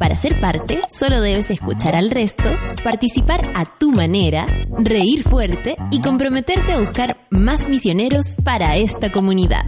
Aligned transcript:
Para 0.00 0.16
ser 0.16 0.40
parte, 0.40 0.78
solo 0.88 1.20
debes 1.20 1.50
escuchar 1.50 1.94
al 1.94 2.10
resto, 2.10 2.44
participar 2.82 3.52
a 3.54 3.66
tu 3.66 3.92
manera, 3.92 4.46
reír 4.78 5.24
fuerte 5.24 5.76
y 5.90 6.00
comprometerte 6.00 6.72
a 6.72 6.78
buscar 6.78 7.18
más 7.28 7.68
misioneros 7.68 8.34
para 8.42 8.76
esta 8.76 9.12
comunidad. 9.12 9.60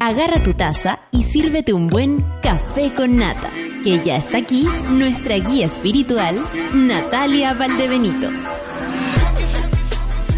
Agarra 0.00 0.42
tu 0.42 0.54
taza 0.54 0.98
y 1.12 1.22
sírvete 1.22 1.72
un 1.72 1.86
buen 1.86 2.24
café 2.42 2.92
con 2.92 3.14
nata, 3.14 3.50
que 3.84 4.02
ya 4.02 4.16
está 4.16 4.38
aquí 4.38 4.66
nuestra 4.90 5.36
guía 5.36 5.66
espiritual, 5.66 6.42
Natalia 6.74 7.54
Valdebenito. 7.54 8.30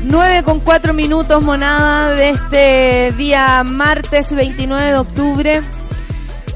9 0.02 0.42
con 0.42 0.60
4 0.60 0.92
minutos, 0.92 1.42
monada, 1.42 2.14
de 2.14 2.28
este 2.28 3.12
día 3.16 3.64
martes 3.64 4.34
29 4.34 4.90
de 4.90 4.98
octubre. 4.98 5.62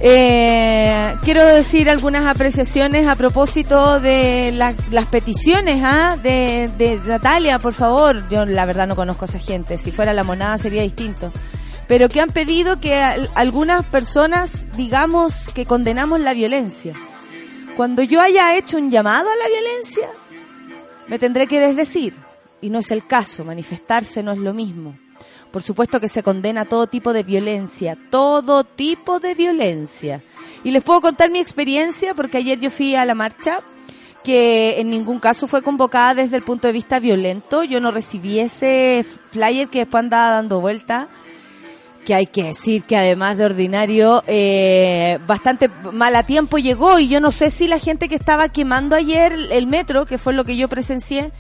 Eh, 0.01 1.15
quiero 1.25 1.45
decir 1.45 1.91
algunas 1.91 2.25
apreciaciones 2.27 3.09
a 3.09 3.17
propósito 3.17 3.99
de 3.99 4.53
las 4.53 5.07
peticiones 5.07 5.83
¿ah? 5.85 6.17
de, 6.23 6.71
de, 6.79 7.01
Natalia, 7.05 7.59
por 7.59 7.75
favor. 7.75 8.29
Yo 8.31 8.45
la 8.45 8.65
verdad 8.65 8.87
no 8.87 8.95
conozco 8.95 9.25
a 9.25 9.29
esa 9.29 9.39
gente. 9.39 9.77
Si 9.79 9.91
fuera 9.91 10.13
la 10.13 10.25
monada 10.25 10.59
sería 10.59 10.83
distinto. 10.83 11.33
Pero 11.89 12.09
que 12.09 12.21
han 12.21 12.31
pedido 12.31 12.81
que 12.81 12.95
algunas 13.35 13.85
personas 13.87 14.69
digamos 14.77 15.49
que 15.55 15.65
condenamos 15.65 16.21
la 16.21 16.35
violencia. 16.35 16.95
Cuando 17.77 18.03
yo 18.03 18.21
haya 18.21 18.57
hecho 18.57 18.77
un 18.77 18.91
llamado 18.91 19.29
a 19.31 19.37
la 19.37 19.49
violencia, 19.49 20.09
me 21.09 21.19
tendré 21.19 21.47
que 21.47 21.61
desdecir. 21.61 22.15
Y 22.61 22.71
no 22.71 22.81
es 22.81 22.91
el 22.91 23.07
caso. 23.07 23.45
Manifestarse 23.45 24.23
no 24.23 24.33
es 24.33 24.39
lo 24.39 24.53
mismo. 24.53 24.97
Por 25.51 25.63
supuesto 25.63 26.01
que 26.01 26.09
se 26.09 26.23
condena 26.23 26.67
todo 26.67 26.87
tipo 26.87 27.13
de 27.13 27.23
violencia, 27.23 27.97
todo 28.11 28.65
tipo 28.65 29.19
de 29.19 29.35
violencia. 29.35 30.23
Y 30.63 30.71
les 30.73 30.85
puedo 30.85 31.01
contar 31.01 31.31
mi 31.31 31.39
experiencia 31.39 32.15
porque 32.15 32.39
ayer 32.39 32.59
yo 32.59 32.71
fui 32.71 32.95
a 32.95 33.05
la 33.05 33.15
marcha 33.15 33.61
que 34.23 34.79
en 34.79 34.91
ningún 34.91 35.21
caso 35.21 35.47
fue 35.47 35.63
convocada 35.63 36.17
desde 36.17 36.37
el 36.37 36.43
punto 36.43 36.67
de 36.67 36.73
vista 36.73 37.01
violento. 37.01 37.65
Yo 37.65 37.81
no 37.81 37.91
recibí 37.91 38.39
ese 38.41 39.07
flyer 39.31 39.69
que 39.69 39.81
después 39.81 40.01
andaba 40.05 40.31
dando 40.31 40.61
vuelta. 40.61 41.09
Que 42.05 42.15
hay 42.15 42.27
que 42.27 42.45
decir 42.45 42.85
que 42.85 42.97
además 42.97 43.37
de 43.37 43.45
ordinario, 43.45 44.23
eh, 44.27 45.19
bastante 45.27 45.69
mal 45.93 46.15
a 46.17 46.25
tiempo 46.25 46.59
llegó 46.59 46.99
y 46.99 47.09
yo 47.09 47.21
no 47.21 47.33
sé 47.33 47.51
si 47.51 47.69
la 47.69 47.79
gente 47.79 48.09
que 48.09 48.15
estaba 48.15 48.49
quemando 48.49 48.97
ayer 48.97 49.33
el 49.51 49.67
metro, 49.67 50.07
que 50.07 50.19
fue 50.19 50.33
lo 50.33 50.45
que 50.45 50.57
yo 50.57 50.69
presencié, 50.69 51.33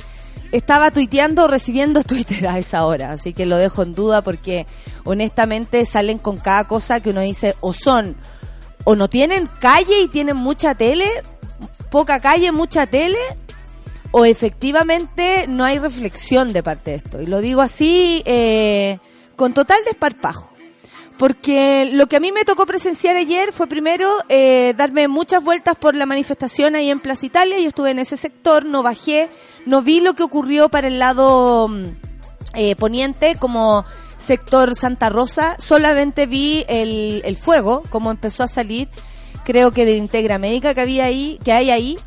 estaba 0.53 0.91
tuiteando 0.91 1.45
o 1.45 1.49
recibiendo 1.49 2.03
Twitter 2.05 2.49
a 2.49 2.59
esa 2.59 2.87
hora, 2.87 3.13
así 3.13 3.33
que 3.33 3.47
lo 3.47 3.57
dejo 3.57 3.83
en 3.83 3.93
duda 3.93 4.23
porque 4.23 4.67
honestamente 5.05 5.85
salen 5.85 6.19
con 6.19 6.39
cada 6.39 6.65
cosa 6.65 7.01
que 7.01 7.11
uno 7.11 7.21
dice 7.21 7.57
o 7.61 7.73
son 7.73 8.17
o 8.85 8.97
no 8.97 9.09
tienen 9.09 9.49
calle 9.61 10.03
y 10.03 10.09
tienen 10.09 10.37
mucha 10.37 10.75
tele, 10.75 11.07
poca 11.91 12.21
calle, 12.21 12.53
mucha 12.53 12.87
tele, 12.87 13.19
o 14.11 14.25
efectivamente 14.25 15.47
no 15.47 15.65
hay 15.65 15.79
reflexión 15.79 16.53
de 16.53 16.63
parte 16.63 16.93
de 16.93 16.97
esto. 16.97 17.21
Y 17.21 17.27
lo 17.27 17.41
digo 17.41 17.61
así 17.61 18.23
eh, 18.25 18.99
con 19.37 19.53
total 19.53 19.79
desparpajo. 19.85 20.55
Porque 21.19 21.91
lo 21.93 22.07
que 22.07 22.17
a 22.17 22.21
mí 22.21 22.31
me 22.31 22.45
tocó 22.45 22.65
presenciar 22.65 23.17
ayer 23.17 23.53
fue 23.53 23.67
primero 23.67 24.09
eh, 24.29 24.73
darme 24.77 25.09
muchas 25.09 25.43
vueltas 25.43 25.77
por 25.77 25.97
la 25.97 26.07
manifestación 26.07 26.77
ahí 26.77 26.91
en 26.91 27.01
Plaza 27.01 27.27
Italia. 27.27 27.59
Yo 27.59 27.69
estuve 27.69 27.91
en 27.91 27.99
ese 27.99 28.17
sector, 28.17 28.65
no 28.65 28.85
bajé, 28.85 29.29
no 29.67 29.83
vi 29.83 30.01
lo 30.01 30.15
que 30.15 30.23
ocurrió 30.23 30.69
para 30.69 30.87
el 30.87 31.01
lado 31.01 31.67
mm, 31.67 31.85
eh, 32.55 32.77
poniente 32.77 33.35
como 33.35 33.85
sector 34.17 34.77
Santa 34.77 35.09
Rosa. 35.09 35.57
Solamente 35.59 36.27
vi 36.27 36.65
el, 36.69 37.21
el 37.25 37.37
fuego, 37.37 37.83
como 37.91 38.13
empezó 38.13 38.45
a 38.45 38.49
salir, 38.49 38.89
creo 39.45 39.73
que 39.73 39.85
de 39.85 39.97
Integra 39.97 40.39
Médica 40.39 40.73
que 40.73 40.83
había 40.83 41.07
ahí, 41.07 41.41
que 41.45 41.53
hay 41.53 41.71
ahí. 41.71 41.99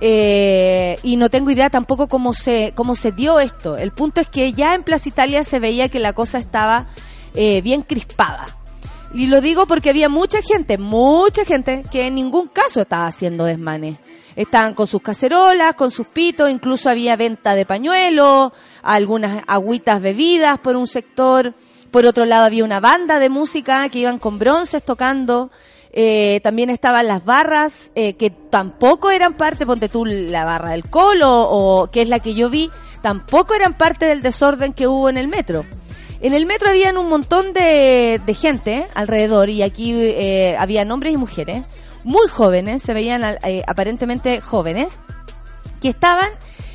Eh, 0.00 0.96
y 1.02 1.16
no 1.16 1.28
tengo 1.28 1.50
idea 1.50 1.70
tampoco 1.70 2.06
cómo 2.06 2.34
se, 2.34 2.72
cómo 2.74 2.94
se 2.94 3.12
dio 3.12 3.40
esto. 3.40 3.76
El 3.78 3.92
punto 3.92 4.20
es 4.20 4.28
que 4.28 4.52
ya 4.52 4.74
en 4.74 4.82
Plaza 4.82 5.08
Italia 5.08 5.42
se 5.42 5.58
veía 5.58 5.88
que 5.88 5.98
la 5.98 6.12
cosa 6.12 6.38
estaba 6.38 6.86
eh, 7.34 7.60
bien 7.62 7.82
crispada. 7.82 8.46
Y 9.14 9.26
lo 9.26 9.40
digo 9.40 9.66
porque 9.66 9.90
había 9.90 10.08
mucha 10.08 10.42
gente, 10.42 10.76
mucha 10.76 11.44
gente 11.44 11.82
que 11.90 12.06
en 12.06 12.14
ningún 12.14 12.48
caso 12.48 12.82
estaba 12.82 13.06
haciendo 13.06 13.44
desmanes. 13.44 13.98
Estaban 14.36 14.74
con 14.74 14.86
sus 14.86 15.02
cacerolas, 15.02 15.74
con 15.74 15.90
sus 15.90 16.06
pitos, 16.06 16.50
incluso 16.50 16.90
había 16.90 17.16
venta 17.16 17.54
de 17.54 17.66
pañuelos, 17.66 18.52
algunas 18.82 19.42
agüitas 19.46 20.00
bebidas 20.00 20.58
por 20.58 20.76
un 20.76 20.86
sector. 20.86 21.54
Por 21.90 22.04
otro 22.04 22.26
lado 22.26 22.44
había 22.44 22.64
una 22.64 22.80
banda 22.80 23.18
de 23.18 23.30
música 23.30 23.88
que 23.88 24.00
iban 24.00 24.18
con 24.18 24.38
bronces 24.38 24.82
tocando. 24.82 25.50
Eh, 25.90 26.40
también 26.44 26.68
estaban 26.68 27.08
las 27.08 27.24
barras 27.24 27.90
eh, 27.94 28.12
que 28.12 28.30
tampoco 28.30 29.10
eran 29.10 29.34
parte, 29.34 29.64
ponte 29.64 29.88
tú 29.88 30.04
la 30.04 30.44
barra 30.44 30.70
del 30.70 30.88
colo 30.88 31.48
o 31.50 31.90
que 31.90 32.02
es 32.02 32.08
la 32.10 32.20
que 32.20 32.34
yo 32.34 32.50
vi, 32.50 32.70
tampoco 33.02 33.54
eran 33.54 33.72
parte 33.74 34.04
del 34.04 34.20
desorden 34.20 34.74
que 34.74 34.86
hubo 34.86 35.08
en 35.08 35.16
el 35.16 35.28
metro. 35.28 35.64
En 36.20 36.34
el 36.34 36.46
metro 36.46 36.68
habían 36.68 36.98
un 36.98 37.08
montón 37.08 37.52
de, 37.52 38.20
gente 38.38 38.88
alrededor 38.94 39.50
y 39.50 39.62
aquí 39.62 39.92
eh, 39.94 40.56
había 40.58 40.82
hombres 40.82 41.14
y 41.14 41.16
mujeres 41.16 41.64
muy 42.04 42.26
jóvenes, 42.28 42.82
se 42.82 42.94
veían 42.94 43.22
eh, 43.44 43.62
aparentemente 43.66 44.40
jóvenes, 44.40 44.98
que 45.80 45.88
estaban 45.88 46.30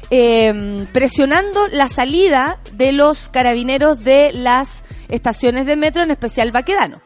em, 0.10 0.86
presionando 0.88 1.68
la 1.70 1.90
salida 1.90 2.60
de 2.74 2.94
los 2.94 3.30
carabineros 3.30 4.04
de 4.04 4.32
las 4.34 4.84
estaciones 5.10 5.66
de 5.66 5.76
metro, 5.76 6.04
en 6.04 6.12
especial 6.12 6.52
Baquedano. 6.52 7.02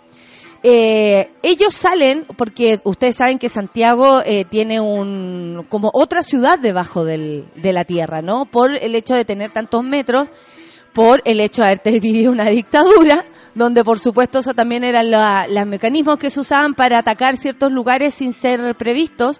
Eh, 0.64 1.32
ellos 1.44 1.74
salen 1.74 2.26
porque 2.36 2.82
ustedes 2.84 3.16
saben 3.16 3.40
que 3.40 3.48
Santiago 3.48 4.22
eh, 4.26 4.44
tiene 4.46 4.82
un 4.82 5.66
como 5.70 5.92
otra 5.94 6.24
ciudad 6.24 6.60
debajo 6.60 7.06
del, 7.06 7.46
de 7.56 7.74
la 7.74 7.86
tierra, 7.86 8.22
¿no? 8.22 8.46
Por 8.46 8.76
el 8.76 8.96
hecho 8.96 9.16
de 9.16 9.24
tener 9.24 9.52
tantos 9.52 9.84
metros 9.84 10.28
por 10.98 11.22
el 11.26 11.42
hecho 11.42 11.62
de 11.62 11.68
haber 11.68 12.00
vivido 12.02 12.32
una 12.32 12.46
dictadura, 12.46 13.24
donde 13.54 13.84
por 13.84 14.00
supuesto 14.00 14.40
eso 14.40 14.56
también 14.56 14.84
eran 14.84 15.12
los 15.12 15.68
mecanismos 15.68 16.18
que 16.18 16.32
se 16.32 16.40
usaban 16.40 16.74
para 16.74 16.98
atacar 16.98 17.38
ciertos 17.38 17.72
lugares 17.72 18.16
sin 18.16 18.34
ser 18.34 18.74
previstos. 18.74 19.40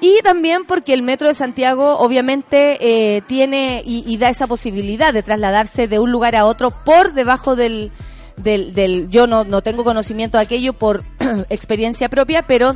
Y 0.00 0.22
también 0.22 0.64
porque 0.64 0.94
el 0.94 1.02
metro 1.02 1.28
de 1.28 1.34
Santiago 1.34 1.98
obviamente 1.98 2.78
eh, 2.80 3.20
tiene 3.26 3.82
y, 3.84 4.16
da 4.16 4.30
esa 4.30 4.46
posibilidad 4.46 5.12
de 5.12 5.22
trasladarse 5.22 5.86
de 5.86 5.98
un 5.98 6.10
lugar 6.10 6.34
a 6.34 6.46
otro 6.46 6.70
por 6.70 7.12
debajo 7.12 7.56
del, 7.56 7.92
del, 8.38 8.72
del 8.72 9.10
yo 9.10 9.26
no, 9.26 9.44
no 9.44 9.60
tengo 9.60 9.84
conocimiento 9.84 10.38
de 10.38 10.44
aquello 10.44 10.72
por 10.72 11.04
experiencia 11.50 12.08
propia, 12.08 12.40
pero 12.40 12.74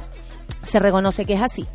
se 0.63 0.79
reconoce 0.79 1.25
que 1.25 1.35
es 1.35 1.43
así. 1.43 1.67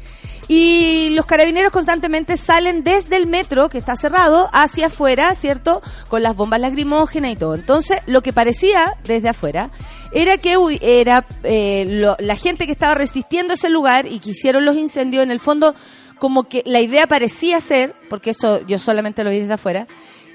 Y 0.48 1.10
los 1.12 1.26
carabineros 1.26 1.72
constantemente 1.72 2.38
salen 2.38 2.84
desde 2.84 3.18
el 3.18 3.26
metro, 3.26 3.70
que 3.70 3.80
está 3.80 3.96
cerrado, 3.96 4.50
hacia 4.54 4.88
afuera, 4.88 5.34
¿cierto? 5.34 5.82
Con 6.08 6.22
las 6.22 6.36
bombas 6.36 6.60
lacrimógenas 6.60 7.32
y 7.32 7.36
todo. 7.36 7.56
Entonces, 7.56 8.00
lo 8.06 8.22
que 8.22 8.32
parecía 8.32 8.96
desde 9.06 9.30
afuera 9.30 9.72
era 10.12 10.38
que 10.38 10.56
era 10.82 11.26
eh, 11.44 12.14
la 12.20 12.36
gente 12.36 12.68
que 12.68 12.72
estaba 12.72 12.94
resistiendo 12.94 13.54
ese 13.56 13.70
lugar 13.70 14.06
y 14.06 14.20
que 14.20 14.32
hicieron 14.32 14.66
los 14.66 14.78
incendios, 14.78 15.24
en 15.24 15.32
el 15.32 15.40
fondo, 15.40 15.74
como 16.20 16.44
que 16.44 16.62
la 16.66 16.80
idea 16.80 17.08
parecía 17.08 17.60
ser, 17.60 17.96
porque 18.08 18.30
eso 18.30 18.66
yo 18.68 18.78
solamente 18.78 19.24
lo 19.24 19.32
vi 19.32 19.40
desde 19.40 19.54
afuera, 19.54 19.88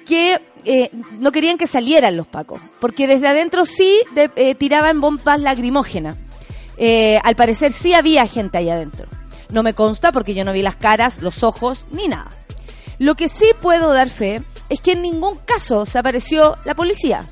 que 0.06 0.40
eh, 0.64 0.90
no 1.20 1.30
querían 1.30 1.56
que 1.56 1.68
salieran 1.68 2.16
los 2.16 2.26
pacos, 2.26 2.60
porque 2.80 3.06
desde 3.06 3.28
adentro 3.28 3.64
sí 3.64 4.02
eh, 4.16 4.56
tiraban 4.56 5.00
bombas 5.00 5.40
lacrimógenas. 5.40 6.16
al 7.22 7.36
parecer 7.36 7.72
sí 7.72 7.94
había 7.94 8.26
gente 8.26 8.58
ahí 8.58 8.70
adentro. 8.70 9.19
No 9.52 9.62
me 9.62 9.74
consta 9.74 10.12
porque 10.12 10.34
yo 10.34 10.44
no 10.44 10.52
vi 10.52 10.62
las 10.62 10.76
caras, 10.76 11.22
los 11.22 11.42
ojos, 11.42 11.86
ni 11.90 12.08
nada. 12.08 12.30
Lo 12.98 13.14
que 13.14 13.28
sí 13.28 13.46
puedo 13.60 13.92
dar 13.92 14.08
fe 14.08 14.42
es 14.68 14.80
que 14.80 14.92
en 14.92 15.02
ningún 15.02 15.36
caso 15.38 15.86
se 15.86 15.98
apareció 15.98 16.56
la 16.64 16.74
policía. 16.74 17.28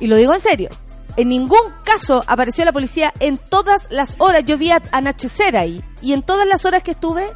Y 0.00 0.08
lo 0.08 0.16
digo 0.16 0.34
en 0.34 0.40
serio. 0.40 0.70
En 1.16 1.28
ningún 1.28 1.72
caso 1.84 2.22
apareció 2.26 2.64
la 2.64 2.72
policía 2.72 3.14
en 3.20 3.38
todas 3.38 3.88
las 3.90 4.16
horas. 4.18 4.42
Yo 4.44 4.58
vi 4.58 4.70
a 4.70 4.82
anochecer 4.92 5.56
ahí. 5.56 5.82
Y 6.02 6.12
en 6.12 6.22
todas 6.22 6.46
las 6.46 6.64
horas 6.66 6.82
que 6.82 6.90
estuve, 6.90 7.26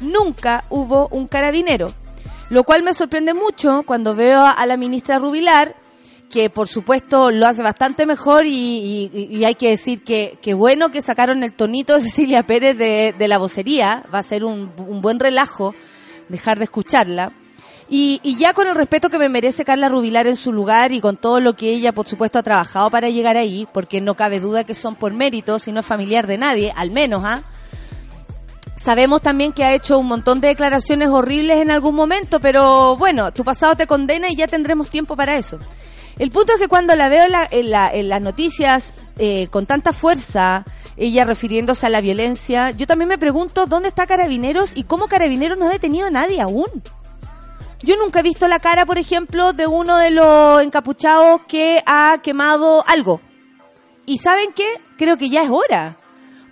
nunca 0.00 0.64
hubo 0.68 1.08
un 1.08 1.28
carabinero. 1.28 1.92
Lo 2.50 2.64
cual 2.64 2.82
me 2.82 2.92
sorprende 2.92 3.32
mucho 3.32 3.84
cuando 3.86 4.14
veo 4.14 4.44
a 4.44 4.66
la 4.66 4.76
ministra 4.76 5.18
Rubilar 5.18 5.74
que 6.32 6.48
por 6.48 6.66
supuesto 6.66 7.30
lo 7.30 7.46
hace 7.46 7.62
bastante 7.62 8.06
mejor 8.06 8.46
y, 8.46 9.44
hay 9.44 9.54
que 9.54 9.68
decir 9.68 10.02
que, 10.02 10.54
bueno 10.54 10.90
que 10.90 11.02
sacaron 11.02 11.44
el 11.44 11.52
tonito 11.52 11.94
de 11.94 12.00
Cecilia 12.00 12.42
Pérez 12.42 12.76
de, 12.76 13.28
la 13.28 13.38
vocería, 13.38 14.02
va 14.12 14.18
a 14.18 14.22
ser 14.22 14.42
un, 14.44 14.72
buen 15.00 15.20
relajo 15.20 15.74
dejar 16.28 16.58
de 16.58 16.64
escucharla. 16.64 17.32
Y, 17.88 18.20
y, 18.22 18.38
ya 18.38 18.54
con 18.54 18.66
el 18.66 18.74
respeto 18.74 19.10
que 19.10 19.18
me 19.18 19.28
merece 19.28 19.66
Carla 19.66 19.90
Rubilar 19.90 20.26
en 20.26 20.36
su 20.36 20.50
lugar 20.50 20.92
y 20.92 21.02
con 21.02 21.18
todo 21.18 21.40
lo 21.40 21.54
que 21.54 21.68
ella, 21.68 21.92
por 21.92 22.08
supuesto, 22.08 22.38
ha 22.38 22.42
trabajado 22.42 22.90
para 22.90 23.10
llegar 23.10 23.36
ahí, 23.36 23.68
porque 23.70 24.00
no 24.00 24.14
cabe 24.14 24.40
duda 24.40 24.64
que 24.64 24.74
son 24.74 24.94
por 24.94 25.12
mérito, 25.12 25.58
si 25.58 25.72
no 25.72 25.80
es 25.80 25.86
familiar 25.86 26.26
de 26.26 26.38
nadie, 26.38 26.72
al 26.74 26.90
menos, 26.90 27.22
¿ah? 27.26 27.42
Sabemos 28.76 29.20
también 29.20 29.52
que 29.52 29.64
ha 29.64 29.74
hecho 29.74 29.98
un 29.98 30.06
montón 30.06 30.40
de 30.40 30.48
declaraciones 30.48 31.10
horribles 31.10 31.58
en 31.58 31.70
algún 31.70 31.94
momento, 31.94 32.40
pero 32.40 32.96
bueno, 32.96 33.30
tu 33.30 33.44
pasado 33.44 33.76
te 33.76 33.86
condena 33.86 34.30
y 34.30 34.36
ya 34.36 34.46
tendremos 34.46 34.88
tiempo 34.88 35.14
para 35.14 35.36
eso. 35.36 35.58
El 36.18 36.30
punto 36.30 36.52
es 36.52 36.58
que 36.58 36.68
cuando 36.68 36.94
la 36.94 37.08
veo 37.08 37.24
en, 37.50 38.08
las 38.08 38.20
noticias 38.20 38.94
eh, 39.18 39.48
con 39.48 39.66
tanta 39.66 39.92
fuerza, 39.92 40.64
ella 40.96 41.24
refiriéndose 41.24 41.86
a 41.86 41.90
la 41.90 42.00
violencia, 42.00 42.70
yo 42.70 42.86
también 42.86 43.08
me 43.08 43.18
pregunto 43.18 43.66
dónde 43.66 43.88
está 43.88 44.06
Carabineros 44.06 44.72
y 44.74 44.84
cómo 44.84 45.08
Carabineros 45.08 45.58
no 45.58 45.66
ha 45.66 45.70
detenido 45.70 46.06
a 46.06 46.10
nadie 46.10 46.40
aún. 46.40 46.66
Yo 47.82 47.96
nunca 47.96 48.20
he 48.20 48.22
visto 48.22 48.46
la 48.46 48.60
cara, 48.60 48.86
por 48.86 48.98
ejemplo, 48.98 49.52
de 49.52 49.66
uno 49.66 49.96
de 49.96 50.10
los 50.10 50.62
encapuchados 50.62 51.40
que 51.48 51.82
ha 51.84 52.20
quemado 52.22 52.84
algo. 52.86 53.20
¿Y 54.06 54.18
saben 54.18 54.52
qué? 54.54 54.66
Creo 54.96 55.16
que 55.16 55.30
ya 55.30 55.42
es 55.42 55.50
hora. 55.50 55.96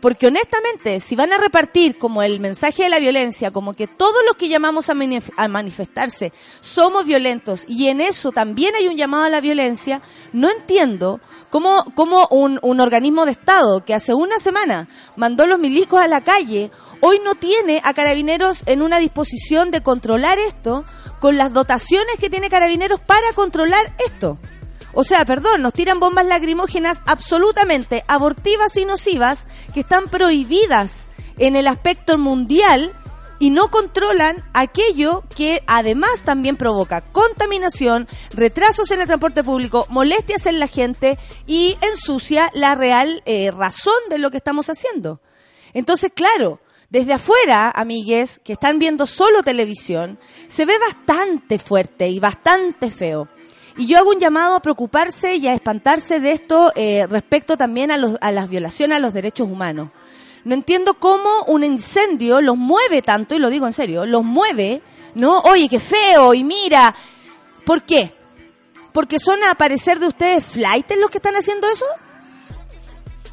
Porque 0.00 0.28
honestamente, 0.28 0.98
si 1.00 1.14
van 1.14 1.32
a 1.32 1.38
repartir 1.38 1.98
como 1.98 2.22
el 2.22 2.40
mensaje 2.40 2.84
de 2.84 2.88
la 2.88 2.98
violencia, 2.98 3.50
como 3.50 3.74
que 3.74 3.86
todos 3.86 4.16
los 4.26 4.36
que 4.36 4.48
llamamos 4.48 4.88
a, 4.88 5.48
manifestarse 5.48 6.32
somos 6.60 7.04
violentos 7.04 7.64
y 7.68 7.88
en 7.88 8.00
eso 8.00 8.32
también 8.32 8.74
hay 8.74 8.88
un 8.88 8.96
llamado 8.96 9.24
a 9.24 9.28
la 9.28 9.40
violencia, 9.40 10.00
no 10.32 10.50
entiendo 10.50 11.20
cómo, 11.50 11.84
cómo 11.94 12.26
un, 12.30 12.58
un 12.62 12.80
organismo 12.80 13.26
de 13.26 13.32
Estado 13.32 13.84
que 13.84 13.94
hace 13.94 14.14
una 14.14 14.38
semana 14.38 14.88
mandó 15.16 15.46
los 15.46 15.58
milicos 15.58 16.00
a 16.00 16.08
la 16.08 16.22
calle, 16.22 16.70
hoy 17.00 17.20
no 17.22 17.34
tiene 17.34 17.82
a 17.84 17.92
carabineros 17.92 18.62
en 18.66 18.82
una 18.82 18.98
disposición 18.98 19.70
de 19.70 19.82
controlar 19.82 20.38
esto 20.38 20.84
con 21.20 21.36
las 21.36 21.52
dotaciones 21.52 22.16
que 22.18 22.30
tiene 22.30 22.48
carabineros 22.48 23.00
para 23.00 23.32
controlar 23.34 23.94
esto. 24.04 24.38
O 24.92 25.04
sea, 25.04 25.24
perdón, 25.24 25.62
nos 25.62 25.72
tiran 25.72 26.00
bombas 26.00 26.26
lacrimógenas 26.26 27.00
absolutamente 27.06 28.04
abortivas 28.08 28.76
y 28.76 28.84
nocivas 28.84 29.46
que 29.72 29.80
están 29.80 30.08
prohibidas 30.08 31.08
en 31.38 31.56
el 31.56 31.68
aspecto 31.68 32.18
mundial 32.18 32.92
y 33.40 33.50
no 33.50 33.70
controlan 33.70 34.44
aquello 34.52 35.24
que 35.34 35.62
además 35.66 36.22
también 36.24 36.56
provoca 36.56 37.00
contaminación, 37.00 38.06
retrasos 38.32 38.90
en 38.90 39.00
el 39.00 39.06
transporte 39.06 39.42
público, 39.42 39.86
molestias 39.88 40.46
en 40.46 40.60
la 40.60 40.66
gente 40.66 41.18
y 41.46 41.76
ensucia 41.80 42.50
la 42.52 42.74
real 42.74 43.22
eh, 43.24 43.50
razón 43.50 43.98
de 44.10 44.18
lo 44.18 44.30
que 44.30 44.36
estamos 44.36 44.68
haciendo. 44.68 45.20
Entonces, 45.72 46.12
claro, 46.14 46.60
desde 46.90 47.14
afuera, 47.14 47.70
amigues, 47.70 48.40
que 48.44 48.52
están 48.52 48.78
viendo 48.78 49.06
solo 49.06 49.42
televisión, 49.42 50.18
se 50.48 50.66
ve 50.66 50.74
bastante 50.78 51.58
fuerte 51.58 52.08
y 52.08 52.20
bastante 52.20 52.90
feo. 52.90 53.28
Y 53.76 53.86
yo 53.86 53.98
hago 53.98 54.10
un 54.10 54.20
llamado 54.20 54.56
a 54.56 54.60
preocuparse 54.60 55.36
y 55.36 55.46
a 55.46 55.54
espantarse 55.54 56.20
de 56.20 56.32
esto 56.32 56.72
eh, 56.74 57.06
respecto 57.08 57.56
también 57.56 57.90
a, 57.90 57.96
los, 57.96 58.16
a 58.20 58.32
las 58.32 58.48
violaciones 58.48 58.96
a 58.96 59.00
los 59.00 59.14
derechos 59.14 59.48
humanos. 59.48 59.90
No 60.44 60.54
entiendo 60.54 60.94
cómo 60.94 61.44
un 61.46 61.64
incendio 61.64 62.40
los 62.40 62.56
mueve 62.56 63.02
tanto, 63.02 63.34
y 63.34 63.38
lo 63.38 63.50
digo 63.50 63.66
en 63.66 63.72
serio, 63.72 64.06
los 64.06 64.24
mueve, 64.24 64.82
¿no? 65.14 65.40
Oye, 65.40 65.68
qué 65.68 65.78
feo, 65.78 66.34
y 66.34 66.44
mira. 66.44 66.94
¿Por 67.64 67.82
qué? 67.82 68.14
¿Porque 68.92 69.18
son 69.18 69.42
a 69.44 69.54
parecer 69.54 69.98
de 69.98 70.08
ustedes 70.08 70.44
flightes 70.44 70.98
los 70.98 71.10
que 71.10 71.18
están 71.18 71.36
haciendo 71.36 71.68
eso? 71.68 71.84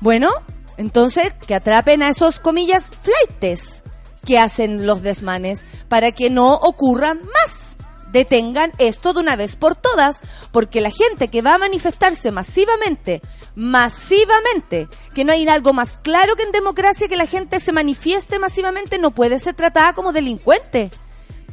Bueno, 0.02 0.30
entonces 0.76 1.34
que 1.48 1.56
atrapen 1.56 2.04
a 2.04 2.10
esos 2.10 2.40
comillas 2.40 2.92
flightes 3.02 3.84
que 4.26 4.38
hacen 4.38 4.86
los 4.86 5.02
desmanes 5.02 5.66
para 5.88 6.12
que 6.12 6.30
no 6.30 6.54
ocurran 6.54 7.22
más 7.34 7.77
detengan 8.18 8.72
esto 8.78 9.14
de 9.14 9.22
una 9.22 9.36
vez 9.36 9.56
por 9.56 9.76
todas, 9.76 10.22
porque 10.52 10.82
la 10.82 10.90
gente 10.90 11.30
que 11.30 11.42
va 11.42 11.56
a 11.56 11.58
manifestarse 11.60 12.32
masivamente, 12.32 13.22
masivamente, 13.56 14.88
que 15.14 15.24
no 15.24 15.32
hay 15.32 15.48
algo 15.48 15.74
más 15.74 15.98
claro 16.02 16.36
que 16.36 16.44
en 16.44 16.52
democracia 16.52 17.08
que 17.08 17.16
la 17.16 17.26
gente 17.26 17.60
se 17.60 17.72
manifieste 17.72 18.40
masivamente, 18.40 19.00
no 19.00 19.12
puede 19.12 19.40
ser 19.40 19.56
tratada 19.56 19.94
como 19.94 20.14
delincuente. 20.14 20.92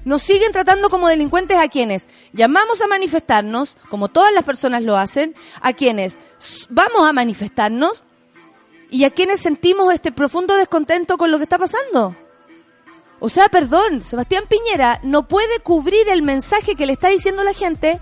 Nos 0.05 0.23
siguen 0.23 0.53
tratando 0.53 0.91
como 0.91 1.09
delincuentes 1.09 1.59
a 1.59 1.69
quienes 1.69 2.09
llamamos 2.33 2.83
a 2.83 2.87
manifestarnos, 2.87 3.77
como 3.89 4.09
todas 4.09 4.35
las 4.35 4.45
personas 4.45 4.83
lo 4.83 4.97
hacen, 4.97 5.35
a 5.63 5.73
quienes 5.73 6.19
vamos 6.69 7.09
a 7.09 7.13
manifestarnos 7.13 8.05
y 8.91 9.05
a 9.05 9.11
quienes 9.11 9.41
sentimos 9.41 9.93
este 9.95 10.13
profundo 10.13 10.57
descontento 10.57 11.17
con 11.17 11.31
lo 11.31 11.39
que 11.39 11.45
está 11.45 11.59
pasando. 11.59 12.15
O 13.21 13.29
sea, 13.29 13.49
perdón, 13.49 14.03
Sebastián 14.03 14.45
Piñera 14.49 15.01
no 15.03 15.29
puede 15.29 15.61
cubrir 15.61 16.09
el 16.09 16.23
mensaje 16.23 16.75
que 16.75 16.87
le 16.87 16.93
está 16.93 17.09
diciendo 17.09 17.45
la 17.45 17.55
gente 17.55 18.01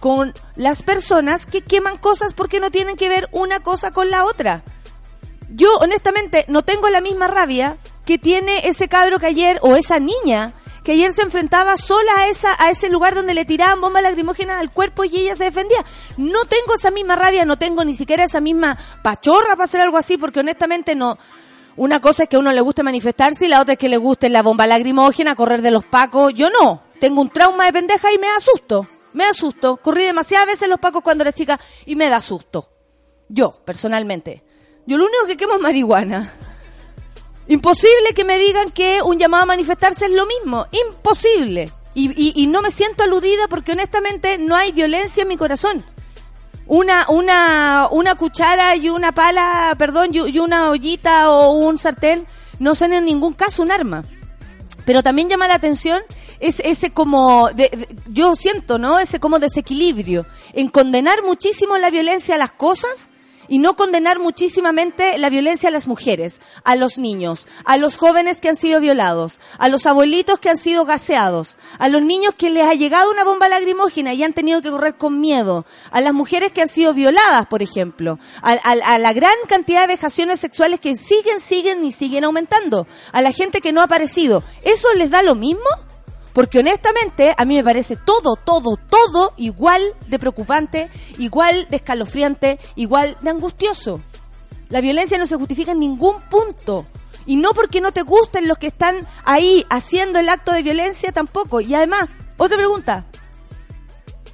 con 0.00 0.34
las 0.56 0.82
personas 0.82 1.46
que 1.46 1.60
queman 1.60 1.96
cosas 1.96 2.34
porque 2.34 2.58
no 2.58 2.70
tienen 2.70 2.96
que 2.96 3.08
ver 3.08 3.28
una 3.32 3.60
cosa 3.60 3.90
con 3.90 4.10
la 4.10 4.24
otra. 4.24 4.62
Yo, 5.48 5.76
honestamente, 5.78 6.44
no 6.48 6.62
tengo 6.62 6.88
la 6.88 7.00
misma 7.00 7.28
rabia 7.28 7.76
que 8.06 8.18
tiene 8.18 8.66
ese 8.68 8.88
cabro 8.88 9.18
que 9.18 9.26
ayer, 9.26 9.58
o 9.62 9.76
esa 9.76 9.98
niña, 9.98 10.54
que 10.82 10.92
ayer 10.92 11.12
se 11.12 11.22
enfrentaba 11.22 11.76
sola 11.76 12.12
a, 12.18 12.26
esa, 12.28 12.56
a 12.58 12.70
ese 12.70 12.88
lugar 12.88 13.14
donde 13.14 13.34
le 13.34 13.44
tiraban 13.44 13.80
bombas 13.80 14.02
lacrimógenas 14.02 14.60
al 14.60 14.72
cuerpo 14.72 15.04
y 15.04 15.16
ella 15.16 15.36
se 15.36 15.44
defendía. 15.44 15.84
No 16.16 16.44
tengo 16.46 16.74
esa 16.74 16.90
misma 16.90 17.16
rabia, 17.16 17.44
no 17.44 17.56
tengo 17.56 17.84
ni 17.84 17.94
siquiera 17.94 18.24
esa 18.24 18.40
misma 18.40 18.76
pachorra 19.02 19.50
para 19.50 19.64
hacer 19.64 19.80
algo 19.80 19.98
así, 19.98 20.18
porque 20.18 20.40
honestamente 20.40 20.94
no, 20.94 21.18
una 21.76 22.00
cosa 22.00 22.24
es 22.24 22.28
que 22.28 22.36
a 22.36 22.38
uno 22.38 22.52
le 22.52 22.60
guste 22.60 22.82
manifestarse 22.82 23.46
y 23.46 23.48
la 23.48 23.60
otra 23.60 23.74
es 23.74 23.78
que 23.78 23.88
le 23.88 23.96
guste 23.96 24.28
la 24.28 24.42
bomba 24.42 24.66
lagrimógena, 24.66 25.34
correr 25.34 25.62
de 25.62 25.70
los 25.70 25.84
pacos. 25.84 26.34
Yo 26.34 26.50
no. 26.50 26.82
Tengo 27.00 27.20
un 27.20 27.30
trauma 27.30 27.64
de 27.66 27.72
pendeja 27.72 28.12
y 28.12 28.18
me 28.18 28.28
asusto. 28.28 28.86
Me 29.14 29.24
asusto. 29.24 29.78
Corrí 29.78 30.04
demasiadas 30.04 30.46
veces 30.46 30.68
los 30.68 30.78
pacos 30.78 31.02
cuando 31.02 31.22
era 31.22 31.32
chica 31.32 31.58
y 31.86 31.96
me 31.96 32.08
da 32.08 32.20
susto. 32.20 32.68
Yo, 33.28 33.52
personalmente. 33.64 34.44
Yo 34.86 34.98
lo 34.98 35.04
único 35.04 35.26
que 35.26 35.36
quemo 35.36 35.54
es 35.54 35.62
marihuana. 35.62 36.34
Imposible 37.48 38.14
que 38.14 38.24
me 38.24 38.38
digan 38.38 38.70
que 38.70 39.00
un 39.02 39.18
llamado 39.18 39.44
a 39.44 39.46
manifestarse 39.46 40.06
es 40.06 40.12
lo 40.12 40.26
mismo. 40.26 40.66
Imposible. 40.88 41.72
Y, 41.94 42.42
y 42.42 42.46
no 42.46 42.62
me 42.62 42.70
siento 42.70 43.04
aludida 43.04 43.48
porque 43.48 43.72
honestamente 43.72 44.38
no 44.38 44.56
hay 44.56 44.72
violencia 44.72 45.22
en 45.22 45.28
mi 45.28 45.36
corazón 45.36 45.84
una, 46.66 47.06
una, 47.08 47.88
una 47.90 48.14
cuchara 48.14 48.76
y 48.76 48.88
una 48.88 49.12
pala, 49.12 49.74
perdón, 49.78 50.10
y, 50.12 50.38
una 50.38 50.70
ollita 50.70 51.30
o 51.30 51.52
un 51.52 51.78
sartén 51.78 52.26
no 52.58 52.74
son 52.74 52.92
en 52.92 53.04
ningún 53.04 53.34
caso 53.34 53.62
un 53.62 53.70
arma. 53.70 54.04
Pero 54.84 55.02
también 55.02 55.28
llama 55.28 55.46
la 55.46 55.54
atención 55.54 56.02
ese, 56.40 56.68
ese 56.68 56.90
como, 56.90 57.50
yo 58.08 58.34
siento, 58.34 58.78
¿no? 58.78 58.98
Ese 58.98 59.20
como 59.20 59.38
desequilibrio 59.38 60.26
en 60.52 60.68
condenar 60.68 61.22
muchísimo 61.22 61.78
la 61.78 61.90
violencia 61.90 62.34
a 62.34 62.38
las 62.38 62.50
cosas 62.50 63.11
y 63.48 63.58
no 63.58 63.76
condenar 63.76 64.18
muchísimamente 64.18 65.18
la 65.18 65.30
violencia 65.30 65.68
a 65.68 65.72
las 65.72 65.86
mujeres, 65.86 66.40
a 66.64 66.76
los 66.76 66.98
niños, 66.98 67.46
a 67.64 67.76
los 67.76 67.96
jóvenes 67.96 68.40
que 68.40 68.48
han 68.48 68.56
sido 68.56 68.80
violados, 68.80 69.40
a 69.58 69.68
los 69.68 69.86
abuelitos 69.86 70.38
que 70.38 70.50
han 70.50 70.56
sido 70.56 70.84
gaseados, 70.84 71.56
a 71.78 71.88
los 71.88 72.02
niños 72.02 72.34
que 72.36 72.50
les 72.50 72.64
ha 72.64 72.74
llegado 72.74 73.10
una 73.10 73.24
bomba 73.24 73.48
lagrimógena 73.48 74.14
y 74.14 74.22
han 74.22 74.32
tenido 74.32 74.62
que 74.62 74.70
correr 74.70 74.96
con 74.96 75.20
miedo, 75.20 75.66
a 75.90 76.00
las 76.00 76.14
mujeres 76.14 76.52
que 76.52 76.62
han 76.62 76.68
sido 76.68 76.94
violadas, 76.94 77.46
por 77.46 77.62
ejemplo, 77.62 78.18
a, 78.42 78.52
a 78.52 78.98
la 78.98 79.12
gran 79.12 79.34
cantidad 79.48 79.82
de 79.82 79.94
vejaciones 79.94 80.40
sexuales 80.40 80.80
que 80.80 80.96
siguen, 80.96 81.40
siguen 81.40 81.84
y 81.84 81.92
siguen 81.92 82.24
aumentando, 82.24 82.86
a 83.12 83.22
la 83.22 83.32
gente 83.32 83.60
que 83.60 83.72
no 83.72 83.80
ha 83.80 83.84
aparecido. 83.84 84.42
¿Eso 84.62 84.88
les 84.94 85.10
da 85.10 85.22
lo 85.22 85.34
mismo? 85.34 85.62
Porque 86.32 86.60
honestamente 86.60 87.34
a 87.36 87.44
mí 87.44 87.56
me 87.56 87.64
parece 87.64 87.96
todo, 87.96 88.36
todo, 88.36 88.76
todo 88.76 89.34
igual 89.36 89.82
de 90.08 90.18
preocupante, 90.18 90.90
igual 91.18 91.66
de 91.68 91.76
escalofriante, 91.76 92.58
igual 92.74 93.16
de 93.20 93.30
angustioso. 93.30 94.00
La 94.68 94.80
violencia 94.80 95.18
no 95.18 95.26
se 95.26 95.36
justifica 95.36 95.72
en 95.72 95.80
ningún 95.80 96.20
punto. 96.30 96.86
Y 97.26 97.36
no 97.36 97.52
porque 97.52 97.80
no 97.80 97.92
te 97.92 98.02
gusten 98.02 98.48
los 98.48 98.58
que 98.58 98.68
están 98.68 99.06
ahí 99.24 99.64
haciendo 99.68 100.18
el 100.18 100.28
acto 100.28 100.52
de 100.52 100.62
violencia 100.62 101.12
tampoco. 101.12 101.60
Y 101.60 101.74
además, 101.74 102.08
otra 102.38 102.56
pregunta. 102.56 103.06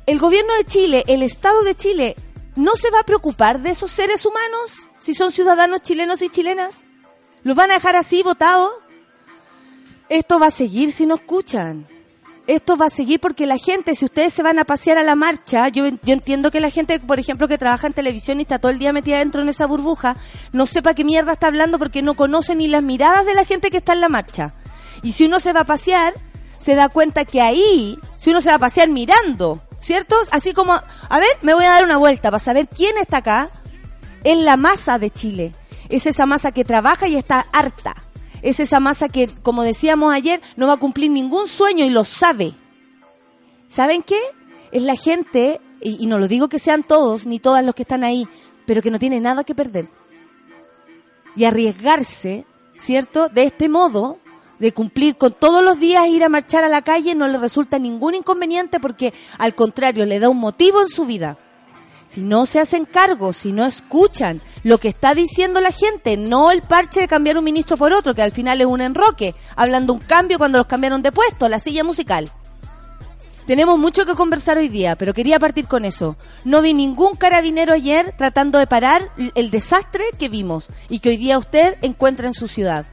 ¿El 0.07 0.19
gobierno 0.19 0.55
de 0.55 0.65
Chile, 0.65 1.05
el 1.07 1.23
Estado 1.23 1.63
de 1.65 1.75
Chile, 1.75 2.17
no 2.57 2.77
se 2.77 2.91
va 2.91 3.01
a 3.01 3.05
preocupar 3.05 3.61
de 3.61 3.71
esos 3.71 3.91
seres 3.91 4.25
humanos 4.25 4.87
si 5.01 5.15
son 5.15 5.33
ciudadanos 5.33 5.83
chilenos 5.83 6.23
y 6.23 6.31
chilenas? 6.31 6.87
¿Los 7.43 7.57
van 7.57 7.71
a 7.71 7.75
dejar 7.75 7.97
así 7.97 8.23
votados? 8.23 8.71
Esto 10.09 10.39
va 10.39 10.47
a 10.47 10.51
seguir 10.51 10.93
si 10.93 11.07
no 11.07 11.17
escuchan. 11.17 11.87
Esto 12.47 12.79
va 12.79 12.87
a 12.87 12.91
seguir 12.91 13.21
porque 13.21 13.47
la 13.47 13.59
gente, 13.59 13.95
si 13.95 14.07
ustedes 14.07 14.33
se 14.33 14.43
van 14.43 14.59
a 14.59 14.65
pasear 14.65 14.97
a 14.97 15.03
la 15.03 15.15
marcha, 15.15 15.69
yo, 15.69 15.87
yo 15.87 16.15
entiendo 16.15 16.51
que 16.51 16.61
la 16.61 16.71
gente, 16.71 16.99
por 16.99 17.19
ejemplo, 17.19 17.47
que 17.47 17.59
trabaja 17.59 17.87
en 17.87 17.93
televisión 17.93 18.39
y 18.39 18.43
está 18.43 18.59
todo 18.59 18.73
el 18.73 18.79
día 18.79 18.93
metida 18.93 19.19
dentro 19.19 19.43
en 19.43 19.51
esa 19.51 19.67
burbuja, 19.67 20.17
no 20.53 20.67
sepa 20.67 20.95
qué 20.95 21.05
mierda 21.05 21.35
está 21.35 21.49
hablando 21.49 21.79
porque 21.79 22.01
no 22.01 22.15
conoce 22.15 22.55
ni 22.55 22.69
las 22.69 22.83
miradas 22.83 23.27
de 23.27 23.35
la 23.35 23.45
gente 23.45 23.71
que 23.71 23.77
está 23.77 23.93
en 23.93 24.01
la 24.01 24.09
marcha. 24.09 24.55
Y 25.03 25.13
si 25.13 25.27
uno 25.27 25.41
se 25.41 25.53
va 25.53 25.61
a 25.61 25.67
pasear, 25.67 26.15
se 26.59 26.75
da 26.75 26.89
cuenta 26.89 27.27
que 27.27 27.43
ahí, 27.43 27.99
si 28.17 28.31
uno 28.31 28.41
se 28.41 28.49
va 28.49 28.55
a 28.55 28.61
pasear 28.61 28.89
mirando 28.89 29.63
¿cierto? 29.81 30.17
Así 30.31 30.53
como, 30.53 30.75
a 30.75 31.19
ver, 31.19 31.31
me 31.43 31.55
voy 31.55 31.65
a 31.65 31.71
dar 31.71 31.85
una 31.85 31.97
vuelta 31.97 32.31
para 32.31 32.39
saber 32.39 32.69
quién 32.69 32.97
está 32.99 33.19
acá. 33.19 33.49
Es 34.25 34.37
la 34.37 34.57
masa 34.57 34.99
de 34.99 35.11
Chile. 35.11 35.53
Es 35.89 36.07
esa 36.07 36.27
masa 36.27 36.53
que 36.53 36.65
trabaja 36.65 37.09
y 37.09 37.17
está 37.17 37.47
harta. 37.53 37.95
Es 38.43 38.61
esa 38.61 38.81
masa 38.81 39.09
que, 39.09 39.29
como 39.43 39.63
decíamos 39.63 40.13
ayer, 40.13 40.41
no 40.57 40.67
va 40.67 40.75
a 40.75 40.79
cumplir 40.79 41.11
ningún 41.11 41.49
sueño 41.49 41.85
y 41.85 41.91
lo 41.91 42.05
sabe. 42.05 42.55
¿Saben 43.69 44.03
qué? 44.03 44.19
Es 44.73 44.83
la 44.83 44.97
gente, 44.97 45.61
y, 45.81 46.07
no 46.07 46.19
lo 46.19 46.29
digo 46.29 46.49
que 46.49 46.59
sean 46.59 46.83
todos 46.83 47.27
ni 47.27 47.39
todas 47.39 47.65
los 47.65 47.75
que 47.75 47.83
están 47.83 48.05
ahí, 48.05 48.27
pero 48.67 48.83
que 48.83 48.91
no 48.91 48.99
tiene 48.99 49.21
nada 49.21 49.45
que 49.45 49.55
perder. 49.55 49.89
Y 51.37 51.45
arriesgarse, 51.45 52.45
¿cierto? 52.79 53.29
De 53.29 53.45
este 53.45 53.69
modo, 53.69 54.19
de 54.59 54.73
cumplir 54.73 55.17
con 55.17 55.33
todos 55.33 55.63
los 55.63 55.79
días 55.79 56.09
ir 56.09 56.25
a 56.25 56.29
marchar 56.29 56.65
a 56.65 56.69
la 56.69 56.83
calle 56.83 57.15
no 57.15 57.29
le 57.29 57.39
resulta 57.39 57.79
ningún 57.79 58.17
inconveniente 58.17 58.81
porque 58.81 59.15
al 59.39 59.55
contrario 59.55 60.05
le 60.05 60.19
da 60.19 60.29
un 60.29 60.39
motivo 60.39 60.81
en 60.83 60.89
su 60.89 61.07
vida. 61.07 61.39
Si 62.09 62.23
no 62.23 62.47
se 62.47 62.59
hacen 62.59 62.87
cargo, 62.87 63.35
si 63.35 63.53
no 63.53 63.67
escuchan 63.67 64.41
lo 64.65 64.79
que 64.79 64.89
está 64.89 65.15
diciendo 65.15 65.61
la 65.61 65.71
gente, 65.71 66.17
no 66.17 66.51
el 66.51 66.63
parche 66.63 67.01
de 67.01 67.09
cambiar 67.09 67.37
un 67.37 67.45
ministro 67.45 67.77
por 67.77 67.93
otro, 67.93 68.15
que 68.15 68.23
al 68.23 68.33
final 68.33 68.61
es 68.61 68.67
un 68.67 68.81
enroque, 68.81 69.35
hablando 69.55 69.93
un 69.93 70.01
cambio 70.01 70.39
cuando 70.39 70.57
los 70.57 70.67
cambiaron 70.67 71.03
de 71.03 71.13
puesto, 71.13 71.49
la 71.51 71.59
silla 71.59 71.85
musical. 71.85 72.33
Tenemos 73.47 73.79
mucho 73.79 74.07
que 74.07 74.15
conversar 74.15 74.59
hoy 74.59 74.69
día, 74.69 74.97
pero 74.97 75.15
quería 75.15 75.39
partir 75.39 75.67
con 75.67 75.85
eso. 75.85 76.17
No 76.45 76.61
vi 76.61 76.75
ningún 76.75 77.15
carabinero 77.15 77.73
ayer 77.75 78.15
tratando 78.17 78.59
de 78.59 78.67
parar 78.67 79.11
el 79.35 79.51
desastre 79.51 80.05
que 80.19 80.29
vimos 80.29 80.69
y 80.89 80.99
que 80.99 81.11
hoy 81.11 81.17
día 81.19 81.39
usted 81.39 81.77
encuentra 81.83 82.27
en 82.27 82.35
su 82.35 82.49
ciudad. 82.49 82.87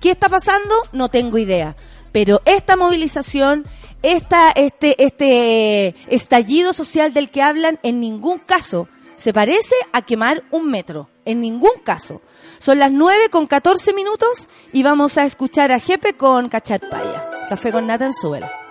¿Qué 0.00 0.10
está 0.10 0.28
pasando? 0.28 0.74
No 0.92 1.08
tengo 1.08 1.38
idea. 1.38 1.74
Pero 2.16 2.40
esta 2.46 2.76
movilización, 2.76 3.66
esta, 4.02 4.50
este, 4.52 5.04
este 5.04 5.94
estallido 6.08 6.72
social 6.72 7.12
del 7.12 7.28
que 7.28 7.42
hablan, 7.42 7.78
en 7.82 8.00
ningún 8.00 8.38
caso 8.38 8.88
se 9.16 9.34
parece 9.34 9.74
a 9.92 10.00
quemar 10.00 10.42
un 10.50 10.70
metro. 10.70 11.10
En 11.26 11.42
ningún 11.42 11.72
caso. 11.84 12.22
Son 12.58 12.78
las 12.78 12.90
9 12.90 13.28
con 13.28 13.46
14 13.46 13.92
minutos 13.92 14.48
y 14.72 14.82
vamos 14.82 15.18
a 15.18 15.26
escuchar 15.26 15.72
a 15.72 15.78
Jepe 15.78 16.16
con 16.16 16.48
Cacharpaya. 16.48 17.28
Café 17.50 17.70
con 17.70 17.86
nata 17.86 18.06
en. 18.06 18.65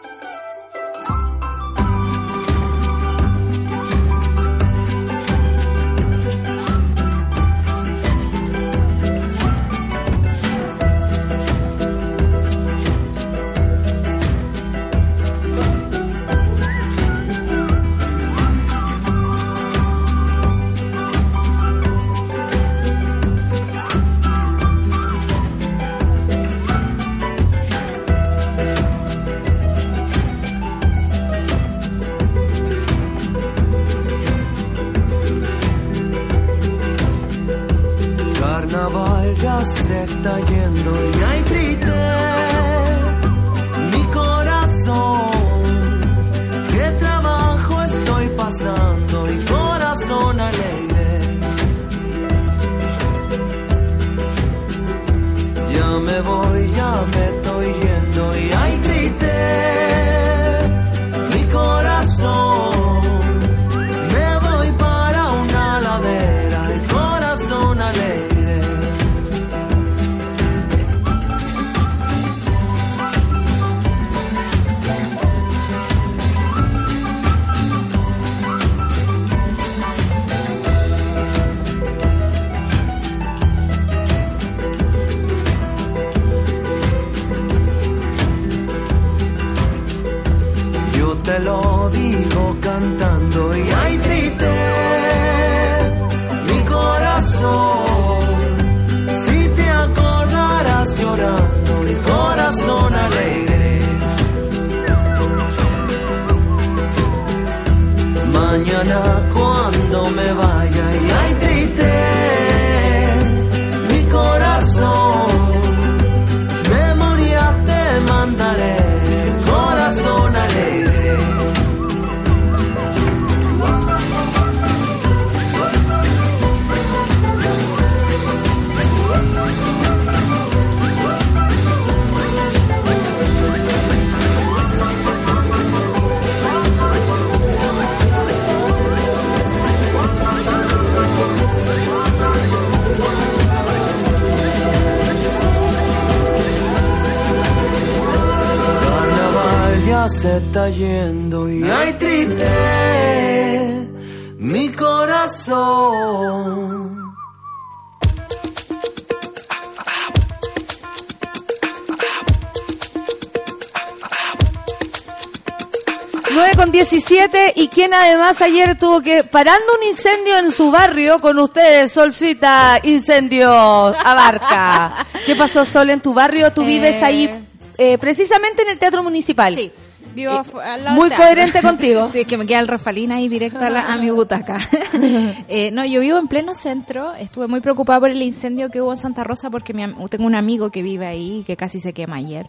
Además 168.15 168.41
ayer 168.41 168.77
tuvo 168.77 169.01
que 169.01 169.23
parando 169.23 169.65
un 169.81 169.87
incendio 169.87 170.37
en 170.37 170.51
su 170.51 170.71
barrio 170.71 171.19
con 171.19 171.37
ustedes, 171.39 171.91
Solcita, 171.91 172.79
incendio 172.83 173.51
abarca. 173.51 175.05
¿Qué 175.25 175.35
pasó, 175.35 175.65
Sol, 175.65 175.89
en 175.89 176.01
tu 176.01 176.13
barrio? 176.13 176.51
Tú 176.53 176.61
Eh. 176.63 176.65
vives 176.65 177.03
ahí 177.03 177.29
eh, 177.77 177.97
precisamente 177.97 178.61
en 178.61 178.69
el 178.69 178.79
Teatro 178.79 179.03
Municipal. 179.03 179.53
Sí. 179.53 179.71
Vivo 180.13 180.45
fu- 180.45 180.59
al 180.61 180.81
lado 180.81 180.95
Eh, 180.95 180.99
muy 180.99 181.09
teatro. 181.09 181.25
coherente 181.25 181.61
contigo. 181.61 182.07
Sí, 182.13 182.21
es 182.21 182.27
que 182.27 182.37
me 182.37 182.45
queda 182.45 182.59
el 182.61 182.69
Rafalín 182.69 183.11
ahí 183.11 183.27
directo 183.27 183.59
a, 183.59 183.69
la- 183.69 183.91
a 183.91 183.97
mi 183.97 184.09
butaca. 184.11 184.59
Eh, 185.49 185.71
no, 185.73 185.83
yo 185.85 185.99
vivo 185.99 186.17
en 186.17 186.27
pleno 186.29 186.55
centro. 186.55 187.13
Estuve 187.15 187.47
muy 187.47 187.59
preocupada 187.59 187.99
por 187.99 188.09
el 188.11 188.21
incendio 188.21 188.69
que 188.69 188.81
hubo 188.81 188.93
en 188.93 188.97
Santa 188.97 189.25
Rosa 189.25 189.49
porque 189.49 189.73
mi 189.73 189.83
tengo 190.09 190.25
un 190.25 190.35
amigo 190.35 190.69
que 190.71 190.81
vive 190.83 191.05
ahí 191.05 191.43
que 191.45 191.57
casi 191.57 191.81
se 191.81 191.91
quema 191.91 192.15
ayer. 192.15 192.47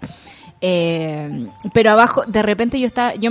Eh, 0.60 1.48
pero 1.74 1.90
abajo, 1.90 2.22
de 2.26 2.42
repente 2.42 2.78
yo 2.80 2.86
estaba, 2.86 3.14
yo 3.16 3.30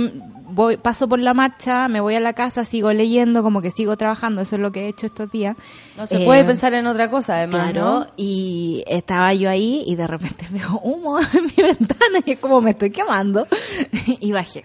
voy, 0.56 0.78
paso 0.78 1.06
por 1.08 1.20
la 1.20 1.34
marcha, 1.34 1.86
me 1.86 2.00
voy 2.00 2.14
a 2.14 2.20
la 2.20 2.32
casa, 2.32 2.64
sigo 2.64 2.90
leyendo, 2.92 3.42
como 3.42 3.60
que 3.62 3.70
sigo 3.70 3.96
trabajando. 3.96 4.40
Eso 4.40 4.56
es 4.56 4.62
lo 4.62 4.72
que 4.72 4.86
he 4.86 4.88
hecho 4.88 5.06
estos 5.06 5.30
días. 5.30 5.54
No 5.96 6.06
se 6.06 6.22
Eh, 6.22 6.24
puede 6.24 6.44
pensar 6.44 6.72
en 6.74 6.86
otra 6.86 7.10
cosa, 7.10 7.36
además, 7.36 7.70
Claro, 7.72 8.00
¿no? 8.00 8.06
y 8.16 8.82
estaba 8.86 9.32
yo 9.34 9.50
ahí 9.50 9.84
y 9.86 9.94
de 9.94 10.06
repente 10.06 10.46
veo 10.50 10.80
humo 10.82 11.18
en 11.34 11.44
mi 11.44 11.62
ventana 11.62 12.18
y 12.24 12.32
es 12.32 12.38
como 12.38 12.60
me 12.62 12.70
estoy 12.70 12.90
quemando 12.90 13.46
y 14.20 14.32
bajé. 14.32 14.64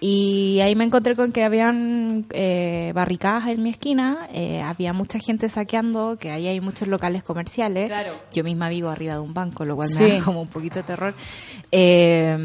Y 0.00 0.60
ahí 0.60 0.74
me 0.76 0.84
encontré 0.84 1.16
con 1.16 1.32
que 1.32 1.44
habían 1.44 2.26
eh, 2.30 2.92
barricadas 2.94 3.48
en 3.48 3.62
mi 3.62 3.70
esquina, 3.70 4.28
eh, 4.34 4.60
había 4.60 4.92
mucha 4.92 5.18
gente 5.18 5.48
saqueando, 5.48 6.18
que 6.20 6.30
ahí 6.30 6.46
hay 6.46 6.60
muchos 6.60 6.88
locales 6.88 7.22
comerciales. 7.22 7.86
Claro. 7.86 8.12
Yo 8.32 8.44
misma 8.44 8.68
vivo 8.68 8.90
arriba 8.90 9.14
de 9.14 9.20
un 9.20 9.32
banco, 9.32 9.64
lo 9.64 9.76
cual 9.76 9.88
Sí. 9.88 10.02
me 10.02 10.18
da 10.18 10.24
como 10.24 10.42
un 10.42 10.48
poquito 10.48 10.74
de 10.76 10.82
terror. 10.82 11.14
Eh, 11.72 12.36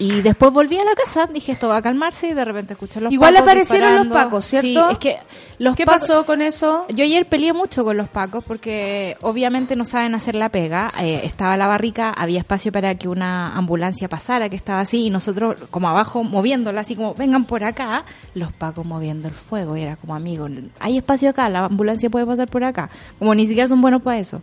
y 0.00 0.22
después 0.22 0.50
volví 0.52 0.76
a 0.78 0.84
la 0.84 0.94
casa, 0.94 1.26
dije 1.26 1.52
esto 1.52 1.68
va 1.68 1.76
a 1.76 1.82
calmarse 1.82 2.28
y 2.28 2.34
de 2.34 2.44
repente 2.44 2.72
escuché 2.72 3.00
los 3.00 3.12
Igual 3.12 3.34
pacos 3.34 3.48
aparecieron 3.48 3.94
los 3.96 4.06
pacos, 4.08 4.44
¿cierto? 4.46 4.88
Sí, 4.88 4.92
es 4.92 4.98
que 4.98 5.18
los 5.58 5.76
¿Qué 5.76 5.84
pacos- 5.84 6.00
pasó 6.00 6.26
con 6.26 6.40
eso? 6.42 6.86
Yo 6.88 7.04
ayer 7.04 7.26
peleé 7.28 7.52
mucho 7.52 7.84
con 7.84 7.96
los 7.98 8.08
pacos 8.08 8.42
porque 8.42 9.16
obviamente 9.20 9.76
no 9.76 9.84
saben 9.84 10.14
hacer 10.14 10.34
la 10.34 10.48
pega. 10.48 10.90
Eh, 11.00 11.20
estaba 11.24 11.56
la 11.58 11.66
barrica, 11.66 12.10
había 12.10 12.38
espacio 12.40 12.72
para 12.72 12.94
que 12.96 13.08
una 13.08 13.54
ambulancia 13.56 14.08
pasara, 14.08 14.48
que 14.48 14.56
estaba 14.56 14.80
así, 14.80 15.04
y 15.06 15.10
nosotros 15.10 15.56
como 15.70 15.88
abajo 15.88 16.24
moviéndola, 16.24 16.80
así 16.80 16.96
como 16.96 17.14
vengan 17.14 17.44
por 17.44 17.62
acá, 17.62 18.04
los 18.34 18.52
pacos 18.52 18.86
moviendo 18.86 19.28
el 19.28 19.34
fuego. 19.34 19.76
Y 19.76 19.82
era 19.82 19.96
como, 19.96 20.14
amigo, 20.14 20.48
hay 20.78 20.96
espacio 20.96 21.28
acá, 21.28 21.50
la 21.50 21.66
ambulancia 21.66 22.08
puede 22.08 22.24
pasar 22.24 22.48
por 22.48 22.64
acá. 22.64 22.88
Como 23.18 23.34
ni 23.34 23.46
siquiera 23.46 23.68
son 23.68 23.82
buenos 23.82 24.00
para 24.00 24.18
eso. 24.18 24.40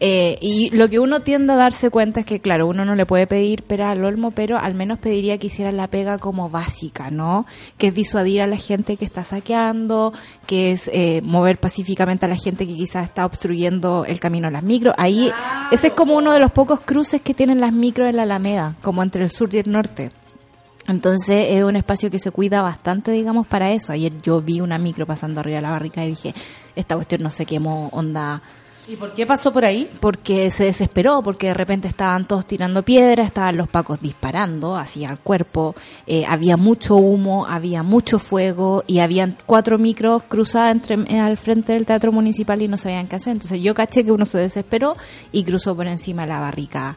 Eh, 0.00 0.38
y 0.40 0.70
lo 0.70 0.88
que 0.88 1.00
uno 1.00 1.20
tiende 1.20 1.52
a 1.52 1.56
darse 1.56 1.90
cuenta 1.90 2.20
es 2.20 2.26
que, 2.26 2.38
claro, 2.38 2.68
uno 2.68 2.84
no 2.84 2.94
le 2.94 3.04
puede 3.04 3.26
pedir 3.26 3.64
pera 3.64 3.90
al 3.90 4.04
olmo, 4.04 4.30
pero 4.30 4.56
al 4.56 4.74
menos 4.74 5.00
pediría 5.00 5.38
que 5.38 5.48
hicieran 5.48 5.76
la 5.76 5.88
pega 5.88 6.18
como 6.18 6.48
básica, 6.48 7.10
¿no? 7.10 7.46
Que 7.78 7.88
es 7.88 7.94
disuadir 7.94 8.40
a 8.42 8.46
la 8.46 8.56
gente 8.56 8.96
que 8.96 9.04
está 9.04 9.24
saqueando, 9.24 10.12
que 10.46 10.70
es 10.72 10.88
eh, 10.92 11.20
mover 11.24 11.58
pacíficamente 11.58 12.26
a 12.26 12.28
la 12.28 12.36
gente 12.36 12.66
que 12.66 12.74
quizás 12.74 13.04
está 13.04 13.26
obstruyendo 13.26 14.04
el 14.04 14.20
camino 14.20 14.46
a 14.46 14.52
las 14.52 14.62
micros. 14.62 14.94
Ahí, 14.96 15.32
ese 15.72 15.88
es 15.88 15.92
como 15.94 16.16
uno 16.16 16.32
de 16.32 16.38
los 16.38 16.52
pocos 16.52 16.80
cruces 16.80 17.20
que 17.20 17.34
tienen 17.34 17.60
las 17.60 17.72
micros 17.72 18.08
en 18.08 18.16
la 18.16 18.22
Alameda, 18.22 18.76
como 18.82 19.02
entre 19.02 19.24
el 19.24 19.32
sur 19.32 19.52
y 19.52 19.58
el 19.58 19.70
norte. 19.70 20.10
Entonces 20.86 21.48
es 21.50 21.64
un 21.64 21.76
espacio 21.76 22.10
que 22.10 22.18
se 22.18 22.30
cuida 22.30 22.62
bastante, 22.62 23.10
digamos, 23.10 23.46
para 23.46 23.72
eso. 23.72 23.92
Ayer 23.92 24.12
yo 24.22 24.40
vi 24.40 24.60
una 24.60 24.78
micro 24.78 25.06
pasando 25.06 25.40
arriba 25.40 25.56
de 25.56 25.62
la 25.62 25.70
barrica 25.70 26.04
y 26.04 26.08
dije, 26.08 26.34
esta 26.76 26.94
cuestión 26.94 27.22
no 27.22 27.30
se 27.30 27.44
quemó, 27.44 27.88
onda 27.92 28.42
¿Y 28.88 28.96
por 28.96 29.12
qué 29.12 29.26
pasó 29.26 29.52
por 29.52 29.66
ahí? 29.66 29.86
porque 30.00 30.50
se 30.50 30.64
desesperó, 30.64 31.20
porque 31.22 31.48
de 31.48 31.54
repente 31.54 31.88
estaban 31.88 32.26
todos 32.26 32.46
tirando 32.46 32.82
piedras, 32.82 33.26
estaban 33.26 33.58
los 33.58 33.68
pacos 33.68 34.00
disparando 34.00 34.76
hacia 34.76 35.10
el 35.10 35.18
cuerpo, 35.18 35.74
eh, 36.06 36.24
había 36.26 36.56
mucho 36.56 36.96
humo, 36.96 37.46
había 37.46 37.82
mucho 37.82 38.18
fuego 38.18 38.84
y 38.86 39.00
habían 39.00 39.36
cuatro 39.44 39.76
micros 39.78 40.22
cruzadas 40.22 40.72
entre, 40.72 40.96
eh, 41.14 41.20
al 41.20 41.36
frente 41.36 41.74
del 41.74 41.84
teatro 41.84 42.12
municipal 42.12 42.62
y 42.62 42.68
no 42.68 42.78
sabían 42.78 43.08
qué 43.08 43.16
hacer. 43.16 43.32
Entonces 43.34 43.60
yo 43.60 43.74
caché 43.74 44.04
que 44.04 44.12
uno 44.12 44.24
se 44.24 44.38
desesperó 44.38 44.96
y 45.32 45.44
cruzó 45.44 45.76
por 45.76 45.86
encima 45.86 46.24
la 46.24 46.40
barrica. 46.40 46.96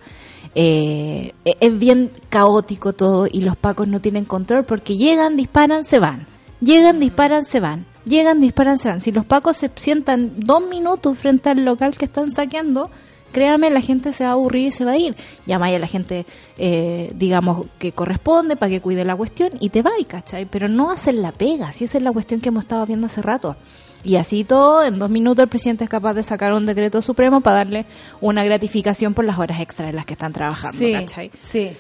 Eh, 0.55 1.33
e- 1.43 1.57
es 1.59 1.77
bien 1.77 2.11
caótico 2.29 2.93
todo 2.93 3.27
y 3.29 3.41
los 3.41 3.57
pacos 3.57 3.89
no 3.89 3.99
tienen 3.99 4.23
control 4.23 4.63
porque 4.63 4.95
llegan, 4.95 5.35
disparan, 5.35 5.83
se 5.83 5.99
van. 5.99 6.25
Llegan, 6.61 7.01
disparan, 7.01 7.43
se 7.43 7.59
van. 7.59 7.90
Llegan, 8.05 8.41
disparan, 8.41 8.79
se 8.79 8.89
van. 8.89 9.01
Si 9.01 9.11
los 9.11 9.25
pacos 9.25 9.57
se 9.57 9.69
sientan 9.75 10.31
dos 10.37 10.61
minutos 10.67 11.17
frente 11.17 11.49
al 11.49 11.63
local 11.63 11.95
que 11.97 12.05
están 12.05 12.31
saqueando, 12.31 12.89
créanme, 13.31 13.69
la 13.69 13.81
gente 13.81 14.11
se 14.11 14.23
va 14.23 14.31
a 14.31 14.33
aburrir 14.33 14.67
y 14.67 14.71
se 14.71 14.85
va 14.85 14.91
a 14.91 14.97
ir. 14.97 15.15
Llamáis 15.45 15.75
a 15.75 15.79
la 15.79 15.87
gente, 15.87 16.25
eh, 16.57 17.11
digamos, 17.15 17.67
que 17.79 17.91
corresponde 17.91 18.55
para 18.55 18.69
que 18.71 18.81
cuide 18.81 19.05
la 19.05 19.15
cuestión 19.15 19.51
y 19.59 19.69
te 19.69 19.81
va, 19.81 19.91
¿cachai? 20.07 20.45
Pero 20.45 20.67
no 20.67 20.91
hacen 20.91 21.21
la 21.21 21.31
pega, 21.31 21.71
si 21.71 21.85
esa 21.85 21.97
es 21.99 22.03
la 22.03 22.11
cuestión 22.11 22.41
que 22.41 22.49
hemos 22.49 22.63
estado 22.63 22.85
viendo 22.85 23.05
hace 23.07 23.21
rato. 23.21 23.55
Y 24.03 24.15
así 24.15 24.43
todo, 24.43 24.83
en 24.83 24.97
dos 24.97 25.11
minutos 25.11 25.43
el 25.43 25.49
presidente 25.49 25.83
es 25.83 25.89
capaz 25.89 26.15
de 26.15 26.23
sacar 26.23 26.53
un 26.53 26.65
decreto 26.65 27.03
supremo 27.03 27.41
para 27.41 27.57
darle 27.57 27.85
una 28.19 28.43
gratificación 28.43 29.13
por 29.13 29.25
las 29.25 29.37
horas 29.37 29.59
extras 29.59 29.89
en 29.91 29.95
las 29.95 30.07
que 30.07 30.13
están 30.13 30.33
trabajando, 30.33 30.75
Sí, 30.75 30.91
¿cachai? 30.91 31.31
sí. 31.37 31.71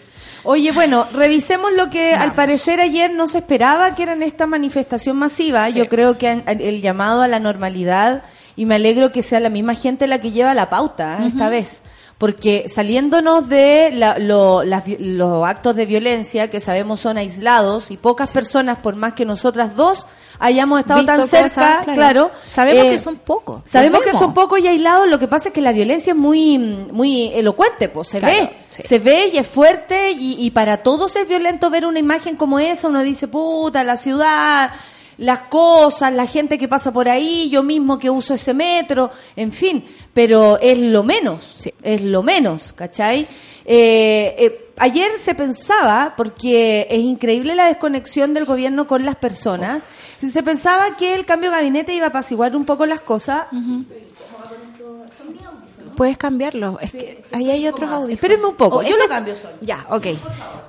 Oye, 0.43 0.71
bueno, 0.71 1.07
revisemos 1.13 1.71
lo 1.73 1.89
que 1.89 2.13
al 2.15 2.33
parecer 2.33 2.79
ayer 2.81 3.13
no 3.13 3.27
se 3.27 3.39
esperaba 3.39 3.93
que 3.95 4.03
era 4.03 4.13
en 4.13 4.23
esta 4.23 4.47
manifestación 4.47 5.17
masiva. 5.17 5.69
Yo 5.69 5.87
creo 5.87 6.17
que 6.17 6.27
han- 6.29 6.43
el 6.47 6.81
llamado 6.81 7.21
a 7.21 7.27
la 7.27 7.39
normalidad, 7.39 8.23
y 8.55 8.65
me 8.65 8.75
alegro 8.75 9.11
que 9.11 9.21
sea 9.21 9.39
la 9.39 9.49
misma 9.49 9.75
gente 9.75 10.07
la 10.07 10.19
que 10.19 10.31
lleva 10.31 10.53
la 10.53 10.69
pauta 10.69 11.19
¿eh? 11.21 11.27
esta 11.27 11.47
vez. 11.49 11.81
Porque 12.17 12.67
saliéndonos 12.69 13.49
de 13.49 13.91
la- 13.93 14.17
lo- 14.19 14.63
las 14.63 14.83
los 14.99 15.45
actos 15.47 15.75
de 15.75 15.85
violencia 15.85 16.49
que 16.49 16.59
sabemos 16.59 16.99
son 16.99 17.17
aislados 17.17 17.89
y 17.91 17.97
pocas 17.97 18.31
personas, 18.31 18.77
por 18.79 18.95
más 18.95 19.13
que 19.13 19.25
nosotras 19.25 19.75
dos 19.75 20.05
hayamos 20.41 20.79
estado 20.79 20.99
Visto 20.99 21.13
tan 21.13 21.21
cosas, 21.21 21.53
cerca, 21.53 21.81
claro. 21.83 21.93
claro, 21.93 22.31
Sabemos 22.49 22.85
eh, 22.85 22.89
que 22.89 22.99
son 22.99 23.15
pocos. 23.17 23.61
Sabemos 23.65 24.01
que 24.01 24.11
son 24.11 24.33
pocos 24.33 24.59
y 24.59 24.67
aislados, 24.67 25.07
lo 25.07 25.19
que 25.19 25.27
pasa 25.27 25.49
es 25.49 25.53
que 25.53 25.61
la 25.61 25.71
violencia 25.71 26.11
es 26.11 26.17
muy, 26.17 26.57
muy 26.57 27.27
elocuente, 27.27 27.87
pues 27.89 28.09
se 28.09 28.19
Claro, 28.19 28.35
ve, 28.35 28.53
sí. 28.71 28.83
se 28.83 28.99
ve 28.99 29.27
y 29.33 29.37
es 29.37 29.47
fuerte 29.47 30.11
y, 30.11 30.35
y 30.43 30.51
para 30.51 30.77
todos 30.83 31.15
es 31.15 31.27
violento 31.27 31.69
ver 31.69 31.85
una 31.85 31.99
imagen 31.99 32.35
como 32.35 32.59
esa, 32.59 32.87
uno 32.87 33.01
dice, 33.03 33.27
puta, 33.27 33.83
la 33.83 33.95
ciudad, 33.97 34.71
las 35.17 35.41
cosas, 35.41 36.13
la 36.13 36.25
gente 36.25 36.57
que 36.57 36.67
pasa 36.67 36.91
por 36.91 37.07
ahí, 37.09 37.49
yo 37.49 37.63
mismo 37.63 37.97
que 37.99 38.09
uso 38.09 38.33
ese 38.33 38.53
metro, 38.53 39.11
en 39.35 39.51
fin, 39.51 39.85
pero 40.13 40.57
es 40.59 40.79
lo 40.79 41.03
menos, 41.03 41.57
Sí. 41.59 41.73
es 41.83 42.01
lo 42.01 42.23
menos, 42.23 42.73
¿cachai? 42.73 43.27
Eh, 43.65 44.35
eh, 44.37 44.71
ayer 44.77 45.11
se 45.17 45.35
pensaba, 45.35 46.13
porque 46.17 46.87
es 46.89 46.99
increíble 46.99 47.53
la 47.55 47.65
desconexión 47.67 48.33
del 48.33 48.45
gobierno 48.45 48.87
con 48.87 49.05
las 49.05 49.15
personas, 49.15 49.83
se 50.27 50.43
pensaba 50.43 50.97
que 50.97 51.13
el 51.13 51.25
cambio 51.25 51.51
de 51.51 51.57
gabinete 51.57 51.93
iba 51.93 52.07
a 52.07 52.09
apaciguar 52.09 52.55
un 52.55 52.65
poco 52.65 52.85
las 52.85 53.01
cosas, 53.01 53.45
Puedes 55.95 56.17
cambiarlo. 56.17 56.77
Es 56.79 56.91
que 56.91 57.23
ahí 57.31 57.49
hay 57.51 57.67
otros 57.67 57.89
audífonos. 57.89 58.13
Espérenme 58.13 58.47
un 58.47 58.55
poco, 58.55 58.77
Oh, 58.77 58.81
yo 58.81 58.89
este- 58.89 59.03
lo 59.03 59.09
cambio 59.09 59.35
solo. 59.35 59.53
Ya, 59.61 59.85
ok. 59.89 60.07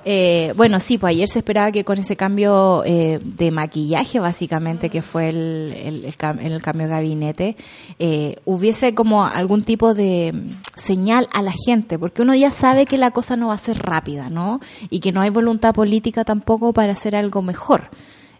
Eh, 0.05 0.53
bueno, 0.57 0.79
sí, 0.79 0.97
pues 0.97 1.11
ayer 1.11 1.29
se 1.29 1.39
esperaba 1.39 1.71
que 1.71 1.83
con 1.85 1.97
ese 1.97 2.15
cambio 2.17 2.83
eh, 2.85 3.19
de 3.23 3.51
maquillaje, 3.51 4.19
básicamente, 4.19 4.89
que 4.89 5.01
fue 5.01 5.29
el, 5.29 5.73
el, 5.75 6.05
el 6.05 6.17
cam- 6.17 6.39
el 6.41 6.61
cambio 6.61 6.87
de 6.87 6.93
gabinete, 6.93 7.55
eh, 7.99 8.35
hubiese 8.45 8.93
como 8.95 9.23
algún 9.25 9.63
tipo 9.63 9.93
de 9.93 10.31
mm, 10.33 10.61
señal 10.79 11.27
a 11.31 11.41
la 11.41 11.53
gente, 11.65 11.97
porque 11.97 12.21
uno 12.21 12.35
ya 12.35 12.51
sabe 12.51 12.85
que 12.85 12.97
la 12.97 13.11
cosa 13.11 13.37
no 13.37 13.47
va 13.47 13.53
a 13.53 13.57
ser 13.57 13.79
rápida, 13.81 14.29
¿no? 14.29 14.59
Y 14.89 14.99
que 14.99 15.11
no 15.11 15.21
hay 15.21 15.29
voluntad 15.29 15.73
política 15.73 16.25
tampoco 16.25 16.73
para 16.73 16.91
hacer 16.93 17.15
algo 17.15 17.41
mejor. 17.41 17.89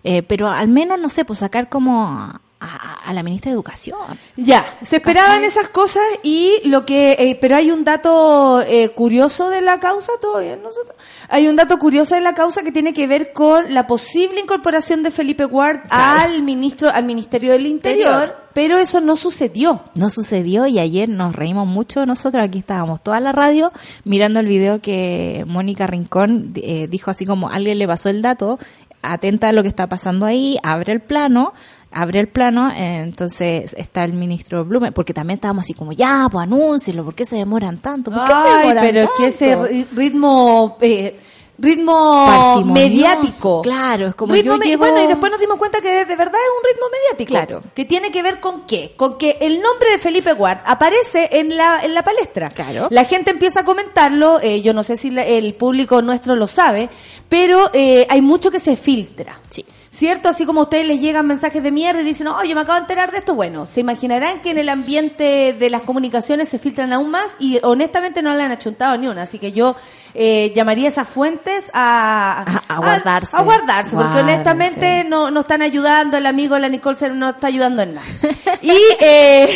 Eh, 0.04 0.22
pero 0.22 0.50
al 0.50 0.68
menos, 0.68 1.00
no 1.00 1.08
sé, 1.08 1.24
pues 1.24 1.40
sacar 1.40 1.70
como 1.70 2.42
a, 2.64 3.14
la 3.14 3.24
ministra 3.24 3.50
de 3.52 3.56
Educación. 3.56 3.98
Ya, 4.38 4.66
se 4.82 4.98
esperaban 4.98 5.42
¿Cachai? 5.42 5.48
esas 5.48 5.68
cosas 5.68 6.04
y 6.24 6.62
lo 6.66 6.86
que, 6.86 7.12
eh, 7.20 7.38
pero 7.40 7.56
hay 7.56 7.72
un 7.72 7.84
dato 7.84 8.62
eh, 8.62 8.90
curioso 8.90 9.50
de 9.50 9.62
la 9.62 9.80
causa, 9.80 10.12
bien, 10.40 10.64
nosotros. 10.64 10.96
Hay 11.30 11.48
un 11.48 11.56
dato 11.56 11.78
curioso 11.78 12.16
de 12.16 12.22
la 12.22 12.34
causa 12.34 12.64
que 12.64 12.72
tiene 12.72 12.94
que 12.94 13.08
ver 13.08 13.34
con 13.34 13.74
la 13.74 13.86
posible 13.88 14.40
incorporación 14.40 15.04
de 15.04 15.12
Felipe 15.12 15.46
Ward 15.46 15.82
Claro. 15.90 16.22
al 16.22 16.44
ministro, 16.44 16.90
al 16.90 17.04
Ministerio 17.06 17.52
del 17.52 17.68
Interior, 17.68 18.14
Interior. 18.14 18.38
pero 18.54 18.78
eso 18.78 19.02
no 19.02 19.16
sucedió. 19.16 19.82
No 19.96 20.10
sucedió 20.10 20.66
y 20.66 20.80
ayer 20.80 21.10
nos 21.10 21.36
reímos 21.36 21.68
mucho 21.68 22.06
nosotros, 22.06 22.44
aquí 22.44 22.60
estábamos 22.60 23.02
toda 23.04 23.20
la 23.20 23.32
radio 23.32 23.72
mirando 24.06 24.40
el 24.40 24.48
video 24.48 24.80
que 24.82 25.44
Mónica 25.48 25.88
Rincón 25.88 26.54
eh, 26.56 26.88
dijo 26.88 27.12
así 27.12 27.26
como 27.26 27.50
alguien 27.50 27.80
le 27.80 27.88
pasó 27.88 28.10
el 28.10 28.22
dato, 28.22 28.60
atenta 29.02 29.50
a 29.50 29.52
lo 29.54 29.62
que 29.62 29.68
está 29.68 29.88
pasando 29.88 30.26
ahí, 30.26 30.58
abre 30.64 30.94
el 30.94 31.02
plano, 31.02 31.54
abre 31.94 32.20
el 32.20 32.28
plano, 32.28 32.70
eh, 32.72 33.02
entonces 33.04 33.74
está 33.78 34.04
el 34.04 34.14
ministro 34.14 34.66
Blumen, 34.66 34.94
porque 34.94 35.14
también 35.14 35.36
estábamos 35.38 35.64
así 35.66 35.74
como, 35.74 35.92
ya, 35.94 36.28
pues 36.32 36.44
anúncielo, 36.44 37.04
¿por 37.06 37.16
qué 37.16 37.26
se 37.26 37.36
demoran 37.38 37.78
tanto? 37.78 38.12
¿Por 38.12 38.22
qué 38.26 38.32
se 38.32 38.34
Ay, 38.38 38.58
demoran 38.60 38.84
pero 38.86 39.00
es 39.02 39.10
que 39.18 39.26
ese 39.28 39.50
tanto? 39.52 39.68
ri- 39.70 39.88
ritmo, 39.96 40.78
eh, 40.82 41.20
ritmo 41.58 42.64
mediático. 42.66 43.62
claro, 43.62 44.08
es 44.08 44.16
como 44.16 44.34
Ritmo 44.34 44.56
yo 44.56 44.62
llevo- 44.64 44.80
Bueno, 44.86 45.04
y 45.04 45.08
después 45.08 45.32
nos 45.32 45.40
dimos 45.40 45.58
cuenta 45.58 45.80
que 45.82 45.88
de, 45.90 46.06
de 46.06 46.16
verdad 46.16 46.34
es 46.36 46.50
un 46.60 46.70
ritmo 46.70 46.86
mediático. 46.92 47.30
Claro. 47.30 47.64
Que 47.76 47.86
tiene 47.86 48.12
que 48.12 48.22
ver 48.24 48.40
con 48.40 48.66
qué? 48.66 48.94
Con 48.98 49.18
que 49.18 49.38
el 49.40 49.62
nombre 49.62 49.92
de 49.92 49.98
Felipe 49.98 50.34
Ward 50.34 50.60
aparece 50.66 51.30
en 51.32 51.56
la, 51.56 51.84
en 51.84 51.94
la 51.94 52.04
palestra. 52.04 52.50
Claro. 52.50 52.88
La 52.90 53.06
gente 53.06 53.32
empieza 53.32 53.62
a 53.62 53.66
comentarlo, 53.66 54.40
eh, 54.42 54.62
yo 54.62 54.74
no 54.74 54.84
sé 54.84 54.98
si 54.98 55.12
la- 55.12 55.24
el 55.26 55.54
público 55.54 56.02
nuestro 56.02 56.36
lo 56.36 56.48
sabe, 56.48 56.90
pero 57.30 57.70
eh, 57.74 58.06
hay 58.10 58.22
mucho 58.22 58.50
que 58.52 58.60
se 58.60 58.76
filtra. 58.76 59.40
Sí. 59.50 59.64
¿Cierto? 59.94 60.28
Así 60.28 60.44
como 60.48 60.62
a 60.62 60.64
ustedes 60.64 60.88
les 60.88 61.00
llegan 61.00 61.28
mensajes 61.28 61.62
de 61.62 61.72
mierda 61.72 62.02
y 62.02 62.04
dicen, 62.04 62.28
oh, 62.28 62.44
yo 62.44 62.56
me 62.56 62.62
acabo 62.62 62.78
de 62.78 62.82
enterar 62.82 63.12
de 63.12 63.20
esto. 63.20 63.36
Bueno, 63.36 63.68
se 63.68 63.80
imaginarán 63.82 64.42
que 64.42 64.50
en 64.50 64.58
el 64.58 64.70
ambiente 64.70 65.54
de 65.54 65.70
las 65.70 65.84
comunicaciones 65.84 66.50
se 66.50 66.58
filtran 66.58 66.92
aún 66.94 67.12
más 67.12 67.36
y 67.38 67.60
honestamente 67.62 68.24
no 68.24 68.34
le 68.36 68.42
han 68.42 68.52
achuntado 68.52 68.98
ni 68.98 69.08
una. 69.08 69.22
Así 69.22 69.38
que 69.38 69.52
yo 69.52 69.76
eh, 70.16 70.52
llamaría 70.56 70.88
esas 70.88 71.08
fuentes 71.08 71.70
a, 71.76 72.42
A- 72.68 72.76
a 72.76 72.78
guardarse. 72.80 73.36
A, 73.38 73.44
guardarse, 73.44 73.96
porque 73.96 74.20
honestamente 74.22 75.04
no, 75.04 75.30
no 75.30 75.42
están 75.42 75.62
ayudando. 75.62 76.18
El 76.18 76.26
amigo, 76.26 76.58
la 76.58 76.70
Nicole, 76.70 76.96
se- 76.96 77.10
no 77.10 77.30
está 77.30 77.46
ayudando 77.48 77.84
en 77.84 77.94
nada. 77.94 78.08
Y 78.64 78.72
eh, 79.00 79.48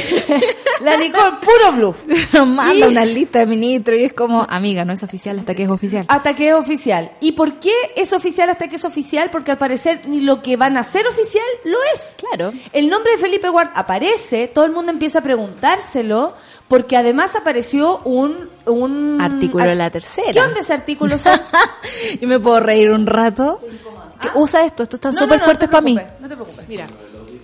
la 0.82 0.97
Nicole, 0.97 1.38
puro 1.41 1.71
bluff. 1.78 1.97
Nos 2.34 2.47
manda 2.47 2.76
Y- 2.76 2.91
una 2.91 3.06
lista 3.06 3.39
de 3.39 3.47
ministros 3.47 3.97
y 4.00 4.04
es 4.04 4.13
como, 4.13 4.45
amiga, 4.47 4.86
no 4.86 4.93
es 4.93 5.02
oficial 5.02 5.39
hasta 5.39 5.56
que 5.56 5.63
es 5.63 5.69
oficial. 5.69 6.06
Hasta 6.08 6.36
que 6.36 6.50
es 6.50 6.54
oficial. 6.54 7.12
¿Y 7.21 7.32
por 7.32 7.54
qué 7.60 7.71
es 7.95 8.13
oficial 8.13 8.50
hasta 8.52 8.67
que 8.67 8.76
es 8.76 8.86
oficial? 8.86 9.30
Porque 9.32 9.50
al 9.52 9.58
parecer 9.58 10.02
ni 10.08 10.27
lo 10.28 10.44
que 10.44 10.58
van 10.58 10.76
a 10.76 10.82
hacer 10.82 11.08
oficial 11.08 11.46
lo 11.63 11.78
es. 11.96 12.18
Claro. 12.18 12.52
El 12.74 12.90
nombre 12.90 13.13
de 13.13 13.18
Felipe 13.18 13.50
Ward 13.50 13.72
aparece, 13.74 14.48
todo 14.48 14.66
el 14.66 14.74
mundo 14.74 14.92
empieza 14.92 15.20
a 15.20 15.22
preguntárselo, 15.24 16.36
porque 16.68 16.98
además 16.98 17.36
apareció 17.36 18.00
un... 18.00 18.50
un 18.66 19.20
Artículo 19.22 19.63
de 19.63 19.76
la 19.76 19.90
tercera. 19.90 20.34
¿Qué 20.34 20.42
onda 20.42 20.60
ese 20.60 20.74
artículo? 20.74 21.18
Son? 21.18 21.40
Yo 22.20 22.28
me 22.28 22.40
puedo 22.40 22.60
reír 22.60 22.92
un 22.92 23.08
rato. 23.08 23.62
Que 24.22 24.30
usa 24.36 24.66
esto, 24.66 24.84
estos 24.84 24.98
están 24.98 25.13
No, 25.13 25.20
súper 25.20 25.38
no, 25.38 25.42
no, 25.42 25.46
fuertes 25.46 25.70
te 25.70 25.72
para 25.72 25.82
mí. 25.82 25.98
No 26.20 26.28
te 26.28 26.36
preocupes. 26.36 26.68
Mira, 26.68 26.88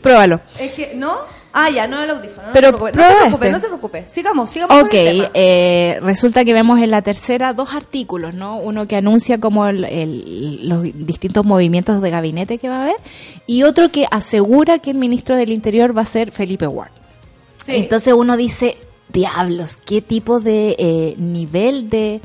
pruébalo. 0.01 0.41
Es 0.59 0.73
que, 0.73 0.93
¿no? 0.93 1.21
Ah, 1.55 1.69
ya, 1.69 1.85
no 1.87 2.01
el 2.01 2.09
audífono. 2.09 2.47
No 2.47 2.53
Pero 2.53 2.67
se 2.69 2.73
preocupe, 2.73 2.91
no 2.97 3.03
se 3.07 3.13
preocupe, 3.19 3.45
este. 3.45 3.51
no 3.51 3.59
se 3.59 3.67
preocupe. 3.67 4.03
Sigamos, 4.07 4.49
sigamos 4.49 4.75
Ok, 4.83 4.89
con 4.89 4.99
el 4.99 5.17
tema. 5.17 5.31
eh, 5.35 5.99
resulta 6.01 6.43
que 6.45 6.53
vemos 6.53 6.79
en 6.79 6.89
la 6.89 7.01
tercera 7.03 7.53
dos 7.53 7.73
artículos, 7.75 8.33
¿no? 8.33 8.57
Uno 8.57 8.87
que 8.87 8.95
anuncia 8.95 9.39
como 9.39 9.67
el- 9.67 9.83
el- 9.85 10.67
los 10.67 10.81
distintos 10.81 11.45
movimientos 11.45 12.01
de 12.01 12.09
gabinete 12.09 12.57
que 12.57 12.69
va 12.69 12.77
a 12.79 12.83
haber 12.85 12.95
y 13.45 13.63
otro 13.63 13.89
que 13.91 14.07
asegura 14.09 14.79
que 14.79 14.89
el 14.91 14.97
ministro 14.97 15.35
del 15.35 15.51
Interior 15.51 15.95
va 15.95 16.01
a 16.01 16.05
ser 16.05 16.31
Felipe 16.31 16.65
Ward. 16.65 16.91
Sí. 17.63 17.73
Entonces 17.75 18.13
uno 18.15 18.35
dice, 18.35 18.77
diablos, 19.13 19.77
¿qué 19.77 20.01
tipo 20.01 20.39
de 20.39 20.75
eh, 20.79 21.13
nivel 21.17 21.89
de 21.89 22.19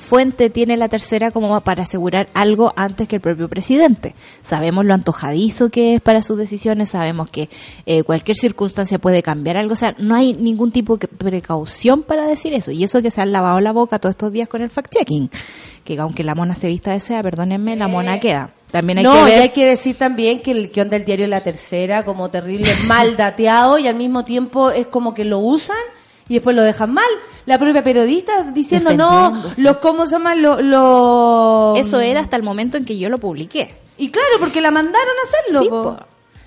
fuente 0.00 0.50
tiene 0.50 0.76
la 0.76 0.88
tercera 0.88 1.30
como 1.30 1.60
para 1.60 1.82
asegurar 1.82 2.28
algo 2.34 2.72
antes 2.74 3.06
que 3.06 3.16
el 3.16 3.22
propio 3.22 3.48
presidente? 3.48 4.14
Sabemos 4.42 4.84
lo 4.84 4.94
antojadizo 4.94 5.70
que 5.70 5.94
es 5.94 6.00
para 6.00 6.22
sus 6.22 6.36
decisiones, 6.36 6.90
sabemos 6.90 7.30
que 7.30 7.48
eh, 7.86 8.02
cualquier 8.02 8.36
circunstancia 8.36 8.98
puede 8.98 9.22
cambiar 9.22 9.56
algo, 9.56 9.74
o 9.74 9.76
sea, 9.76 9.94
no 9.98 10.14
hay 10.14 10.34
ningún 10.34 10.72
tipo 10.72 10.96
de 10.96 11.06
precaución 11.06 12.02
para 12.02 12.26
decir 12.26 12.52
eso. 12.54 12.70
Y 12.72 12.82
eso 12.82 13.02
que 13.02 13.10
se 13.10 13.20
han 13.20 13.32
lavado 13.32 13.60
la 13.60 13.72
boca 13.72 13.98
todos 13.98 14.14
estos 14.14 14.32
días 14.32 14.48
con 14.48 14.62
el 14.62 14.70
fact-checking, 14.70 15.30
que 15.84 15.98
aunque 15.98 16.24
la 16.24 16.34
mona 16.34 16.54
se 16.54 16.66
vista 16.66 16.92
de 16.92 17.00
sea, 17.00 17.22
perdónenme, 17.22 17.76
la 17.76 17.88
mona 17.88 18.18
queda. 18.18 18.50
También 18.70 18.98
hay 18.98 19.04
no, 19.04 19.12
que 19.12 19.20
y 19.20 19.24
ver... 19.24 19.42
hay 19.42 19.48
que 19.50 19.66
decir 19.66 19.96
también 19.96 20.40
que 20.40 20.52
el 20.52 20.70
guion 20.70 20.88
del 20.88 21.04
diario 21.04 21.26
La 21.26 21.42
Tercera, 21.42 22.04
como 22.04 22.30
terrible, 22.30 22.68
mal 22.86 23.16
dateado 23.16 23.78
y 23.78 23.86
al 23.86 23.96
mismo 23.96 24.24
tiempo 24.24 24.70
es 24.70 24.86
como 24.86 25.14
que 25.14 25.24
lo 25.24 25.38
usan 25.38 25.76
y 26.30 26.34
después 26.34 26.54
lo 26.54 26.62
dejan 26.62 26.94
mal. 26.94 27.04
La 27.44 27.58
propia 27.58 27.82
periodista 27.82 28.52
diciendo, 28.54 28.92
no, 28.96 29.42
los, 29.58 29.76
¿cómo 29.78 30.06
se 30.06 30.12
llaman? 30.12 30.40
Los, 30.40 30.62
los- 30.62 31.76
Eso 31.78 32.00
era 32.00 32.20
hasta 32.20 32.36
el 32.36 32.44
momento 32.44 32.76
en 32.76 32.84
que 32.84 32.96
yo 32.96 33.08
lo 33.10 33.18
publiqué. 33.18 33.74
Y 33.98 34.10
claro, 34.10 34.28
porque 34.38 34.60
la 34.60 34.70
mandaron 34.70 35.14
a 35.18 35.22
hacerlo. 35.28 35.60
Sí, 35.62 35.68
po. 35.68 35.82
po. 35.82 35.96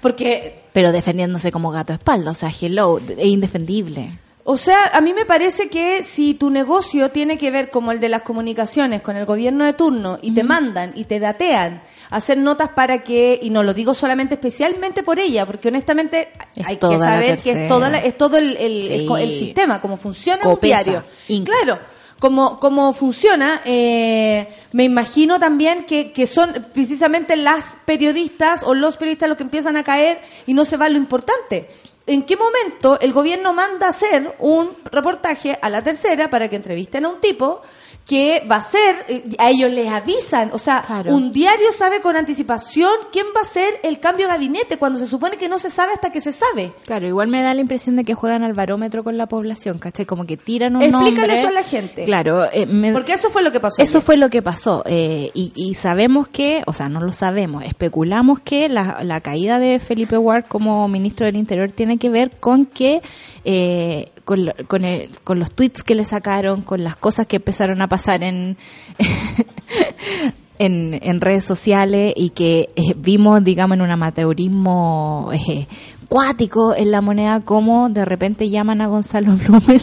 Porque 0.02 0.64
Pero 0.74 0.92
defendiéndose 0.92 1.52
como 1.52 1.70
gato 1.72 1.92
a 1.94 1.98
espalda, 1.98 2.32
o 2.32 2.34
sea, 2.34 2.50
hello, 2.50 2.98
es 3.00 3.26
indefendible. 3.26 4.18
O 4.46 4.58
sea, 4.58 4.78
a 4.94 5.00
mí 5.00 5.14
me 5.14 5.26
parece 5.26 5.70
que 5.70 6.04
si 6.04 6.34
tu 6.34 6.50
negocio 6.50 7.12
tiene 7.12 7.38
que 7.38 7.50
ver 7.50 7.70
como 7.70 7.94
el 7.94 8.02
de 8.02 8.10
las 8.10 8.24
comunicaciones 8.24 9.02
con 9.02 9.16
el 9.16 9.26
gobierno 9.26 9.64
de 9.64 9.72
turno 9.72 10.20
y 10.22 10.32
te 10.32 10.44
mandan 10.44 10.92
y 10.96 11.06
te 11.06 11.20
datean 11.22 11.82
hacer 12.10 12.38
notas 12.38 12.70
para 12.76 13.04
que, 13.04 13.40
y 13.42 13.50
no 13.50 13.64
lo 13.64 13.74
digo 13.74 13.94
solamente 13.94 14.34
especialmente 14.36 15.02
por 15.02 15.18
ella, 15.18 15.46
porque 15.46 15.70
honestamente 15.70 16.30
Es 16.58 16.68
hay 16.68 16.76
que 16.76 17.00
saber 17.00 17.38
que 17.42 17.52
es, 17.52 17.68
toda 17.70 17.90
la- 17.90 18.00
es 18.00 18.18
todo 18.18 18.38
el, 18.38 18.58
el, 18.58 18.84
Sí. 19.08 19.08
el 19.20 19.32
sistema, 19.32 19.80
como 19.80 19.96
funciona 19.96 20.46
un 20.48 20.60
diario. 20.60 21.06
Inc. 21.30 21.48
Claro. 21.48 21.80
Como, 22.20 22.58
como 22.58 22.94
funciona, 22.94 23.62
eh, 23.66 24.48
me 24.72 24.84
imagino 24.86 25.40
también 25.40 25.86
que, 25.86 26.12
que 26.14 26.26
son 26.28 26.68
precisamente 26.74 27.36
las 27.36 27.78
periodistas 27.86 28.62
o 28.64 28.74
los 28.74 28.96
periodistas 28.96 29.28
los 29.28 29.38
que 29.38 29.44
empiezan 29.44 29.76
a 29.76 29.84
caer 29.84 30.22
y 30.48 30.54
no 30.54 30.64
se 30.64 30.78
va 30.78 30.88
lo 30.88 30.98
importante. 30.98 31.70
¿En 32.06 32.24
qué 32.24 32.36
momento 32.36 33.00
el 33.00 33.14
gobierno 33.14 33.54
manda 33.54 33.88
hacer 33.88 34.36
un 34.40 34.76
reportaje 34.92 35.58
a 35.62 35.70
la 35.70 35.82
tercera 35.82 36.30
para 36.30 36.50
que 36.50 36.58
entrevisten 36.58 37.06
a 37.06 37.10
un 37.10 37.22
tipo 37.22 37.62
que 38.06 38.44
va 38.52 38.58
a 38.58 38.62
ser, 38.62 39.06
eh, 39.08 39.24
a 39.38 39.50
ellos 39.50 39.72
les 39.72 39.88
avisan, 39.90 40.50
o 40.52 40.58
sea, 40.58 40.84
Claro. 40.86 41.16
un 41.16 41.32
diario 41.32 41.72
sabe 41.72 42.02
con 42.02 42.18
anticipación 42.18 42.92
quién 43.14 43.28
va 43.36 43.42
a 43.42 43.46
ser 43.46 43.76
el 43.84 44.00
cambio 44.00 44.28
de 44.28 44.34
gabinete 44.34 44.78
cuando 44.78 45.00
se 45.00 45.06
supone 45.06 45.38
que 45.38 45.48
no 45.48 45.58
se 45.58 45.70
sabe 45.70 45.94
hasta 45.94 46.12
que 46.12 46.20
se 46.20 46.34
sabe. 46.34 46.74
Claro, 46.86 47.08
igual 47.08 47.30
me 47.30 47.42
da 47.42 47.54
la 47.54 47.62
impresión 47.62 47.96
de 47.96 48.04
que 48.04 48.14
juegan 48.14 48.44
al 48.44 48.54
barómetro 48.54 49.04
con 49.06 49.18
la 49.18 49.28
población, 49.28 49.80
¿cachai? 49.80 50.06
Como 50.06 50.26
que 50.26 50.36
tiran 50.36 50.76
un 50.76 50.82
Explícale 50.84 51.16
nombre. 51.16 51.40
eso 51.40 51.48
a 51.48 51.52
la 51.52 51.64
gente. 51.64 52.04
Claro, 52.04 52.44
eh, 52.52 52.66
me- 52.66 52.92
Porque 52.92 53.14
eso 53.14 53.30
fue 53.30 53.42
lo 53.42 53.52
que 53.54 53.60
pasó. 53.62 53.82
Eso 53.82 53.98
ayer. 54.00 54.06
fue 54.06 54.18
lo 54.18 54.30
que 54.30 54.42
pasó. 54.42 54.84
eh, 54.86 55.32
y, 55.34 55.54
y 55.56 55.76
sabemos 55.76 56.28
que, 56.28 56.62
o 56.68 56.74
sea, 56.74 56.90
no 56.90 57.00
lo 57.00 57.14
sabemos, 57.14 57.64
especulamos 57.64 58.40
que 58.42 58.68
la, 58.70 59.00
la 59.04 59.22
caída 59.22 59.60
de 59.60 59.80
Felipe 59.80 60.18
Ward 60.18 60.46
como 60.48 60.88
ministro 60.90 61.26
del 61.26 61.38
Interior 61.38 61.72
tiene 61.72 61.98
que 61.98 62.10
ver 62.10 62.32
con 62.40 62.66
que, 62.66 63.02
eh, 63.46 64.12
con, 64.26 64.46
lo- 64.46 64.54
con, 64.68 64.86
el- 64.86 65.10
con 65.24 65.40
los 65.40 65.52
tweets 65.52 65.84
que 65.84 65.96
le 65.96 66.06
sacaron, 66.06 66.62
con 66.62 66.84
las 66.84 66.96
cosas 66.96 67.28
que 67.28 67.38
empezaron 67.38 67.82
a 67.82 67.88
pasar 67.88 68.24
en, 68.24 68.58
en, 70.60 71.00
en 71.02 71.22
redes 71.22 71.46
sociales 71.46 72.14
y 72.16 72.30
que 72.30 72.70
eh, 72.76 72.94
vimos, 72.96 73.44
digamos, 73.44 73.76
en 73.76 73.82
un 73.82 73.92
amateurismo 73.92 75.30
eh, 75.34 75.68
cuático 76.08 76.76
en 76.76 76.92
la 76.92 77.02
moneda, 77.02 77.42
como 77.42 77.90
de 77.90 78.06
repente 78.06 78.50
llaman 78.50 78.82
a 78.82 78.88
Gonzalo 78.88 79.36
Blumel 79.48 79.82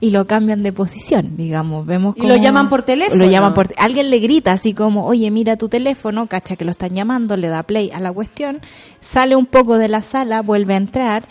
y 0.00 0.10
lo 0.10 0.26
cambian 0.26 0.62
de 0.62 0.72
posición, 0.72 1.36
digamos. 1.36 1.84
Vemos 1.86 2.14
Y 2.16 2.22
lo 2.26 2.36
llaman 2.36 2.68
por 2.68 2.82
teléfono. 2.84 3.24
Lo 3.24 3.30
llaman 3.30 3.52
por 3.54 3.68
alguien 3.76 4.08
le 4.10 4.20
grita 4.20 4.52
así 4.52 4.74
como, 4.74 5.04
oye, 5.06 5.30
mira 5.30 5.56
tu 5.56 5.68
teléfono, 5.68 6.28
cacha 6.28 6.56
que 6.56 6.64
lo 6.64 6.70
están 6.70 6.90
llamando, 6.90 7.36
le 7.36 7.48
da 7.48 7.64
play 7.64 7.90
a 7.92 7.98
la 8.00 8.12
cuestión, 8.12 8.60
sale 9.00 9.34
un 9.34 9.46
poco 9.46 9.76
de 9.76 9.88
la 9.88 10.02
sala, 10.02 10.40
vuelve 10.42 10.74
a 10.74 10.78
entrar. 10.78 11.24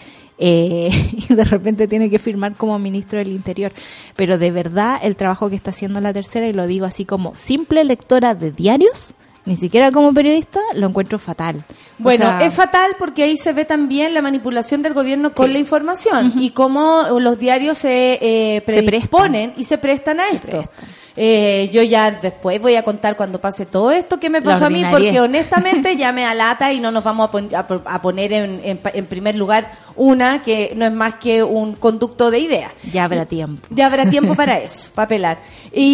Eh, 0.44 0.90
y 1.12 1.34
de 1.34 1.44
repente 1.44 1.88
tiene 1.88 2.10
que 2.10 2.18
firmar 2.18 2.56
como 2.56 2.78
ministro 2.80 3.20
del 3.20 3.32
Interior. 3.32 3.72
Pero 4.16 4.40
de 4.40 4.52
verdad, 4.52 5.00
el 5.04 5.16
trabajo 5.16 5.50
que 5.50 5.56
está 5.56 5.70
haciendo 5.70 6.02
la 6.02 6.12
tercera, 6.12 6.48
y 6.48 6.54
lo 6.54 6.66
digo 6.66 6.86
así 6.86 7.06
como 7.06 7.36
simple 7.36 7.84
lectora 7.84 8.34
de 8.34 8.52
diarios, 8.52 9.14
ni 9.46 9.56
siquiera 9.56 9.92
como 9.92 10.14
periodista, 10.14 10.60
lo 10.76 10.88
encuentro 10.88 11.18
fatal. 11.20 11.58
O 12.00 12.04
Bueno, 12.04 12.26
sea, 12.26 12.44
es 12.46 12.54
fatal 12.54 12.92
porque 13.00 13.24
ahí 13.24 13.38
se 13.38 13.54
ve 13.54 13.66
también 13.66 14.14
la 14.14 14.22
manipulación 14.22 14.82
del 14.84 14.94
gobierno 14.94 15.34
con 15.34 15.48
Sí. 15.48 15.54
la 15.54 15.60
información 15.60 16.34
y 16.38 16.52
cómo 16.52 17.04
los 17.20 17.40
diarios 17.40 17.78
se, 17.80 18.20
eh, 18.22 18.64
Se 18.68 18.84
predisponen 18.84 19.54
y 19.58 19.64
se 19.64 19.78
prestan 19.78 20.20
a 20.20 20.28
esto. 20.30 20.48
prestan. 20.48 20.86
Eh, 21.18 21.70
yo 21.74 21.84
ya 21.84 22.10
después 22.10 22.62
voy 22.62 22.76
a 22.76 22.84
contar 22.84 23.18
cuando 23.18 23.42
pase 23.42 23.66
todo 23.66 23.92
esto 23.92 24.18
que 24.18 24.30
me 24.30 24.40
La 24.40 24.46
pasó 24.54 24.66
a 24.68 24.70
mí 24.70 24.82
porque 24.90 25.20
honestamente 25.20 25.98
ya 25.98 26.14
me 26.14 26.24
alata 26.26 26.72
y 26.72 26.80
no 26.80 26.90
nos 26.90 27.04
vamos 27.04 27.28
a, 27.28 27.32
pon- 27.32 27.54
a 27.54 27.68
po- 27.68 27.82
a 27.86 28.02
poner 28.02 28.32
en, 28.32 28.62
en 28.64 28.80
en 28.94 29.06
primer 29.08 29.36
lugar 29.36 29.74
una 29.98 30.42
que 30.42 30.72
no 30.78 30.86
es 30.86 30.94
más 30.94 31.16
que 31.16 31.44
un 31.44 31.74
conducto 31.74 32.32
de 32.32 32.40
ideas. 32.40 32.72
ya 32.94 33.04
habrá 33.04 33.26
tiempo. 33.26 33.68
Ya 33.72 33.88
habrá 33.88 34.10
tiempo 34.10 34.36
para 34.36 34.58
eso, 34.60 34.90
para 34.96 35.10
pelar. 35.10 35.40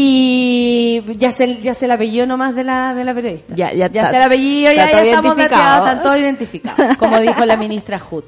Y 0.02 1.02
ya 1.18 1.32
sé, 1.32 1.60
ya 1.62 1.74
sé 1.74 1.86
el 1.86 1.92
apellido 1.92 2.26
nomás 2.28 2.54
de 2.54 2.64
la, 2.64 2.94
de 2.94 3.04
la 3.04 3.14
periodista. 3.16 3.37
Ya- 3.56 3.74
ya 3.74 3.86
está- 3.88 4.10
sé 4.12 4.18
el 4.18 4.24
apellido, 4.24 4.72
ya, 4.72 4.86
ya 4.92 5.04
estamos 5.10 5.36
dateados, 5.50 5.88
están 5.88 6.04
todos 6.04 6.18
identificados, 6.18 6.98
como 7.00 7.20
dijo 7.20 7.46
la 7.46 7.56
ministra 7.58 8.00
Hood. 8.00 8.24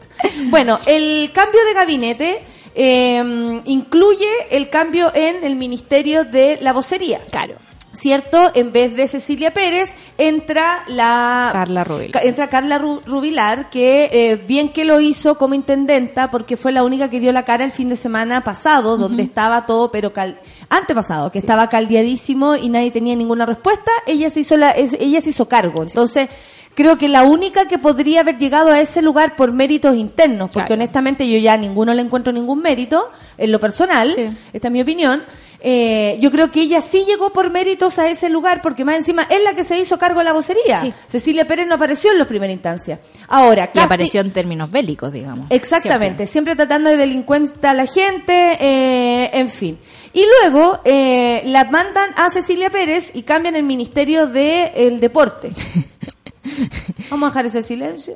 Bueno, 0.46 0.80
el 0.86 1.32
cambio 1.34 1.60
de 1.66 1.74
gabinete 1.74 2.40
eh, 2.76 3.62
incluye 3.66 4.28
el 4.52 4.70
cambio 4.70 5.12
en 5.14 5.44
el 5.44 5.56
Ministerio 5.56 6.24
de 6.24 6.60
la 6.62 6.74
Vocería. 6.74 7.20
Claro. 7.32 7.56
¿Cierto? 7.92 8.52
En 8.54 8.72
vez 8.72 8.96
de 8.96 9.08
Cecilia 9.08 9.52
Pérez, 9.52 9.96
entra 10.20 10.84
la... 10.88 11.50
Carla 11.52 11.84
Rubilar. 11.84 12.24
Entra 12.26 12.48
Carla 12.48 12.80
Ru- 12.80 13.02
Rubilar, 13.04 13.70
que 13.72 14.10
eh, 14.14 14.36
bien 14.36 14.70
que 14.72 14.86
lo 14.86 15.00
hizo 15.02 15.40
como 15.40 15.56
intendenta, 15.56 16.30
porque 16.30 16.56
fue 16.56 16.72
la 16.72 16.84
única 16.84 17.10
que 17.10 17.20
dio 17.20 17.32
la 17.32 17.44
cara 17.46 17.64
el 17.64 17.72
fin 17.72 17.90
de 17.90 17.96
semana 17.96 18.44
pasado, 18.44 18.96
donde 18.96 19.24
estaba 19.24 19.66
todo, 19.66 19.92
pero 19.92 20.14
cal 20.14 20.40
antepasado, 20.70 21.32
que 21.32 21.40
estaba 21.40 21.68
caldeadísimo 21.68 22.56
y 22.56 22.70
nadie 22.70 22.92
tenía 22.92 23.16
ninguna 23.16 23.48
respuesta, 23.48 23.92
ella 24.06 24.30
se 24.30 24.42
hizo, 24.42 24.56
la, 24.56 24.72
ella 24.78 25.20
se 25.22 25.32
hizo 25.32 25.48
cargo. 25.50 25.82
Entonces, 25.82 26.30
creo 26.76 26.96
que 27.00 27.10
la 27.10 27.24
única 27.24 27.68
que 27.68 27.80
podría 27.80 28.20
haber 28.22 28.38
llegado 28.38 28.70
a 28.72 28.80
ese 28.80 29.02
lugar 29.02 29.36
por 29.36 29.52
méritos 29.52 29.96
internos, 29.96 30.52
porque 30.54 30.68
Claro. 30.68 30.82
honestamente 30.84 31.28
yo 31.28 31.40
ya 31.40 31.54
a 31.54 31.58
ninguno 31.58 31.92
le 31.96 32.04
encuentro 32.04 32.32
ningún 32.32 32.62
mérito, 32.62 33.10
en 33.38 33.52
lo 33.52 33.60
personal, 33.60 34.14
Sí. 34.16 34.30
esta 34.54 34.68
es 34.68 34.72
mi 34.72 34.82
opinión. 34.82 35.24
Eh, 35.62 36.18
yo 36.22 36.32
creo 36.32 36.52
que 36.52 36.62
ella 36.62 36.80
sí 36.82 37.04
llegó 37.06 37.32
por 37.34 37.50
méritos 37.52 38.00
a 38.00 38.10
ese 38.10 38.30
lugar, 38.30 38.62
porque 38.62 38.86
más 38.86 38.96
encima 38.96 39.24
es 39.30 39.44
la 39.44 39.54
que 39.54 39.64
se 39.64 39.78
hizo 39.78 39.98
cargo 39.98 40.20
de 40.20 40.26
la 40.26 40.34
vocería. 40.34 40.82
Sí. 40.82 40.94
Cecilia 41.08 41.46
Pérez 41.46 41.68
no 41.68 41.76
apareció 41.76 42.12
en 42.12 42.18
las 42.18 42.28
primeras 42.28 42.54
instancias. 42.54 43.00
Ahora, 43.28 43.66
Y 43.74 43.78
casting- 43.78 43.86
apareció 43.86 44.22
en 44.22 44.32
términos 44.32 44.72
bélicos, 44.72 45.12
digamos. 45.12 45.48
Exactamente, 45.50 46.26
siempre, 46.28 46.56
tratando 46.56 46.90
de 46.90 46.98
delincuente 46.98 47.68
a 47.68 47.74
la 47.74 47.86
gente, 47.86 48.58
eh, 48.60 49.30
en 49.34 49.50
fin. 49.50 49.78
Y 50.14 50.26
luego 50.42 50.80
eh, 50.86 51.42
la 51.46 51.66
mandan 51.66 52.12
a 52.16 52.30
Cecilia 52.30 52.70
Pérez 52.70 53.12
y 53.14 53.24
cambian 53.24 53.56
el 53.56 53.64
Ministerio 53.64 54.28
del 54.28 55.00
Deporte. 55.00 55.52
Vamos 57.10 57.28
a 57.28 57.30
dejar 57.32 57.46
ese 57.48 57.62
silencio. 57.64 58.16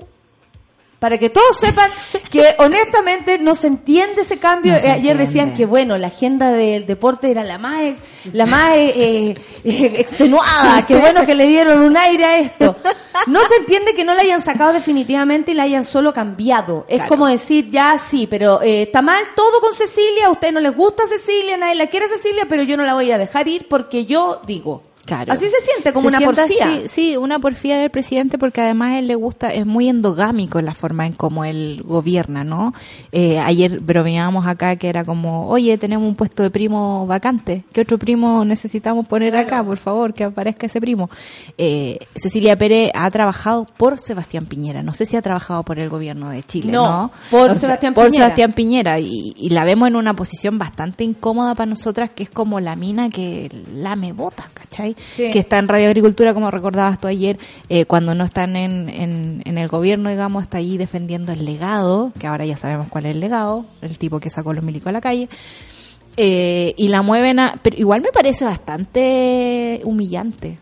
Para 1.04 1.18
que 1.18 1.30
todos 1.30 1.58
sepan 1.58 1.92
que 2.32 2.56
honestamente 2.60 3.38
no 3.38 3.56
se 3.56 3.68
entiende 3.68 4.22
ese 4.22 4.38
cambio. 4.40 4.72
No 4.72 4.80
Eh, 4.80 4.90
Ayer 4.90 5.18
decían 5.18 5.54
que 5.54 5.66
bueno, 5.66 5.98
la 5.98 6.08
agenda 6.08 6.54
del 6.54 6.86
deporte 6.86 7.30
era 7.30 7.44
la 7.44 7.58
más, 7.58 7.96
la 8.32 8.46
más 8.46 8.72
eh, 8.78 9.36
eh, 9.66 9.94
extenuada. 9.98 10.86
Qué 10.86 10.96
bueno 10.96 11.26
que 11.26 11.36
le 11.36 11.46
dieron 11.46 11.82
un 11.82 11.98
aire 11.98 12.24
a 12.24 12.38
esto. 12.38 12.78
No 13.28 13.44
se 13.50 13.58
entiende 13.58 13.94
que 13.94 14.06
no 14.06 14.14
la 14.14 14.22
hayan 14.22 14.40
sacado 14.40 14.72
definitivamente 14.72 15.52
y 15.52 15.56
la 15.56 15.64
hayan 15.64 15.84
solo 15.84 16.14
cambiado. 16.14 16.86
Es 16.88 17.00
Claro. 17.00 17.10
como 17.10 17.28
decir, 17.28 17.70
ya 17.70 17.98
sí, 17.98 18.26
pero 18.26 18.62
eh, 18.62 18.84
está 18.84 19.02
mal 19.02 19.26
todo 19.36 19.60
con 19.60 19.74
Cecilia, 19.74 20.28
a 20.28 20.30
ustedes 20.32 20.54
no 20.54 20.62
les 20.62 20.74
gusta 20.74 21.04
Cecilia, 21.06 21.58
nadie 21.58 21.76
la 21.76 21.88
quiere 21.88 22.08
Cecilia, 22.08 22.46
pero 22.48 22.64
yo 22.64 22.78
no 22.78 22.84
la 22.84 22.94
voy 22.94 23.12
a 23.12 23.18
dejar 23.18 23.46
ir 23.50 23.68
porque 23.68 24.06
yo 24.06 24.40
digo. 24.48 24.84
Claro. 25.06 25.34
Así 25.34 25.48
se 25.50 25.62
siente, 25.62 25.92
como 25.92 26.04
Se 26.10 26.16
una 26.16 26.18
siente 26.20 26.36
porfía. 26.42 26.66
así, 26.68 26.88
sí, 26.88 27.18
una 27.18 27.38
porfía 27.40 27.78
del 27.78 27.90
presidente 27.90 28.38
porque 28.38 28.62
además 28.62 28.94
él 29.00 29.08
le 29.08 29.16
gusta, 29.16 29.50
es 29.54 29.66
muy 29.66 29.90
endogámico 29.90 30.60
en 30.60 30.66
la 30.66 30.74
forma 30.74 31.06
en 31.06 31.12
cómo 31.12 31.44
él 31.44 31.82
gobierna, 31.84 32.46
¿no? 32.46 32.74
Eh, 33.12 33.38
ayer 33.40 33.82
bromeábamos 33.82 34.48
acá 34.48 34.78
que 34.78 34.88
era 34.88 35.04
como, 35.04 35.50
oye, 35.50 35.78
tenemos 35.78 36.08
un 36.08 36.16
puesto 36.16 36.42
de 36.42 36.50
primo 36.52 37.06
vacante, 37.06 37.66
¿qué 37.74 37.82
otro 37.82 37.98
primo 37.98 38.46
necesitamos 38.46 39.06
poner 39.06 39.36
acá? 39.36 39.62
Por 39.62 39.78
favor, 39.78 40.14
que 40.14 40.24
aparezca 40.24 40.68
ese 40.68 40.80
primo. 40.80 41.10
Eh, 41.58 42.00
Cecilia 42.16 42.56
Pérez 42.58 42.90
ha 42.94 43.12
trabajado 43.12 43.66
por 43.78 44.00
Sebastián 44.00 44.46
Piñera, 44.46 44.84
no 44.84 44.94
sé 44.94 45.06
si 45.06 45.18
ha 45.18 45.22
trabajado 45.22 45.64
por 45.64 45.80
el 45.80 45.90
gobierno 45.90 46.30
de 46.30 46.44
Chile, 46.44 46.72
No, 46.72 46.88
¿no? 46.88 47.12
por 47.30 47.56
Sebastián 47.56 47.94
por 47.94 48.06
Piñera. 48.06 48.26
Sebastián 48.28 48.54
Piñera 48.54 49.00
y, 49.02 49.34
y 49.36 49.50
la 49.50 49.66
vemos 49.66 49.90
en 49.90 49.98
una 49.98 50.14
posición 50.14 50.58
bastante 50.58 51.04
incómoda 51.04 51.56
para 51.56 51.66
nosotras 51.70 52.10
que 52.12 52.24
es 52.24 52.30
como 52.30 52.62
la 52.62 52.78
mina 52.78 53.10
que 53.10 53.50
lame 53.76 54.14
botas, 54.14 54.48
¿cachai? 54.54 54.93
Que 55.16 55.40
está 55.40 55.58
en 55.58 55.68
Radio 55.68 55.88
Agricultura, 55.88 56.34
como 56.34 56.52
recordabas 56.52 57.00
tú 57.00 57.08
ayer, 57.08 57.38
eh, 57.70 57.86
cuando 57.86 58.16
no 58.16 58.24
están 58.24 58.56
en, 58.56 58.90
en, 58.90 59.58
el 59.58 59.68
gobierno, 59.68 60.10
digamos, 60.10 60.44
está 60.44 60.58
ahí 60.58 60.78
defendiendo 60.78 61.32
el 61.32 61.46
legado, 61.46 62.12
que 62.20 62.28
ahora 62.28 62.46
ya 62.46 62.58
sabemos 62.58 62.88
cuál 62.90 63.06
es 63.06 63.12
el 63.12 63.20
legado, 63.20 63.66
el 63.82 63.98
tipo 63.98 64.20
que 64.20 64.30
sacó 64.30 64.54
los 64.54 64.64
milicos 64.64 64.88
a 64.88 64.92
la 64.92 65.02
calle. 65.02 65.30
Eh, 66.16 66.74
y 66.78 66.90
la 66.90 67.02
mueven 67.02 67.40
a... 67.40 67.60
Pero 67.62 67.78
igual 67.78 68.02
me 68.02 68.12
parece 68.12 68.46
bastante 68.46 69.82
humillante, 69.84 70.60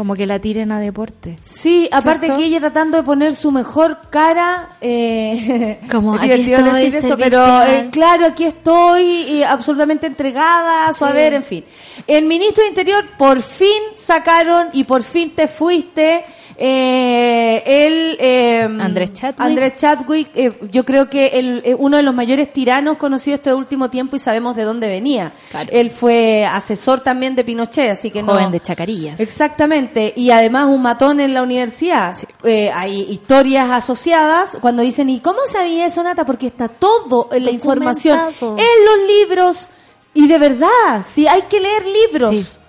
como 0.00 0.16
que 0.16 0.26
la 0.26 0.38
tiren 0.38 0.72
a 0.72 0.80
deporte. 0.80 1.38
Sí, 1.44 1.86
aparte 1.92 2.24
¿Cierto? 2.24 2.38
que 2.38 2.46
ella 2.46 2.58
tratando 2.58 2.96
de 2.96 3.02
poner 3.02 3.34
su 3.34 3.50
mejor 3.50 3.98
cara, 4.08 4.70
eh, 4.80 5.78
Como, 5.90 6.14
aquí 6.18 6.30
estoy, 6.30 6.70
decir 6.70 6.96
eso, 6.96 7.18
pero 7.18 7.62
eh, 7.64 7.90
claro, 7.92 8.24
aquí 8.24 8.44
estoy 8.44 9.02
y 9.02 9.42
absolutamente 9.42 10.06
entregada 10.06 10.88
a 10.88 10.94
su 10.94 11.04
haber, 11.04 11.34
en 11.34 11.44
fin. 11.44 11.66
El 12.06 12.24
ministro 12.24 12.62
de 12.62 12.70
Interior 12.70 13.04
por 13.18 13.42
fin 13.42 13.82
sacaron 13.94 14.68
y 14.72 14.84
por 14.84 15.02
fin 15.02 15.34
te 15.34 15.48
fuiste. 15.48 16.24
Eh, 16.62 17.62
el 17.64 18.16
eh, 18.20 18.62
Andrés 18.64 19.14
Chadwick. 19.14 19.40
Andrés 19.40 19.74
Chadwick, 19.76 20.28
eh, 20.34 20.52
yo 20.70 20.84
creo 20.84 21.08
que 21.08 21.28
el, 21.38 21.62
eh, 21.64 21.74
uno 21.74 21.96
de 21.96 22.02
los 22.02 22.14
mayores 22.14 22.52
tiranos 22.52 22.98
conocidos 22.98 23.38
este 23.38 23.54
último 23.54 23.88
tiempo 23.88 24.14
y 24.14 24.18
sabemos 24.18 24.54
de 24.56 24.64
dónde 24.64 24.86
venía. 24.88 25.32
Claro. 25.50 25.70
Él 25.72 25.90
fue 25.90 26.44
asesor 26.44 27.00
también 27.00 27.34
de 27.34 27.44
Pinochet, 27.44 27.90
así 27.90 28.10
que 28.10 28.22
no. 28.22 28.34
Joven 28.34 28.50
de 28.50 28.60
Chacarillas. 28.60 29.18
Exactamente, 29.20 30.12
y 30.14 30.30
además 30.30 30.66
un 30.66 30.82
matón 30.82 31.18
en 31.20 31.32
la 31.32 31.42
universidad. 31.42 32.14
Eh, 32.44 32.70
hay 32.74 33.00
historias 33.10 33.70
asociadas 33.70 34.58
cuando 34.60 34.82
dicen, 34.82 35.08
¿y 35.08 35.20
cómo 35.20 35.38
sabía 35.50 35.86
eso, 35.86 36.02
Nata? 36.02 36.26
Porque 36.26 36.48
está 36.48 36.68
todo 36.68 37.30
en 37.32 37.46
la 37.46 37.52
información, 37.52 38.18
en 38.42 38.84
los 38.84 39.08
libros, 39.08 39.66
y 40.12 40.28
de 40.28 40.38
verdad, 40.38 41.06
sí, 41.08 41.26
hay 41.26 41.42
que 41.42 41.58
leer 41.58 41.84
libros. 41.86 42.36
Sí. 42.36 42.59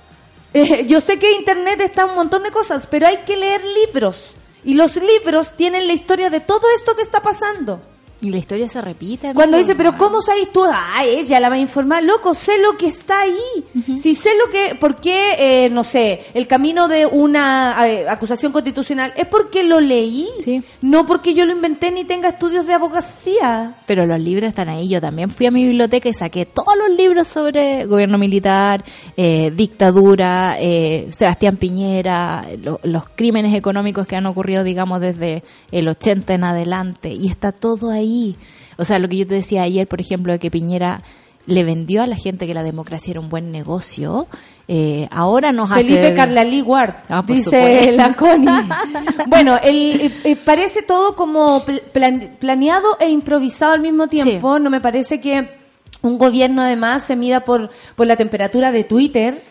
Eh, 0.54 0.86
yo 0.86 1.00
sé 1.00 1.18
que 1.18 1.32
Internet 1.34 1.80
está 1.82 2.06
un 2.06 2.16
montón 2.16 2.44
de 2.44 2.52
cosas, 2.52 2.88
pero 2.88 3.08
hay 3.08 3.18
que 3.20 3.38
leer 3.38 3.62
libros. 3.64 4.36
Y 4.64 4.74
los 4.74 4.96
libros 4.98 5.56
tienen 5.56 5.88
la 5.88 5.94
historia 5.94 6.30
de 6.30 6.40
todo 6.40 6.68
esto 6.76 6.96
que 6.96 7.02
está 7.02 7.22
pasando. 7.22 7.82
Y 8.24 8.30
la 8.30 8.38
historia 8.38 8.68
se 8.68 8.80
repite. 8.82 9.34
Cuando 9.34 9.58
dice, 9.58 9.74
pero 9.76 9.98
¿cómo 9.98 10.22
sabes 10.22 10.52
tú? 10.54 10.64
Ah, 10.72 11.04
ella 11.04 11.40
la 11.40 11.50
va 11.50 11.56
a 11.56 11.60
informar. 11.60 12.04
Loco, 12.04 12.36
sé 12.36 12.60
lo 12.60 12.78
que 12.78 12.86
está 12.88 13.22
ahí. 13.22 13.98
Si 13.98 14.14
sé 14.14 14.30
lo 14.46 14.52
que, 14.52 14.76
¿por 14.76 14.98
qué, 15.02 15.66
eh, 15.66 15.70
no 15.72 15.84
sé, 15.84 16.26
el 16.36 16.46
camino 16.46 16.88
de 16.88 17.08
una 17.08 17.76
eh, 17.88 18.06
acusación 18.08 18.52
constitucional? 18.52 19.12
Es 19.16 19.26
porque 19.26 19.64
lo 19.64 19.80
leí. 19.82 20.28
Sí. 20.40 20.62
No 20.82 21.08
porque 21.08 21.34
yo 21.34 21.46
lo 21.48 21.52
inventé 21.54 21.90
ni 21.92 22.04
tenga 22.04 22.30
estudios 22.30 22.68
de 22.68 22.74
abogacía. 22.74 23.76
Pero 23.88 24.06
los 24.06 24.20
libros 24.20 24.50
están 24.50 24.70
ahí. 24.70 24.88
Yo 24.88 25.02
también 25.02 25.32
fui 25.32 25.48
a 25.48 25.52
mi 25.52 25.64
biblioteca 25.66 26.08
y 26.08 26.14
saqué 26.14 26.46
todos 26.46 26.76
los 26.78 26.96
libros 26.96 27.28
sobre 27.28 27.86
gobierno 27.86 28.20
militar, 28.20 28.84
eh, 29.18 29.52
dictadura, 29.56 30.58
eh, 30.60 31.08
Sebastián 31.12 31.58
Piñera, 31.58 32.46
lo- 32.62 32.80
los 32.84 33.04
crímenes 33.16 33.56
económicos 33.56 34.06
que 34.06 34.16
han 34.16 34.28
ocurrido, 34.28 34.64
digamos, 34.64 35.02
desde 35.02 35.44
el 35.72 35.88
80 35.88 36.36
en 36.36 36.44
adelante. 36.44 37.10
Y 37.10 37.28
está 37.28 37.52
todo 37.52 37.90
ahí. 37.90 38.11
O 38.78 38.86
sea, 38.86 39.00
lo 39.00 39.08
que 39.10 39.18
yo 39.18 39.28
te 39.28 39.36
decía 39.36 39.64
ayer, 39.64 39.88
por 39.88 40.02
ejemplo, 40.02 40.32
de 40.34 40.40
que 40.40 40.50
Piñera 40.52 41.02
le 41.46 41.64
vendió 41.64 42.02
a 42.04 42.08
la 42.08 42.16
gente 42.16 42.46
que 42.48 42.54
la 42.54 42.64
democracia 42.64 43.12
era 43.12 43.20
un 43.20 43.30
buen 43.30 43.52
negocio. 43.52 44.28
eh, 44.68 45.08
ahora 45.12 45.52
nos 45.52 45.70
Felipe 45.72 46.06
hace... 46.08 46.14
Carlalí 46.16 46.62
Ward, 46.62 46.94
Ah, 47.10 47.24
dice 47.28 47.92
la 47.94 48.14
Connie. 48.14 48.50
bueno, 49.28 49.58
el, 49.62 50.02
eh, 50.02 50.12
eh, 50.24 50.36
parece 50.36 50.84
todo 50.84 51.16
como 51.16 51.66
pl- 51.66 51.82
plan- 51.92 52.38
planeado 52.40 52.98
e 53.00 53.10
improvisado 53.10 53.74
al 53.74 53.82
mismo 53.82 54.08
tiempo. 54.08 54.60
No 54.60 54.70
me 54.70 54.80
parece 54.82 55.20
que 55.20 55.50
un 56.04 56.18
gobierno 56.18 56.62
además 56.62 57.04
se 57.06 57.16
mida 57.16 57.42
por, 57.42 57.70
por 57.96 58.08
la 58.08 58.16
temperatura 58.16 58.72
de 58.72 58.84
Twitter. 58.84 59.42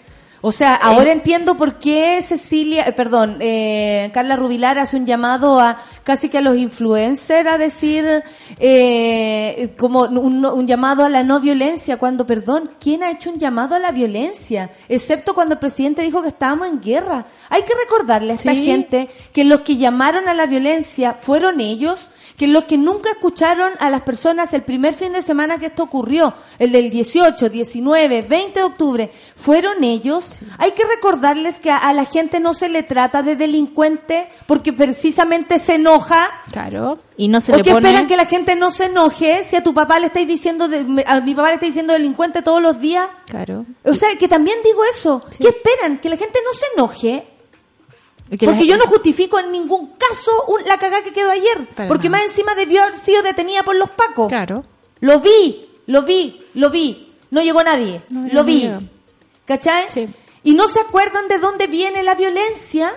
O 0.43 0.53
sea, 0.53 0.75
ahora 0.75 1.13
entiendo 1.13 1.57
por 1.57 1.75
qué 1.79 2.23
Cecilia, 2.23 2.85
eh, 2.87 2.93
perdón, 2.93 3.37
eh, 3.41 4.11
Carla 4.15 4.37
Rubilar 4.37 4.79
hace 4.79 4.97
un 4.97 5.05
llamado 5.05 5.61
a 5.61 5.77
casi 6.03 6.31
que 6.31 6.39
a 6.39 6.41
los 6.41 6.57
influencers 6.57 7.47
a 7.51 7.59
decir 7.59 8.23
eh, 8.59 9.75
como 9.79 10.01
un, 10.05 10.45
un 10.47 10.67
llamado 10.67 11.05
a 11.05 11.11
la 11.11 11.23
no 11.23 11.41
violencia, 11.41 11.99
cuando, 11.99 12.27
perdón, 12.27 12.71
¿quién 12.81 13.03
ha 13.03 13.11
hecho 13.11 13.31
un 13.31 13.39
llamado 13.39 13.75
a 13.75 13.79
la 13.79 13.91
violencia? 13.93 14.71
Excepto 14.89 15.35
cuando 15.35 15.55
el 15.55 15.61
presidente 15.61 16.01
dijo 16.03 16.23
que 16.23 16.29
estábamos 16.29 16.69
en 16.69 16.81
guerra. 16.81 17.27
Hay 17.51 17.63
que 17.63 17.75
recordarle 17.75 18.33
a 18.33 18.37
esta 18.37 18.55
Sí. 18.55 18.65
gente 18.65 19.11
que 19.35 19.45
los 19.45 19.61
que 19.61 19.77
llamaron 19.77 20.27
a 20.27 20.33
la 20.35 20.47
violencia 20.47 21.15
fueron 21.21 21.61
ellos, 21.61 22.09
que 22.41 22.47
los 22.49 22.65
que 22.65 22.79
nunca 22.79 23.11
escucharon 23.11 23.75
a 23.81 23.91
las 23.91 24.01
personas 24.01 24.55
el 24.55 24.63
primer 24.63 24.95
fin 24.95 25.13
de 25.13 25.21
semana 25.21 25.59
que 25.59 25.67
esto 25.67 25.83
ocurrió, 25.83 26.33
el 26.59 26.73
del 26.73 26.89
18, 26.89 27.51
19, 27.51 28.23
20 28.23 28.61
de 28.61 28.65
octubre, 28.65 29.13
fueron 29.37 29.85
ellos. 29.85 30.39
Hay 30.57 30.71
que 30.73 30.85
recordarles 30.87 31.61
que 31.61 31.71
a, 31.71 31.77
a 31.77 31.93
la 31.93 32.07
gente 32.07 32.41
no 32.41 32.55
se 32.55 32.71
le 32.71 32.83
trata 32.83 33.23
de 33.23 33.37
delincuente 33.37 34.31
porque 34.47 34.73
precisamente 34.73 35.59
se 35.59 35.75
enoja. 35.75 36.31
Claro. 36.51 36.99
Y 37.19 37.29
no 37.29 37.43
se 37.43 37.53
¿O 37.53 37.57
le 37.59 37.65
pone... 37.65 37.77
esperan 37.89 38.07
que 38.07 38.17
la 38.17 38.25
gente 38.25 38.57
no 38.57 38.71
se 38.71 38.87
enoje 38.87 39.45
si 39.45 39.57
a 39.57 39.63
tu 39.63 39.75
papá 39.75 40.01
le 40.01 40.07
estáis 40.07 40.27
diciendo, 40.27 40.67
de- 40.67 41.05
a 41.07 41.21
mi 41.21 41.35
papá 41.35 41.49
le 41.49 41.55
estáis 41.57 41.75
diciendo 41.75 41.93
delincuente 41.93 42.41
todos 42.41 42.63
los 42.63 42.81
días? 42.81 43.07
Claro. 43.27 43.67
O 43.85 43.93
sea, 43.93 44.17
que 44.19 44.29
también 44.29 44.57
digo 44.65 44.81
eso. 44.91 45.21
¿Qué 45.39 45.49
esperan? 45.49 45.99
Que 45.99 46.09
la 46.09 46.17
gente 46.17 46.39
no 46.43 46.55
se 46.59 46.65
enoje. 46.75 47.27
Que 48.39 48.47
Porque 48.47 48.67
yo 48.67 48.77
no 48.77 48.87
justifico 48.87 49.39
en 49.41 49.51
ningún 49.51 49.93
caso 49.99 50.31
un- 50.49 50.63
la 50.65 50.79
cagada 50.79 51.03
que 51.03 51.13
quedó 51.13 51.31
ayer. 51.31 51.67
Para 51.75 51.89
porque 51.89 52.09
nada. 52.09 52.23
más 52.25 52.31
encima 52.31 52.55
debió 52.55 52.83
haber 52.83 52.95
sido 52.95 53.23
detenida 53.23 53.63
por 53.65 53.75
los 53.77 53.91
pacos. 53.91 54.29
Claro. 54.29 54.65
Lo 55.01 55.19
vi, 55.21 55.69
lo 55.87 56.03
vi, 56.03 56.41
lo 56.55 56.71
vi. 56.71 57.13
No 57.31 57.43
llegó 57.43 57.63
nadie. 57.65 58.03
No, 58.11 58.21
no 58.21 58.29
lo 58.33 58.45
vi. 58.45 58.61
llegó. 58.63 58.81
¿Cachai? 59.47 59.87
Sí. 59.91 60.09
Y 60.45 60.55
no 60.55 60.69
se 60.69 60.81
acuerdan 60.81 61.27
de 61.29 61.39
dónde 61.39 61.67
viene 61.67 62.03
la 62.03 62.15
violencia. 62.15 62.93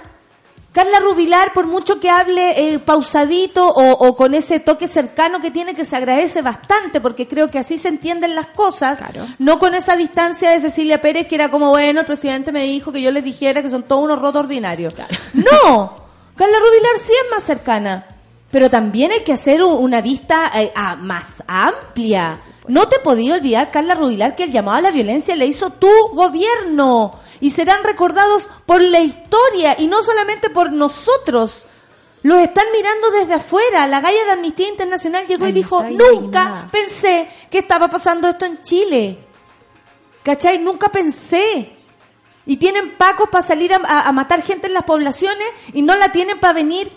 Carla 0.74 1.00
Rubilar, 1.00 1.54
por 1.54 1.68
mucho 1.68 2.00
que 2.00 2.10
hable 2.10 2.74
eh, 2.74 2.80
pausadito 2.80 3.68
o, 3.68 3.92
o 3.92 4.16
con 4.18 4.34
ese 4.34 4.60
toque 4.60 4.88
cercano 4.88 5.40
que 5.40 5.52
tiene, 5.52 5.76
que 5.76 5.86
se 5.86 5.96
agradece 5.96 6.42
bastante, 6.42 7.00
porque 7.00 7.28
creo 7.28 7.50
que 7.50 7.60
así 7.60 7.78
se 7.78 7.88
entienden 7.90 8.34
las 8.36 8.48
cosas, 8.48 8.98
Claro. 9.00 9.28
no 9.40 9.60
con 9.60 9.76
esa 9.76 9.96
distancia 9.96 10.50
de 10.50 10.60
Cecilia 10.60 11.00
Pérez, 11.00 11.28
que 11.28 11.36
era 11.36 11.52
como, 11.52 11.70
bueno, 11.70 12.00
el 12.00 12.06
presidente 12.08 12.52
me 12.52 12.64
dijo 12.66 12.92
que 12.92 13.02
yo 13.02 13.12
les 13.12 13.24
dijera 13.24 13.62
que 13.62 13.70
son 13.70 13.84
todos 13.84 14.04
unos 14.04 14.20
rotos 14.20 14.42
ordinarios. 14.46 14.94
No, 15.34 15.96
Carla 16.36 16.58
Rubilar 16.60 16.98
sí 16.98 17.14
es 17.24 17.30
más 17.32 17.44
cercana, 17.44 18.08
pero 18.50 18.68
también 18.70 19.12
hay 19.12 19.24
que 19.24 19.34
hacer 19.34 19.62
un- 19.64 19.78
una 19.84 20.02
vista 20.02 20.52
eh, 20.56 20.72
más 21.00 21.44
amplia. 21.48 22.42
No 22.68 22.88
te 22.88 23.00
podía 23.00 23.36
olvidar, 23.36 23.72
Carla 23.72 23.94
Rubilar, 23.96 24.36
que 24.36 24.44
el 24.44 24.52
llamado 24.52 24.78
a 24.78 24.82
la 24.82 24.92
violencia 24.92 25.36
le 25.36 25.46
hizo 25.46 25.72
tu 25.72 25.90
gobierno 26.14 27.20
y 27.42 27.52
serán 27.52 27.84
recordados 27.84 28.50
por 28.66 28.82
la 28.82 29.02
historia 29.02 29.76
y 29.78 29.88
no 29.88 30.02
solamente 30.04 30.50
por 30.50 30.72
nosotros. 30.72 31.66
Los 32.22 32.38
están 32.40 32.66
mirando 32.72 33.12
desde 33.12 33.34
afuera. 33.34 33.86
La 33.88 34.00
galla 34.00 34.24
de 34.24 34.32
Amnistía 34.32 34.70
Internacional 34.70 35.28
llegó 35.28 35.44
y 35.44 35.48
Ahí 35.48 35.54
dijo, 35.54 35.84
nunca 35.84 36.06
indignada". 36.14 36.70
pensé 36.72 37.28
que 37.52 37.58
estaba 37.58 37.90
pasando 37.90 38.30
esto 38.30 38.46
en 38.46 38.62
Chile. 38.62 39.18
¿Cachai? 40.24 40.60
Nunca 40.60 40.90
pensé. 40.90 41.76
Y 42.46 42.56
tienen 42.58 42.96
pacos 42.98 43.28
para 43.30 43.44
salir 43.46 43.74
a, 43.74 43.82
a- 43.86 44.08
a 44.08 44.12
matar 44.14 44.42
gente 44.42 44.68
en 44.68 44.74
las 44.74 44.84
poblaciones 44.84 45.48
y 45.74 45.82
no 45.82 45.96
la 45.98 46.14
tienen 46.14 46.40
para 46.40 46.54
venir, 46.54 46.90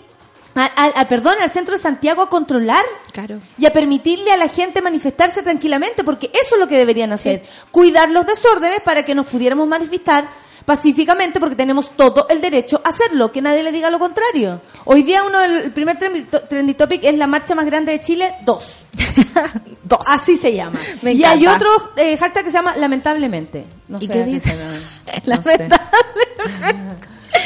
a, 0.57 0.65
a- 0.75 1.01
a- 1.01 1.07
perdón, 1.07 1.35
al 1.41 1.49
centro 1.49 1.73
de 1.73 1.77
Santiago 1.81 2.21
a 2.21 2.29
controlar 2.29 2.83
Claro. 3.11 3.39
y 3.57 3.65
a 3.65 3.71
permitirle 3.73 4.31
a 4.31 4.37
la 4.37 4.47
gente 4.47 4.81
manifestarse 4.81 5.41
tranquilamente, 5.43 6.03
porque 6.03 6.29
eso 6.33 6.55
es 6.55 6.59
lo 6.59 6.67
que 6.67 6.77
deberían 6.77 7.11
hacer. 7.13 7.43
Cuidar 7.71 8.09
los 8.11 8.25
desórdenes 8.25 8.81
para 8.81 9.03
que 9.05 9.15
nos 9.15 9.27
pudiéramos 9.27 9.67
manifestar 9.67 10.27
pacíficamente, 10.65 11.39
porque 11.39 11.55
tenemos 11.55 11.91
todo 11.95 12.27
el 12.29 12.41
derecho 12.41 12.81
a 12.83 12.89
hacerlo, 12.89 13.31
que 13.31 13.41
nadie 13.41 13.63
le 13.63 13.71
diga 13.71 13.89
lo 13.89 13.99
contrario. 13.99 14.61
Hoy 14.83 15.03
día 15.03 15.23
uno 15.23 15.39
del 15.39 15.51
el 15.63 15.71
primer 15.71 15.97
trendy, 15.97 16.23
to- 16.23 16.41
trendy 16.41 16.73
topic 16.73 17.03
es 17.05 17.17
la 17.17 17.25
marcha 17.25 17.55
más 17.55 17.65
grande 17.65 17.93
de 17.93 18.01
Chile, 18.01 18.33
dos. 18.45 18.79
Dos. 19.83 19.99
Así 20.05 20.35
se 20.35 20.51
llama. 20.53 20.81
Me 21.01 21.13
y 21.13 21.23
hay 21.23 21.47
otro 21.47 21.69
eh, 21.95 22.17
hashtag 22.17 22.43
que 22.43 22.51
se 22.51 22.57
llama 22.57 22.75
lamentablemente. 22.75 23.63
No 23.87 23.99
¿Y 24.01 24.07
sé 24.07 24.11
qué 24.13 24.23
dice? 24.25 24.49
se 24.49 24.57
llama. 24.57 24.77
Lamentablemente. 25.23 25.77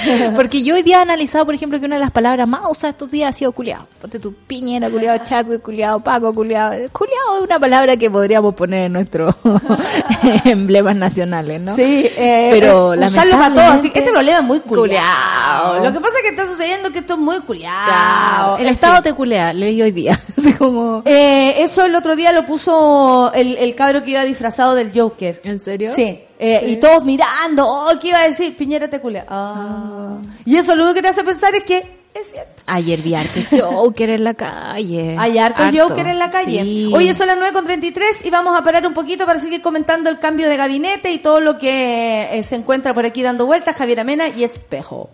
Porque 0.35 0.63
yo 0.63 0.75
hoy 0.75 0.83
día 0.83 0.97
he 0.99 1.01
analizado, 1.01 1.45
por 1.45 1.55
ejemplo, 1.55 1.79
que 1.79 1.85
una 1.85 1.95
de 1.95 2.01
las 2.01 2.11
palabras 2.11 2.47
más 2.47 2.61
usadas 2.69 2.93
estos 2.93 3.11
días 3.11 3.29
ha 3.29 3.33
sido 3.37 3.51
culiado. 3.51 3.87
Ponte 3.99 4.19
tu 4.19 4.33
piñera, 4.33 4.89
culiado, 4.89 5.19
chaco, 5.23 5.59
culiado, 5.61 5.99
paco, 5.99 6.33
culiado. 6.33 6.71
Culiado 6.91 7.37
es 7.37 7.43
una 7.43 7.59
palabra 7.59 7.97
que 7.97 8.09
podríamos 8.09 8.53
poner 8.55 8.85
en 8.85 8.93
nuestros 8.93 9.35
emblemas 10.45 10.95
nacionales, 10.95 11.61
¿no? 11.61 11.75
Sí, 11.75 12.09
eh, 12.17 12.49
Pero 12.53 12.93
eh, 12.93 13.05
usarlo 13.07 13.31
para 13.33 13.53
todo. 13.53 13.63
Así 13.65 13.91
este 13.93 14.11
problema 14.11 14.39
es 14.39 14.43
muy. 14.43 14.59
Culiao. 14.61 15.83
Lo 15.83 15.91
que 15.91 15.99
pasa 15.99 16.17
es 16.17 16.23
que 16.23 16.29
está 16.29 16.45
sucediendo 16.47 16.91
que 16.91 16.99
esto 16.99 17.13
es 17.13 17.19
muy 17.19 17.39
culiao. 17.41 17.85
Claro, 17.85 18.57
el 18.57 18.67
En 18.67 18.73
Estado 18.73 18.95
fin. 18.95 19.03
te 19.03 19.13
culea, 19.13 19.53
leí 19.53 19.81
hoy 19.81 19.91
día. 19.91 20.19
Así 20.37 20.53
como... 20.53 21.01
Eh, 21.05 21.55
eso 21.61 21.85
el 21.85 21.95
otro 21.95 22.15
día 22.15 22.31
lo 22.31 22.45
puso 22.45 23.31
el, 23.33 23.57
el 23.57 23.75
cabro 23.75 24.03
que 24.03 24.11
iba 24.11 24.23
disfrazado 24.23 24.75
del 24.75 24.91
Joker. 24.97 25.41
¿En 25.43 25.59
serio? 25.59 25.91
Sí. 25.95 26.21
Eh, 26.41 26.69
Y 26.69 26.77
todos 26.77 27.03
mirando, 27.05 27.63
oh, 27.67 27.99
¿qué 28.01 28.07
iba 28.07 28.19
a 28.19 28.27
decir? 28.27 28.55
Piñera 28.55 28.89
te 28.89 28.99
culea. 28.99 29.25
Ah. 29.29 30.17
Y 30.43 30.57
eso 30.57 30.75
lo 30.75 30.83
único 30.83 30.95
que 30.95 31.01
te 31.03 31.09
hace 31.09 31.23
pensar 31.23 31.53
es 31.53 31.63
que 31.63 32.01
es 32.15 32.31
cierto. 32.31 32.63
Ayer 32.65 32.99
vi 33.01 33.13
harto 33.13 33.39
Joker 33.51 34.09
en 34.09 34.23
la 34.23 34.33
calle. 34.33 35.15
Hay 35.19 35.37
harto, 35.37 35.63
Joker 35.71 36.07
en 36.07 36.17
la 36.17 36.31
calle. 36.31 36.63
Sí. 36.63 36.91
Oye, 36.93 37.13
son 37.13 37.27
las 37.27 37.37
9.33 37.37 38.25
y 38.25 38.29
vamos 38.31 38.59
a 38.59 38.63
parar 38.63 38.85
un 38.87 38.93
poquito 38.93 39.25
para 39.25 39.39
seguir 39.39 39.61
comentando 39.61 40.09
el 40.09 40.17
cambio 40.17 40.49
de 40.49 40.57
gabinete 40.57 41.11
y 41.11 41.19
todo 41.19 41.39
lo 41.39 41.59
que 41.59 42.27
eh, 42.31 42.43
se 42.43 42.55
encuentra 42.55 42.93
por 42.93 43.05
aquí 43.05 43.21
dando 43.21 43.45
vueltas. 43.45 43.75
Javier 43.75 43.99
Amena 43.99 44.27
y 44.27 44.43
Espejo. 44.43 45.09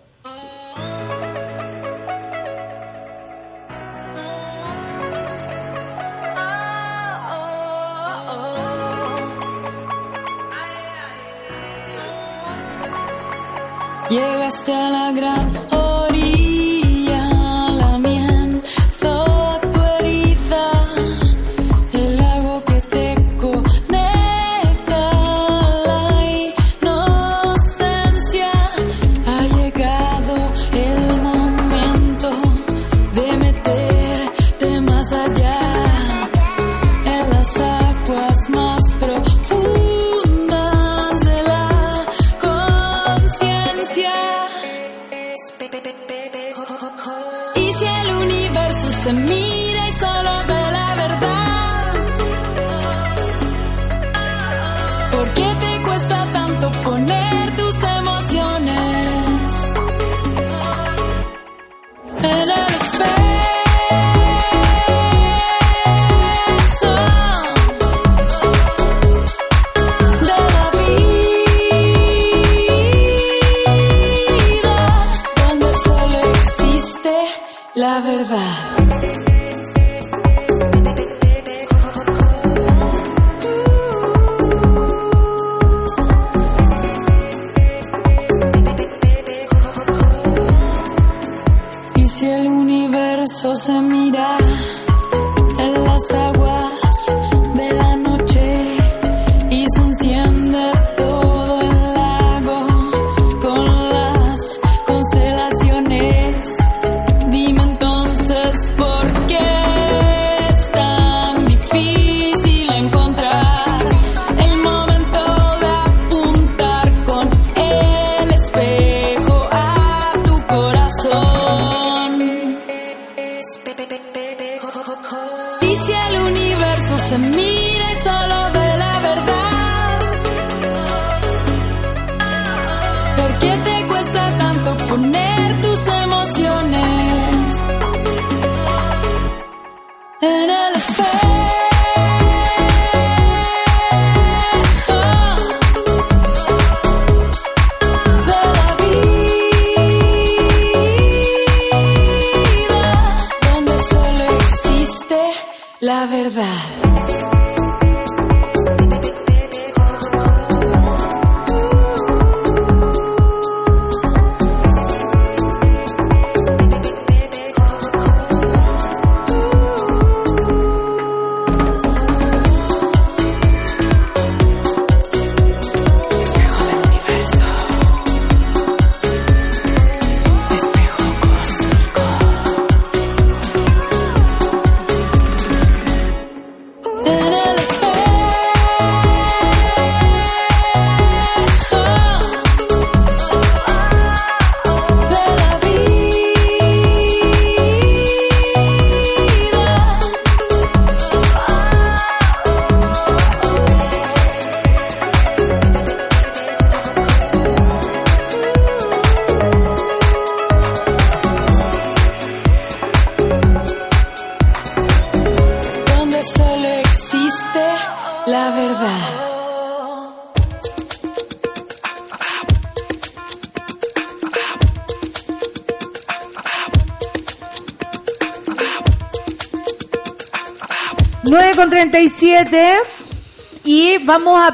Llegaste 14.10 14.72
a 14.72 14.88
la 14.88 15.12
gran 15.12 15.52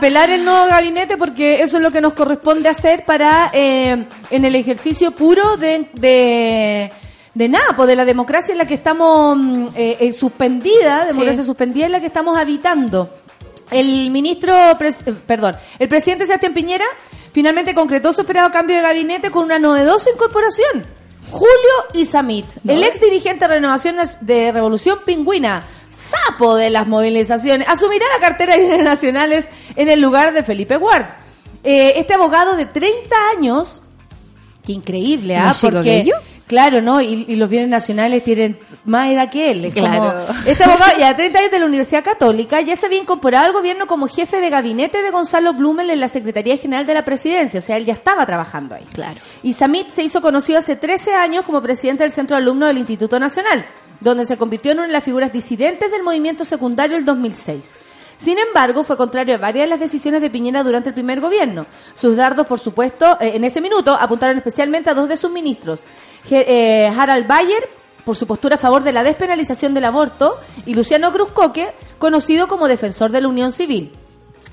apelar 0.05 0.29
el 0.29 0.45
nuevo 0.45 0.67
gabinete 0.67 1.17
porque 1.17 1.63
eso 1.63 1.79
es 1.79 1.83
lo 1.83 1.91
que 1.91 2.03
nos 2.03 2.13
corresponde 2.13 2.69
hacer 2.69 3.05
para 3.07 3.51
eh, 3.55 4.05
en 4.29 4.45
el 4.45 4.55
ejercicio 4.55 5.13
puro 5.13 5.57
de, 5.57 5.87
de, 5.95 6.93
de 7.33 7.49
nada, 7.49 7.75
pues 7.75 7.89
de 7.89 7.97
la 7.97 8.05
democracia 8.05 8.53
en 8.53 8.59
la 8.59 8.67
que 8.67 8.75
estamos 8.75 9.35
mm, 9.39 9.67
eh, 9.75 9.97
eh, 10.01 10.13
suspendida, 10.13 11.07
democracia 11.07 11.43
suspendida 11.43 11.87
en 11.87 11.93
la 11.93 12.01
que 12.01 12.09
estamos 12.09 12.37
habitando. 12.37 13.15
El 13.71 14.11
ministro, 14.11 14.53
pres- 14.79 15.07
eh, 15.07 15.15
perdón, 15.27 15.57
el 15.79 15.89
presidente 15.89 16.27
Sebastián 16.27 16.53
Piñera 16.53 16.85
finalmente 17.33 17.75
concretó 17.75 18.13
su 18.13 18.21
esperado 18.21 18.53
cambio 18.53 18.77
de 18.77 18.83
gabinete 18.83 19.31
con 19.31 19.45
una 19.45 19.59
novedosa 19.59 20.11
incorporación. 20.11 20.85
Julio 21.31 21.49
Isamit, 21.95 22.45
el 22.69 22.83
ex 22.85 23.01
dirigente 23.01 23.49
de 23.49 23.55
Renovación 23.55 23.97
de 24.21 24.53
Revolución 24.53 24.99
Pingüina, 25.07 25.65
sapo 25.91 26.57
de 26.57 26.69
las 26.69 26.87
movilizaciones, 26.87 27.67
asumirá 27.67 28.05
la 28.19 28.29
cartera 28.29 28.59
de 28.59 28.79
nacionales 28.83 29.47
en 29.77 29.89
el 29.89 30.01
lugar 30.01 30.33
de 30.35 30.43
Felipe 30.43 30.77
Ward. 30.77 31.07
Eh, 31.63 31.95
este 31.97 32.15
abogado 32.15 32.57
de 32.57 32.67
30 32.67 33.15
años, 33.37 33.83
qué 34.65 34.73
increíble, 34.73 35.37
¿ah? 35.37 35.47
¿Más 35.47 35.61
chico 35.61 35.73
Porque, 35.75 36.11
claro, 36.47 36.83
¿no? 36.83 37.01
Y, 37.01 37.25
y 37.27 37.37
los 37.37 37.49
bienes 37.49 37.71
nacionales 37.71 38.23
tienen 38.23 38.59
más 38.85 39.09
edad 39.11 39.31
que 39.31 39.51
él. 39.51 39.65
Es 39.65 39.73
Claro. 39.73 40.27
como- 40.27 40.39
este 40.47 40.65
abogado, 40.65 40.93
ya 40.99 41.17
30 41.17 41.39
años 41.39 41.51
de 41.51 41.59
la 41.61 41.65
Universidad 41.67 42.05
Católica, 42.05 42.61
ya 42.61 42.77
se 42.77 42.85
había 42.85 42.99
incorporado 43.01 43.47
al 43.47 43.53
gobierno 43.55 43.87
como 43.87 44.09
jefe 44.09 44.41
de 44.43 44.51
gabinete 44.51 45.03
de 45.03 45.11
Gonzalo 45.11 45.55
Blumel 45.55 45.89
en 45.89 46.01
la 46.01 46.09
Secretaría 46.09 46.59
General 46.59 46.85
de 46.85 46.93
la 46.95 47.05
Presidencia. 47.07 47.61
O 47.61 47.63
sea, 47.63 47.79
él 47.79 47.87
ya 47.87 47.95
estaba 47.95 48.27
trabajando 48.27 48.75
ahí. 48.75 48.85
Claro. 48.93 49.19
Y 49.43 49.55
Samit 49.55 49.89
se 49.89 50.03
hizo 50.03 50.21
conocido 50.21 50.59
hace 50.59 50.77
13 50.77 51.15
años 51.15 51.47
como 51.47 51.63
presidente 51.63 52.03
del 52.03 52.13
Centro 52.13 52.37
de 52.37 52.43
Alumnos 52.43 52.69
del 52.69 52.79
Instituto 52.79 53.19
Nacional, 53.19 53.65
donde 54.01 54.27
se 54.27 54.37
convirtió 54.37 54.73
en 54.73 54.79
una 54.81 54.87
de 54.89 54.93
las 54.93 55.05
figuras 55.05 55.33
disidentes 55.33 55.91
del 55.91 56.03
movimiento 56.03 56.45
secundario 56.45 56.99
el 56.99 57.07
2006. 57.07 57.77
Sin 58.17 58.39
embargo, 58.39 58.85
fue 58.85 58.97
contrario 58.97 59.35
a 59.35 59.39
varias 59.39 59.65
de 59.65 59.71
las 59.71 59.81
decisiones 59.81 60.21
de 60.21 60.31
Piñera 60.31 60.63
durante 60.63 60.91
el 60.91 60.95
primer 60.95 61.21
gobierno. 61.21 61.67
Sus 61.95 62.17
dardos, 62.17 62.47
por 62.47 62.59
supuesto, 62.61 63.19
eh, 63.21 63.33
en 63.35 63.45
ese 63.45 63.61
minuto 63.61 63.97
apuntaron 63.99 64.37
especialmente 64.37 64.91
a 64.91 64.95
dos 64.95 65.09
de 65.09 65.17
sus 65.17 65.31
ministros, 65.31 65.85
eh, 66.31 66.91
Harald 66.97 67.27
Bayer, 67.27 67.69
por 68.05 68.17
su 68.17 68.27
postura 68.27 68.57
a 68.57 68.59
favor 68.59 68.83
de 68.83 68.93
la 68.93 69.03
despenalización 69.03 69.75
del 69.75 69.87
aborto, 69.87 70.39
y 70.67 70.75
Luciano 70.75 71.11
Cruzcoque, 71.11 71.73
conocido 71.99 72.49
como 72.49 72.69
defensor 72.69 73.11
de 73.11 73.21
la 73.21 73.29
unión 73.29 73.51
civil. 73.51 73.93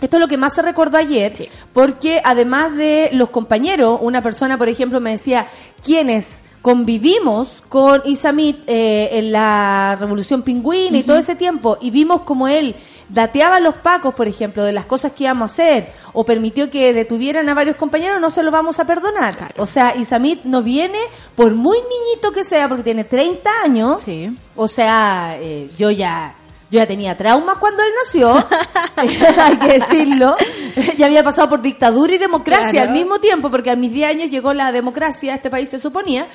Esto 0.01 0.17
es 0.17 0.21
lo 0.21 0.27
que 0.27 0.37
más 0.37 0.55
se 0.55 0.63
recordó 0.63 0.97
ayer, 0.97 1.49
porque 1.73 2.21
además 2.23 2.75
de 2.75 3.09
los 3.13 3.29
compañeros, 3.29 3.99
una 4.01 4.23
persona, 4.23 4.57
por 4.57 4.67
ejemplo, 4.67 4.99
me 4.99 5.11
decía, 5.11 5.47
quienes 5.83 6.41
convivimos 6.61 7.63
con 7.69 8.01
Isamit 8.05 8.63
eh, 8.67 9.09
en 9.13 9.31
la 9.31 9.97
Revolución 9.99 10.43
Pingüina 10.43 10.97
y 10.97 11.03
todo 11.03 11.17
ese 11.17 11.35
tiempo, 11.35 11.77
y 11.81 11.91
vimos 11.91 12.21
como 12.21 12.47
él 12.47 12.75
dateaba 13.13 13.57
a 13.57 13.59
los 13.59 13.75
pacos, 13.75 14.13
por 14.13 14.27
ejemplo, 14.27 14.63
de 14.63 14.71
las 14.71 14.85
cosas 14.85 15.11
que 15.11 15.25
íbamos 15.25 15.43
a 15.51 15.53
hacer, 15.53 15.89
o 16.13 16.23
permitió 16.25 16.69
que 16.69 16.93
detuvieran 16.93 17.47
a 17.49 17.53
varios 17.53 17.75
compañeros, 17.75 18.21
no 18.21 18.29
se 18.29 18.41
lo 18.43 18.51
vamos 18.51 18.79
a 18.79 18.85
perdonar. 18.85 19.53
O 19.57 19.65
sea, 19.65 19.95
Isamit 19.95 20.43
no 20.45 20.63
viene, 20.63 20.97
por 21.35 21.53
muy 21.53 21.77
niñito 21.77 22.31
que 22.31 22.43
sea, 22.45 22.67
porque 22.67 22.83
tiene 22.83 23.03
30 23.03 23.49
años, 23.63 24.01
Sí. 24.01 24.35
o 24.55 24.67
sea, 24.67 25.37
eh, 25.39 25.69
yo 25.77 25.91
ya 25.91 26.35
yo 26.69 26.79
ya 26.79 26.87
tenía 26.87 27.17
traumas 27.17 27.57
cuando 27.57 27.83
él 27.83 27.89
nació, 28.01 28.33
hay 28.95 29.57
que 29.57 29.79
decirlo. 29.79 30.37
ya 30.97 31.05
había 31.07 31.21
pasado 31.21 31.49
por 31.49 31.61
dictadura 31.61 32.15
y 32.15 32.17
democracia 32.17 32.71
Claro. 32.71 32.91
al 32.91 32.95
mismo 32.95 33.19
tiempo, 33.19 33.51
porque 33.51 33.71
a 33.71 33.75
mis 33.75 33.91
10 33.91 34.09
años 34.09 34.29
llegó 34.29 34.53
la 34.53 34.71
democracia 34.71 35.33
a 35.33 35.35
este 35.35 35.49
país, 35.49 35.67
se 35.67 35.79
suponía. 35.79 36.27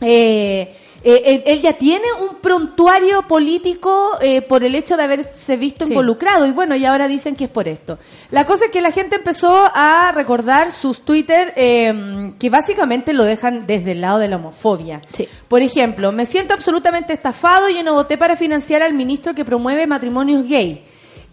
Eh, 0.00 0.74
eh, 1.04 1.22
él, 1.24 1.42
él 1.46 1.60
ya 1.62 1.72
tiene 1.78 2.04
un 2.20 2.36
prontuario 2.36 3.22
político 3.28 4.16
eh, 4.20 4.42
por 4.42 4.62
el 4.64 4.74
hecho 4.74 4.96
de 4.96 5.02
haberse 5.02 5.56
visto 5.56 5.84
Sí. 5.84 5.92
involucrado 5.92 6.46
y 6.46 6.52
bueno, 6.52 6.76
y 6.76 6.84
ahora 6.84 7.08
dicen 7.08 7.34
que 7.36 7.44
es 7.44 7.50
por 7.50 7.66
esto. 7.68 7.98
La 8.30 8.46
cosa 8.46 8.66
es 8.66 8.70
que 8.70 8.80
la 8.80 8.92
gente 8.92 9.16
empezó 9.16 9.68
a 9.74 10.12
recordar 10.14 10.70
sus 10.72 11.00
Twitter 11.02 11.52
eh, 11.56 12.30
que 12.38 12.50
básicamente 12.50 13.12
lo 13.12 13.24
dejan 13.24 13.66
desde 13.66 13.92
el 13.92 14.00
lado 14.00 14.18
de 14.18 14.28
la 14.28 14.36
homofobia. 14.36 15.02
Sí. 15.12 15.28
Por 15.48 15.62
ejemplo, 15.62 16.12
me 16.12 16.26
siento 16.26 16.54
absolutamente 16.54 17.12
estafado 17.12 17.68
y 17.68 17.74
yo 17.74 17.82
no 17.82 17.94
voté 17.94 18.16
para 18.18 18.36
financiar 18.36 18.82
al 18.82 18.94
ministro 18.94 19.34
que 19.34 19.44
promueve 19.44 19.86
matrimonios 19.86 20.46
gay. 20.46 20.84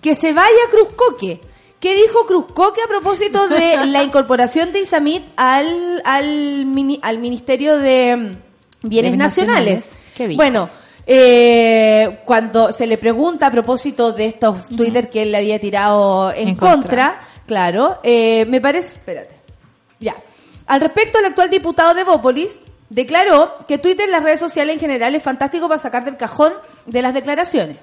Que 0.01 0.15
se 0.15 0.33
vaya 0.33 0.49
Cruzcoque. 0.71 1.41
¿Qué 1.79 1.95
dijo 1.95 2.25
Cruzcoque 2.25 2.81
a 2.81 2.87
propósito 2.87 3.47
de 3.47 3.85
la 3.85 4.03
incorporación 4.03 4.73
de 4.73 4.81
Isamit 4.81 5.23
al, 5.37 6.01
al, 6.03 6.65
mini- 6.65 6.99
al 7.01 7.19
Ministerio 7.19 7.77
de 7.77 8.15
mm, 8.17 8.48
Bienes 8.83 9.17
Nacionales? 9.17 9.85
Nacionales. 9.85 9.89
¿Qué 10.15 10.27
dijo? 10.27 10.37
Bueno, 10.37 10.69
eh, 11.05 12.19
cuando 12.25 12.71
se 12.71 12.85
le 12.87 12.97
pregunta 12.97 13.47
a 13.47 13.51
propósito 13.51 14.11
de 14.11 14.25
estos 14.27 14.67
Twitter 14.67 15.09
que 15.09 15.23
él 15.23 15.31
le 15.31 15.37
había 15.37 15.59
tirado 15.59 16.31
en, 16.31 16.49
En 16.49 16.55
contra, 16.55 16.77
contra. 16.79 17.19
claro, 17.47 17.99
eh, 18.03 18.45
me 18.47 18.61
parece, 18.61 18.95
espérate, 18.95 19.35
ya. 19.99 20.15
Al 20.67 20.81
respecto, 20.81 21.17
el 21.19 21.25
actual 21.25 21.49
diputado 21.49 21.93
de 21.95 22.03
Bópolis 22.03 22.57
declaró 22.89 23.65
que 23.67 23.77
Twitter 23.79 24.07
y 24.07 24.11
las 24.11 24.23
redes 24.23 24.39
sociales 24.39 24.75
en 24.75 24.79
general 24.79 25.15
es 25.15 25.23
fantástico 25.23 25.67
para 25.67 25.79
sacar 25.79 26.05
del 26.05 26.17
cajón 26.17 26.53
de 26.85 27.01
las 27.01 27.13
declaraciones. 27.13 27.77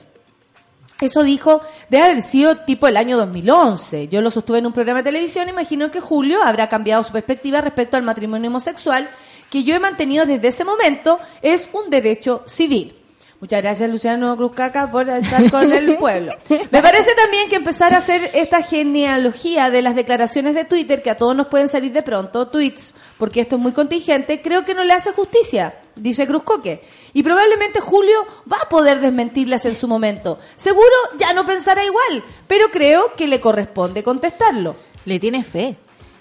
Eso 1.00 1.22
dijo, 1.22 1.60
debe 1.90 2.04
haber 2.04 2.22
sido 2.22 2.56
tipo 2.58 2.86
el 2.86 2.96
año 2.96 3.18
2011. 3.18 4.08
Yo 4.08 4.22
lo 4.22 4.30
sostuve 4.30 4.58
en 4.60 4.66
un 4.66 4.72
programa 4.72 5.00
de 5.00 5.10
televisión, 5.10 5.48
imagino 5.48 5.90
que 5.90 6.00
Julio 6.00 6.42
habrá 6.42 6.68
cambiado 6.68 7.02
su 7.02 7.12
perspectiva 7.12 7.60
respecto 7.60 7.96
al 7.98 8.02
matrimonio 8.02 8.48
homosexual, 8.48 9.08
que 9.50 9.64
yo 9.64 9.74
he 9.74 9.80
mantenido 9.80 10.26
desde 10.26 10.48
ese 10.48 10.64
momento, 10.64 11.18
es 11.42 11.68
un 11.72 11.90
derecho 11.90 12.42
civil. 12.46 12.94
Muchas 13.38 13.60
gracias 13.60 13.90
Luciano 13.90 14.34
Cruzcaca 14.34 14.90
por 14.90 15.08
estar 15.10 15.50
con 15.50 15.70
el 15.70 15.96
pueblo. 15.98 16.32
Me 16.70 16.80
parece 16.80 17.14
también 17.14 17.50
que 17.50 17.56
empezar 17.56 17.92
a 17.92 17.98
hacer 17.98 18.30
esta 18.32 18.62
genealogía 18.62 19.68
de 19.68 19.82
las 19.82 19.94
declaraciones 19.94 20.54
de 20.54 20.64
Twitter, 20.64 21.02
que 21.02 21.10
a 21.10 21.18
todos 21.18 21.36
nos 21.36 21.48
pueden 21.48 21.68
salir 21.68 21.92
de 21.92 22.02
pronto, 22.02 22.48
tweets, 22.48 22.94
porque 23.18 23.40
esto 23.40 23.56
es 23.56 23.62
muy 23.62 23.72
contingente, 23.72 24.40
creo 24.40 24.64
que 24.64 24.74
no 24.74 24.84
le 24.84 24.94
hace 24.94 25.12
justicia, 25.12 25.74
dice 25.96 26.26
Cruzcoque. 26.26 26.82
Y 27.12 27.22
probablemente 27.22 27.80
Julio 27.80 28.26
va 28.50 28.56
a 28.62 28.68
poder 28.70 29.00
desmentirlas 29.00 29.66
en 29.66 29.74
su 29.74 29.86
momento. 29.86 30.38
Seguro 30.56 30.94
ya 31.18 31.34
no 31.34 31.44
pensará 31.44 31.84
igual, 31.84 32.24
pero 32.46 32.68
creo 32.70 33.14
que 33.16 33.26
le 33.26 33.40
corresponde 33.40 34.02
contestarlo. 34.02 34.76
Le 35.04 35.20
tiene 35.20 35.44
fe. 35.44 35.76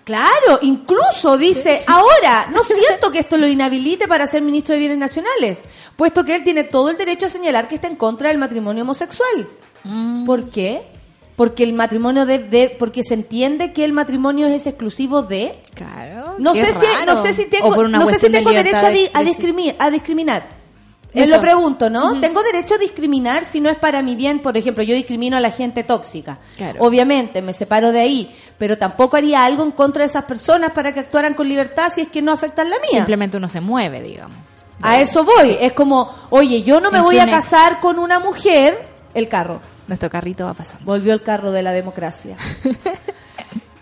Claro, 0.05 0.59
incluso 0.61 1.35
dice, 1.37 1.83
ahora, 1.87 2.47
no 2.53 2.63
siento 2.63 3.11
que 3.11 3.19
esto 3.19 3.37
lo 3.37 3.47
inhabilite 3.47 4.07
para 4.07 4.27
ser 4.27 4.41
ministro 4.43 4.73
de 4.73 4.79
Bienes 4.79 4.99
Nacionales, 4.99 5.63
puesto 5.97 6.23
que 6.23 6.35
él 6.35 6.43
tiene 6.43 6.63
todo 6.63 6.89
el 6.91 6.97
derecho 6.97 7.25
a 7.25 7.29
señalar 7.29 7.67
que 7.67 7.75
está 7.75 7.87
en 7.87 7.95
contra 7.95 8.29
del 8.29 8.37
matrimonio 8.37 8.83
homosexual. 8.83 9.47
¿Por 10.25 10.49
qué? 10.51 10.83
Porque 11.35 11.63
el 11.63 11.73
matrimonio 11.73 12.25
de, 12.25 12.37
de- 12.39 12.69
porque 12.79 13.03
se 13.03 13.13
entiende 13.15 13.73
que 13.73 13.83
el 13.83 13.91
matrimonio 13.93 14.47
es 14.47 14.67
exclusivo 14.67 15.21
de 15.23 15.59
Claro. 15.73 16.35
no 16.37 16.53
sé 16.53 16.67
si 16.79 16.85
no 17.05 17.21
sé 17.21 17.33
si 17.33 17.45
tengo 17.49 17.67
no 17.87 18.05
sé 18.09 18.19
si 18.19 18.29
tengo 18.31 18.51
derecho 18.51 18.77
a, 18.77 18.89
di- 18.89 18.99
de 18.99 19.11
a, 19.13 19.21
expresión. 19.21 19.55
discrimi- 19.57 19.75
a 19.77 19.89
discriminar. 19.89 20.47
Eso. 21.23 21.35
lo 21.35 21.41
pregunto, 21.41 21.89
¿no? 21.89 22.19
¿Tengo 22.19 22.43
derecho 22.43 22.75
a 22.75 22.77
discriminar 22.77 23.45
si 23.45 23.61
no 23.61 23.69
es 23.69 23.77
para 23.77 24.01
mi 24.01 24.15
bien? 24.15 24.39
Por 24.39 24.57
ejemplo, 24.57 24.83
yo 24.83 24.93
discrimino 24.93 25.37
a 25.37 25.39
la 25.39 25.51
gente 25.51 25.83
tóxica. 25.83 26.37
Claro. 26.57 26.83
Obviamente, 26.83 27.41
me 27.41 27.53
separo 27.53 27.91
de 27.91 28.01
ahí, 28.01 28.35
pero 28.57 28.77
tampoco 28.77 29.17
haría 29.17 29.45
algo 29.45 29.63
en 29.63 29.71
contra 29.71 30.01
de 30.01 30.07
esas 30.07 30.25
personas 30.25 30.71
para 30.71 30.93
que 30.93 30.99
actuaran 30.99 31.33
con 31.33 31.47
libertad 31.47 31.91
si 31.93 32.01
es 32.01 32.09
que 32.09 32.21
no 32.21 32.31
afectan 32.31 32.69
la 32.69 32.77
mía. 32.77 32.99
Simplemente 32.99 33.37
uno 33.37 33.47
se 33.47 33.61
mueve, 33.61 34.01
digamos. 34.01 34.35
A 34.81 34.99
eso 34.99 35.23
voy. 35.23 35.57
Es 35.59 35.73
como, 35.73 36.13
oye, 36.29 36.63
yo 36.63 36.79
no 36.79 36.91
me 36.91 36.99
¿En 36.99 37.03
voy 37.05 37.19
a 37.19 37.25
casar 37.25 37.79
con 37.79 37.97
una 37.97 38.19
mujer. 38.19 38.89
El 39.13 39.27
carro. 39.27 39.61
Nuestro 39.87 40.09
carrito 40.09 40.45
va 40.45 40.53
pasando. 40.53 40.83
Volvió 40.83 41.13
el 41.13 41.21
carro 41.21 41.51
de 41.51 41.61
la 41.61 41.71
democracia. 41.71 42.35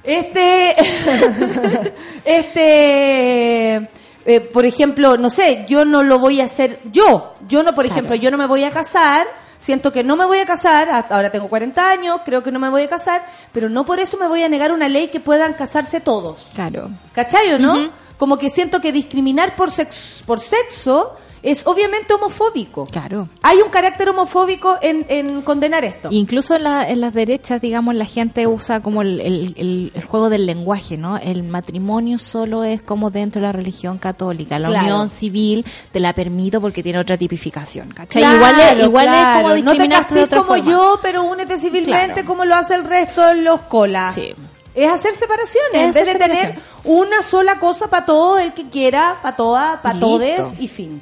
Este, 0.04 0.76
este, 2.26 3.90
eh, 4.26 4.40
por 4.42 4.66
ejemplo, 4.66 5.18
no 5.18 5.30
sé, 5.30 5.66
yo 5.68 5.86
no 5.86 6.04
lo 6.04 6.20
voy 6.20 6.42
a 6.42 6.46
hacer 6.46 6.80
yo. 6.92 7.34
Yo 7.48 7.64
no, 7.64 7.74
por 7.76 7.86
Claro. 7.86 8.00
ejemplo, 8.00 8.16
yo 8.16 8.32
no 8.32 8.38
me 8.38 8.46
voy 8.48 8.64
a 8.64 8.72
casar. 8.72 9.28
Siento 9.60 9.94
que 9.94 10.04
no 10.04 10.18
me 10.18 10.26
voy 10.26 10.40
a 10.40 10.46
casar, 10.46 10.90
hasta 10.90 11.16
ahora 11.16 11.30
tengo 11.32 11.48
40 11.48 11.90
años, 11.90 12.20
creo 12.26 12.44
que 12.44 12.52
no 12.52 12.60
me 12.60 12.68
voy 12.70 12.82
a 12.84 12.90
casar, 12.90 13.26
pero 13.54 13.70
no 13.70 13.86
por 13.86 13.98
eso 13.98 14.18
me 14.18 14.28
voy 14.28 14.44
a 14.44 14.50
negar 14.50 14.74
una 14.74 14.90
ley 14.90 15.08
que 15.08 15.22
puedan 15.22 15.54
casarse 15.54 16.02
todos. 16.02 16.38
Claro. 16.54 16.90
¿Cachai 17.14 17.54
o 17.54 17.58
no? 17.60 17.90
Como 18.18 18.38
que 18.38 18.50
siento 18.50 18.82
que 18.82 18.92
discriminar 18.92 19.56
por 19.56 19.72
sexo, 19.72 20.24
por 20.26 20.42
sexo 20.42 21.16
es 21.44 21.68
obviamente 21.68 22.14
homofóbico. 22.14 22.86
Claro. 22.86 23.28
Hay 23.42 23.58
un 23.62 23.70
carácter 23.70 24.10
homofóbico 24.10 24.78
en, 24.82 25.06
en 25.10 25.42
condenar 25.42 25.84
esto. 25.86 26.08
Incluso 26.12 26.56
en, 26.56 26.64
la- 26.64 26.90
en 26.90 27.02
las 27.02 27.14
derechas, 27.14 27.62
digamos, 27.62 27.94
la 27.96 28.06
gente 28.06 28.48
usa 28.48 28.80
como 28.80 29.02
el, 29.02 29.20
el- 29.20 30.04
juego 30.08 30.30
del 30.30 30.46
lenguaje, 30.46 30.98
¿no? 30.98 31.18
El 31.18 31.44
matrimonio 31.44 32.18
solo 32.18 32.64
es 32.64 32.82
como 32.82 33.12
dentro 33.12 33.42
de 33.42 33.48
la 33.48 33.52
religión 33.52 33.98
católica. 33.98 34.58
La 34.58 34.70
Claro. 34.70 34.86
unión 34.86 35.10
civil 35.10 35.66
te 35.92 36.00
la 36.00 36.14
permito 36.14 36.62
porque 36.62 36.82
tiene 36.82 36.98
otra 37.00 37.18
tipificación, 37.18 37.90
¿cachai? 37.90 38.22
Claro, 38.24 38.38
igual 38.38 38.56
es, 38.60 38.84
igual 38.86 39.06
claro. 39.06 39.22
es 39.56 39.64
como 39.64 39.66
No 39.66 39.72
te 40.06 40.14
de 40.16 40.24
otra 40.24 40.40
como 40.42 40.56
forma. 40.56 40.72
yo, 40.72 41.00
pero 41.02 41.24
únete 41.24 41.58
civilmente 41.58 42.24
como 42.26 42.46
lo 42.46 42.56
hace 42.56 42.76
el 42.76 42.86
resto 42.86 43.22
de 43.26 43.36
los 43.42 43.62
colas. 43.62 44.14
Sí. 44.14 44.34
Es 44.76 44.90
hacer 44.92 45.14
separaciones, 45.14 45.74
Es 45.74 45.96
en 45.98 46.04
vez 46.06 46.14
de 46.14 46.20
tener 46.20 46.60
una 46.86 47.22
sola 47.22 47.60
cosa 47.60 47.90
para 47.90 48.06
todo 48.06 48.40
el 48.40 48.54
que 48.54 48.70
quiera, 48.70 49.20
para 49.22 49.36
todas, 49.36 49.80
para 49.82 50.00
todes 50.00 50.42
y 50.60 50.68
fin. 50.68 51.00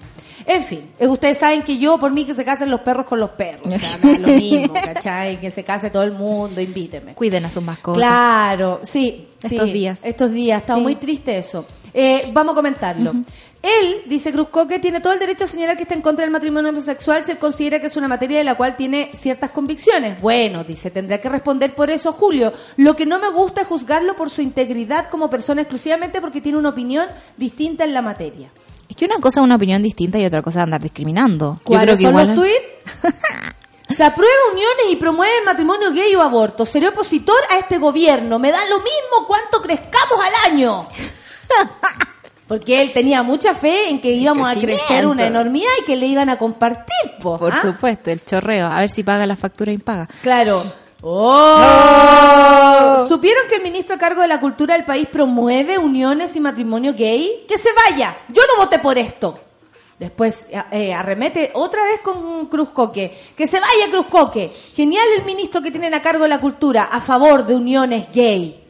En 0.53 0.63
fin, 0.63 0.91
eh, 0.99 1.07
ustedes 1.07 1.37
saben 1.37 1.61
que 1.61 1.77
yo, 1.77 1.97
por 1.97 2.11
mí, 2.11 2.25
que 2.25 2.33
se 2.33 2.43
casen 2.43 2.69
los 2.69 2.81
perros 2.81 3.05
con 3.05 3.21
los 3.21 3.29
perros. 3.29 3.73
O 3.73 3.79
sea, 3.79 3.97
me 4.03 4.11
da 4.13 4.19
lo 4.19 4.27
mismo, 4.27 4.73
¿cachai? 4.83 5.39
Que 5.39 5.49
se 5.49 5.63
case 5.63 5.89
todo 5.89 6.03
el 6.03 6.11
mundo, 6.11 6.59
invíteme. 6.59 7.13
Cuiden 7.15 7.45
a 7.45 7.49
sus 7.49 7.63
mascotas. 7.63 7.97
Claro, 7.97 8.81
sí. 8.83 9.29
Estos 9.41 9.67
sí, 9.67 9.71
días. 9.73 9.99
Estos 10.03 10.31
días, 10.31 10.59
estaba 10.61 10.79
Sí. 10.79 10.83
muy 10.83 10.95
triste 10.95 11.37
eso. 11.37 11.65
Eh, 11.93 12.29
vamos 12.33 12.51
a 12.51 12.55
comentarlo. 12.55 13.13
Él, 13.61 14.01
dice 14.07 14.33
Cruzco, 14.33 14.67
que 14.67 14.79
tiene 14.79 14.99
todo 14.99 15.13
el 15.13 15.19
derecho 15.19 15.45
a 15.45 15.47
señalar 15.47 15.77
que 15.77 15.83
está 15.83 15.93
en 15.95 16.01
contra 16.01 16.23
del 16.25 16.31
matrimonio 16.31 16.71
homosexual 16.71 17.23
si 17.23 17.31
él 17.31 17.37
considera 17.37 17.79
que 17.79 17.87
es 17.87 17.95
una 17.95 18.07
materia 18.09 18.39
de 18.39 18.43
la 18.43 18.55
cual 18.55 18.75
tiene 18.75 19.11
ciertas 19.13 19.51
convicciones. 19.51 20.19
Bueno, 20.19 20.63
dice, 20.65 20.91
tendrá 20.91 21.21
que 21.21 21.29
responder 21.29 21.75
por 21.75 21.89
eso 21.89 22.11
Julio. 22.11 22.51
Lo 22.75 22.95
que 22.97 23.05
no 23.05 23.19
me 23.19 23.29
gusta 23.29 23.61
es 23.61 23.67
juzgarlo 23.67 24.15
por 24.17 24.29
su 24.29 24.41
integridad 24.41 25.07
como 25.07 25.29
persona 25.29 25.61
exclusivamente 25.61 26.19
porque 26.19 26.41
tiene 26.41 26.57
una 26.57 26.69
opinión 26.69 27.07
distinta 27.37 27.83
en 27.85 27.93
la 27.93 28.01
materia. 28.01 28.51
Es 28.91 28.97
que 28.97 29.05
una 29.05 29.19
cosa 29.19 29.39
es 29.39 29.45
una 29.45 29.55
opinión 29.55 29.81
distinta 29.81 30.19
y 30.19 30.25
otra 30.25 30.41
cosa 30.41 30.59
es 30.59 30.63
andar 30.65 30.81
discriminando. 30.81 31.61
¿Cuáles 31.63 31.97
son 31.97 32.09
igual- 32.09 32.27
los 32.27 32.35
tweets? 32.35 33.15
Se 33.95 34.03
aprueba 34.03 34.33
uniones 34.51 34.85
y 34.91 34.97
promueve 34.97 35.31
el 35.39 35.45
matrimonio 35.45 35.93
gay 35.93 36.13
o 36.15 36.21
aborto. 36.21 36.65
Seré 36.65 36.89
opositor 36.89 37.37
a 37.49 37.57
este 37.57 37.77
gobierno. 37.77 38.37
Me 38.37 38.51
da 38.51 38.59
lo 38.69 38.79
mismo 38.79 39.25
cuánto 39.27 39.61
crezcamos 39.61 40.19
al 40.25 40.51
año. 40.51 40.87
Porque 42.49 42.81
él 42.81 42.91
tenía 42.91 43.23
mucha 43.23 43.53
fe 43.55 43.87
en 43.87 44.01
que 44.01 44.11
íbamos 44.11 44.45
a 44.49 44.55
crecer 44.59 45.07
una 45.07 45.25
enormidad 45.25 45.69
y 45.81 45.85
que 45.85 45.95
le 45.95 46.07
iban 46.07 46.27
a 46.29 46.37
compartir, 46.37 47.11
po, 47.21 47.37
Por 47.37 47.53
¿ah? 47.53 47.61
supuesto, 47.61 48.11
el 48.11 48.25
chorreo. 48.25 48.67
A 48.67 48.81
ver 48.81 48.89
si 48.89 49.03
paga 49.03 49.25
la 49.25 49.37
factura 49.37 49.71
impaga. 49.71 50.09
Claro. 50.21 50.65
¡Oh! 51.03 53.05
¿Supieron 53.07 53.47
que 53.49 53.55
el 53.55 53.63
ministro 53.63 53.95
a 53.95 53.99
cargo 53.99 54.21
de 54.21 54.27
la 54.27 54.39
cultura 54.39 54.75
del 54.75 54.85
país 54.85 55.07
promueve 55.11 55.77
uniones 55.77 56.35
y 56.35 56.39
matrimonio 56.39 56.93
gay? 56.93 57.45
¡Que 57.47 57.57
se 57.57 57.69
vaya! 57.73 58.15
Yo 58.29 58.43
no 58.47 58.63
voté 58.63 58.79
por 58.79 58.97
esto. 58.97 59.39
Después 59.97 60.45
eh, 60.71 60.93
arremete 60.93 61.51
otra 61.53 61.83
vez 61.83 61.99
con 62.01 62.47
Cruzcoque. 62.47 63.17
¡Que 63.35 63.47
se 63.47 63.59
vaya 63.59 63.91
Cruzcoque! 63.91 64.51
Genial 64.73 65.05
el 65.17 65.25
ministro 65.25 65.61
que 65.61 65.71
tienen 65.71 65.93
a 65.93 66.01
cargo 66.01 66.23
de 66.23 66.29
la 66.29 66.39
cultura 66.39 66.83
a 66.83 67.01
favor 67.01 67.45
de 67.45 67.55
uniones 67.55 68.11
gay. 68.11 68.60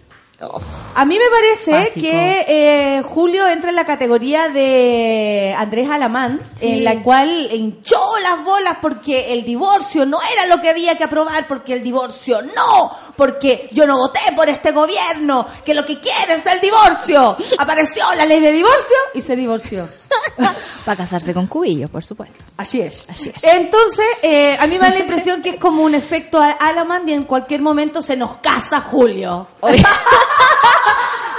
A 0.95 1.05
mí 1.05 1.17
me 1.17 1.29
parece 1.29 1.71
Básico. 1.71 2.01
que 2.01 2.45
eh, 2.47 3.01
Julio 3.03 3.47
entra 3.47 3.69
en 3.69 3.75
la 3.75 3.85
categoría 3.85 4.49
de 4.49 5.55
Andrés 5.57 5.89
Alamán, 5.89 6.41
en 6.59 6.83
la 6.83 7.01
cual 7.03 7.49
hinchó 7.51 7.99
las 8.21 8.43
bolas 8.43 8.77
porque 8.81 9.33
el 9.33 9.45
divorcio 9.45 10.05
no 10.05 10.19
era 10.33 10.47
lo 10.47 10.61
que 10.61 10.69
había 10.69 10.97
que 10.97 11.03
aprobar, 11.03 11.47
porque 11.47 11.73
el 11.73 11.83
divorcio 11.83 12.41
no, 12.41 12.91
porque 13.15 13.69
yo 13.71 13.85
no 13.85 13.97
voté 13.97 14.19
por 14.35 14.49
este 14.49 14.71
gobierno, 14.71 15.47
que 15.65 15.73
lo 15.73 15.85
que 15.85 15.99
quiere 15.99 16.35
es 16.35 16.45
el 16.45 16.59
divorcio. 16.59 17.37
Apareció 17.57 18.03
la 18.15 18.25
ley 18.25 18.39
de 18.39 18.51
divorcio 18.51 18.97
y 19.13 19.21
se 19.21 19.35
divorció. 19.35 20.00
Para 20.85 20.97
casarse 20.97 21.33
con 21.33 21.47
cubillos, 21.47 21.89
por 21.89 22.03
supuesto. 22.03 22.43
Así 22.57 22.81
es. 22.81 23.05
Así 23.07 23.31
es. 23.33 23.43
Entonces, 23.43 24.05
eh, 24.23 24.57
a 24.59 24.65
mí 24.67 24.73
me 24.73 24.79
da 24.79 24.89
la 24.89 24.99
impresión 24.99 25.41
que 25.41 25.49
es 25.51 25.55
como 25.57 25.83
un 25.83 25.93
efecto 25.95 26.39
a- 26.41 26.51
Alamán 26.51 27.07
y 27.07 27.13
en 27.13 27.23
cualquier 27.25 27.61
momento 27.61 28.01
se 28.01 28.15
nos 28.17 28.37
casa 28.37 28.81
Julio. 28.81 29.47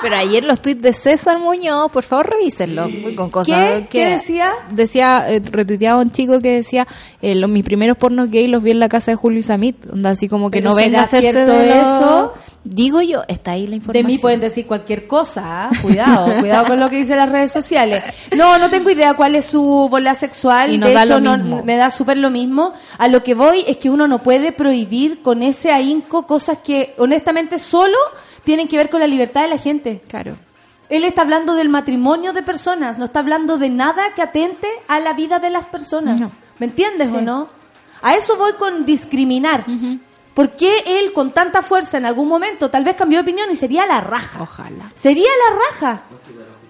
Pero 0.02 0.16
ayer 0.16 0.42
los 0.42 0.60
tweets 0.60 0.82
de 0.82 0.92
César 0.92 1.38
Muñoz, 1.38 1.88
por 1.92 2.02
favor 2.02 2.28
revísenlo. 2.30 2.88
Con 3.14 3.30
cosas 3.30 3.54
¿Qué? 3.56 3.80
que 3.82 3.98
¿Qué 3.98 4.04
decía? 4.06 4.52
Decía, 4.70 5.26
eh, 5.28 5.40
retuiteaba 5.44 6.00
un 6.00 6.10
chico 6.10 6.40
que 6.40 6.56
decía, 6.56 6.88
eh, 7.20 7.36
los, 7.36 7.48
mis 7.48 7.62
primeros 7.62 7.96
pornos 7.96 8.28
gay 8.28 8.48
los 8.48 8.64
vi 8.64 8.72
en 8.72 8.80
la 8.80 8.88
casa 8.88 9.12
de 9.12 9.16
Julio 9.16 9.38
y 9.38 9.42
Samit. 9.42 9.76
Onda 9.92 10.10
así 10.10 10.28
como 10.28 10.50
que 10.50 10.58
Pero 10.58 10.70
no 10.70 10.76
venga 10.76 11.02
a 11.02 11.06
¿será 11.06 11.28
hacerse 11.30 11.52
de 11.52 11.80
eso? 11.82 12.34
Digo 12.64 13.02
yo, 13.02 13.24
está 13.26 13.52
ahí 13.52 13.66
la 13.66 13.70
De 13.70 13.76
información. 13.76 14.06
mí 14.06 14.18
pueden 14.18 14.40
decir 14.40 14.66
cualquier 14.66 15.08
cosa, 15.08 15.42
¿ah? 15.44 15.70
cuidado, 15.82 16.40
cuidado 16.40 16.66
con 16.68 16.78
lo 16.78 16.88
que 16.88 16.96
dicen 16.96 17.16
las 17.16 17.28
redes 17.28 17.50
sociales. 17.50 18.04
No, 18.36 18.58
no 18.58 18.70
tengo 18.70 18.88
idea 18.90 19.14
cuál 19.14 19.34
es 19.34 19.46
su 19.46 19.88
bola 19.90 20.14
sexual, 20.14 20.72
Y 20.72 20.78
de 20.78 20.92
hecho 20.92 21.20
no, 21.20 21.36
me 21.64 21.76
da 21.76 21.90
súper 21.90 22.18
lo 22.18 22.30
mismo. 22.30 22.72
A 22.98 23.08
lo 23.08 23.24
que 23.24 23.34
voy 23.34 23.64
es 23.66 23.78
que 23.78 23.90
uno 23.90 24.06
no 24.06 24.22
puede 24.22 24.52
prohibir 24.52 25.22
con 25.22 25.42
ese 25.42 25.72
ahínco 25.72 26.26
cosas 26.26 26.58
que 26.58 26.94
honestamente 26.98 27.58
solo 27.58 27.98
tienen 28.44 28.68
que 28.68 28.76
ver 28.76 28.90
con 28.90 29.00
la 29.00 29.06
libertad 29.06 29.42
de 29.42 29.48
la 29.48 29.58
gente. 29.58 30.00
Claro. 30.08 30.36
Él 30.88 31.04
está 31.04 31.22
hablando 31.22 31.54
del 31.54 31.68
matrimonio 31.68 32.32
de 32.32 32.42
personas, 32.42 32.98
no 32.98 33.06
está 33.06 33.20
hablando 33.20 33.56
de 33.56 33.70
nada 33.70 34.02
que 34.14 34.22
atente 34.22 34.68
a 34.88 35.00
la 35.00 35.14
vida 35.14 35.38
de 35.38 35.50
las 35.50 35.66
personas. 35.66 36.20
No. 36.20 36.30
¿Me 36.58 36.66
entiendes 36.66 37.10
o 37.10 37.20
no? 37.20 37.48
A 38.02 38.14
eso 38.14 38.36
voy 38.36 38.52
con 38.52 38.84
discriminar. 38.84 39.64
¿Por 40.34 40.56
qué 40.56 40.82
él 40.86 41.12
con 41.12 41.32
tanta 41.32 41.62
fuerza 41.62 41.98
en 41.98 42.06
algún 42.06 42.28
momento 42.28 42.70
tal 42.70 42.84
vez 42.84 42.96
cambió 42.96 43.18
de 43.18 43.22
opinión 43.22 43.50
y 43.50 43.56
sería 43.56 43.86
la 43.86 44.00
raja? 44.00 44.42
Ojalá. 44.42 44.90
Sería 44.94 45.28
la 45.28 45.56
raja. 45.56 46.04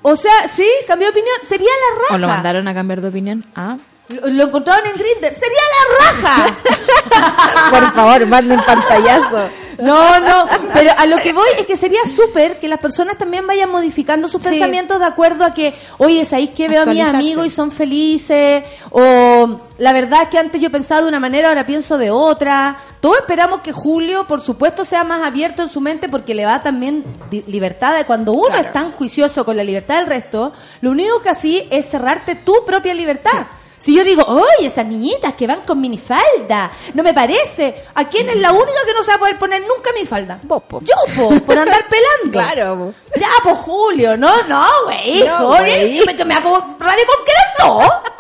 O 0.02 0.16
sea, 0.16 0.48
sí, 0.48 0.68
cambió 0.86 1.08
de 1.08 1.12
opinión, 1.12 1.36
sería 1.44 1.70
la 1.70 2.02
raja. 2.02 2.14
¿O 2.16 2.18
lo 2.18 2.26
mandaron 2.26 2.66
a 2.66 2.74
cambiar 2.74 3.00
de 3.00 3.08
opinión? 3.08 3.44
Ah. 3.54 3.78
Lo, 4.14 4.28
lo 4.28 4.44
encontraron 4.44 4.86
en 4.86 4.94
Grindr, 4.94 5.34
sería 5.34 5.62
la 5.72 6.22
raja. 6.22 7.70
Por 7.70 7.92
favor, 7.92 8.26
manden 8.26 8.60
pantallazo. 8.60 9.48
No, 9.78 10.20
no, 10.20 10.46
pero 10.72 10.92
a 10.96 11.06
lo 11.06 11.16
que 11.16 11.32
voy 11.32 11.48
es 11.58 11.66
que 11.66 11.76
sería 11.76 12.00
súper 12.04 12.58
que 12.58 12.68
las 12.68 12.78
personas 12.78 13.18
también 13.18 13.46
vayan 13.46 13.70
modificando 13.70 14.28
sus 14.28 14.42
pensamientos 14.42 14.98
de 14.98 15.06
acuerdo 15.06 15.44
a 15.44 15.54
que, 15.54 15.74
oye, 15.98 16.24
¿sabéis 16.24 16.50
que 16.50 16.68
veo 16.68 16.82
a 16.82 16.86
mis 16.86 17.02
amigos 17.02 17.46
y 17.46 17.50
son 17.50 17.72
felices? 17.72 18.64
O 18.90 19.60
la 19.78 19.92
verdad 19.92 20.22
es 20.22 20.28
que 20.28 20.38
antes 20.38 20.60
yo 20.60 20.70
pensaba 20.70 21.02
de 21.02 21.08
una 21.08 21.20
manera, 21.20 21.48
ahora 21.48 21.66
pienso 21.66 21.98
de 21.98 22.10
otra. 22.10 22.78
Todos 23.00 23.18
esperamos 23.18 23.60
que 23.60 23.72
Julio, 23.72 24.26
por 24.26 24.40
supuesto, 24.40 24.84
sea 24.84 25.04
más 25.04 25.26
abierto 25.26 25.62
en 25.62 25.68
su 25.68 25.80
mente 25.80 26.08
porque 26.08 26.34
le 26.34 26.44
va 26.44 26.62
también 26.62 27.04
libertad 27.30 27.96
de 27.96 28.04
cuando 28.04 28.32
uno 28.32 28.56
es 28.56 28.72
tan 28.72 28.92
juicioso 28.92 29.44
con 29.44 29.56
la 29.56 29.64
libertad 29.64 29.96
del 29.96 30.06
resto, 30.06 30.52
lo 30.80 30.90
único 30.90 31.20
que 31.22 31.30
así 31.30 31.66
es 31.70 31.88
cerrarte 31.88 32.36
tu 32.36 32.64
propia 32.64 32.94
libertad. 32.94 33.46
Si 33.83 33.97
yo 33.97 34.05
digo, 34.05 34.22
oye, 34.24 34.66
esas 34.68 34.87
niñitas 34.87 35.35
que 35.35 35.45
van 35.45 35.62
con 35.62 35.80
minifalda, 35.80 36.70
no 36.95 37.03
me 37.03 37.12
parece. 37.12 37.74
¿A 37.97 38.05
quién 38.09 38.28
es 38.28 38.37
la 38.37 38.53
única 38.53 38.78
que 38.87 38.93
no 38.95 39.03
se 39.03 39.11
va 39.11 39.16
a 39.16 39.18
poder 39.18 39.39
poner 39.41 39.61
nunca 39.62 39.91
minifalda? 39.93 40.39
Vos, 40.45 40.62
po. 40.68 40.80
Yo, 40.85 40.95
po, 41.16 41.30
por 41.45 41.59
andar 41.59 41.85
pelando. 41.89 42.30
Claro, 42.30 42.76
po. 42.78 43.18
Ya, 43.18 43.26
pues 43.43 43.59
Julio, 43.59 44.16
no, 44.16 44.30
no, 44.45 44.64
güey, 44.85 45.24
No, 45.24 45.24
hijo. 45.24 45.47
güey. 45.49 46.01
Me, 46.07 46.16
que 46.16 46.24
me 46.24 46.35
hago 46.35 46.59
rabia 46.78 47.05
con 47.07 47.24
que 47.24 47.33
tú. 47.59 47.78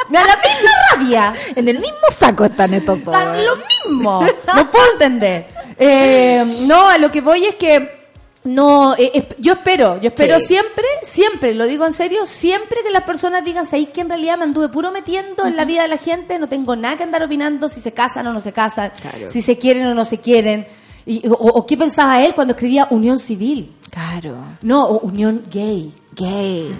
Me 0.08 0.18
da 0.18 0.24
la 0.26 0.36
misma 0.36 0.70
rabia. 0.90 1.32
En 1.54 1.68
el 1.68 1.78
mismo 1.78 2.08
saco 2.12 2.44
están 2.44 2.74
estos 2.74 3.04
dos. 3.04 3.12
Tan 3.14 3.44
lo 3.46 3.56
mismo. 3.56 4.26
No 4.56 4.68
puedo 4.68 4.92
entender. 4.94 5.46
Eh, 5.78 6.44
no, 6.62 6.88
a 6.90 6.98
lo 6.98 7.08
que 7.12 7.20
voy 7.20 7.46
es 7.46 7.54
que 7.54 8.01
no, 8.44 8.94
eh, 8.96 9.28
yo 9.38 9.52
espero, 9.52 10.00
yo 10.00 10.08
espero 10.08 10.40
Sí. 10.40 10.46
siempre, 10.46 10.84
siempre, 11.02 11.54
lo 11.54 11.64
digo 11.66 11.86
en 11.86 11.92
serio, 11.92 12.26
siempre 12.26 12.78
que 12.84 12.90
las 12.90 13.02
personas 13.04 13.44
digan, 13.44 13.66
¿sabéis 13.66 13.90
que 13.90 14.00
en 14.00 14.08
realidad 14.08 14.36
me 14.38 14.44
anduve 14.44 14.68
puro 14.68 14.90
metiendo 14.90 15.46
en 15.46 15.56
la 15.56 15.64
vida 15.64 15.82
de 15.82 15.88
la 15.88 15.96
gente? 15.98 16.38
No 16.38 16.48
tengo 16.48 16.74
nada 16.74 16.96
que 16.96 17.04
andar 17.04 17.22
opinando 17.22 17.68
si 17.68 17.80
se 17.80 17.92
casan 17.92 18.26
o 18.26 18.32
no 18.32 18.40
se 18.40 18.52
casan, 18.52 18.92
Claro. 19.00 19.30
si 19.30 19.42
se 19.42 19.56
quieren 19.58 19.86
o 19.86 19.94
no 19.94 20.04
se 20.04 20.18
quieren. 20.18 20.66
Y, 21.06 21.26
o, 21.28 21.32
o 21.34 21.66
qué 21.66 21.76
pensaba 21.76 22.20
él 22.22 22.34
cuando 22.34 22.54
escribía 22.54 22.86
unión 22.90 23.18
civil. 23.18 23.72
Claro. 23.90 24.36
No, 24.62 24.86
o 24.86 24.98
unión 25.00 25.44
gay. 25.50 25.92
Gay. 26.14 26.74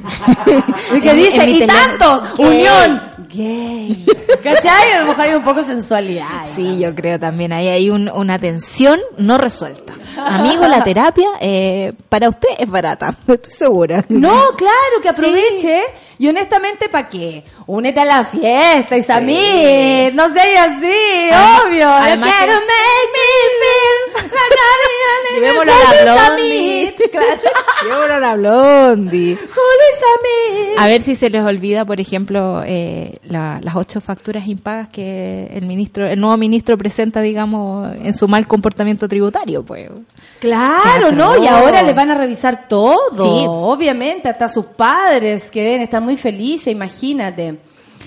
Y 0.96 1.00
que 1.00 1.14
dice, 1.14 1.48
y 1.48 1.66
tanto, 1.66 2.22
gay. 2.36 2.46
unión 2.46 3.02
gay. 3.32 4.04
¿Cachai? 4.42 4.92
A 4.92 5.00
lo 5.00 5.06
mejor 5.08 5.20
hay 5.24 5.34
un 5.34 5.42
poco 5.44 5.58
de 5.60 5.64
sensualidad. 5.64 6.26
Sí, 6.54 6.78
yo 6.80 6.94
creo 6.94 7.18
también. 7.18 7.52
Ahí 7.52 7.68
hay 7.68 7.90
un- 7.90 8.08
una 8.10 8.38
tensión 8.38 9.00
no 9.16 9.38
resuelta. 9.38 9.92
Amigo, 10.16 10.66
la 10.68 10.84
terapia 10.84 11.28
eh, 11.40 11.92
para 12.08 12.28
usted 12.28 12.48
es 12.58 12.68
barata, 12.68 13.14
estoy 13.26 13.52
segura. 13.52 14.04
No, 14.08 14.54
claro, 14.56 15.00
que 15.02 15.08
aproveche. 15.08 15.82
Y 16.18 16.28
honestamente, 16.28 16.88
¿para 16.88 17.08
qué? 17.08 17.42
Únete 17.66 17.98
a 18.00 18.04
la 18.04 18.24
fiesta, 18.24 18.96
Isamit. 18.96 20.12
No 20.12 20.28
sé, 20.28 20.56
así, 20.58 21.30
obvio. 21.66 21.88
que- 22.04 22.16
make 22.16 22.20
me 22.20 22.30
feel 22.32 24.01
in 24.20 25.34
Llevémoslo 25.34 25.72
a 25.88 26.04
la 26.04 26.30
Blondie. 26.34 26.94
Yo 27.88 28.08
la 28.20 28.34
Blondie. 28.34 29.38
A 30.78 30.86
ver 30.86 31.02
si 31.02 31.14
se 31.16 31.30
les 31.30 31.42
olvida, 31.44 31.84
por 31.84 32.00
ejemplo, 32.00 32.62
eh, 32.66 33.18
la- 33.24 33.58
las 33.62 33.76
ocho 33.76 34.00
facturas 34.00 34.46
impagas 34.46 34.88
que 34.88 35.48
el 35.52 35.66
ministro, 35.66 36.06
el 36.06 36.20
nuevo 36.20 36.36
ministro 36.36 36.76
presenta, 36.76 37.20
digamos, 37.20 37.94
en 37.96 38.14
su 38.14 38.28
mal 38.28 38.46
comportamiento 38.46 39.08
tributario, 39.08 39.62
pues. 39.64 39.90
Claro, 40.40 41.12
¿no? 41.12 41.42
Y 41.42 41.46
ahora 41.46 41.82
les 41.82 41.94
van 41.94 42.10
a 42.10 42.14
revisar 42.14 42.68
todo. 42.68 43.24
Sí. 43.24 43.44
Obviamente, 43.48 44.28
hasta 44.28 44.48
sus 44.48 44.66
padres 44.66 45.50
que 45.50 45.62
deben 45.62 45.82
estar 45.82 46.00
muy 46.02 46.16
felices, 46.16 46.72
imagínate. 46.72 47.56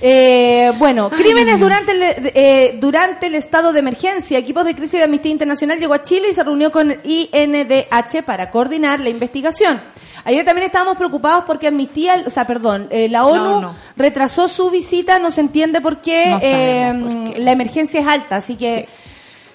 Eh, 0.01 0.71
bueno, 0.77 1.09
crímenes 1.09 1.59
durante 1.59 1.91
el, 1.91 2.31
eh, 2.33 2.77
durante 2.79 3.27
el 3.27 3.35
estado 3.35 3.73
de 3.73 3.79
emergencia. 3.79 4.37
Equipos 4.37 4.65
de 4.65 4.75
crisis 4.75 4.99
de 4.99 5.03
Amnistía 5.03 5.31
Internacional 5.31 5.79
llegó 5.79 5.93
a 5.93 6.03
Chile 6.03 6.29
y 6.31 6.33
se 6.33 6.43
reunió 6.43 6.71
con 6.71 6.95
INDH 7.03 8.23
para 8.25 8.49
coordinar 8.51 8.99
la 8.99 9.09
investigación. 9.09 9.79
Ayer 10.25 10.43
también 10.43 10.65
estábamos 10.65 10.97
preocupados 10.97 11.43
porque 11.45 11.67
Amnistía, 11.67 12.23
o 12.25 12.29
sea, 12.31 12.47
perdón, 12.47 12.87
eh, 12.89 13.07
la 13.09 13.25
ONU 13.25 13.69
retrasó 13.95 14.47
su 14.47 14.71
visita, 14.71 15.19
no 15.19 15.29
se 15.29 15.41
entiende 15.41 15.81
por 15.81 16.01
qué, 16.01 16.25
No 16.31 16.39
eh, 16.41 16.93
por 16.99 17.33
qué. 17.33 17.39
la 17.41 17.51
emergencia 17.51 17.99
es 17.99 18.07
alta, 18.07 18.37
así 18.37 18.55
que 18.55 18.89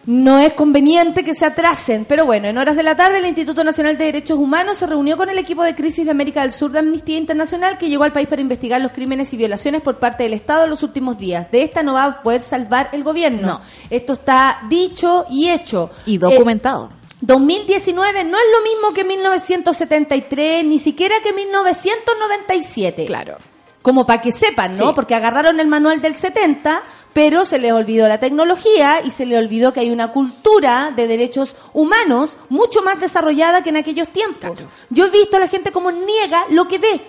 no 0.06 0.38
es 0.38 0.52
conveniente 0.54 1.24
que 1.24 1.34
se 1.34 1.46
atrasen. 1.46 2.04
Pero 2.04 2.24
bueno, 2.24 2.48
en 2.48 2.58
horas 2.58 2.76
de 2.76 2.82
la 2.82 2.96
tarde 2.96 3.18
el 3.18 3.26
Instituto 3.26 3.64
Nacional 3.64 3.98
de 3.98 4.04
Derechos 4.04 4.38
Humanos 4.38 4.78
se 4.78 4.86
reunió 4.86 5.16
con 5.16 5.30
el 5.30 5.38
equipo 5.38 5.62
de 5.62 5.74
crisis 5.74 6.04
de 6.04 6.10
América 6.10 6.42
del 6.42 6.52
Sur 6.52 6.72
de 6.72 6.80
Amnistía 6.80 7.18
Internacional 7.18 7.78
que 7.78 7.88
llegó 7.88 8.04
al 8.04 8.12
país 8.12 8.28
para 8.28 8.42
investigar 8.42 8.80
los 8.80 8.92
crímenes 8.92 9.32
y 9.32 9.36
violaciones 9.36 9.82
por 9.82 9.98
parte 9.98 10.24
del 10.24 10.32
Estado 10.32 10.64
en 10.64 10.70
los 10.70 10.82
últimos 10.82 11.18
días. 11.18 11.50
De 11.50 11.62
esta 11.62 11.82
no 11.82 11.94
va 11.94 12.04
a 12.04 12.22
poder 12.22 12.40
salvar 12.40 12.88
el 12.92 13.04
gobierno. 13.04 13.46
No. 13.46 13.60
Esto 13.90 14.14
está 14.14 14.60
dicho 14.68 15.26
y 15.30 15.48
hecho. 15.48 15.90
Y 16.06 16.18
documentado. 16.18 16.90
Eh, 16.92 17.00
2019 17.22 18.24
no 18.24 18.36
es 18.38 18.44
lo 18.56 18.62
mismo 18.62 18.94
que 18.94 19.04
1973, 19.04 20.64
ni 20.64 20.78
siquiera 20.78 21.16
que 21.22 21.32
1997. 21.32 23.06
Claro. 23.06 23.36
Como 23.82 24.06
para 24.06 24.20
que 24.20 24.32
sepan, 24.32 24.76
¿no? 24.76 24.88
Sí. 24.88 24.92
Porque 24.94 25.14
agarraron 25.14 25.58
el 25.58 25.66
manual 25.66 26.02
del 26.02 26.16
70, 26.16 26.82
pero 27.12 27.44
se 27.44 27.58
les 27.58 27.72
olvidó 27.72 28.08
la 28.08 28.20
tecnología 28.20 29.00
y 29.02 29.10
se 29.10 29.26
les 29.26 29.38
olvidó 29.38 29.72
que 29.72 29.80
hay 29.80 29.90
una 29.90 30.08
cultura 30.12 30.92
de 30.94 31.06
derechos 31.06 31.56
humanos 31.72 32.36
mucho 32.48 32.82
más 32.82 33.00
desarrollada 33.00 33.62
que 33.62 33.70
en 33.70 33.78
aquellos 33.78 34.08
tiempos. 34.08 34.40
Claro. 34.40 34.68
Yo 34.90 35.06
he 35.06 35.10
visto 35.10 35.36
a 35.36 35.40
la 35.40 35.48
gente 35.48 35.72
como 35.72 35.90
niega 35.90 36.44
lo 36.50 36.68
que 36.68 36.78
ve. 36.78 37.00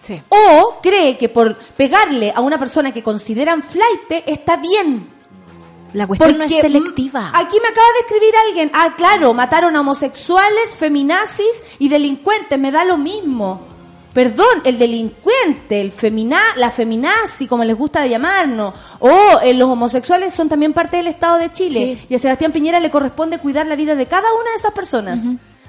Sí. 0.00 0.22
O 0.28 0.78
cree 0.82 1.16
que 1.16 1.28
por 1.28 1.56
pegarle 1.56 2.32
a 2.34 2.40
una 2.40 2.58
persona 2.58 2.92
que 2.92 3.02
consideran 3.02 3.62
flight 3.62 4.24
está 4.26 4.56
bien. 4.56 5.08
La 5.92 6.06
cuestión 6.06 6.38
no 6.38 6.44
es 6.44 6.50
selectiva. 6.50 7.30
Aquí 7.34 7.58
me 7.60 7.68
acaba 7.68 7.86
de 7.92 8.00
escribir 8.00 8.34
alguien. 8.48 8.70
Ah, 8.72 8.94
claro, 8.96 9.34
mataron 9.34 9.76
a 9.76 9.80
homosexuales, 9.80 10.74
feminazis 10.74 11.62
y 11.78 11.88
delincuentes. 11.88 12.58
Me 12.58 12.72
da 12.72 12.84
lo 12.84 12.96
mismo. 12.96 13.71
Perdón, 14.12 14.60
el 14.64 14.78
delincuente, 14.78 15.80
el 15.80 15.90
femina, 15.90 16.38
la 16.56 16.70
feminazi, 16.70 17.46
como 17.46 17.64
les 17.64 17.76
gusta 17.76 18.06
llamarnos, 18.06 18.74
o 18.98 19.40
eh, 19.42 19.54
los 19.54 19.70
homosexuales 19.70 20.34
son 20.34 20.50
también 20.50 20.74
parte 20.74 20.98
del 20.98 21.06
Estado 21.06 21.38
de 21.38 21.50
Chile. 21.50 21.96
Sí. 21.98 22.06
Y 22.10 22.14
a 22.14 22.18
Sebastián 22.18 22.52
Piñera 22.52 22.78
le 22.78 22.90
corresponde 22.90 23.38
cuidar 23.38 23.66
la 23.66 23.74
vida 23.74 23.94
de 23.94 24.06
cada 24.06 24.32
una 24.34 24.50
de 24.50 24.56
esas 24.56 24.72
personas. 24.72 25.20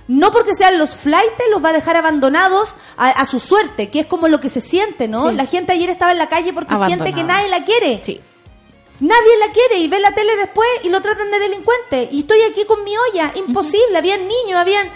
No 0.09 0.31
porque 0.31 0.53
sean 0.53 0.77
los 0.77 0.89
flightes, 0.89 1.45
los 1.49 1.63
va 1.63 1.69
a 1.69 1.73
dejar 1.73 1.95
abandonados 1.95 2.75
a, 2.97 3.11
a 3.11 3.25
su 3.25 3.39
suerte, 3.39 3.89
que 3.89 4.01
es 4.01 4.05
como 4.07 4.27
lo 4.27 4.41
que 4.41 4.49
se 4.49 4.59
siente, 4.59 5.07
¿no? 5.07 5.29
Sí. 5.29 5.35
La 5.35 5.45
gente 5.45 5.71
ayer 5.71 5.89
estaba 5.89 6.11
en 6.11 6.17
la 6.17 6.27
calle 6.27 6.51
porque 6.51 6.75
siente 6.85 7.13
que 7.13 7.23
nadie 7.23 7.47
la 7.47 7.63
quiere. 7.63 8.01
Sí. 8.03 8.19
Nadie 8.99 9.37
la 9.39 9.51
quiere 9.53 9.77
y 9.77 9.87
ve 9.87 9.99
la 10.01 10.13
tele 10.13 10.35
después 10.35 10.67
y 10.83 10.89
lo 10.89 11.01
tratan 11.01 11.31
de 11.31 11.39
delincuente. 11.39 12.09
Y 12.11 12.19
estoy 12.19 12.41
aquí 12.41 12.65
con 12.65 12.83
mi 12.83 12.91
olla. 12.97 13.31
Imposible. 13.35 13.97
Habían 13.97 14.21
niños, 14.27 14.59
habían... 14.59 14.87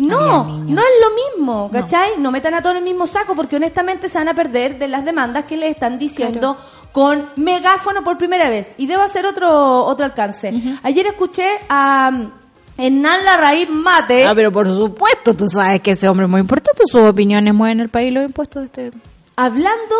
No, 0.00 0.44
no 0.44 0.80
es 0.80 0.94
lo 1.00 1.36
mismo, 1.36 1.70
¿cachai? 1.72 2.12
No. 2.18 2.30
metan 2.30 2.54
a 2.54 2.62
todo 2.62 2.72
en 2.72 2.78
el 2.78 2.84
mismo 2.84 3.06
saco 3.06 3.34
porque 3.34 3.56
honestamente 3.56 4.08
se 4.08 4.18
van 4.18 4.28
a 4.28 4.34
perder 4.34 4.78
de 4.78 4.88
las 4.88 5.04
demandas 5.04 5.44
que 5.44 5.56
les 5.56 5.70
están 5.70 5.98
diciendo 5.98 6.56
con 6.92 7.28
megáfono 7.36 8.02
por 8.02 8.18
primera 8.18 8.48
vez. 8.48 8.72
Y 8.78 8.86
debo 8.86 9.02
hacer 9.02 9.26
otro, 9.26 9.84
otro 9.84 10.04
alcance. 10.04 10.52
Ayer 10.82 11.06
escuché 11.06 11.46
a 11.68 12.10
um, 12.12 12.30
Hernán 12.76 13.24
Larraín 13.24 13.82
Mate. 13.82 14.26
Ah, 14.26 14.34
pero 14.34 14.50
por 14.50 14.66
supuesto, 14.66 15.34
tú 15.34 15.46
sabes 15.48 15.80
que 15.82 15.92
ese 15.92 16.08
hombre 16.08 16.24
es 16.26 16.30
muy 16.30 16.40
importante. 16.40 16.82
Sus 16.86 17.02
opiniones 17.02 17.54
mueven 17.54 17.80
el 17.80 17.90
país 17.90 18.12
los 18.12 18.24
impuestos 18.24 18.62
de 18.72 18.86
este. 18.88 18.98
hablando, 19.36 19.94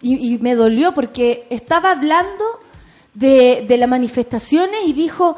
y, 0.00 0.34
y 0.34 0.38
me 0.38 0.54
dolió 0.54 0.92
porque 0.92 1.46
estaba 1.50 1.92
hablando 1.92 2.44
de, 3.14 3.64
de 3.68 3.76
las 3.76 3.88
manifestaciones 3.88 4.80
y 4.86 4.92
dijo, 4.92 5.36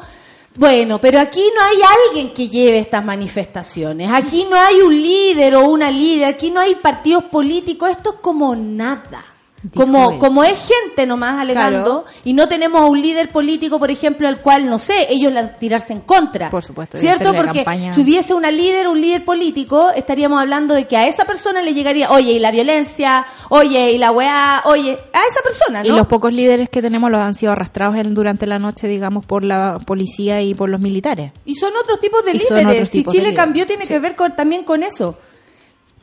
bueno, 0.57 0.99
pero 0.99 1.19
aquí 1.19 1.43
no 1.55 1.61
hay 1.63 1.77
alguien 2.07 2.33
que 2.33 2.49
lleve 2.49 2.79
estas 2.79 3.05
manifestaciones, 3.05 4.11
aquí 4.11 4.45
no 4.49 4.59
hay 4.59 4.81
un 4.81 4.93
líder 4.93 5.55
o 5.55 5.69
una 5.69 5.89
líder, 5.91 6.27
aquí 6.27 6.49
no 6.49 6.59
hay 6.59 6.75
partidos 6.75 7.25
políticos, 7.25 7.91
esto 7.91 8.15
es 8.15 8.15
como 8.21 8.55
nada. 8.55 9.36
Como, 9.73 10.19
como 10.19 10.43
es 10.43 10.57
gente 10.67 11.05
nomás 11.05 11.39
alegando 11.39 12.05
y 12.23 12.33
no 12.33 12.47
tenemos 12.47 12.81
a 12.81 12.85
un 12.85 13.01
líder 13.01 13.29
político, 13.29 13.79
por 13.79 13.91
ejemplo, 13.91 14.27
al 14.27 14.41
cual, 14.41 14.69
no 14.69 14.79
sé, 14.79 15.07
ellos 15.11 15.31
la- 15.33 15.47
tirarse 15.57 15.93
en 15.93 16.01
contra. 16.01 16.49
Por 16.49 16.63
supuesto, 16.63 16.97
¿Cierto? 16.97 17.33
Porque 17.33 17.63
campaña. 17.63 17.91
si 17.91 18.01
hubiese 18.01 18.33
una 18.33 18.51
líder 18.51 18.87
un 18.87 18.99
líder 19.01 19.25
político, 19.25 19.89
estaríamos 19.95 20.39
hablando 20.41 20.73
de 20.75 20.85
que 20.87 20.97
a 20.97 21.07
esa 21.07 21.25
persona 21.25 21.61
le 21.61 21.73
llegaría, 21.73 22.11
oye, 22.11 22.33
y 22.33 22.39
la 22.39 22.51
violencia, 22.51 23.25
oye, 23.49 23.91
y 23.91 23.97
la 23.97 24.11
weá, 24.11 24.61
oye, 24.65 24.93
a 25.13 25.19
esa 25.29 25.41
persona, 25.43 25.83
¿no? 25.83 25.89
Y 25.89 25.97
los 25.97 26.07
pocos 26.07 26.31
líderes 26.33 26.69
que 26.69 26.81
tenemos 26.81 27.11
los 27.11 27.21
han 27.21 27.35
sido 27.35 27.51
arrastrados 27.51 27.95
en- 27.97 28.13
durante 28.13 28.45
la 28.47 28.59
noche, 28.59 28.87
digamos, 28.87 29.25
por 29.25 29.43
la 29.43 29.79
policía 29.85 30.41
y 30.41 30.53
por 30.53 30.69
los 30.69 30.79
militares. 30.79 31.31
Y 31.45 31.55
son 31.55 31.73
otros 31.81 31.99
tipos 31.99 32.23
de 32.25 32.31
Y 32.31 32.39
líderes. 32.39 32.89
Si 32.89 33.03
Chile 33.03 33.33
cambió, 33.33 33.65
tiene 33.65 33.85
que 33.87 33.99
ver 33.99 34.15
con, 34.15 34.35
también 34.35 34.63
con 34.63 34.83
eso. 34.83 35.17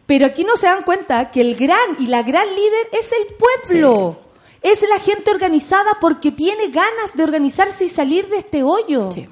Pero 0.06 0.26
aquí 0.26 0.44
no 0.44 0.56
se 0.56 0.66
dan 0.66 0.82
cuenta 0.82 1.30
que 1.30 1.40
el 1.40 1.56
gran 1.56 1.96
y 1.98 2.06
la 2.06 2.22
gran 2.22 2.46
líder 2.54 2.88
es 2.92 3.10
el 3.12 3.34
pueblo. 3.36 4.20
Es 4.60 4.82
la 4.88 4.98
gente 4.98 5.30
organizada 5.30 5.98
porque 6.00 6.30
tiene 6.30 6.68
ganas 6.68 7.14
de 7.14 7.22
organizarse 7.22 7.84
y 7.84 7.88
salir 7.88 8.28
de 8.28 8.38
este 8.38 8.62
hoyo. 8.62 9.10
Sí. 9.10 9.28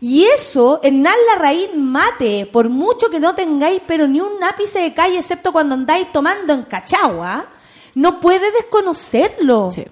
Y 0.00 0.24
eso, 0.24 0.80
Hernán 0.82 1.16
Larraín 1.28 1.90
mate, 1.90 2.46
por 2.46 2.68
mucho 2.68 3.08
que 3.08 3.18
no 3.18 3.34
tengáis 3.34 3.80
pero 3.86 4.06
ni 4.06 4.20
un 4.20 4.42
ápice 4.44 4.80
de 4.80 4.94
calle, 4.94 5.18
excepto 5.18 5.52
cuando 5.52 5.74
andáis 5.74 6.12
tomando 6.12 6.52
en 6.52 6.64
Cachagua, 6.64 7.46
no 7.94 8.20
puede 8.20 8.50
desconocerlo. 8.52 9.70
Sí. 9.72 9.84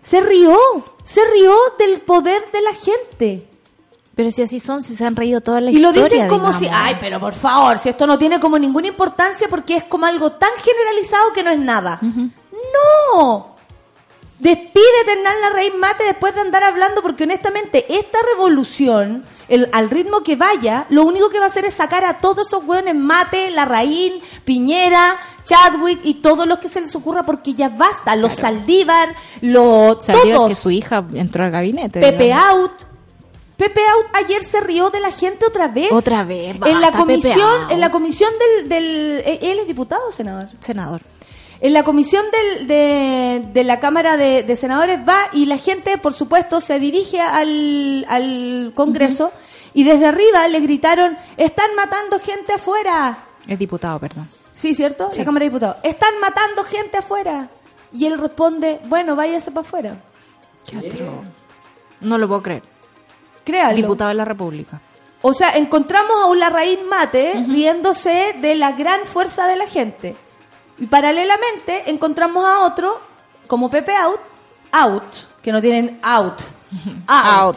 Se 0.00 0.20
rió, 0.20 0.58
se 1.04 1.20
rió 1.26 1.54
del 1.78 2.00
poder 2.00 2.50
de 2.52 2.62
la 2.62 2.72
gente. 2.72 3.48
Pero 4.14 4.30
si 4.30 4.42
así 4.42 4.60
son, 4.60 4.82
si 4.82 4.94
se 4.94 5.04
han 5.06 5.16
reído 5.16 5.40
toda 5.40 5.60
la 5.60 5.70
Y 5.70 5.78
lo 5.78 5.88
historia. 5.90 6.08
dicen 6.24 6.28
como 6.28 6.52
si, 6.52 6.68
ay, 6.70 6.96
pero 7.00 7.20
por 7.20 7.32
favor, 7.32 7.78
si 7.78 7.88
esto 7.88 8.06
no 8.06 8.18
tiene 8.18 8.38
como 8.40 8.58
ninguna 8.58 8.88
importancia 8.88 9.46
porque 9.48 9.76
es 9.76 9.84
como 9.84 10.04
algo 10.06 10.32
tan 10.32 10.50
generalizado 10.62 11.32
que 11.32 11.42
no 11.42 11.50
es 11.50 11.58
nada. 11.60 12.00
No. 12.02 13.56
Despídete, 14.38 15.12
Hernán 15.12 15.40
Larraín 15.42 15.78
Mate, 15.78 16.02
después 16.04 16.34
de 16.34 16.40
andar 16.40 16.64
hablando, 16.64 17.02
porque 17.02 17.24
honestamente, 17.24 17.84
esta 17.94 18.18
revolución, 18.32 19.22
el, 19.48 19.68
al 19.72 19.90
ritmo 19.90 20.22
que 20.22 20.34
vaya, 20.34 20.86
lo 20.88 21.04
único 21.04 21.28
que 21.28 21.38
va 21.38 21.44
a 21.44 21.48
hacer 21.48 21.66
es 21.66 21.74
sacar 21.74 22.06
a 22.06 22.18
todos 22.20 22.46
esos 22.46 22.64
hueones 22.64 22.94
Mate, 22.94 23.50
Larraín, 23.50 24.14
Piñera, 24.46 25.18
Chadwick 25.44 26.00
y 26.04 26.14
todos 26.14 26.46
los 26.46 26.58
que 26.58 26.70
se 26.70 26.80
les 26.80 26.96
ocurra, 26.96 27.24
porque 27.24 27.52
ya 27.52 27.68
basta. 27.68 28.16
Los 28.16 28.32
Saldívar, 28.32 29.14
los 29.42 30.02
Salió 30.06 30.34
todos. 30.36 30.48
que 30.48 30.54
su 30.56 30.70
hija 30.70 31.04
entró 31.12 31.44
al 31.44 31.50
gabinete. 31.50 32.00
Pepe 32.00 32.24
digamos. 32.24 32.50
Out. 32.70 32.72
Pepe 33.60 33.82
Out 33.86 34.06
ayer 34.14 34.42
se 34.42 34.58
rió 34.62 34.88
de 34.88 35.00
la 35.00 35.10
gente 35.10 35.44
otra 35.44 35.68
vez. 35.68 35.92
Otra 35.92 36.24
vez, 36.24 36.54
En 36.54 36.80
la 36.80 36.90
basta, 36.90 36.98
comisión, 36.98 37.70
en 37.70 37.78
la 37.78 37.90
comisión 37.90 38.30
del, 38.38 38.68
del 38.70 39.22
eh, 39.22 39.38
él 39.42 39.58
es 39.58 39.66
diputado 39.66 40.08
o 40.08 40.10
senador. 40.12 40.48
Senador. 40.60 41.02
En 41.60 41.74
la 41.74 41.82
comisión 41.82 42.24
del, 42.32 42.66
de, 42.66 43.42
de 43.52 43.64
la 43.64 43.78
Cámara 43.78 44.16
de, 44.16 44.44
de 44.44 44.56
Senadores 44.56 44.98
va 45.06 45.28
y 45.34 45.44
la 45.44 45.58
gente, 45.58 45.98
por 45.98 46.14
supuesto, 46.14 46.62
se 46.62 46.78
dirige 46.78 47.20
al, 47.20 48.06
al 48.08 48.72
Congreso 48.74 49.30
y 49.74 49.84
desde 49.84 50.06
arriba 50.06 50.48
le 50.48 50.60
gritaron, 50.60 51.18
están 51.36 51.74
matando 51.76 52.18
gente 52.18 52.54
afuera. 52.54 53.24
Es 53.46 53.58
diputado, 53.58 53.98
perdón. 53.98 54.26
Sí, 54.54 54.74
¿cierto? 54.74 55.10
Sí. 55.12 55.18
La 55.18 55.26
Cámara 55.26 55.44
de 55.44 55.50
Diputados. 55.50 55.76
Están 55.82 56.18
matando 56.18 56.64
gente 56.64 56.96
afuera. 56.96 57.50
Y 57.92 58.06
él 58.06 58.18
responde, 58.18 58.80
bueno, 58.86 59.16
váyase 59.16 59.50
para 59.50 59.66
afuera. 59.66 59.96
Qué 60.64 60.78
atroz. 60.78 61.26
No 62.00 62.16
lo 62.16 62.26
puedo 62.26 62.42
creer. 62.42 62.62
Créalo. 63.44 63.76
Diputado 63.76 64.08
de 64.08 64.14
la 64.14 64.24
República. 64.24 64.80
O 65.22 65.32
sea, 65.34 65.50
encontramos 65.56 66.16
a 66.22 66.26
un 66.26 66.38
Larraín 66.40 66.88
Mate 66.88 67.44
riéndose 67.48 68.34
de 68.40 68.54
la 68.54 68.72
gran 68.72 69.04
fuerza 69.04 69.46
de 69.46 69.56
la 69.56 69.66
gente. 69.66 70.16
Y 70.78 70.86
paralelamente 70.86 71.90
encontramos 71.90 72.44
a 72.46 72.60
otro, 72.60 72.98
como 73.46 73.68
Pepe 73.68 73.94
Out, 73.94 74.20
Out, 74.72 75.02
que 75.42 75.52
no 75.52 75.60
tienen 75.60 75.98
out, 76.02 76.40
out, 77.06 77.26
Out. 77.26 77.56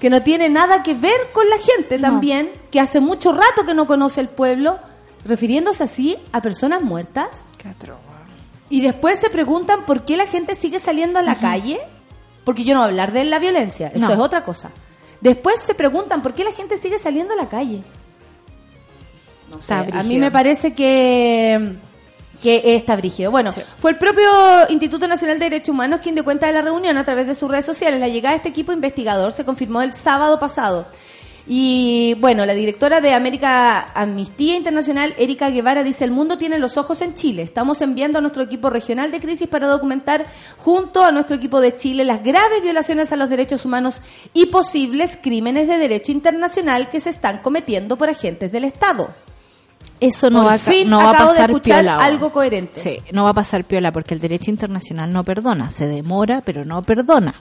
que 0.00 0.10
no 0.10 0.22
tiene 0.22 0.48
nada 0.48 0.82
que 0.82 0.94
ver 0.94 1.14
con 1.32 1.48
la 1.48 1.58
gente 1.58 1.98
también, 2.00 2.50
que 2.72 2.80
hace 2.80 2.98
mucho 2.98 3.32
rato 3.32 3.64
que 3.64 3.74
no 3.74 3.86
conoce 3.86 4.20
el 4.20 4.28
pueblo, 4.28 4.78
refiriéndose 5.24 5.84
así 5.84 6.16
a 6.32 6.42
personas 6.42 6.82
muertas. 6.82 7.28
Qué. 7.58 7.72
Y 8.70 8.80
después 8.80 9.20
se 9.20 9.30
preguntan 9.30 9.84
por 9.84 10.04
qué 10.04 10.16
la 10.16 10.26
gente 10.26 10.54
sigue 10.56 10.80
saliendo 10.80 11.18
a 11.20 11.22
la 11.22 11.38
calle. 11.38 11.80
Porque 12.44 12.64
yo 12.64 12.74
no 12.74 12.80
voy 12.80 12.86
a 12.86 12.90
hablar 12.90 13.12
de 13.12 13.24
la 13.24 13.38
violencia, 13.38 13.88
eso 13.94 14.06
No. 14.08 14.12
es 14.14 14.18
otra 14.18 14.44
cosa. 14.44 14.70
Después 15.24 15.62
se 15.62 15.74
preguntan 15.74 16.20
por 16.22 16.34
qué 16.34 16.44
la 16.44 16.52
gente 16.52 16.76
sigue 16.76 16.98
saliendo 16.98 17.32
a 17.32 17.36
la 17.36 17.48
calle. 17.48 17.80
No 19.50 19.58
sé, 19.58 19.72
a 19.72 20.02
mí 20.02 20.18
me 20.18 20.30
parece 20.30 20.74
que, 20.74 21.76
que 22.42 22.74
está 22.76 22.94
brígido. 22.94 23.30
Bueno, 23.30 23.50
Sí. 23.50 23.62
fue 23.78 23.92
el 23.92 23.98
propio 23.98 24.28
Instituto 24.68 25.08
Nacional 25.08 25.38
de 25.38 25.46
Derechos 25.46 25.70
Humanos 25.70 26.00
quien 26.02 26.14
dio 26.14 26.24
cuenta 26.24 26.46
de 26.46 26.52
la 26.52 26.60
reunión 26.60 26.98
a 26.98 27.04
través 27.04 27.26
de 27.26 27.34
sus 27.34 27.50
redes 27.50 27.64
sociales. 27.64 28.00
La 28.00 28.08
llegada 28.08 28.32
de 28.32 28.36
este 28.36 28.50
equipo 28.50 28.72
investigador 28.72 29.32
se 29.32 29.46
confirmó 29.46 29.80
el 29.80 29.94
sábado 29.94 30.38
pasado. 30.38 30.86
Y 31.46 32.14
bueno, 32.20 32.46
la 32.46 32.54
directora 32.54 33.02
de 33.02 33.12
América 33.12 33.92
Amnistía 33.94 34.56
Internacional, 34.56 35.14
Erika 35.18 35.50
Guevara, 35.50 35.82
dice, 35.82 36.04
el 36.04 36.10
mundo 36.10 36.38
tiene 36.38 36.58
los 36.58 36.78
ojos 36.78 37.02
en 37.02 37.14
Chile. 37.14 37.42
Estamos 37.42 37.82
enviando 37.82 38.18
a 38.18 38.22
nuestro 38.22 38.42
equipo 38.42 38.70
regional 38.70 39.10
de 39.10 39.20
crisis 39.20 39.46
para 39.46 39.66
documentar 39.66 40.24
junto 40.58 41.04
a 41.04 41.12
nuestro 41.12 41.36
equipo 41.36 41.60
de 41.60 41.76
Chile 41.76 42.04
las 42.04 42.24
graves 42.24 42.62
violaciones 42.62 43.12
a 43.12 43.16
los 43.16 43.28
derechos 43.28 43.64
humanos 43.66 44.00
y 44.32 44.46
posibles 44.46 45.18
crímenes 45.20 45.68
de 45.68 45.76
derecho 45.76 46.12
internacional 46.12 46.88
que 46.88 47.00
se 47.00 47.10
están 47.10 47.38
cometiendo 47.42 47.98
por 47.98 48.08
agentes 48.08 48.50
del 48.50 48.64
Estado. 48.64 49.23
Eso 50.00 50.28
no 50.28 50.40
Por 50.42 50.48
va, 50.52 50.58
fin 50.58 50.90
no 50.90 50.98
va 50.98 51.04
a 51.04 51.10
acabo 51.10 51.30
de 51.30 51.36
pasar 51.36 51.50
escuchar 51.50 51.76
piola. 51.80 51.94
ahora. 51.94 52.06
algo 52.06 52.32
coherente. 52.32 52.80
Sí, 52.80 52.98
no 53.12 53.24
va 53.24 53.30
a 53.30 53.34
pasar 53.34 53.64
piola 53.64 53.92
porque 53.92 54.14
el 54.14 54.20
derecho 54.20 54.50
internacional 54.50 55.12
no 55.12 55.24
perdona. 55.24 55.70
Se 55.70 55.86
demora, 55.86 56.42
pero 56.44 56.64
no 56.64 56.82
perdona. 56.82 57.34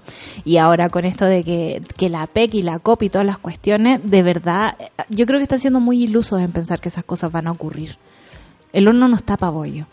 Y 0.45 0.57
ahora 0.57 0.89
con 0.89 1.03
esto 1.05 1.25
de 1.25 1.43
que, 1.43 1.81
que 1.97 2.09
la 2.09 2.27
PEC 2.27 2.53
y 2.55 2.61
la 2.61 2.79
COP 2.79 3.03
y 3.03 3.09
todas 3.09 3.27
las 3.27 3.37
cuestiones, 3.37 3.99
de 4.03 4.23
verdad, 4.23 4.75
yo 5.09 5.25
creo 5.25 5.39
que 5.39 5.43
están 5.43 5.59
siendo 5.59 5.79
muy 5.79 6.03
ilusos 6.03 6.39
en 6.39 6.51
pensar 6.51 6.79
que 6.79 6.89
esas 6.89 7.03
cosas 7.03 7.31
van 7.31 7.47
a 7.47 7.51
ocurrir. 7.51 7.97
El 8.71 8.87
horno 8.87 9.07
no 9.07 9.15
está 9.15 9.35
bollo. 9.35 9.85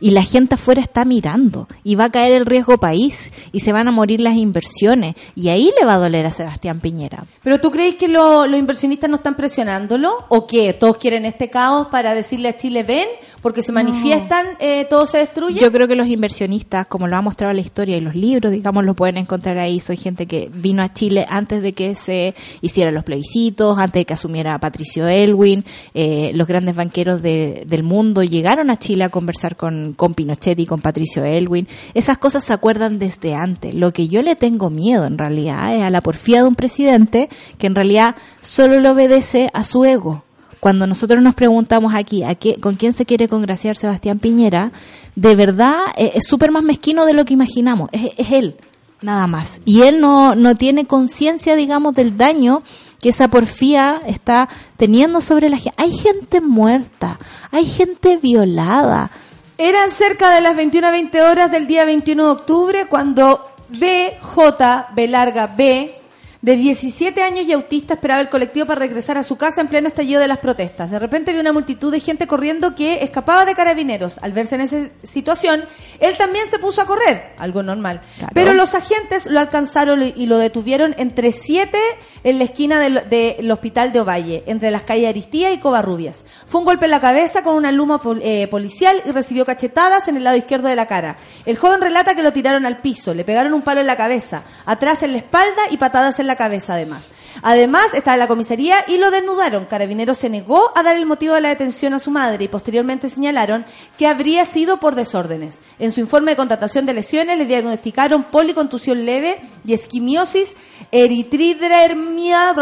Y 0.00 0.10
la 0.10 0.22
gente 0.22 0.54
afuera 0.54 0.80
está 0.80 1.04
mirando 1.04 1.68
y 1.84 1.94
va 1.94 2.04
a 2.04 2.10
caer 2.10 2.32
el 2.32 2.46
riesgo 2.46 2.78
país 2.78 3.30
y 3.52 3.60
se 3.60 3.72
van 3.72 3.88
a 3.88 3.92
morir 3.92 4.20
las 4.20 4.36
inversiones 4.36 5.14
y 5.34 5.48
ahí 5.48 5.70
le 5.78 5.84
va 5.86 5.94
a 5.94 5.98
doler 5.98 6.26
a 6.26 6.30
Sebastián 6.32 6.80
Piñera. 6.80 7.24
¿Pero 7.42 7.60
tú 7.60 7.70
crees 7.70 7.96
que 7.96 8.08
lo- 8.08 8.46
los 8.46 8.58
inversionistas 8.58 9.08
no 9.10 9.16
están 9.16 9.34
presionándolo? 9.36 10.12
¿O 10.28 10.46
qué? 10.46 10.72
¿Todos 10.72 10.96
quieren 10.98 11.24
este 11.24 11.50
caos 11.50 11.88
para 11.88 12.14
decirle 12.14 12.48
a 12.48 12.56
Chile 12.56 12.82
ven? 12.82 13.08
Porque 13.42 13.62
se 13.62 13.72
manifiestan, 13.72 14.46
eh, 14.58 14.86
todo 14.90 15.06
se 15.06 15.18
destruye. 15.18 15.60
Yo 15.60 15.70
creo 15.72 15.86
que 15.86 15.94
los 15.96 16.08
inversionistas, 16.08 16.86
como 16.86 17.06
lo 17.06 17.16
ha 17.16 17.22
mostrado 17.22 17.52
la 17.52 17.60
historia 17.60 17.96
y 17.96 18.00
los 18.00 18.14
libros, 18.14 18.50
digamos, 18.52 18.84
lo 18.84 18.94
pueden 18.94 19.16
encontrar 19.16 19.58
ahí. 19.58 19.80
Soy 19.80 19.96
gente 19.96 20.26
que 20.26 20.50
vino 20.52 20.82
a 20.82 20.92
Chile 20.92 21.26
antes 21.28 21.62
de 21.62 21.72
que 21.72 21.94
se 21.94 22.34
hicieran 22.60 22.94
los 22.94 23.04
plebiscitos, 23.04 23.78
antes 23.78 24.00
de 24.00 24.04
que 24.04 24.14
asumiera 24.14 24.58
Patricio 24.58 25.06
Elwin. 25.06 25.64
Eh, 25.94 26.32
los 26.34 26.46
grandes 26.48 26.74
banqueros 26.74 27.22
de- 27.22 27.64
del 27.66 27.82
mundo 27.82 28.22
llegaron 28.22 28.70
a 28.70 28.78
Chile 28.78 29.04
a 29.04 29.08
conversar 29.08 29.56
con, 29.56 29.92
con 29.94 30.14
Pinochet 30.14 30.58
y 30.58 30.66
con 30.66 30.80
Patricio 30.80 31.24
Elwin. 31.24 31.68
Esas 31.94 32.18
cosas 32.18 32.44
se 32.44 32.52
acuerdan 32.52 32.98
desde 32.98 33.34
antes. 33.34 33.74
Lo 33.74 33.92
que 33.92 34.08
yo 34.08 34.22
le 34.22 34.36
tengo 34.36 34.70
miedo, 34.70 35.04
en 35.06 35.18
realidad, 35.18 35.74
es 35.76 35.82
a 35.82 35.90
la 35.90 36.00
porfía 36.00 36.42
de 36.42 36.48
un 36.48 36.54
presidente 36.54 37.28
que 37.58 37.66
en 37.68 37.74
realidad 37.74 38.16
solo 38.40 38.80
le 38.80 38.88
obedece 38.88 39.50
a 39.52 39.62
su 39.64 39.84
ego 39.84 40.24
cuando 40.60 40.86
nosotros 40.86 41.22
nos 41.22 41.34
preguntamos 41.34 41.94
aquí 41.94 42.22
a 42.22 42.34
qué, 42.34 42.56
con 42.60 42.76
quién 42.76 42.92
se 42.92 43.06
quiere 43.06 43.28
congraciar 43.28 43.76
Sebastián 43.76 44.18
Piñera, 44.18 44.72
de 45.14 45.34
verdad 45.34 45.76
eh, 45.96 46.12
es 46.14 46.26
súper 46.26 46.50
más 46.50 46.62
mezquino 46.62 47.06
de 47.06 47.12
lo 47.12 47.24
que 47.24 47.34
imaginamos. 47.34 47.90
Es, 47.92 48.32
él, 48.32 48.56
nada 49.00 49.26
más. 49.26 49.60
Y 49.64 49.82
él 49.82 50.00
no, 50.00 50.34
no 50.34 50.56
tiene 50.56 50.86
conciencia, 50.86 51.56
digamos, 51.56 51.94
del 51.94 52.16
daño 52.16 52.62
que 53.00 53.10
esa 53.10 53.28
porfía 53.28 54.00
está 54.06 54.48
teniendo 54.76 55.20
sobre 55.20 55.48
la 55.48 55.56
gente. 55.56 55.80
Hay 55.82 55.92
gente 55.92 56.40
muerta, 56.40 57.18
hay 57.50 57.66
gente 57.66 58.16
violada. 58.16 59.10
Eran 59.56 59.90
cerca 59.90 60.30
de 60.34 60.40
las 60.40 60.56
21 60.56 60.86
a 60.86 60.90
20 60.90 61.22
horas 61.22 61.50
del 61.50 61.66
día 61.66 61.84
21 61.84 62.24
de 62.24 62.30
octubre 62.30 62.86
cuando 62.88 63.44
BJ, 63.70 64.86
B 64.94 65.08
larga 65.08 65.48
B, 65.48 66.00
de 66.40 66.56
17 66.56 67.20
años 67.22 67.46
y 67.46 67.52
autista 67.52 67.94
esperaba 67.94 68.20
el 68.20 68.28
colectivo 68.28 68.64
para 68.66 68.78
regresar 68.78 69.18
a 69.18 69.24
su 69.24 69.36
casa 69.36 69.60
en 69.60 69.66
pleno 69.66 69.88
estallido 69.88 70.20
de 70.20 70.28
las 70.28 70.38
protestas. 70.38 70.88
De 70.90 70.98
repente 71.00 71.32
vio 71.32 71.40
una 71.40 71.52
multitud 71.52 71.90
de 71.90 71.98
gente 71.98 72.28
corriendo 72.28 72.76
que 72.76 73.02
escapaba 73.02 73.44
de 73.44 73.56
carabineros. 73.56 74.18
Al 74.22 74.32
verse 74.32 74.54
en 74.54 74.60
esa 74.60 74.76
situación, 75.02 75.64
él 75.98 76.16
también 76.16 76.46
se 76.46 76.60
puso 76.60 76.80
a 76.80 76.86
correr, 76.86 77.32
algo 77.38 77.64
normal. 77.64 78.00
Claro. 78.18 78.30
Pero 78.34 78.54
los 78.54 78.76
agentes 78.76 79.26
lo 79.26 79.40
alcanzaron 79.40 80.00
y 80.02 80.26
lo 80.26 80.38
detuvieron 80.38 80.94
entre 80.98 81.32
7 81.32 81.76
en 82.22 82.38
la 82.38 82.44
esquina 82.44 82.78
del, 82.78 83.02
del 83.10 83.50
hospital 83.50 83.92
de 83.92 84.00
Ovalle, 84.00 84.44
entre 84.46 84.70
las 84.70 84.82
calles 84.82 85.08
Aristía 85.08 85.50
y 85.52 85.58
Covarrubias. 85.58 86.24
Fue 86.46 86.60
un 86.60 86.66
golpe 86.66 86.84
en 86.84 86.92
la 86.92 87.00
cabeza 87.00 87.42
con 87.42 87.56
una 87.56 87.72
luma 87.72 88.00
pol- 88.00 88.20
eh, 88.22 88.46
policial 88.46 89.02
y 89.04 89.10
recibió 89.10 89.44
cachetadas 89.44 90.06
en 90.06 90.16
el 90.16 90.22
lado 90.22 90.36
izquierdo 90.36 90.68
de 90.68 90.76
la 90.76 90.86
cara. 90.86 91.16
El 91.46 91.56
joven 91.56 91.80
relata 91.80 92.14
que 92.14 92.22
lo 92.22 92.32
tiraron 92.32 92.64
al 92.64 92.78
piso, 92.80 93.12
le 93.12 93.24
pegaron 93.24 93.54
un 93.54 93.62
palo 93.62 93.80
en 93.80 93.88
la 93.88 93.96
cabeza, 93.96 94.44
atrás 94.66 95.02
en 95.02 95.10
la 95.12 95.18
espalda 95.18 95.62
y 95.70 95.78
patadas 95.78 96.20
en 96.20 96.27
la 96.28 96.36
cabeza 96.36 96.74
además. 96.74 97.08
Además, 97.42 97.94
estaba 97.94 98.14
en 98.14 98.20
la 98.20 98.28
comisaría 98.28 98.84
y 98.86 98.98
lo 98.98 99.10
desnudaron. 99.10 99.64
Carabineros 99.64 100.18
se 100.18 100.28
negó 100.28 100.70
a 100.76 100.82
dar 100.82 100.96
el 100.96 101.06
motivo 101.06 101.34
de 101.34 101.40
la 101.40 101.48
detención 101.48 101.94
a 101.94 101.98
su 101.98 102.10
madre 102.10 102.44
y 102.44 102.48
posteriormente 102.48 103.10
señalaron 103.10 103.64
que 103.96 104.06
habría 104.06 104.44
sido 104.44 104.78
por 104.78 104.94
desórdenes. 104.94 105.60
En 105.78 105.90
su 105.90 106.00
informe 106.00 106.32
de 106.32 106.36
contratación 106.36 106.86
de 106.86 106.94
lesiones 106.94 107.38
le 107.38 107.46
diagnosticaron 107.46 108.24
policontusión 108.24 109.04
leve 109.04 109.40
y 109.64 109.72
esquimiosis 109.72 110.54
eritridremia... 110.92 112.54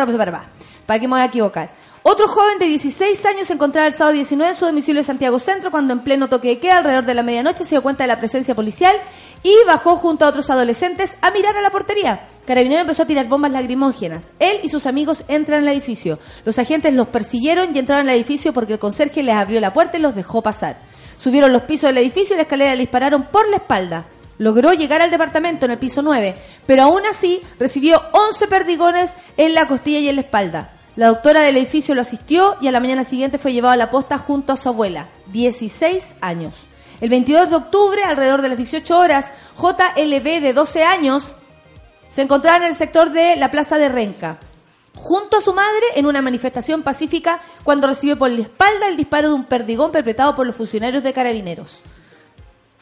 ¿Para 0.87 1.01
qué 1.01 1.09
me 1.09 1.15
voy 1.15 1.21
a 1.21 1.27
equivocar? 1.27 1.71
Otro 2.09 2.29
joven 2.29 2.61
de 2.61 2.67
16 2.67 3.27
años 3.27 3.49
se 3.49 3.55
encontraba 3.55 3.89
el 3.89 3.93
sábado 3.93 4.15
19 4.15 4.53
en 4.53 4.57
su 4.57 4.65
domicilio 4.65 5.01
de 5.01 5.07
Santiago 5.07 5.41
Centro 5.41 5.73
cuando 5.73 5.93
en 5.93 6.05
pleno 6.05 6.29
toque 6.29 6.47
de 6.47 6.61
queda 6.61 6.77
alrededor 6.77 7.05
de 7.05 7.15
la 7.15 7.25
medianoche 7.25 7.65
se 7.65 7.71
dio 7.71 7.83
cuenta 7.83 8.05
de 8.05 8.07
la 8.07 8.21
presencia 8.21 8.55
policial 8.55 8.95
y 9.43 9.53
bajó 9.67 9.97
junto 9.97 10.25
a 10.25 10.29
otros 10.29 10.49
adolescentes 10.49 11.17
a 11.21 11.33
mirar 11.33 11.57
a 11.57 11.63
la 11.63 11.73
portería. 11.73 12.29
Carabinero 12.47 12.83
empezó 12.83 13.03
a 13.03 13.07
tirar 13.07 13.27
bombas 13.27 13.51
lacrimógenas. 13.51 14.31
Él 14.39 14.61
y 14.63 14.69
sus 14.69 14.87
amigos 14.87 15.25
entran 15.27 15.63
al 15.63 15.69
edificio. 15.75 16.21
Los 16.45 16.61
agentes 16.61 16.95
los 16.95 17.09
persiguieron 17.09 17.75
y 17.75 17.81
entraron 17.81 18.09
al 18.09 18.15
edificio 18.15 18.53
porque 18.53 18.75
el 18.75 18.79
conserje 18.79 19.25
les 19.25 19.35
abrió 19.35 19.59
la 19.59 19.73
puerta 19.73 19.99
y 19.99 20.01
los 20.01 20.15
dejó 20.15 20.43
pasar. 20.43 20.77
Subieron 21.17 21.53
los 21.53 21.63
pisos 21.63 21.89
del 21.89 21.99
edificio 21.99 22.35
y 22.35 22.37
la 22.37 22.43
escalera 22.45 22.77
le 22.77 22.83
dispararon 22.83 23.25
por 23.33 23.49
la 23.49 23.57
espalda. 23.57 24.07
Logró 24.39 24.73
llegar 24.75 25.03
al 25.03 25.11
departamento 25.11 25.65
en 25.65 25.73
el 25.73 25.79
piso 25.79 26.03
9, 26.03 26.37
pero 26.67 26.85
aún 26.85 27.03
así 27.11 27.43
recibió 27.59 28.01
11 28.13 28.47
perdigones 28.47 29.11
en 29.37 29.55
la 29.55 29.67
costilla 29.67 29.99
y 29.99 30.09
en 30.09 30.15
la 30.15 30.23
espalda. 30.23 30.71
La 30.97 31.09
doctora 31.09 31.43
del 31.43 31.59
edificio 31.59 31.95
lo 31.95 32.01
asistió 32.01 32.57
y 32.63 32.69
a 32.69 32.73
la 32.73 32.81
mañana 32.81 33.05
siguiente 33.05 33.37
fue 33.37 33.53
llevado 33.53 33.75
a 33.75 33.77
la 33.77 33.91
posta 33.91 34.17
junto 34.17 34.55
a 34.55 34.57
su 34.57 34.71
abuela, 34.71 35.09
16 35.27 36.15
años. 36.23 36.55
El 37.03 37.11
22 37.11 37.51
de 37.51 37.57
octubre, 37.57 38.03
alrededor 38.03 38.41
de 38.41 38.49
las 38.49 38.57
18 38.57 38.99
horas, 38.99 39.31
JLB 39.59 40.41
de 40.41 40.55
12 40.55 40.85
años 40.85 41.37
se 42.09 42.23
encontraba 42.23 42.57
en 42.57 42.63
el 42.63 42.75
sector 42.75 43.11
de 43.11 43.37
la 43.37 43.51
Plaza 43.51 43.77
de 43.77 43.91
Renca, 43.91 44.39
junto 44.95 45.37
a 45.37 45.43
su 45.43 45.53
madre 45.53 45.85
en 45.97 46.07
una 46.07 46.23
manifestación 46.23 46.83
pacífica 46.83 47.41
cuando 47.63 47.89
recibió 47.89 48.17
por 48.17 48.31
la 48.31 48.41
espalda 48.41 48.89
el 48.89 48.97
disparo 48.97 49.29
de 49.29 49.35
un 49.35 49.45
perdigón 49.45 49.93
perpetrado 49.93 50.35
por 50.35 50.47
los 50.47 50.57
funcionarios 50.57 51.03
de 51.03 51.13
carabineros. 51.13 51.81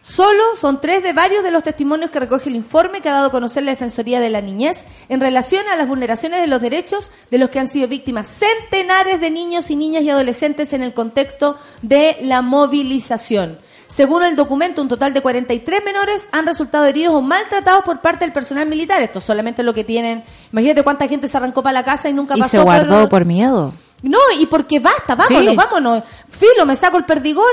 Solo 0.06 0.42
son 0.60 0.82
tres 0.82 1.02
de 1.02 1.14
varios 1.14 1.42
de 1.42 1.50
los 1.50 1.62
testimonios 1.62 2.10
que 2.10 2.20
recoge 2.20 2.50
el 2.50 2.56
informe 2.56 3.00
que 3.00 3.08
ha 3.08 3.12
dado 3.14 3.28
a 3.28 3.30
conocer 3.30 3.62
la 3.62 3.70
Defensoría 3.70 4.20
de 4.20 4.28
la 4.28 4.42
Niñez 4.42 4.84
en 5.08 5.18
relación 5.18 5.66
a 5.66 5.76
las 5.76 5.88
vulneraciones 5.88 6.42
de 6.42 6.46
los 6.46 6.60
derechos 6.60 7.10
de 7.30 7.38
los 7.38 7.48
que 7.48 7.58
han 7.58 7.68
sido 7.68 7.88
víctimas 7.88 8.28
centenares 8.28 9.18
de 9.18 9.30
niños 9.30 9.70
y 9.70 9.76
niñas 9.76 10.02
y 10.02 10.10
adolescentes 10.10 10.74
en 10.74 10.82
el 10.82 10.92
contexto 10.92 11.56
de 11.80 12.18
la 12.20 12.42
movilización. 12.42 13.58
Según 13.86 14.24
el 14.24 14.36
documento, 14.36 14.82
un 14.82 14.88
total 14.90 15.14
de 15.14 15.22
43 15.22 15.82
menores 15.82 16.28
han 16.32 16.44
resultado 16.44 16.84
heridos 16.84 17.14
o 17.14 17.22
maltratados 17.22 17.82
por 17.82 18.02
parte 18.02 18.26
del 18.26 18.32
personal 18.34 18.68
militar. 18.68 19.00
Esto 19.00 19.20
es 19.20 19.24
solamente 19.24 19.62
lo 19.62 19.72
que 19.72 19.84
tienen. 19.84 20.22
Imagínate 20.52 20.82
cuánta 20.82 21.08
gente 21.08 21.28
se 21.28 21.36
arrancó 21.38 21.62
para 21.62 21.72
la 21.72 21.84
casa 21.84 22.10
y 22.10 22.12
nunca 22.12 22.36
Y 22.36 22.40
pasó 22.40 22.50
se 22.58 22.62
guardó 22.62 23.08
por 23.08 23.24
miedo. 23.24 23.72
no, 24.02 24.18
y 24.38 24.44
porque 24.44 24.80
basta, 24.80 25.14
vámonos, 25.14 25.48
Sí. 25.50 25.56
vámonos. 25.56 26.02
Filo, 26.28 26.66
me 26.66 26.76
saco 26.76 26.98
el 26.98 27.04
perdigón, 27.06 27.46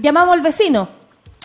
llamamos 0.00 0.34
al 0.34 0.40
vecino. 0.40 0.99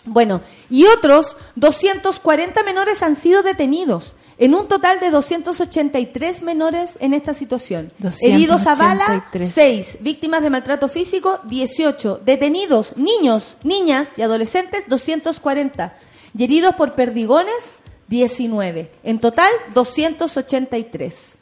Bueno, 0.06 0.42
y 0.70 0.86
otros 0.86 1.36
240 1.56 2.64
menores 2.64 3.02
han 3.04 3.16
sido 3.16 3.44
detenidos. 3.44 4.16
En 4.38 4.54
un 4.54 4.68
total 4.68 5.00
de 5.00 5.12
283 5.12 6.42
menores 6.42 6.98
en 7.00 7.14
esta 7.14 7.34
situación. 7.34 7.94
Heridos 8.22 8.68
a 8.68 8.76
bala, 8.76 9.06
283. 9.32 9.50
6. 9.50 9.98
Víctimas 10.02 10.44
de 10.44 10.50
maltrato 10.50 10.90
físico, 10.90 11.40
18. 11.46 12.22
Detenidos, 12.26 12.98
niños, 12.98 13.56
niñas 13.64 14.10
y 14.18 14.24
adolescentes, 14.24 14.84
240. 14.90 15.94
Y 16.38 16.44
heridos 16.44 16.76
por 16.76 16.96
perdigones, 16.96 17.54
19. 18.10 18.92
En 19.04 19.20
total, 19.20 19.50
283. 19.74 21.38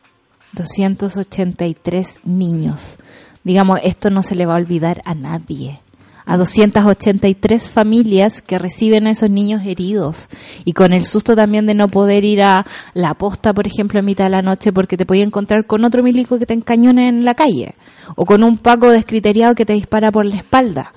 283 0.53 2.19
niños. 2.23 2.99
Digamos, 3.43 3.79
esto 3.83 4.11
no 4.11 4.21
se 4.21 4.35
le 4.35 4.45
va 4.45 4.53
a 4.53 4.57
olvidar 4.57 5.01
a 5.05 5.15
nadie. 5.15 5.81
A 6.25 6.37
283 6.37 7.69
familias 7.69 8.41
que 8.41 8.57
reciben 8.57 9.07
a 9.07 9.11
esos 9.11 9.29
niños 9.29 9.65
heridos 9.65 10.27
y 10.65 10.73
con 10.73 10.93
el 10.93 11.05
susto 11.05 11.35
también 11.35 11.65
de 11.65 11.73
no 11.73 11.87
poder 11.89 12.23
ir 12.23 12.41
a 12.41 12.65
la 12.93 13.13
posta, 13.13 13.53
por 13.53 13.67
ejemplo, 13.67 13.99
en 13.99 14.05
mitad 14.05 14.25
de 14.25 14.29
la 14.29 14.41
noche 14.41 14.71
porque 14.71 14.97
te 14.97 15.05
podía 15.05 15.23
encontrar 15.23 15.65
con 15.65 15.83
otro 15.83 16.03
milico 16.03 16.39
que 16.39 16.45
te 16.45 16.53
encañone 16.53 17.09
en 17.09 17.25
la 17.25 17.35
calle 17.35 17.75
o 18.15 18.25
con 18.25 18.43
un 18.43 18.57
paco 18.57 18.89
descriteriado 18.89 19.55
que 19.55 19.65
te 19.65 19.73
dispara 19.73 20.11
por 20.11 20.25
la 20.25 20.37
espalda. 20.37 20.91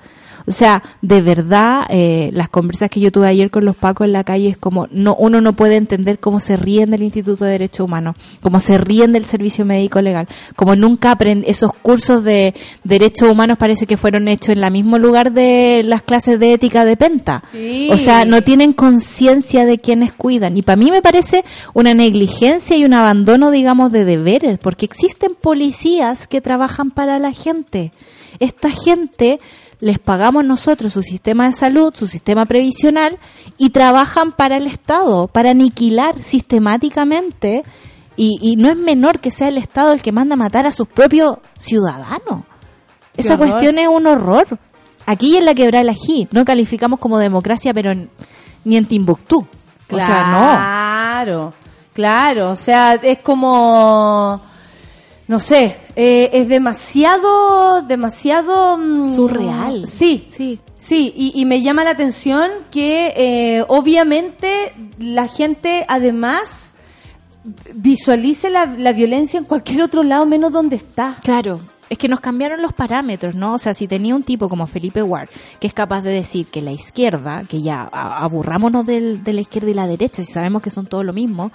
O 0.47 0.51
sea, 0.53 0.81
de 1.01 1.21
verdad, 1.21 1.85
eh, 1.89 2.29
las 2.31 2.47
conversas 2.47 2.89
que 2.89 3.01
yo 3.01 3.11
tuve 3.11 3.27
ayer 3.27 3.51
con 3.51 3.65
los 3.65 3.75
pacos 3.75 4.05
en 4.05 4.13
la 4.13 4.23
calle 4.23 4.47
es 4.47 4.57
como, 4.57 4.87
no, 4.91 5.13
uno 5.15 5.41
no 5.41 5.51
puede 5.53 5.75
entender 5.75 6.19
cómo 6.19 6.39
se 6.39 6.55
ríen 6.55 6.89
del 6.89 7.03
Instituto 7.03 7.43
de 7.43 7.51
Derechos 7.51 7.81
Humanos, 7.81 8.15
cómo 8.41 8.61
se 8.61 8.77
ríen 8.77 9.11
del 9.11 9.25
Servicio 9.25 9.65
Médico 9.65 10.01
Legal, 10.01 10.25
como 10.55 10.77
nunca 10.77 11.11
aprenden, 11.11 11.49
esos 11.49 11.73
cursos 11.73 12.23
de 12.23 12.53
derechos 12.85 13.29
humanos 13.29 13.57
parece 13.57 13.85
que 13.87 13.97
fueron 13.97 14.29
hechos 14.29 14.55
en 14.55 14.63
el 14.63 14.71
mismo 14.71 14.97
lugar 14.97 15.33
de 15.33 15.81
las 15.83 16.01
clases 16.01 16.39
de 16.39 16.53
ética 16.53 16.85
de 16.85 16.95
Penta. 16.95 17.43
Sí. 17.51 17.89
O 17.91 17.97
sea, 17.97 18.23
no 18.23 18.41
tienen 18.41 18.71
conciencia 18.71 19.65
de 19.65 19.79
quienes 19.79 20.13
cuidan. 20.13 20.55
Y 20.55 20.61
para 20.61 20.77
mí 20.77 20.91
me 20.91 21.01
parece 21.01 21.43
una 21.73 21.93
negligencia 21.93 22.77
y 22.77 22.85
un 22.85 22.93
abandono, 22.93 23.51
digamos, 23.51 23.91
de 23.91 24.05
deberes, 24.05 24.59
porque 24.59 24.85
existen 24.85 25.35
policías 25.35 26.25
que 26.25 26.39
trabajan 26.39 26.91
para 26.91 27.19
la 27.19 27.33
gente. 27.33 27.91
Esta 28.39 28.69
gente 28.69 29.39
les 29.79 29.99
pagamos 29.99 30.43
nosotros 30.45 30.93
su 30.93 31.03
sistema 31.03 31.45
de 31.47 31.53
salud, 31.53 31.93
su 31.95 32.07
sistema 32.07 32.45
previsional 32.45 33.19
y 33.57 33.69
trabajan 33.69 34.31
para 34.31 34.57
el 34.57 34.65
Estado, 34.67 35.27
para 35.27 35.51
aniquilar 35.51 36.21
sistemáticamente. 36.21 37.63
Y, 38.15 38.39
y 38.41 38.55
no 38.55 38.69
es 38.69 38.75
menor 38.77 39.19
que 39.19 39.29
sea 39.29 39.47
el 39.49 39.57
Estado 39.59 39.93
el 39.93 40.01
que 40.01 40.11
manda 40.11 40.33
a 40.33 40.37
matar 40.37 40.65
a 40.65 40.71
sus 40.71 40.87
propios 40.87 41.37
ciudadanos. 41.57 42.45
Esa 43.15 43.35
horror. 43.35 43.49
cuestión 43.49 43.77
es 43.77 43.87
un 43.87 44.07
horror. 44.07 44.57
Aquí 45.05 45.37
en 45.37 45.45
la 45.45 45.53
quebrada 45.53 45.83
del 45.83 45.89
ají 45.89 46.27
no 46.31 46.43
calificamos 46.43 46.99
como 46.99 47.19
democracia, 47.19 47.73
pero 47.73 47.91
en- 47.91 48.09
ni 48.65 48.75
en 48.77 48.87
Timbuktu. 48.87 49.45
O 49.91 49.95
sea, 49.95 50.05
Claro, 50.05 51.53
claro. 51.93 52.51
O 52.51 52.55
sea, 52.55 52.95
es 52.95 53.19
como, 53.19 54.41
no 55.27 55.39
sé, 55.39 55.77
Eh, 55.99 56.29
es 56.31 56.47
demasiado, 56.47 57.81
demasiado... 57.81 58.77
mm, 58.77 59.15
Surreal. 59.15 59.87
Sí, 59.87 60.27
Sí. 60.29 60.59
Sí, 60.77 61.11
y, 61.17 61.31
y 61.33 61.45
me 61.45 61.63
llama 61.63 61.83
la 61.83 61.89
atención 61.89 62.51
que 62.69 63.11
eh, 63.17 63.65
obviamente 63.67 64.73
la 64.99 65.27
gente 65.27 65.83
además 65.87 66.73
visualice 67.73 68.51
la, 68.51 68.67
la 68.67 68.93
violencia 68.93 69.39
en 69.39 69.45
cualquier 69.45 69.81
otro 69.81 70.03
lado 70.03 70.27
menos 70.27 70.51
donde 70.51 70.75
está. 70.75 71.17
Claro. 71.23 71.59
Es 71.89 71.97
que 71.97 72.07
nos 72.09 72.19
cambiaron 72.19 72.61
los 72.61 72.73
parámetros, 72.73 73.33
¿no? 73.35 73.53
O 73.53 73.59
sea, 73.59 73.73
si 73.73 73.87
tenía 73.87 74.15
un 74.15 74.23
tipo 74.23 74.49
como 74.49 74.67
Felipe 74.67 75.01
Ward, 75.01 75.29
que 75.59 75.67
es 75.67 75.73
capaz 75.73 76.01
de 76.01 76.11
decir 76.11 76.47
que 76.47 76.61
la 76.61 76.71
izquierda, 76.71 77.43
que 77.47 77.61
ya 77.61 77.83
aburrámonos 77.83 78.85
del- 78.85 79.23
de 79.23 79.33
la 79.33 79.41
izquierda 79.41 79.69
y 79.69 79.73
la 79.73 79.87
derecha, 79.87 80.23
si 80.23 80.31
sabemos 80.31 80.61
que 80.61 80.69
son 80.69 80.85
todo 80.87 81.03
lo 81.03 81.13
mismo, 81.13 81.51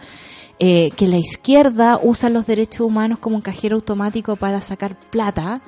eh, 0.59 0.91
que 0.97 1.07
la 1.09 1.19
izquierda 1.19 1.99
usa 2.03 2.31
los 2.31 2.47
derechos 2.47 2.81
humanos 2.87 3.19
como 3.19 3.37
un 3.37 3.43
cajero 3.43 3.77
automático 3.77 4.37
para 4.37 4.61
sacar 4.61 4.97
plata, 5.11 5.61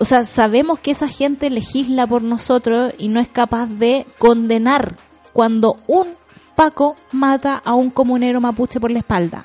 o 0.00 0.04
sea, 0.04 0.24
sabemos 0.24 0.78
que 0.78 0.92
esa 0.92 1.08
gente 1.08 1.50
legisla 1.50 2.06
por 2.06 2.22
nosotros 2.22 2.92
y 2.98 3.08
no 3.08 3.20
es 3.20 3.28
capaz 3.28 3.66
de 3.66 4.06
condenar 4.18 4.96
cuando 5.32 5.76
un 5.86 6.16
Paco 6.54 6.96
mata 7.12 7.60
a 7.64 7.74
un 7.74 7.90
comunero 7.90 8.40
mapuche 8.40 8.80
por 8.80 8.90
la 8.90 8.98
espalda. 8.98 9.44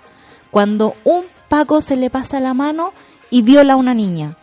Cuando 0.50 0.96
un 1.04 1.24
Paco 1.50 1.82
se 1.82 1.96
le 1.96 2.10
pasa 2.10 2.40
la 2.40 2.56
mano 2.56 2.92
y 3.30 3.42
viola 3.42 3.74
a 3.74 3.78
una 3.78 3.94
niña. 3.94 4.36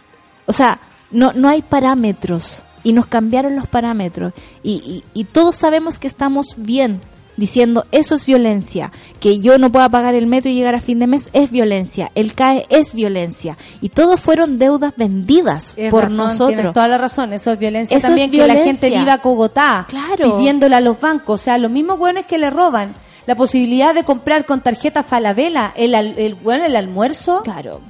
O 0.47 0.53
sea, 0.53 0.81
no, 1.11 1.33
no 1.33 1.49
hay 1.49 1.63
parámetros 1.63 2.63
y 2.83 2.93
nos 2.93 3.07
cambiaron 3.07 3.57
los 3.57 3.67
parámetros. 3.67 4.33
Y, 4.63 5.03
y, 5.15 5.21
y 5.21 5.25
todos 5.25 5.57
sabemos 5.57 5.99
que 5.99 6.09
estamos 6.09 6.55
bien 6.57 7.01
diciendo 7.37 7.87
eso 7.91 8.17
es 8.17 8.27
violencia, 8.27 8.93
que 9.19 9.41
yo 9.41 9.57
no 9.57 9.73
pueda 9.73 9.89
pagar 9.89 10.15
el 10.15 10.27
metro 10.27 10.51
y 10.51 10.55
llegar 10.55 10.75
a 10.75 10.81
fin 10.81 10.99
de 10.99 11.07
mes 11.07 11.31
es 11.33 11.51
violencia, 11.51 12.11
el 12.15 12.35
CAE 12.35 12.67
es 12.69 12.93
violencia. 12.93 13.57
Y 13.81 13.89
todos 13.89 14.21
fueron 14.21 14.59
deudas 14.59 14.93
vendidas 14.97 15.75
por 15.91 16.05
razón, 16.05 16.17
nosotros. 16.19 16.49
Tienes 16.57 16.73
toda 16.75 16.89
la 16.89 16.99
razón, 16.99 17.33
eso 17.33 17.53
es 17.53 17.59
violencia 17.59 17.97
Eso 17.97 18.09
también 18.09 18.27
es 18.27 18.31
que 18.33 18.37
la 18.47 18.55
violencia. 18.55 18.89
gente 18.89 18.99
viva 18.99 19.19
Cogotá, 19.19 19.87
Claro. 19.89 20.37
pidiéndole 20.37 20.75
a 20.77 20.81
los 20.81 21.01
bancos, 21.01 21.41
o 21.41 21.45
sea, 21.45 21.57
los 21.57 21.71
mismos 21.71 21.99
buenos 21.99 22.27
que 22.27 22.37
le 22.37 22.51
roban 22.51 22.95
la 23.27 23.35
posibilidad 23.37 23.95
de 23.95 24.05
comprar 24.05 24.45
con 24.45 24.61
tarjeta 24.61 25.03
Falabella 25.03 25.73
el, 25.77 25.95
al- 25.95 26.19
el, 26.19 26.35
bueno, 26.35 26.65
el 26.67 26.77
almuerzo. 26.77 27.41
Claro. 27.43 27.81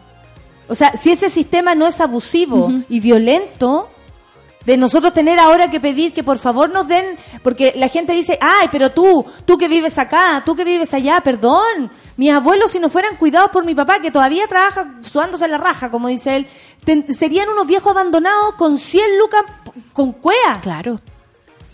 O 0.71 0.75
sea, 0.75 0.93
si 0.97 1.11
ese 1.11 1.29
sistema 1.29 1.75
no 1.75 1.87
es 1.87 2.01
abusivo 2.01 2.71
y 2.89 3.01
violento, 3.01 3.89
de 4.65 4.77
nosotros 4.77 5.13
tener 5.15 5.39
ahora 5.39 5.69
que 5.71 5.81
pedir 5.81 6.13
que 6.13 6.23
por 6.23 6.39
favor 6.39 6.71
nos 6.71 6.87
den, 6.87 7.19
porque 7.43 7.73
la 7.77 7.89
gente 7.89 8.13
dice, 8.13 8.39
ay, 8.41 8.69
pero 8.71 8.91
tú, 8.91 9.25
tú 9.47 9.57
que 9.59 9.69
vives 9.69 9.99
acá, 9.99 10.43
tú 10.45 10.55
que 10.55 10.65
vives 10.65 10.93
allá, 10.95 11.21
perdón, 11.23 11.91
mis 12.17 12.31
abuelos 12.31 12.71
si 12.71 12.79
no 12.79 12.89
fueran 12.91 13.17
cuidados 13.17 13.51
por 13.51 13.65
mi 13.65 13.75
papá, 13.75 14.01
que 14.01 14.11
todavía 14.11 14.47
trabaja 14.47 14.95
sudándose 15.03 15.49
la 15.49 15.57
raja, 15.59 15.91
como 15.91 16.09
dice 16.09 16.37
él, 16.37 16.47
ten- 16.85 17.13
serían 17.13 17.49
unos 17.49 17.67
viejos 17.67 17.91
abandonados 17.91 18.55
con 18.57 18.79
100 18.79 19.19
lucas 19.19 19.43
con 19.95 20.13
cuea. 20.13 20.61
Claro. 20.63 20.95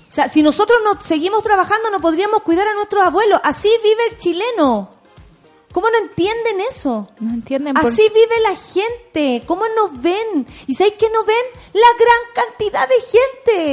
O 0.09 0.13
sea, 0.17 0.29
si 0.29 0.43
nosotros 0.43 0.79
no 0.85 0.99
seguimos 1.03 1.43
trabajando, 1.43 1.91
no 1.91 2.01
podríamos 2.01 2.43
cuidar 2.43 2.69
a 2.69 2.73
nuestros 2.75 3.05
abuelos. 3.05 3.41
Así 3.45 3.69
vive 3.83 4.03
el 4.13 4.19
chileno. 4.19 4.89
¿Cómo 5.77 5.91
no 5.91 5.99
entienden 5.99 6.57
eso? 6.71 7.07
No 7.21 7.35
entienden 7.35 7.75
por 7.75 7.93
Así 7.93 8.01
vive 8.09 8.41
la 8.43 8.57
gente. 8.57 9.43
¿Cómo 9.47 9.65
nos 9.77 10.01
ven? 10.01 10.47
¿Y 10.67 10.75
sabéis 10.75 10.95
que 10.95 11.11
no 11.11 11.23
ven? 11.23 11.37
La 11.75 11.87
gran 12.01 12.47
cantidad 12.47 12.89
de 12.89 12.95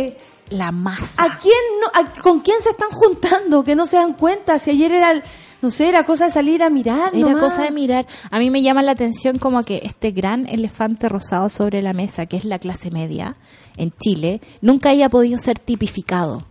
gente. 0.10 0.18
la 0.50 0.74
masa. 0.74 1.24
¿A 1.24 1.38
quién 1.38 1.56
no, 1.82 1.88
a- 1.94 2.22
¿Con 2.22 2.42
quién 2.42 2.60
se 2.60 2.72
están 2.72 2.90
juntando? 2.92 3.64
Que 3.64 3.76
no 3.76 3.86
se 3.86 3.96
dan 3.96 4.16
cuenta. 4.16 4.60
Si 4.60 4.72
ayer 4.72 4.92
era, 4.94 5.12
el- 5.12 5.24
no 5.62 5.72
sé, 5.72 5.88
era 5.88 6.04
cosa 6.04 6.26
de 6.26 6.32
salir 6.32 6.62
a 6.62 6.70
mirar. 6.70 7.16
Era 7.16 7.30
nomás. 7.30 7.52
cosa 7.54 7.64
de 7.64 7.72
mirar. 7.72 8.06
A 8.30 8.38
mí 8.38 8.50
me 8.50 8.62
llama 8.62 8.82
la 8.84 8.92
atención 8.92 9.40
como 9.40 9.64
que 9.64 9.80
este 9.86 10.12
gran 10.12 10.46
elefante 10.50 11.08
rosado 11.08 11.48
sobre 11.48 11.82
la 11.82 11.94
mesa, 11.94 12.26
que 12.26 12.36
es 12.36 12.44
la 12.44 12.60
clase 12.60 12.92
media 12.92 13.38
en 13.78 13.94
Chile, 13.98 14.42
nunca 14.60 14.90
haya 14.90 15.08
podido 15.08 15.40
ser 15.40 15.58
tipificado. 15.58 16.46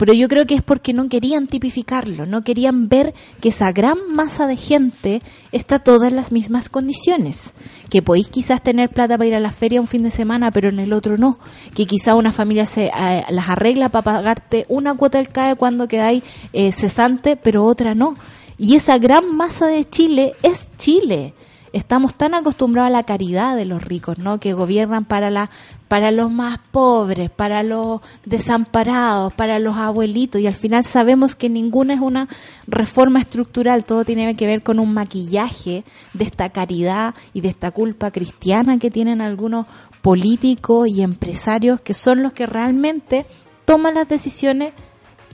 Pero 0.00 0.14
yo 0.14 0.28
creo 0.28 0.46
que 0.46 0.54
es 0.54 0.62
porque 0.62 0.94
no 0.94 1.10
querían 1.10 1.46
tipificarlo, 1.46 2.24
no 2.24 2.40
querían 2.40 2.88
ver 2.88 3.12
que 3.42 3.50
esa 3.50 3.70
gran 3.70 3.98
masa 4.08 4.46
de 4.46 4.56
gente 4.56 5.20
está 5.52 5.80
toda 5.80 6.08
en 6.08 6.16
las 6.16 6.32
mismas 6.32 6.70
condiciones. 6.70 7.52
Que 7.90 8.00
podéis 8.00 8.28
quizás 8.28 8.62
tener 8.62 8.88
plata 8.88 9.18
para 9.18 9.28
ir 9.28 9.34
a 9.34 9.40
la 9.40 9.52
feria 9.52 9.78
un 9.78 9.86
fin 9.86 10.02
de 10.02 10.10
semana, 10.10 10.52
pero 10.52 10.70
en 10.70 10.78
el 10.78 10.94
otro 10.94 11.18
no. 11.18 11.38
Que 11.74 11.84
quizá 11.84 12.14
una 12.14 12.32
familia 12.32 12.64
se 12.64 12.86
eh, 12.86 13.24
las 13.28 13.50
arregla 13.50 13.90
para 13.90 14.04
pagarte 14.04 14.64
una 14.70 14.94
cuota 14.94 15.18
del 15.18 15.28
CAE 15.28 15.56
cuando 15.56 15.86
quedáis 15.86 16.22
eh, 16.54 16.72
cesante, 16.72 17.36
pero 17.36 17.66
otra 17.66 17.94
no. 17.94 18.16
Y 18.56 18.76
esa 18.76 18.96
gran 18.96 19.36
masa 19.36 19.66
de 19.66 19.84
Chile 19.84 20.32
es 20.42 20.66
Chile. 20.78 21.34
Estamos 21.72 22.14
tan 22.14 22.34
acostumbrados 22.34 22.88
a 22.88 22.92
la 22.92 23.04
caridad 23.04 23.56
de 23.56 23.64
los 23.64 23.82
ricos, 23.82 24.18
¿no? 24.18 24.40
Que 24.40 24.52
gobiernan 24.52 25.04
para 25.04 25.30
la 25.30 25.50
para 25.88 26.12
los 26.12 26.30
más 26.30 26.58
pobres, 26.70 27.30
para 27.30 27.64
los 27.64 28.00
desamparados, 28.24 29.32
para 29.34 29.58
los 29.58 29.76
abuelitos 29.76 30.40
y 30.40 30.46
al 30.46 30.54
final 30.54 30.84
sabemos 30.84 31.34
que 31.34 31.48
ninguna 31.48 31.94
es 31.94 32.00
una 32.00 32.28
reforma 32.68 33.18
estructural, 33.18 33.84
todo 33.84 34.04
tiene 34.04 34.36
que 34.36 34.46
ver 34.46 34.62
con 34.62 34.78
un 34.78 34.94
maquillaje 34.94 35.84
de 36.14 36.24
esta 36.24 36.50
caridad 36.50 37.14
y 37.32 37.40
de 37.40 37.48
esta 37.48 37.72
culpa 37.72 38.12
cristiana 38.12 38.78
que 38.78 38.92
tienen 38.92 39.20
algunos 39.20 39.66
políticos 40.00 40.88
y 40.88 41.02
empresarios 41.02 41.80
que 41.80 41.94
son 41.94 42.22
los 42.22 42.32
que 42.32 42.46
realmente 42.46 43.26
toman 43.64 43.94
las 43.94 44.08
decisiones 44.08 44.72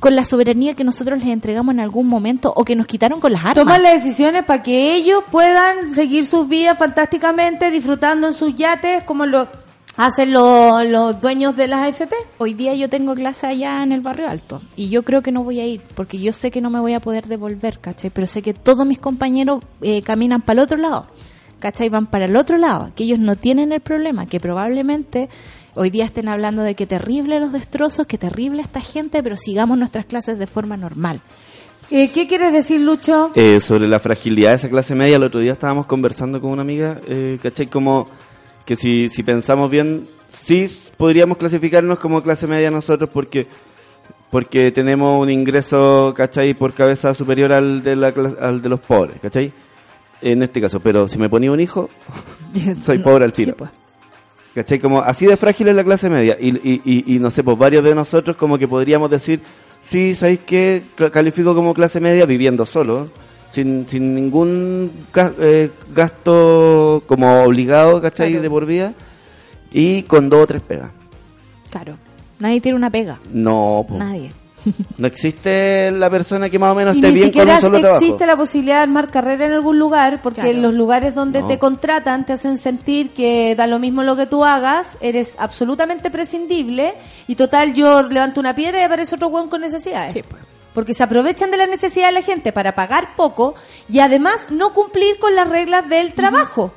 con 0.01 0.15
la 0.15 0.25
soberanía 0.25 0.75
que 0.75 0.85
nosotros 0.85 1.19
les 1.19 1.29
entregamos 1.29 1.75
en 1.75 1.81
algún 1.81 2.07
momento 2.07 2.53
o 2.55 2.65
que 2.65 2.77
nos 2.77 2.87
quitaron 2.87 3.21
con 3.21 3.33
las 3.33 3.43
armas. 3.43 3.65
Toman 3.65 3.83
las 3.83 3.95
decisiones 3.95 4.45
para 4.45 4.63
que 4.63 4.95
ellos 4.95 5.23
puedan 5.31 5.95
seguir 5.95 6.27
sus 6.27 6.49
vidas 6.49 6.79
fantásticamente, 6.79 7.71
disfrutando 7.71 8.29
en 8.29 8.33
sus 8.35 8.55
yates, 8.55 9.05
como 9.05 9.27
lo 9.27 9.49
hacen 9.97 10.33
los, 10.33 10.85
los 10.87 11.21
dueños 11.21 11.57
de 11.57 11.69
las 11.69 11.89
AFP. 11.89 12.15
Hoy 12.39 12.55
día 12.55 12.75
yo 12.75 12.89
tengo 12.89 13.15
clase 13.15 13.47
allá 13.47 13.83
en 13.83 13.93
el 13.93 14.03
barrio 14.03 14.29
alto 14.29 14.61
y 14.77 14.91
yo 14.91 15.03
creo 15.03 15.23
que 15.23 15.33
no 15.33 15.43
voy 15.43 15.61
a 15.61 15.67
ir 15.67 15.81
porque 15.95 16.19
yo 16.19 16.33
sé 16.33 16.51
que 16.51 16.61
no 16.61 16.71
me 16.71 16.81
voy 16.81 16.93
a 16.93 17.01
poder 17.01 17.27
devolver, 17.27 17.79
¿cachai? 17.79 18.11
Pero 18.11 18.27
sé 18.27 18.43
que 18.43 18.55
todos 18.55 18.87
mis 18.87 18.99
compañeros 18.99 19.63
eh, 19.81 20.03
caminan 20.03 20.43
para 20.43 20.61
el 20.61 20.65
otro 20.65 20.77
lado, 20.77 21.07
¿cachai? 21.59 21.89
Van 21.89 22.07
para 22.07 22.27
el 22.27 22.37
otro 22.37 22.59
lado, 22.59 22.91
que 22.95 23.05
ellos 23.05 23.19
no 23.19 23.37
tienen 23.37 23.73
el 23.73 23.81
problema, 23.81 24.27
que 24.27 24.41
probablemente 24.41 25.29
hoy 25.77 25.91
día 25.91 26.05
estén 26.05 26.29
hablando 26.29 26.63
de 26.63 26.75
que 26.75 26.87
terrible 26.87 27.39
los 27.39 27.53
destrozos, 27.53 28.07
que 28.07 28.19
terrible 28.19 28.63
esta 28.63 28.81
gente, 28.81 29.23
pero 29.23 29.37
sigamos 29.37 29.79
nuestras 29.79 30.07
clases 30.07 30.39
de 30.39 30.47
forma 30.47 30.77
normal. 30.77 31.21
Eh, 31.91 32.11
¿Qué 32.13 32.27
quieres 32.27 32.53
decir, 32.53 32.81
Lucho? 32.81 33.31
Eh, 33.35 33.61
sobre 33.61 33.87
la 33.87 34.01
fragilidad 34.01 34.51
de 34.51 34.57
esa 34.57 34.69
clase 34.69 34.95
media, 34.95 35.17
el 35.17 35.23
otro 35.23 35.39
día 35.39 35.53
estábamos 35.53 35.87
conversando 35.87 36.41
con 36.41 36.51
una 36.51 36.63
amiga, 36.63 37.01
eh, 37.07 37.39
¿cachai? 37.41 37.69
Como 37.69 38.09
que 38.65 38.75
si, 38.75 39.09
si 39.09 39.23
pensamos 39.23 39.71
bien, 39.71 40.05
sí 40.33 40.67
podríamos 40.97 41.37
clasificarnos 41.39 41.99
como 42.01 42.23
clase 42.23 42.47
media 42.47 42.71
nosotros 42.71 43.11
porque 43.13 43.47
porque 44.31 44.73
tenemos 44.73 45.23
un 45.23 45.31
ingreso, 45.31 46.13
¿cachai? 46.17 46.55
Por 46.55 46.75
cabeza 46.75 47.15
superior 47.15 47.53
al 47.53 47.83
de, 47.83 47.95
la, 47.95 48.13
al 48.41 48.61
de 48.61 48.69
los 48.69 48.81
pobres, 48.81 49.17
¿cachai? 49.23 49.53
En 50.21 50.43
este 50.43 50.61
caso, 50.61 50.81
pero 50.81 51.07
si 51.07 51.19
me 51.19 51.29
ponía 51.29 51.53
un 51.53 51.61
hijo, 51.61 51.89
soy 52.83 52.99
pobre 53.05 53.25
al 53.25 53.33
tiro. 53.33 53.53
Sí, 53.53 53.57
pues. 53.59 53.86
¿Cachai? 54.57 54.79
Como 54.79 55.03
así 55.03 55.27
de 55.27 55.37
frágil 55.37 55.69
es 55.69 55.77
la 55.77 55.85
clase 55.85 56.09
media. 56.09 56.35
Y, 56.41 56.49
y, 56.49 56.81
y, 56.83 57.15
y 57.15 57.19
no 57.19 57.31
sé, 57.31 57.45
pues 57.45 57.59
varios 57.59 57.85
de 57.85 57.95
nosotros 57.95 58.39
como 58.39 58.57
que 58.57 58.67
podríamos 58.67 59.11
decir, 59.11 59.43
sí, 59.83 60.15
¿sabéis 60.15 60.41
qué? 60.47 60.83
Califico 61.13 61.55
como 61.55 61.75
clase 61.75 62.01
media 62.01 62.25
viviendo 62.25 62.65
solo, 62.65 63.05
sin, 63.51 63.87
sin 63.87 64.15
ningún 64.15 64.91
eh, 65.41 65.71
gasto 65.95 67.03
como 67.07 67.43
obligado, 67.43 68.01
¿cachai? 68.01 68.31
Claro. 68.31 68.43
De 68.43 68.49
por 68.49 68.65
vida. 68.65 68.95
Y 69.71 70.05
con 70.05 70.31
dos 70.31 70.45
o 70.45 70.47
tres 70.47 70.63
pegas. 70.63 70.91
Claro. 71.69 71.99
Nadie 72.39 72.63
tiene 72.63 72.77
una 72.77 72.89
pega. 72.89 73.19
No, 73.31 73.85
po. 73.87 73.99
Nadie. 73.99 74.31
no 74.99 75.07
existe 75.07 75.91
la 75.93 76.11
persona 76.11 76.49
que 76.51 76.59
más 76.59 76.73
o 76.73 76.75
menos 76.75 76.95
Y 76.97 76.99
esté 76.99 77.09
ni 77.09 77.15
bien 77.15 77.27
con 77.27 77.33
siquiera 77.41 77.55
un 77.57 77.61
solo 77.61 77.79
existe 77.97 78.27
la 78.27 78.37
posibilidad 78.37 78.77
de 78.77 78.83
armar 78.83 79.11
carrera 79.11 79.47
en 79.47 79.53
algún 79.53 79.79
lugar, 79.79 80.21
porque 80.23 80.41
Claro. 80.43 80.59
los 80.59 80.75
lugares 80.75 81.15
donde 81.15 81.43
No. 81.43 81.49
te 81.49 81.59
contratan 81.59 82.27
te 82.27 82.33
hacen 82.35 82.59
sentir 82.59 83.11
que 83.11 83.55
da 83.57 83.67
lo 83.67 83.79
mismo 83.79 84.03
lo 84.03 84.17
que 84.17 84.27
tú 84.27 84.45
hagas, 84.45 84.97
eres 85.01 85.35
absolutamente 85.39 86.11
prescindible, 86.11 86.95
y 87.27 87.35
total 87.37 87.75
yo 87.75 88.03
levanto 88.03 88.41
una 88.41 88.55
piedra 88.55 88.81
y 88.81 88.85
aparece 88.85 89.15
otro 89.15 89.29
hueón 89.29 89.49
con 89.49 89.61
necesidades. 89.61 90.13
Sí, 90.13 90.23
pues. 90.23 90.43
Porque 90.75 90.93
se 90.93 91.03
aprovechan 91.03 91.51
de 91.51 91.57
la 91.57 91.67
necesidad 91.67 92.09
de 92.09 92.13
la 92.13 92.23
gente 92.23 92.53
para 92.53 92.75
pagar 92.75 93.17
poco 93.17 93.55
y 93.89 94.01
además 94.01 94.49
no 94.51 94.75
cumplir 94.75 95.19
con 95.19 95.35
las 95.35 95.49
reglas 95.49 95.89
del 95.89 96.13
trabajo. 96.13 96.71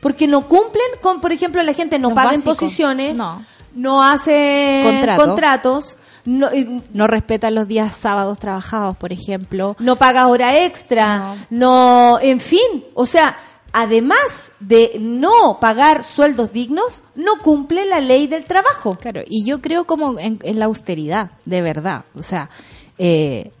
Porque 0.00 0.28
no 0.28 0.46
cumplen 0.46 0.86
con, 1.02 1.20
por 1.20 1.32
ejemplo, 1.32 1.60
la 1.62 1.72
gente 1.72 1.98
no 1.98 2.10
Los 2.10 2.14
paga 2.16 2.30
básicos. 2.30 2.54
imposiciones, 2.54 3.16
No. 3.18 3.44
no 3.74 4.02
hace 4.04 4.82
Contrato. 4.84 5.24
contratos, 5.26 5.96
no, 6.24 6.48
No 6.92 7.06
respetan 7.06 7.54
los 7.54 7.68
días 7.68 7.96
sábados 7.96 8.38
trabajados, 8.38 8.96
por 8.96 9.12
ejemplo. 9.12 9.76
no 9.78 9.96
pagas 9.96 10.26
hora 10.26 10.64
extra, 10.64 11.46
no. 11.50 12.18
en 12.20 12.40
fin, 12.40 12.84
o 12.94 13.06
sea, 13.06 13.36
además 13.72 14.52
de 14.60 14.96
no 15.00 15.58
pagar 15.60 16.04
sueldos 16.04 16.52
dignos, 16.52 17.02
no 17.14 17.38
cumple 17.42 17.84
la 17.84 18.00
ley 18.00 18.26
del 18.26 18.44
trabajo. 18.44 18.96
Claro, 18.96 19.22
y 19.26 19.44
yo 19.44 19.60
creo 19.60 19.84
como 19.84 20.18
en, 20.18 20.38
en 20.42 20.58
la 20.58 20.66
austeridad, 20.66 21.32
de 21.44 21.62
verdad. 21.62 22.04
O 22.14 22.22
sea, 22.22 22.50
eh, 22.98 23.52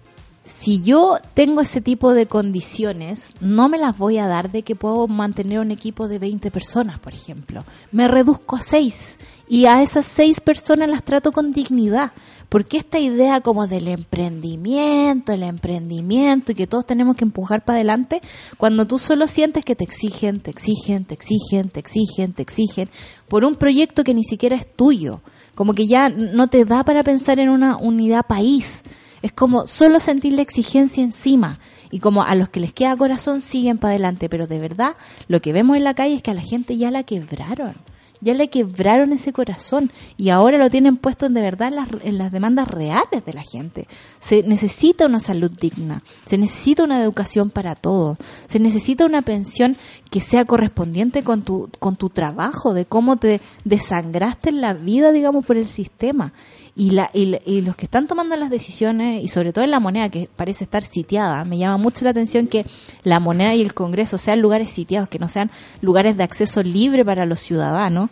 si 0.44 0.82
yo 0.82 1.18
tengo 1.34 1.60
ese 1.60 1.80
tipo 1.80 2.12
de 2.12 2.26
condiciones, 2.26 3.34
no 3.40 3.68
me 3.68 3.78
las 3.78 3.96
voy 3.96 4.18
a 4.18 4.26
dar 4.26 4.50
de 4.50 4.62
que 4.62 4.74
puedo 4.74 5.06
mantener 5.06 5.60
un 5.60 5.70
equipo 5.70 6.08
de 6.08 6.18
20 6.18 6.50
personas, 6.50 6.98
por 6.98 7.14
ejemplo. 7.14 7.64
Me 7.92 8.08
reduzco 8.08 8.56
a 8.56 8.60
6 8.60 9.16
y 9.50 9.66
a 9.66 9.82
esas 9.82 10.06
6 10.06 10.40
personas 10.42 10.88
las 10.88 11.02
trato 11.02 11.32
con 11.32 11.50
dignidad. 11.50 12.12
Porque 12.48 12.76
esta 12.76 13.00
idea 13.00 13.40
como 13.40 13.66
del 13.66 13.88
emprendimiento, 13.88 15.32
el 15.32 15.42
emprendimiento 15.42 16.52
y 16.52 16.54
que 16.54 16.68
todos 16.68 16.86
tenemos 16.86 17.16
que 17.16 17.24
empujar 17.24 17.64
para 17.64 17.78
adelante, 17.78 18.20
cuando 18.58 18.86
tú 18.86 19.00
solo 19.00 19.26
sientes 19.26 19.64
que 19.64 19.74
te 19.74 19.82
exigen, 19.82 20.38
te 20.38 20.52
exigen, 20.52 21.04
te 21.04 21.14
exigen, 21.14 21.68
te 21.68 21.80
exigen, 21.80 22.32
te 22.32 22.42
exigen, 22.42 22.90
por 23.28 23.44
un 23.44 23.56
proyecto 23.56 24.04
que 24.04 24.14
ni 24.14 24.22
siquiera 24.22 24.54
es 24.54 24.72
tuyo, 24.72 25.20
como 25.56 25.74
que 25.74 25.88
ya 25.88 26.08
no 26.08 26.46
te 26.46 26.64
da 26.64 26.84
para 26.84 27.02
pensar 27.02 27.40
en 27.40 27.48
una 27.48 27.76
unidad 27.76 28.26
país, 28.26 28.82
es 29.20 29.32
como 29.32 29.66
solo 29.66 29.98
sentir 29.98 30.32
la 30.32 30.42
exigencia 30.42 31.02
encima. 31.02 31.58
Y 31.90 31.98
como 31.98 32.22
a 32.22 32.36
los 32.36 32.50
que 32.50 32.60
les 32.60 32.72
queda 32.72 32.96
corazón 32.96 33.40
siguen 33.40 33.78
para 33.78 33.90
adelante, 33.90 34.28
pero 34.28 34.46
de 34.46 34.60
verdad 34.60 34.94
lo 35.26 35.42
que 35.42 35.52
vemos 35.52 35.76
en 35.76 35.82
la 35.82 35.94
calle 35.94 36.14
es 36.14 36.22
que 36.22 36.30
a 36.30 36.34
la 36.34 36.40
gente 36.40 36.76
ya 36.76 36.92
la 36.92 37.02
quebraron 37.02 37.74
ya 38.20 38.34
le 38.34 38.48
quebraron 38.48 39.12
ese 39.12 39.32
corazón 39.32 39.90
y 40.16 40.30
ahora 40.30 40.58
lo 40.58 40.70
tienen 40.70 40.96
puesto 40.96 41.26
en 41.26 41.34
de 41.34 41.42
verdad 41.42 41.68
en 41.68 41.76
las, 41.76 41.88
en 42.02 42.18
las 42.18 42.32
demandas 42.32 42.68
reales 42.68 43.24
de 43.24 43.32
la 43.32 43.42
gente. 43.42 43.88
Se 44.20 44.42
necesita 44.42 45.06
una 45.06 45.20
salud 45.20 45.50
digna, 45.50 46.02
se 46.26 46.38
necesita 46.38 46.84
una 46.84 47.02
educación 47.02 47.50
para 47.50 47.74
todos, 47.74 48.18
se 48.46 48.58
necesita 48.58 49.06
una 49.06 49.22
pensión 49.22 49.76
que 50.10 50.20
sea 50.20 50.44
correspondiente 50.44 51.22
con 51.22 51.42
tu, 51.42 51.70
con 51.78 51.96
tu 51.96 52.10
trabajo, 52.10 52.74
de 52.74 52.84
cómo 52.84 53.16
te 53.16 53.40
desangraste 53.64 54.50
en 54.50 54.60
la 54.60 54.74
vida, 54.74 55.12
digamos, 55.12 55.44
por 55.44 55.56
el 55.56 55.66
sistema. 55.66 56.32
Y, 56.80 56.92
la, 56.92 57.10
y, 57.12 57.36
y, 57.44 57.60
los 57.60 57.76
que 57.76 57.84
están 57.84 58.06
tomando 58.06 58.38
las 58.38 58.48
decisiones, 58.48 59.22
y 59.22 59.28
sobre 59.28 59.52
todo 59.52 59.64
en 59.64 59.70
la 59.70 59.80
moneda, 59.80 60.08
que 60.08 60.30
parece 60.34 60.64
estar 60.64 60.82
sitiada, 60.82 61.44
me 61.44 61.58
llama 61.58 61.76
mucho 61.76 62.06
la 62.06 62.12
atención 62.12 62.46
que 62.46 62.64
la 63.04 63.20
moneda 63.20 63.54
y 63.54 63.60
el 63.60 63.74
Congreso 63.74 64.16
sean 64.16 64.40
lugares 64.40 64.70
sitiados, 64.70 65.06
que 65.06 65.18
no 65.18 65.28
sean 65.28 65.50
lugares 65.82 66.16
de 66.16 66.22
acceso 66.22 66.62
libre 66.62 67.04
para 67.04 67.26
los 67.26 67.38
ciudadanos, 67.40 68.08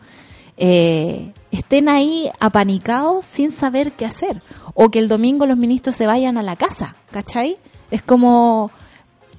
eh, 0.59 1.33
estén 1.51 1.89
ahí 1.89 2.29
apanicados 2.41 3.25
sin 3.25 3.53
saber 3.53 3.93
qué 3.93 4.05
hacer. 4.05 4.43
O 4.75 4.91
que 4.91 4.99
el 4.99 5.09
domingo 5.09 5.47
los 5.47 5.57
ministros 5.57 5.97
se 5.97 6.07
vayan 6.07 6.37
a 6.37 6.43
la 6.43 6.57
casa, 6.57 6.95
¿cachai? 7.11 7.57
Es 7.91 8.03
como, 8.03 8.71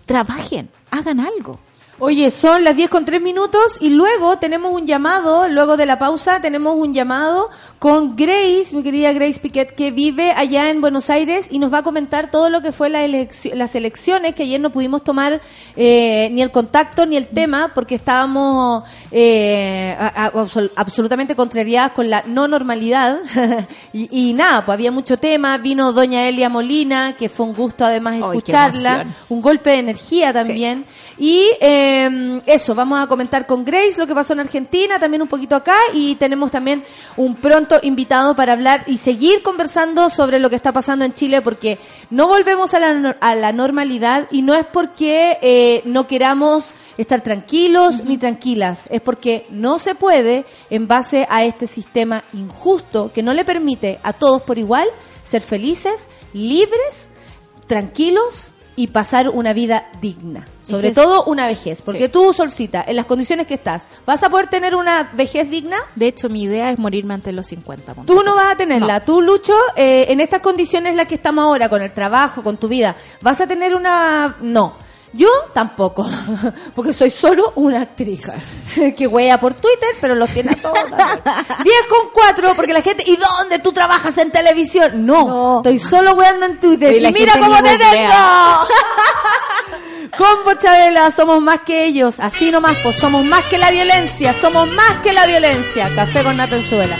trabajen, 0.08 0.70
hagan 0.90 1.20
algo. 1.20 1.60
Oye, 2.02 2.32
son 2.32 2.64
las 2.64 2.78
10 2.78 2.90
con 2.90 3.04
3 3.04 3.22
minutos 3.22 3.78
y 3.82 3.90
luego 3.90 4.38
tenemos 4.38 4.74
un 4.74 4.88
llamado, 4.88 5.50
luego 5.50 5.76
de 5.76 5.86
la 5.86 6.00
pausa 6.00 6.40
tenemos 6.40 6.78
un 6.78 6.94
llamado 6.94 7.50
con 7.78 8.16
Grace, 8.16 8.74
mi 8.74 8.84
querida 8.84 9.12
Grace 9.12 9.38
Piquet, 9.42 9.76
que 9.76 9.92
vive 9.92 10.32
allá 10.32 10.70
en 10.70 10.80
Buenos 10.80 11.10
Aires 11.10 11.48
y 11.50 11.60
nos 11.60 11.74
va 11.74 11.80
a 11.80 11.84
comentar 11.84 12.32
todo 12.32 12.50
lo 12.50 12.62
que 12.62 12.72
fue 12.72 12.90
la 12.90 13.06
las 13.06 13.76
elecciones, 13.76 14.34
que 14.34 14.44
ayer 14.44 14.62
no 14.62 14.70
pudimos 14.70 15.04
tomar 15.04 15.42
eh, 15.76 16.30
ni 16.32 16.42
el 16.42 16.52
contacto 16.52 17.06
ni 17.06 17.18
el 17.18 17.28
tema 17.28 17.72
porque 17.76 17.96
estábamos 17.96 18.84
eh, 19.12 19.94
a, 20.00 20.28
a, 20.28 20.48
absolutamente 20.78 21.36
contrariadas 21.36 21.92
con 21.92 22.10
la 22.10 22.24
no 22.26 22.48
normalidad. 22.48 23.20
Y, 23.92 24.30
y, 24.30 24.34
nada, 24.34 24.64
pues 24.66 24.74
había 24.76 24.92
mucho 24.92 25.18
tema, 25.18 25.58
vino 25.58 25.92
doña 25.92 26.28
Elia 26.28 26.48
Molina, 26.48 27.16
que 27.18 27.28
fue 27.28 27.48
un 27.48 27.54
gusto 27.54 27.86
además 27.86 28.18
escucharla, 28.18 29.08
un 29.30 29.42
golpe 29.42 29.72
de 29.72 29.80
energía 29.80 30.32
también. 30.32 30.86
Sí. 31.18 31.26
y... 31.26 31.50
Eh, 31.60 31.89
eh, 31.90 32.42
eso, 32.46 32.76
vamos 32.76 33.00
a 33.00 33.08
comentar 33.08 33.48
con 33.48 33.66
Grace 33.66 33.96
lo 33.98 34.06
que 34.06 34.14
pasó 34.14 34.34
en 34.34 34.42
Argentina, 34.42 35.00
también 35.00 35.22
un 35.22 35.28
poquito 35.28 35.56
acá, 35.56 35.76
y 35.94 36.16
tenemos 36.16 36.52
también 36.52 36.84
un 37.18 37.36
pronto 37.36 37.80
invitado 37.82 38.36
para 38.36 38.54
hablar 38.54 38.84
y 38.86 38.98
seguir 38.98 39.42
conversando 39.42 40.10
sobre 40.10 40.40
lo 40.40 40.50
que 40.50 40.56
está 40.56 40.72
pasando 40.72 41.06
en 41.06 41.14
Chile, 41.14 41.42
porque 41.42 41.80
no 42.10 42.28
volvemos 42.28 42.74
a 42.74 42.80
la, 42.80 43.18
a 43.20 43.36
la 43.36 43.52
normalidad 43.52 44.28
y 44.32 44.42
no 44.42 44.54
es 44.54 44.66
porque 44.66 45.38
eh, 45.42 45.82
no 45.86 46.08
queramos 46.08 46.74
estar 46.98 47.22
tranquilos 47.22 47.96
uh 47.96 48.00
-huh. 48.00 48.06
ni 48.06 48.18
tranquilas, 48.18 48.84
es 48.90 49.02
porque 49.02 49.46
no 49.50 49.80
se 49.80 49.96
puede 49.96 50.46
en 50.70 50.88
base 50.88 51.26
a 51.30 51.44
este 51.44 51.66
sistema 51.66 52.24
injusto 52.34 53.12
que 53.14 53.24
no 53.24 53.34
le 53.34 53.46
permite 53.46 54.00
a 54.04 54.14
todos 54.14 54.42
por 54.42 54.58
igual 54.58 54.88
ser 55.24 55.42
felices, 55.42 56.08
libres, 56.34 57.10
tranquilos 57.68 58.52
y 58.76 58.88
pasar 58.88 59.30
una 59.30 59.54
vida 59.54 59.90
digna. 60.02 60.46
Sobre 60.70 60.94
todo 60.94 61.24
una 61.26 61.48
vejez. 61.48 61.82
Porque 61.82 62.06
sí. 62.06 62.10
tú, 62.10 62.34
Solcita, 62.34 62.84
en 62.88 62.96
las 62.96 63.06
condiciones 63.06 63.48
que 63.48 63.56
estás, 63.56 63.84
¿vas 64.06 64.24
a 64.24 64.30
poder 64.30 64.48
tener 64.48 64.76
una 64.76 65.10
vejez 65.14 65.50
digna? 65.50 65.78
De 65.96 66.08
hecho, 66.08 66.30
mi 66.30 66.44
idea 66.44 66.72
es 66.72 66.80
morirme 66.80 67.14
antes 67.14 67.28
de 67.28 67.34
los 67.34 67.48
50. 67.48 67.96
Tú 68.06 68.24
no 68.24 68.36
vas 68.36 68.54
a 68.54 68.56
tenerla. 68.56 69.00
No. 69.00 69.06
Tú, 69.06 69.22
Lucho, 69.22 69.54
eh, 69.76 70.06
en 70.10 70.22
estas 70.22 70.42
condiciones 70.42 70.92
en 70.92 70.98
las 70.98 71.08
que 71.08 71.16
estamos 71.16 71.44
ahora, 71.44 71.70
con 71.70 71.82
el 71.82 71.92
trabajo, 71.92 72.44
con 72.44 72.58
tu 72.58 72.68
vida, 72.68 72.96
¿vas 73.22 73.42
a 73.42 73.48
tener 73.48 73.76
una...? 73.76 74.36
No. 74.42 74.89
Yo 75.14 75.30
tampoco, 75.54 76.08
porque 76.76 76.94
soy 76.94 77.10
solo 77.10 77.54
una 77.56 77.82
actriz 77.82 78.28
que 78.98 79.08
wea 79.08 79.40
por 79.40 79.56
Twitter, 79.56 79.90
pero 80.00 80.16
lo 80.16 80.28
tiene 80.28 80.56
todo. 80.56 80.74
10 80.74 80.86
con 81.90 82.10
4, 82.14 82.54
porque 82.56 82.74
la 82.74 82.82
gente, 82.82 83.04
¿y 83.08 83.16
dónde 83.16 83.60
tú 83.60 83.72
trabajas 83.72 84.18
en 84.18 84.32
televisión? 84.32 85.06
No, 85.06 85.28
no. 85.28 85.58
estoy 85.58 85.80
solo 85.80 86.14
weando 86.14 86.46
en 86.46 86.60
Twitter. 86.60 86.94
Y, 86.94 87.06
y 87.06 87.12
mira 87.12 87.34
cómo 87.40 87.56
te 87.62 87.78
tengo. 87.78 88.14
Combo 90.18 90.54
Chabela, 90.56 91.12
somos 91.12 91.42
más 91.42 91.62
que 91.62 91.86
ellos, 91.86 92.20
así 92.20 92.52
nomás, 92.52 92.78
pues 92.84 92.98
somos 92.98 93.24
más 93.26 93.46
que 93.46 93.58
la 93.58 93.72
violencia, 93.72 94.34
somos 94.34 94.70
más 94.72 94.98
que 95.04 95.14
la 95.14 95.26
violencia. 95.26 95.90
Café 95.96 96.24
con 96.24 96.40
en 96.40 96.64
Suela. 96.64 96.98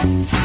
Somos 0.00 0.39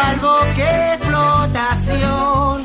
algo 0.00 0.38
que 0.56 0.94
explotación. 0.94 2.64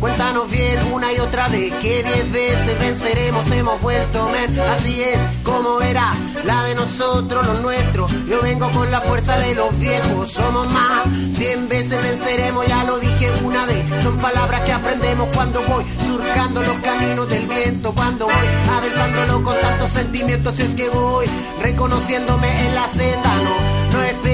Cuéntanos 0.00 0.50
bien 0.50 0.78
una 0.92 1.12
y 1.14 1.18
otra 1.18 1.48
vez 1.48 1.72
que 1.80 2.02
diez 2.02 2.30
veces 2.30 2.78
venceremos, 2.78 3.50
hemos 3.50 3.80
vuelto 3.80 4.28
men. 4.28 4.60
Así 4.60 5.02
es 5.02 5.18
como 5.42 5.80
era 5.80 6.10
la 6.44 6.64
de 6.64 6.74
nosotros, 6.74 7.46
los 7.46 7.62
nuestros. 7.62 8.12
Yo 8.26 8.42
vengo 8.42 8.68
con 8.70 8.90
la 8.90 9.00
fuerza 9.00 9.38
de 9.38 9.54
los 9.54 9.78
viejos, 9.78 10.30
somos 10.30 10.70
más. 10.74 11.04
Cien 11.32 11.68
veces 11.68 12.02
venceremos, 12.02 12.66
ya 12.66 12.84
lo 12.84 12.98
dije 12.98 13.30
una 13.44 13.64
vez. 13.64 14.02
Son 14.02 14.18
palabras 14.18 14.60
que 14.62 14.72
aprendemos 14.72 15.28
cuando 15.34 15.62
voy 15.62 15.84
surcando 16.06 16.60
los 16.60 16.76
caminos 16.82 17.26
del 17.28 17.46
viento, 17.46 17.94
cuando 17.94 18.26
voy 18.26 18.46
aventándolo 18.76 19.42
con 19.42 19.58
tantos 19.58 19.88
sentimientos. 19.88 20.58
Es 20.58 20.74
que 20.74 20.88
voy 20.90 21.24
reconociéndome 21.62 22.66
en 22.66 22.74
la 22.74 22.88
senda, 22.88 23.36
no, 23.36 23.73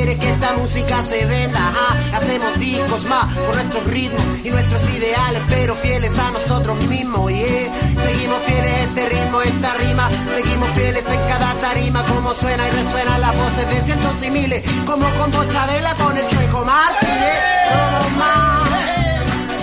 esperes 0.01 0.19
que 0.19 0.31
esta 0.31 0.53
música 0.55 1.03
se 1.03 1.27
venda. 1.27 1.59
Ajá. 1.59 2.17
Hacemos 2.17 2.59
discos 2.59 3.05
más 3.05 3.35
con 3.35 3.55
nuestros 3.55 3.85
ritmos 3.85 4.23
y 4.45 4.51
nuestros 4.51 4.91
ideales, 4.91 5.43
pero 5.49 5.75
fieles 5.77 6.19
a 6.19 6.31
nosotros 6.31 6.87
mismos. 6.87 7.31
Yeah. 7.31 7.73
Seguimos 8.03 8.43
fieles 8.43 8.73
a 8.73 8.83
este 8.85 9.09
ritmo, 9.09 9.43
esta 9.43 9.75
rima. 9.75 10.09
Seguimos 10.37 10.69
fieles 10.71 11.05
en 11.07 11.21
cada 11.29 11.55
tarima, 11.57 12.05
como 12.05 12.35
suena 12.35 12.67
y 12.67 12.71
resuena 12.71 13.19
las 13.19 13.37
voces 13.37 13.69
de 13.69 13.81
cientos 13.83 14.23
y 14.23 14.31
miles, 14.31 14.63
como 14.87 15.07
con 15.19 15.31
Bochabela 15.31 15.95
con 15.95 16.17
el 16.17 16.27
Chueco 16.29 16.65
Martínez. 16.65 17.41
Somos 17.71 18.13
más. 18.17 18.69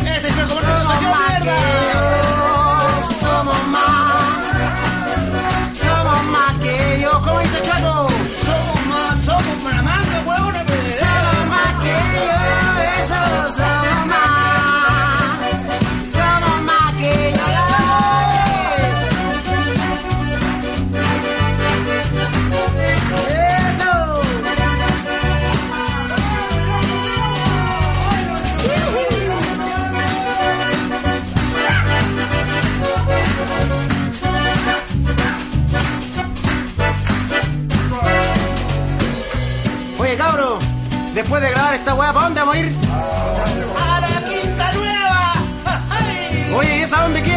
Este 0.06 0.30
Chueco 0.30 0.62
somos 0.62 1.02
más 1.14 1.44
que 1.44 1.58
yo. 1.94 3.28
Somos 3.28 3.68
más. 3.70 3.97
Después 41.18 41.42
de 41.42 41.50
grabar 41.50 41.74
esta 41.74 41.96
weá, 41.96 42.14
¿para 42.14 42.26
dónde 42.26 42.42
vamos 42.42 42.56
a 42.56 42.60
ir? 42.60 42.76
¡A 43.76 44.00
la 44.02 44.24
Quinta 44.24 44.72
Nueva! 44.74 45.34
Oye, 46.56 46.78
¿y 46.78 46.82
esa 46.84 47.02
dónde 47.02 47.24
queda, 47.24 47.37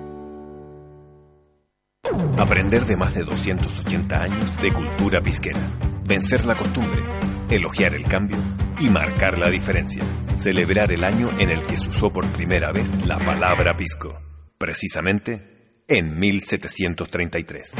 Aprender 2.41 2.87
de 2.87 2.97
más 2.97 3.13
de 3.13 3.23
280 3.23 4.19
años 4.19 4.57
de 4.57 4.73
cultura 4.73 5.21
pisquera. 5.21 5.59
Vencer 6.07 6.43
la 6.45 6.57
costumbre, 6.57 7.03
elogiar 7.51 7.93
el 7.93 8.07
cambio 8.07 8.37
y 8.79 8.89
marcar 8.89 9.37
la 9.37 9.47
diferencia. 9.51 10.03
Celebrar 10.35 10.91
el 10.91 11.03
año 11.03 11.29
en 11.37 11.51
el 11.51 11.63
que 11.67 11.77
se 11.77 11.89
usó 11.89 12.11
por 12.11 12.25
primera 12.31 12.71
vez 12.71 13.05
la 13.05 13.19
palabra 13.19 13.75
pisco. 13.75 14.19
Precisamente 14.57 15.83
en 15.87 16.17
1733. 16.17 17.75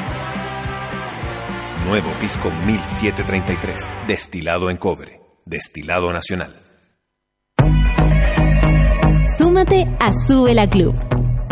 Nuevo 1.87 2.11
pisco 2.19 2.51
1733. 2.51 3.87
Destilado 4.07 4.69
en 4.69 4.77
cobre. 4.77 5.21
Destilado 5.43 6.13
nacional. 6.13 6.55
Súmate 9.25 9.87
a 9.99 10.13
Sube 10.13 10.53
la 10.53 10.69
Club. 10.69 11.10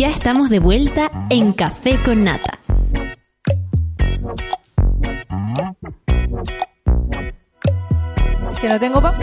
Ya 0.00 0.08
estamos 0.08 0.48
de 0.48 0.60
vuelta 0.60 1.10
en 1.28 1.52
Café 1.52 1.98
con 2.02 2.24
Nata. 2.24 2.58
Que 8.62 8.68
no 8.70 8.80
tengo 8.80 9.02
pa. 9.02 9.14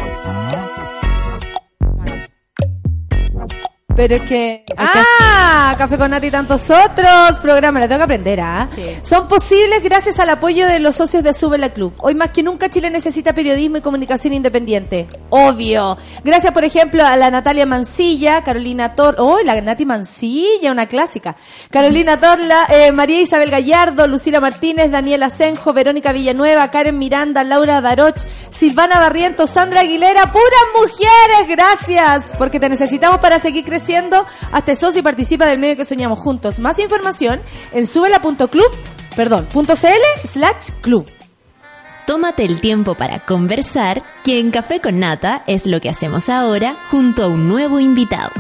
Pero 3.98 4.16
es 4.18 4.22
que. 4.30 4.64
¡Ah! 4.78 5.74
Café 5.76 5.98
con 5.98 6.12
Nati 6.12 6.28
y 6.28 6.32
tantos 6.32 6.70
otros 6.70 7.40
programas. 7.42 7.82
La 7.82 7.88
tengo 7.88 7.98
que 7.98 8.04
aprender, 8.04 8.40
¿ah? 8.40 8.68
Son 9.02 9.28
posibles 9.28 9.82
gracias 9.84 10.20
al 10.20 10.30
apoyo 10.30 10.68
de 10.68 10.80
los 10.80 10.96
socios 10.96 11.24
de 11.24 11.34
Sube 11.34 11.58
la 11.58 11.70
Club. 11.70 11.94
Hoy 12.02 12.14
más 12.14 12.30
que 12.30 12.44
nunca 12.44 12.70
Chile 12.70 12.92
necesita 12.92 13.34
periodismo 13.34 13.78
y 13.78 13.82
comunicación 13.82 14.34
independiente. 14.34 15.08
Obvio. 15.32 15.98
Gracias, 16.24 16.54
por 16.54 16.64
ejemplo, 16.64 17.04
a 17.04 17.18
la 17.18 17.32
Natalia 17.32 17.66
Mancilla, 17.66 18.44
Carolina 18.44 18.94
Tor. 18.94 19.16
¡Oh, 19.18 19.40
la 19.44 19.60
Nati 19.60 19.86
Mancilla! 19.86 20.72
Una 20.72 20.86
clásica. 20.86 21.36
Carolina 21.72 22.20
Torla, 22.20 22.68
eh, 22.70 22.92
María 22.92 23.22
Isabel 23.22 23.50
Gallardo, 23.50 24.06
Lucila 24.06 24.40
Martínez, 24.40 24.92
Daniela 24.92 25.26
Asenjo, 25.26 25.74
Verónica 25.74 26.12
Villanueva, 26.12 26.70
Karen 26.70 27.00
Miranda, 27.00 27.44
Laura 27.44 27.82
Daroch, 27.82 28.22
Silvana 28.52 29.00
Barrientos, 29.00 29.50
Sandra 29.50 29.82
Aguilera. 29.82 30.32
¡Puras 30.32 30.68
mujeres! 30.80 31.48
Gracias. 31.48 32.36
Porque 32.38 32.60
te 32.60 32.70
necesitamos 32.70 33.18
para 33.18 33.40
seguir 33.40 33.66
creciendo. 33.66 33.87
Hazte 34.52 34.76
socio 34.76 35.00
y 35.00 35.04
participa 35.04 35.46
del 35.46 35.60
medio 35.60 35.78
que 35.78 35.86
soñamos 35.86 36.20
juntos. 36.20 36.60
Más 36.60 36.80
información 36.80 37.42
en 37.72 37.88
subela.club, 37.88 38.72
perdón, 39.16 39.48
.cl 39.52 40.28
slash 40.28 40.72
club. 40.82 41.08
Tómate 42.06 42.46
el 42.46 42.62
tiempo 42.62 42.96
para 42.96 43.20
conversar, 43.20 44.02
que 44.24 44.40
en 44.40 44.52
Café 44.52 44.80
con 44.80 45.00
Nata 45.00 45.44
es 45.46 45.66
lo 45.66 45.82
que 45.82 45.90
hacemos 45.90 46.30
ahora 46.30 46.78
junto 46.90 47.24
a 47.24 47.28
un 47.28 47.50
nuevo 47.50 47.80
invitado. 47.80 48.32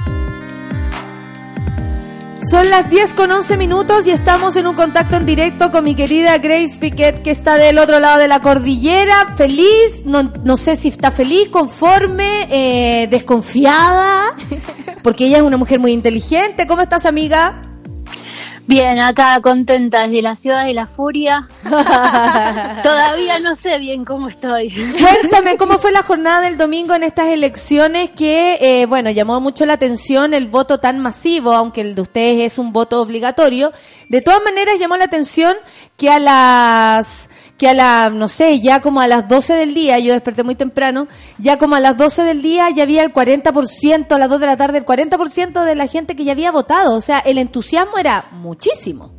Son 2.41 2.69
las 2.69 2.89
10 2.89 3.13
con 3.13 3.31
11 3.31 3.57
minutos 3.57 4.05
y 4.05 4.11
estamos 4.11 4.55
en 4.55 4.67
un 4.67 4.75
contacto 4.75 5.15
en 5.15 5.25
directo 5.25 5.71
con 5.71 5.83
mi 5.83 5.95
querida 5.95 6.37
Grace 6.37 6.77
Piquet 6.79 7.23
que 7.23 7.31
está 7.31 7.57
del 7.57 7.79
otro 7.79 7.99
lado 7.99 8.19
de 8.19 8.27
la 8.27 8.41
cordillera, 8.41 9.33
feliz, 9.35 10.03
no, 10.05 10.31
no 10.43 10.55
sé 10.55 10.75
si 10.75 10.89
está 10.89 11.09
feliz, 11.11 11.49
conforme, 11.49 12.47
eh, 12.49 13.07
desconfiada, 13.07 14.35
porque 15.03 15.25
ella 15.25 15.37
es 15.37 15.43
una 15.43 15.57
mujer 15.57 15.79
muy 15.79 15.91
inteligente. 15.91 16.67
¿Cómo 16.67 16.83
estás, 16.83 17.05
amiga? 17.05 17.66
Bien, 18.67 18.99
acá 18.99 19.39
contenta 19.41 20.07
desde 20.07 20.21
la 20.21 20.35
ciudad 20.35 20.65
de 20.65 20.73
la 20.73 20.87
furia. 20.87 21.47
Todavía 22.83 23.39
no 23.39 23.55
sé 23.55 23.77
bien 23.79 24.03
cómo 24.03 24.27
estoy. 24.27 24.73
Cuéntame, 24.99 25.55
¿cómo 25.55 25.79
fue 25.79 25.93
la 25.93 26.03
jornada 26.03 26.41
del 26.41 26.57
domingo 26.57 26.93
en 26.93 27.03
estas 27.03 27.29
elecciones 27.29 28.09
que, 28.09 28.57
eh, 28.59 28.85
bueno, 28.85 29.09
llamó 29.09 29.39
mucho 29.39 29.65
la 29.65 29.73
atención 29.73 30.33
el 30.33 30.47
voto 30.47 30.79
tan 30.79 30.99
masivo, 30.99 31.53
aunque 31.53 31.79
el 31.79 31.95
de 31.95 32.01
ustedes 32.01 32.51
es 32.51 32.57
un 32.57 32.73
voto 32.73 33.01
obligatorio? 33.01 33.71
De 34.09 34.19
todas 34.19 34.41
maneras, 34.43 34.75
llamó 34.77 34.97
la 34.97 35.05
atención 35.05 35.55
que 35.95 36.09
a 36.09 36.19
las 36.19 37.29
que 37.57 37.67
a 37.67 37.73
la, 37.73 38.09
no 38.09 38.27
sé, 38.27 38.59
ya 38.61 38.81
como 38.81 39.01
a 39.01 39.07
las 39.07 39.27
12 39.27 39.53
del 39.53 39.73
día, 39.73 39.97
yo 39.99 40.13
desperté 40.13 40.43
muy 40.43 40.55
temprano, 40.55 41.07
ya 41.39 41.57
como 41.57 41.75
a 41.75 41.79
las 41.79 41.97
12 41.97 42.23
del 42.23 42.41
día 42.41 42.69
ya 42.69 42.83
había 42.83 43.03
el 43.03 43.11
40%, 43.11 44.11
a 44.11 44.19
las 44.19 44.29
2 44.29 44.39
de 44.39 44.45
la 44.45 44.57
tarde, 44.57 44.77
el 44.77 44.85
40% 44.85 45.63
de 45.63 45.75
la 45.75 45.87
gente 45.87 46.15
que 46.15 46.23
ya 46.23 46.33
había 46.33 46.51
votado. 46.51 46.95
O 46.95 47.01
sea, 47.01 47.19
el 47.19 47.37
entusiasmo 47.37 47.97
era 47.97 48.25
muchísimo. 48.31 49.11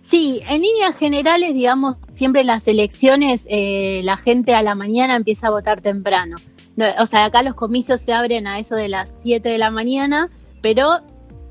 Sí, 0.00 0.40
en 0.48 0.62
líneas 0.62 0.96
generales, 0.96 1.54
digamos, 1.54 1.96
siempre 2.14 2.40
en 2.40 2.48
las 2.48 2.66
elecciones 2.66 3.46
eh, 3.48 4.00
la 4.02 4.16
gente 4.16 4.54
a 4.54 4.62
la 4.62 4.74
mañana 4.74 5.14
empieza 5.14 5.46
a 5.46 5.50
votar 5.50 5.80
temprano. 5.82 6.36
No, 6.74 6.86
o 6.98 7.06
sea, 7.06 7.26
acá 7.26 7.42
los 7.42 7.54
comicios 7.54 8.00
se 8.00 8.12
abren 8.12 8.46
a 8.46 8.58
eso 8.58 8.74
de 8.74 8.88
las 8.88 9.14
7 9.18 9.48
de 9.48 9.58
la 9.58 9.70
mañana, 9.70 10.30
pero 10.62 11.00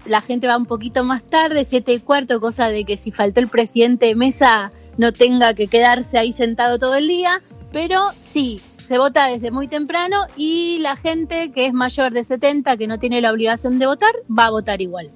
la 0.06 0.22
gente 0.22 0.48
va 0.48 0.58
un 0.58 0.66
poquito 0.66 1.04
más 1.04 1.24
tarde, 1.24 1.64
7 1.64 1.94
y 1.94 2.00
cuarto, 2.00 2.42
cosa 2.42 2.70
de 2.70 2.84
que 2.84 2.98
si 2.98 3.12
faltó 3.12 3.40
el 3.40 3.48
presidente 3.48 4.08
de 4.08 4.16
mesa 4.16 4.72
no 5.00 5.14
tenga 5.14 5.54
que 5.54 5.68
quedarse 5.68 6.18
ahí 6.18 6.34
sentado 6.34 6.78
todo 6.78 6.96
el 6.96 7.08
día, 7.08 7.42
pero 7.72 8.10
sí, 8.26 8.60
se 8.84 8.98
vota 8.98 9.28
desde 9.28 9.50
muy 9.50 9.70
temprano 9.70 10.26
y 10.36 10.80
la 10.80 10.98
gente 10.98 11.54
que 11.54 11.68
es 11.68 11.74
mayor 11.74 12.12
de 12.12 12.26
70, 12.26 12.76
que 12.76 12.86
no 12.86 13.00
tiene 13.00 13.22
la 13.22 13.32
obligación 13.32 13.80
de 13.80 13.86
votar, 13.86 14.12
va 14.30 14.48
a 14.48 14.50
votar 14.50 14.82
igual. 14.82 15.10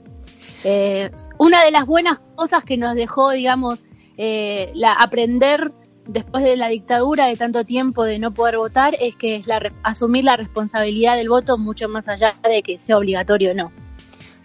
Eh, 0.63 1.11
una 1.37 1.65
de 1.65 1.71
las 1.71 1.85
buenas 1.85 2.21
cosas 2.35 2.63
que 2.63 2.77
nos 2.77 2.95
dejó, 2.95 3.31
digamos, 3.31 3.83
eh, 4.15 4.71
la, 4.73 4.93
aprender 4.93 5.73
después 6.07 6.45
de 6.45 6.55
la 6.55 6.69
dictadura 6.69 7.25
de 7.25 7.35
tanto 7.35 7.65
tiempo 7.65 8.05
de 8.05 8.19
no 8.19 8.33
poder 8.33 8.57
votar 8.57 8.95
es 9.01 9.17
que 9.17 9.35
es 9.35 9.47
la, 9.47 9.73
asumir 9.83 10.23
la 10.23 10.37
responsabilidad 10.37 11.17
del 11.17 11.27
voto 11.27 11.57
mucho 11.57 11.89
más 11.89 12.07
allá 12.07 12.35
de 12.41 12.63
que 12.63 12.77
sea 12.77 12.97
obligatorio 12.97 13.51
o 13.51 13.53
no. 13.53 13.82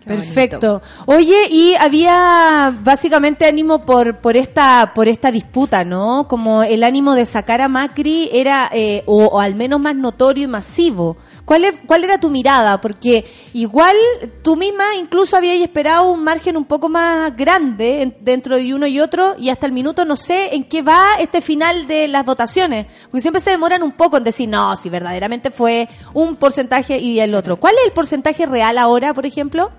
Perfecto. 0.09 0.83
Oye, 1.07 1.37
y 1.51 1.75
había 1.77 2.75
básicamente 2.83 3.47
ánimo 3.47 3.85
por 3.85 4.19
por 4.19 4.37
esta 4.37 4.93
por 4.95 5.09
esta 5.09 5.31
disputa, 5.31 5.85
¿no? 5.85 6.27
Como 6.29 6.63
el 6.63 6.83
ánimo 6.85 7.15
de 7.15 7.27
sacar 7.27 7.61
a 7.61 7.69
Macri 7.69 8.31
era 8.33 8.71
eh, 8.73 9.03
o, 9.07 9.25
o 9.27 9.41
al 9.41 9.55
menos 9.55 9.81
más 9.81 9.95
notorio 9.95 10.45
y 10.45 10.49
masivo. 10.49 11.17
¿Cuál 11.45 11.65
es, 11.65 11.75
cuál 11.87 12.05
era 12.05 12.19
tu 12.19 12.29
mirada? 12.29 12.79
Porque 12.79 13.25
igual 13.55 13.97
tú 14.43 14.55
misma 14.55 14.85
incluso 15.01 15.35
habías 15.35 15.57
esperado 15.63 16.11
un 16.11 16.23
margen 16.23 16.59
un 16.59 16.67
poco 16.67 16.91
más 16.91 17.35
grande 17.35 18.03
en- 18.03 18.17
dentro 18.21 18.57
de 18.57 18.75
uno 18.75 18.87
y 18.87 19.01
otro 19.01 19.35
y 19.39 19.49
hasta 19.49 19.65
el 19.65 19.73
minuto 19.73 20.05
no 20.05 20.17
sé 20.17 20.55
en 20.55 20.65
qué 20.65 20.83
va 20.83 21.03
este 21.19 21.41
final 21.41 21.87
de 21.87 22.07
las 22.07 22.27
votaciones, 22.27 22.87
porque 23.05 23.23
siempre 23.23 23.41
se 23.41 23.49
demoran 23.51 23.83
un 23.83 23.93
poco 23.93 24.19
en 24.19 24.25
decir 24.25 24.47
no, 24.47 24.77
si 24.77 24.91
verdaderamente 24.91 25.51
fue 25.51 25.89
un 26.13 26.37
porcentaje 26.37 26.99
y 26.99 27.19
el 27.19 27.35
otro. 27.35 27.57
¿Cuál 27.57 27.77
es 27.81 27.87
el 27.87 27.93
porcentaje 27.93 28.45
real 28.45 28.77
ahora, 28.77 29.15
por 29.15 29.25
ejemplo? 29.25 29.71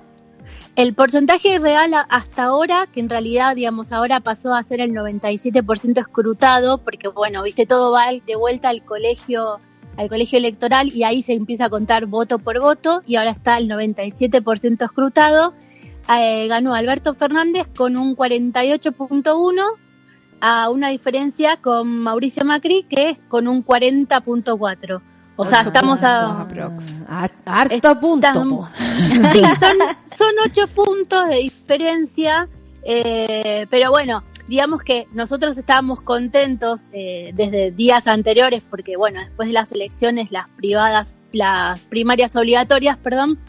El 0.79 0.93
porcentaje 0.93 1.59
real 1.59 1.93
hasta 2.07 2.43
ahora, 2.45 2.87
que 2.89 3.01
en 3.01 3.09
realidad, 3.09 3.53
digamos, 3.53 3.91
ahora 3.91 4.21
pasó 4.21 4.53
a 4.53 4.63
ser 4.63 4.79
el 4.79 4.93
97% 4.93 5.99
escrutado, 5.99 6.77
porque 6.77 7.09
bueno, 7.09 7.43
viste, 7.43 7.65
todo 7.65 7.91
va 7.91 8.05
de 8.25 8.35
vuelta 8.37 8.69
al 8.69 8.85
colegio, 8.85 9.59
al 9.97 10.07
colegio 10.07 10.37
electoral 10.39 10.87
y 10.95 11.03
ahí 11.03 11.21
se 11.21 11.33
empieza 11.33 11.65
a 11.65 11.69
contar 11.69 12.05
voto 12.05 12.39
por 12.39 12.61
voto 12.61 13.01
y 13.05 13.17
ahora 13.17 13.31
está 13.31 13.57
el 13.57 13.67
97% 13.67 14.85
escrutado. 14.85 15.53
Eh, 16.17 16.47
ganó 16.47 16.73
Alberto 16.73 17.13
Fernández 17.13 17.67
con 17.75 17.97
un 17.97 18.15
48.1 18.15 19.61
a 20.39 20.69
una 20.69 20.87
diferencia 20.87 21.57
con 21.57 21.89
Mauricio 21.89 22.45
Macri 22.45 22.83
que 22.83 23.09
es 23.09 23.19
con 23.27 23.49
un 23.49 23.65
40.4. 23.65 25.01
O 25.41 25.45
sea, 25.45 25.61
estamos 25.61 26.03
a, 26.03 26.41
a- 27.07 27.29
harto 27.45 27.99
punto. 27.99 28.27
po. 28.33 28.67
Sí, 28.77 29.41
son, 29.59 29.77
son 30.17 30.33
ocho 30.45 30.67
puntos 30.67 31.27
de 31.29 31.35
diferencia, 31.37 32.47
eh, 32.83 33.65
pero 33.69 33.89
bueno, 33.91 34.23
digamos 34.47 34.81
que 34.81 35.07
nosotros 35.13 35.57
estábamos 35.57 36.01
contentos 36.01 36.87
eh, 36.91 37.31
desde 37.35 37.71
días 37.71 38.07
anteriores, 38.07 38.61
porque 38.69 38.97
bueno, 38.97 39.19
después 39.21 39.47
de 39.47 39.53
las 39.53 39.71
elecciones, 39.71 40.31
las 40.31 40.49
privadas, 40.49 41.25
las 41.31 41.85
primarias 41.85 42.35
obligatorias, 42.35 42.97
perdón, 42.97 43.39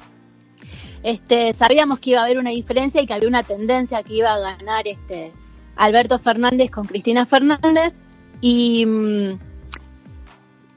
este, 1.02 1.54
sabíamos 1.54 1.98
que 1.98 2.10
iba 2.10 2.20
a 2.20 2.24
haber 2.24 2.38
una 2.38 2.50
diferencia 2.50 3.00
y 3.00 3.06
que 3.06 3.14
había 3.14 3.28
una 3.28 3.42
tendencia 3.42 4.02
que 4.02 4.14
iba 4.14 4.32
a 4.34 4.38
ganar 4.38 4.86
este 4.86 5.32
Alberto 5.76 6.18
Fernández 6.18 6.70
con 6.70 6.86
Cristina 6.86 7.24
Fernández 7.26 7.94
y 8.40 8.84
mm, 8.86 9.38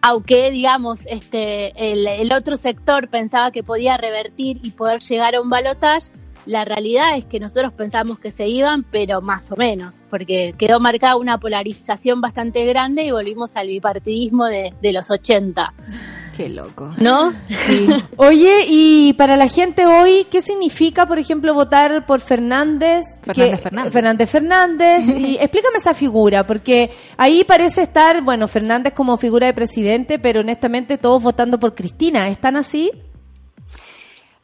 aunque 0.06 0.52
digamos 0.52 1.00
este 1.06 1.92
el, 1.92 2.06
el 2.06 2.34
otro 2.34 2.58
sector 2.58 3.08
pensaba 3.08 3.52
que 3.52 3.64
podía 3.64 3.96
revertir 3.96 4.60
y 4.62 4.72
poder 4.72 5.02
llegar 5.02 5.34
a 5.34 5.42
un 5.42 5.50
balotaje 5.50 6.12
la 6.45 6.65
realidad 6.65 7.18
es 7.18 7.26
que 7.26 7.40
nosotros 7.40 7.72
pensamos 7.74 8.20
que 8.20 8.32
se 8.32 8.48
iban 8.48 8.84
pero 8.84 9.22
más 9.22 9.52
o 9.52 9.56
menos 9.56 10.03
porque 10.10 10.53
quedó 10.57 10.80
marcada 10.80 11.15
una 11.15 11.38
polarización 11.40 12.20
bastante 12.22 12.65
grande 12.65 13.03
y 13.03 13.11
volvimos 13.11 13.56
al 13.56 13.68
bipartidismo 13.68 14.45
de, 14.45 14.74
de 14.82 14.91
los 14.94 15.10
80 15.10 15.74
Qué 16.36 16.49
loco. 16.49 16.91
¿no? 16.98 17.32
Oye, 18.18 18.65
y 18.68 19.14
para 19.14 19.38
la 19.38 19.48
gente 19.48 19.86
hoy, 19.86 20.26
¿qué 20.32 20.41
significa, 20.41 21.06
por 21.06 21.20
ejemplo, 21.20 21.53
votar 21.53 22.07
por 22.07 22.22
Fernández? 22.22 23.06
Fernández 23.24 23.52
Que- 23.52 23.57
Fernández. 23.61 23.94
Fernández 23.94 24.30
Fernández. 24.32 25.07
y 25.10 25.38
explícame 25.40 25.78
esa 25.78 25.94
figura, 25.94 26.45
porque 26.48 26.90
ahí 27.18 27.44
parece 27.44 27.84
estar, 27.84 28.24
bueno, 28.24 28.48
Fernández 28.48 28.94
como 28.94 29.15
figura 29.18 29.45
de 29.45 29.53
presidente, 29.53 30.18
pero 30.18 30.40
honestamente 30.40 30.98
todos 30.98 31.22
votando 31.22 31.60
por 31.60 31.76
Cristina. 31.76 32.28
¿Están 32.30 32.56
así? 32.56 32.91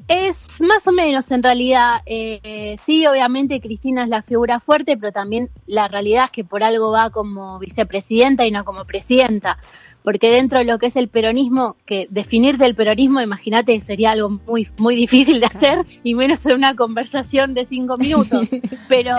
Es 0.10 0.60
más 0.60 0.88
o 0.88 0.92
menos 0.92 1.30
en 1.30 1.44
realidad, 1.44 2.02
eh, 2.08 2.74
sí, 2.80 3.06
obviamente 3.06 3.62
Cristina 3.62 4.02
es 4.04 4.10
la 4.10 4.24
figura 4.24 4.60
fuerte, 4.60 4.98
pero 4.98 5.12
también 5.12 5.52
la 5.68 5.88
realidad 5.88 6.26
es 6.26 6.32
que 6.32 6.44
por 6.44 6.64
algo 6.64 6.90
va 6.90 7.12
como 7.12 7.60
vicepresidenta 7.60 8.44
y 8.48 8.50
no 8.50 8.66
como 8.66 8.86
presidenta, 8.86 9.60
porque 10.02 10.32
dentro 10.32 10.58
de 10.58 10.66
lo 10.66 10.80
que 10.80 10.88
es 10.88 10.96
el 10.96 11.10
peronismo, 11.10 11.76
que 11.86 12.08
definir 12.10 12.58
del 12.58 12.74
peronismo, 12.74 13.22
imagínate, 13.22 13.80
sería 13.82 14.10
algo 14.10 14.30
muy, 14.30 14.68
muy 14.80 14.96
difícil 14.96 15.40
de 15.40 15.46
hacer, 15.46 15.86
y 16.04 16.16
menos 16.16 16.44
en 16.48 16.56
una 16.56 16.76
conversación 16.76 17.54
de 17.54 17.66
cinco 17.66 17.96
minutos, 17.98 18.48
pero 18.90 19.16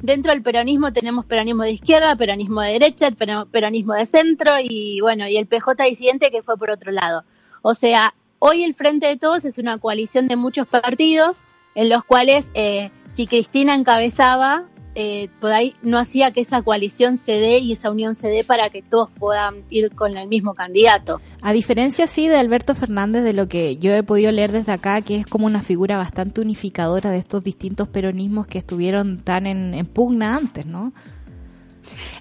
dentro 0.00 0.30
del 0.30 0.42
peronismo 0.42 0.92
tenemos 0.92 1.24
peronismo 1.24 1.64
de 1.64 1.72
izquierda, 1.72 2.14
peronismo 2.14 2.60
de 2.60 2.74
derecha, 2.74 3.10
pero- 3.18 3.46
peronismo 3.46 3.94
de 3.94 4.06
centro 4.06 4.52
y 4.62 5.00
bueno, 5.00 5.26
y 5.26 5.36
el 5.36 5.48
PJ 5.48 5.82
disidente 5.82 6.30
que 6.30 6.44
fue 6.44 6.56
por 6.56 6.70
otro 6.70 6.92
lado. 6.92 7.24
O 7.64 7.74
sea, 7.74 8.14
hoy 8.44 8.64
el 8.64 8.74
Frente 8.74 9.06
de 9.06 9.16
Todos 9.16 9.44
es 9.44 9.56
una 9.58 9.78
coalición 9.78 10.26
de 10.26 10.34
muchos 10.34 10.66
partidos 10.66 11.38
en 11.76 11.88
los 11.88 12.02
cuales 12.02 12.50
eh, 12.54 12.90
si 13.08 13.28
Cristina 13.28 13.72
encabezaba, 13.76 14.64
eh, 14.96 15.28
por 15.40 15.52
ahí 15.52 15.76
no 15.80 15.96
hacía 15.96 16.32
que 16.32 16.40
esa 16.40 16.60
coalición 16.60 17.18
se 17.18 17.32
dé 17.32 17.58
y 17.58 17.72
esa 17.72 17.92
unión 17.92 18.16
se 18.16 18.28
dé 18.28 18.42
para 18.42 18.68
que 18.68 18.82
todos 18.82 19.10
puedan 19.16 19.62
ir 19.70 19.94
con 19.94 20.16
el 20.16 20.26
mismo 20.26 20.54
candidato. 20.54 21.20
A 21.40 21.52
diferencia, 21.52 22.08
sí, 22.08 22.26
de 22.26 22.36
Alberto 22.36 22.74
Fernández, 22.74 23.22
de 23.22 23.32
lo 23.32 23.46
que 23.46 23.76
yo 23.78 23.94
he 23.94 24.02
podido 24.02 24.32
leer 24.32 24.50
desde 24.50 24.72
acá, 24.72 25.00
que 25.02 25.18
es 25.18 25.26
como 25.26 25.46
una 25.46 25.62
figura 25.62 25.96
bastante 25.96 26.40
unificadora 26.40 27.10
de 27.10 27.18
estos 27.18 27.44
distintos 27.44 27.88
peronismos 27.88 28.48
que 28.48 28.58
estuvieron 28.58 29.20
tan 29.20 29.46
en, 29.46 29.72
en 29.72 29.86
pugna 29.86 30.36
antes, 30.36 30.66
¿no? 30.66 30.92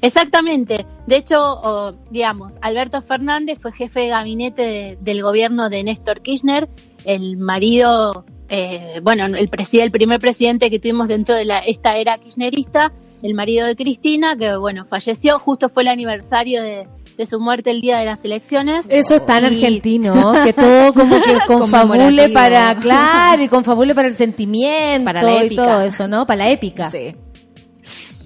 Exactamente. 0.02 0.86
De 1.08 1.18
hecho, 1.18 1.96
digamos, 2.10 2.56
Alberto 2.62 3.02
Fernández 3.02 3.60
fue 3.62 3.72
jefe 3.72 4.02
de 4.02 4.08
gabinete 4.08 4.62
de- 4.62 4.98
del 5.02 5.22
gobierno 5.22 5.70
de 5.70 5.84
Néstor 5.84 6.22
Kirchner, 6.22 6.70
el 7.06 7.38
marido, 7.38 8.26
eh, 8.50 9.00
bueno, 9.04 9.26
el, 9.26 9.36
el 9.50 9.92
primer 9.92 10.20
presidente 10.20 10.70
que 10.70 10.80
tuvimos 10.80 11.08
dentro 11.08 11.36
de 11.36 11.46
la, 11.46 11.60
esta 11.60 11.98
era 11.98 12.18
kirchnerista, 12.18 12.92
el 13.24 13.34
marido 13.36 13.68
de 13.68 13.76
Cristina, 13.76 14.36
que 14.36 14.56
bueno, 14.58 14.86
falleció, 14.86 15.40
justo 15.40 15.70
fue 15.70 15.84
el 15.84 15.90
aniversario 15.90 16.62
de, 16.64 16.88
de 17.18 17.26
su 17.28 17.40
muerte 17.40 17.70
el 17.72 17.82
día 17.82 18.00
de 18.00 18.06
las 18.06 18.26
elecciones. 18.26 18.88
Eso 18.90 19.16
es 19.16 19.26
tan 19.26 19.44
Y- 19.44 19.48
argentino, 19.48 20.34
que 20.44 20.54
todo 20.54 20.94
como 20.94 21.22
que 21.22 21.38
confabule 21.48 22.30
para, 22.30 22.76
claro, 22.80 23.42
y 23.44 23.48
confabule 23.48 23.94
para 23.96 24.08
el 24.08 24.16
sentimiento 24.16 25.06
Para 25.06 25.22
la 25.24 25.44
y 25.44 25.46
épica. 25.48 25.64
todo 25.66 25.82
eso, 25.82 26.08
¿no? 26.08 26.26
Para 26.26 26.46
la 26.46 26.50
épica. 26.50 26.90
Sí. 26.90 27.16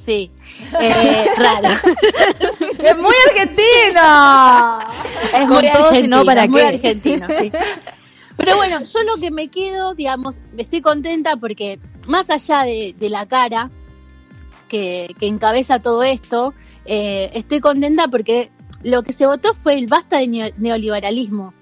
Sí, 0.05 0.31
eh, 0.79 1.25
raro. 1.37 1.69
¡Es 2.79 2.97
muy 2.97 3.13
argentino! 3.29 4.79
Es 5.33 5.39
Con 5.47 5.49
muy 5.49 5.71
todo, 5.71 5.85
argentino, 5.87 6.17
no, 6.19 6.25
¿para 6.25 6.47
muy 6.47 6.61
qué? 6.61 6.67
argentino, 6.67 7.27
sí. 7.39 7.51
Pero 8.37 8.57
bueno, 8.57 8.83
yo 8.83 9.03
lo 9.03 9.15
que 9.19 9.31
me 9.31 9.47
quedo, 9.47 9.95
digamos, 9.95 10.39
estoy 10.57 10.81
contenta 10.81 11.37
porque 11.37 11.79
más 12.07 12.29
allá 12.29 12.63
de, 12.63 12.93
de 12.99 13.09
la 13.09 13.25
cara 13.27 13.71
que, 14.67 15.15
que 15.19 15.27
encabeza 15.27 15.79
todo 15.79 16.03
esto, 16.03 16.53
eh, 16.85 17.31
estoy 17.33 17.59
contenta 17.61 18.07
porque 18.07 18.51
lo 18.83 19.03
que 19.03 19.13
se 19.13 19.25
votó 19.25 19.53
fue 19.55 19.75
el 19.75 19.87
basta 19.87 20.19
de 20.19 20.27
neo- 20.27 20.53
neoliberalismo. 20.57 21.53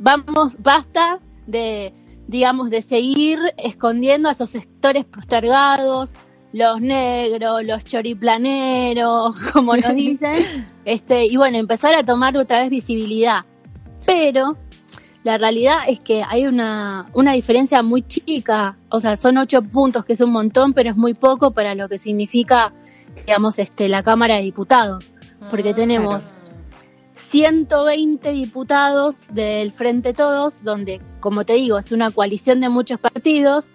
Vamos, 0.00 0.56
basta 0.58 1.20
de, 1.46 1.92
digamos, 2.26 2.70
de 2.70 2.82
seguir 2.82 3.38
escondiendo 3.56 4.28
a 4.28 4.32
esos 4.32 4.50
sectores 4.50 5.04
postergados, 5.04 6.10
los 6.56 6.80
negros, 6.80 7.64
los 7.64 7.84
choriplaneros, 7.84 9.42
como 9.52 9.76
nos 9.76 9.94
dicen, 9.94 10.66
este, 10.84 11.26
y 11.26 11.36
bueno, 11.36 11.58
empezar 11.58 11.94
a 11.94 12.04
tomar 12.04 12.36
otra 12.36 12.60
vez 12.60 12.70
visibilidad. 12.70 13.44
Pero 14.04 14.56
la 15.24 15.38
realidad 15.38 15.78
es 15.88 16.00
que 16.00 16.22
hay 16.22 16.46
una, 16.46 17.06
una 17.12 17.32
diferencia 17.32 17.82
muy 17.82 18.02
chica, 18.02 18.76
o 18.88 19.00
sea, 19.00 19.16
son 19.16 19.38
ocho 19.38 19.62
puntos, 19.62 20.04
que 20.04 20.12
es 20.12 20.20
un 20.20 20.30
montón, 20.30 20.72
pero 20.72 20.90
es 20.90 20.96
muy 20.96 21.14
poco 21.14 21.50
para 21.50 21.74
lo 21.74 21.88
que 21.88 21.98
significa 21.98 22.72
digamos, 23.24 23.58
este, 23.58 23.88
la 23.88 24.02
Cámara 24.02 24.36
de 24.36 24.42
Diputados, 24.42 25.14
porque 25.50 25.74
tenemos 25.74 26.32
120 27.16 28.30
diputados 28.32 29.14
del 29.32 29.72
Frente 29.72 30.12
Todos, 30.12 30.62
donde, 30.62 31.00
como 31.20 31.44
te 31.44 31.54
digo, 31.54 31.78
es 31.78 31.92
una 31.92 32.10
coalición 32.10 32.60
de 32.60 32.68
muchos 32.68 33.00
partidos. 33.00 33.70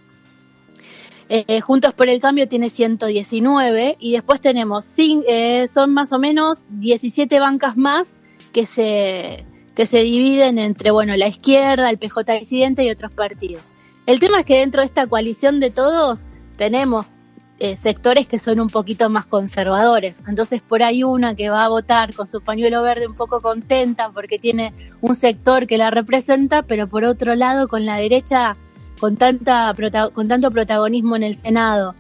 Eh, 1.34 1.62
Juntos 1.62 1.94
por 1.94 2.10
el 2.10 2.20
Cambio 2.20 2.46
tiene 2.46 2.70
119 2.70 3.96
y 4.00 4.12
después 4.12 4.42
tenemos, 4.42 4.86
cin- 4.86 5.24
eh, 5.28 5.68
son 5.74 5.94
más 5.94 6.12
o 6.12 6.20
menos 6.20 6.66
17 6.70 7.40
bancas 7.40 7.78
más 7.78 8.16
que 8.52 8.66
se, 8.66 9.46
que 9.74 9.86
se 9.86 10.00
dividen 10.00 10.60
entre, 10.60 10.92
bueno, 10.92 11.16
la 11.16 11.28
izquierda, 11.30 11.90
el 11.90 11.98
PJ 12.00 12.34
disidente 12.34 12.84
y 12.84 12.90
otros 12.90 13.12
partidos. 13.14 13.64
El 14.08 14.20
tema 14.20 14.40
es 14.40 14.46
que 14.46 14.58
dentro 14.58 14.82
de 14.82 14.88
esta 14.88 15.08
coalición 15.08 15.62
de 15.62 15.70
todos 15.70 16.28
tenemos 16.58 17.06
eh, 17.60 17.78
sectores 17.78 18.28
que 18.28 18.40
son 18.40 18.60
un 18.60 18.68
poquito 18.70 19.10
más 19.10 19.26
conservadores. 19.26 20.22
Entonces 20.28 20.62
por 20.62 20.84
ahí 20.84 21.04
una 21.04 21.36
que 21.36 21.50
va 21.50 21.64
a 21.64 21.70
votar 21.70 22.14
con 22.14 22.28
su 22.28 22.42
pañuelo 22.42 22.82
verde 22.84 23.08
un 23.08 23.16
poco 23.16 23.42
contenta 23.42 24.10
porque 24.10 24.38
tiene 24.40 24.74
un 25.00 25.16
sector 25.16 25.66
que 25.68 25.78
la 25.78 25.92
representa, 25.92 26.64
pero 26.64 26.88
por 26.88 27.06
otro 27.06 27.36
lado 27.36 27.68
con 27.70 27.86
la 27.86 27.96
derecha 27.98 28.58
con 29.02 29.18
tanta 29.18 29.74
con 30.14 30.28
tanto 30.28 30.52
protagonismo 30.52 31.16
en 31.16 31.24
el 31.24 31.36
Senado 31.36 31.96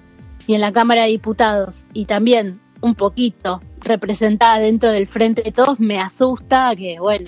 y 0.45 0.53
en 0.53 0.61
la 0.61 0.72
Cámara 0.72 1.02
de 1.02 1.07
Diputados 1.07 1.86
y 1.94 2.06
también 2.06 2.61
un 2.80 2.94
poquito 2.94 3.60
representada 3.80 4.60
dentro 4.60 4.91
del 4.91 5.07
Frente 5.07 5.41
de 5.41 5.52
Todos 5.52 5.80
me 5.80 5.99
asusta 5.99 6.76
que 6.76 6.99
bueno 6.99 7.28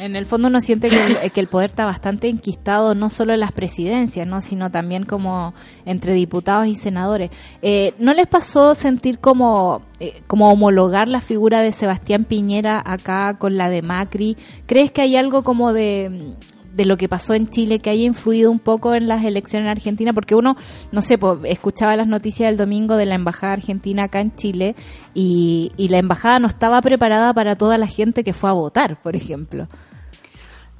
En 0.00 0.14
el 0.14 0.24
fondo 0.24 0.46
uno 0.46 0.60
siente 0.60 0.88
que 0.88 1.04
el, 1.04 1.32
que 1.32 1.40
el 1.40 1.48
poder 1.48 1.70
está 1.70 1.84
bastante 1.84 2.28
enquistado 2.28 2.94
no 2.94 3.10
solo 3.10 3.32
en 3.32 3.40
las 3.40 3.50
presidencias, 3.50 4.24
¿no? 4.24 4.40
sino 4.40 4.70
también 4.70 5.04
como 5.04 5.52
entre 5.84 6.14
diputados 6.14 6.68
y 6.68 6.76
senadores. 6.76 7.30
Eh, 7.60 7.94
¿No 7.98 8.14
les 8.14 8.28
pasó 8.28 8.76
sentir 8.76 9.18
como, 9.18 9.82
eh, 9.98 10.22
como 10.28 10.48
homologar 10.52 11.08
la 11.08 11.20
figura 11.20 11.60
de 11.60 11.72
Sebastián 11.72 12.24
Piñera 12.24 12.80
acá 12.86 13.36
con 13.36 13.56
la 13.56 13.68
de 13.68 13.82
Macri? 13.82 14.36
¿Crees 14.66 14.92
que 14.92 15.00
hay 15.00 15.16
algo 15.16 15.42
como 15.42 15.72
de, 15.72 16.36
de 16.74 16.84
lo 16.84 16.96
que 16.96 17.08
pasó 17.08 17.34
en 17.34 17.48
Chile 17.48 17.78
que 17.78 17.90
haya 17.90 18.04
influido 18.04 18.50
un 18.50 18.58
poco 18.58 18.94
en 18.94 19.08
las 19.08 19.24
elecciones 19.24 19.66
en 19.66 19.70
Argentina? 19.70 20.12
Porque 20.12 20.34
uno, 20.34 20.56
no 20.90 21.02
sé, 21.02 21.18
pues, 21.18 21.38
escuchaba 21.44 21.96
las 21.96 22.06
noticias 22.06 22.48
del 22.48 22.56
domingo 22.56 22.96
de 22.96 23.06
la 23.06 23.14
embajada 23.14 23.52
argentina 23.52 24.04
acá 24.04 24.20
en 24.20 24.34
Chile 24.36 24.74
y, 25.14 25.72
y 25.76 25.88
la 25.88 25.98
embajada 25.98 26.38
no 26.38 26.48
estaba 26.48 26.80
preparada 26.80 27.32
para 27.34 27.56
toda 27.56 27.78
la 27.78 27.86
gente 27.86 28.24
que 28.24 28.32
fue 28.32 28.50
a 28.50 28.54
votar, 28.54 29.00
por 29.02 29.16
ejemplo. 29.16 29.68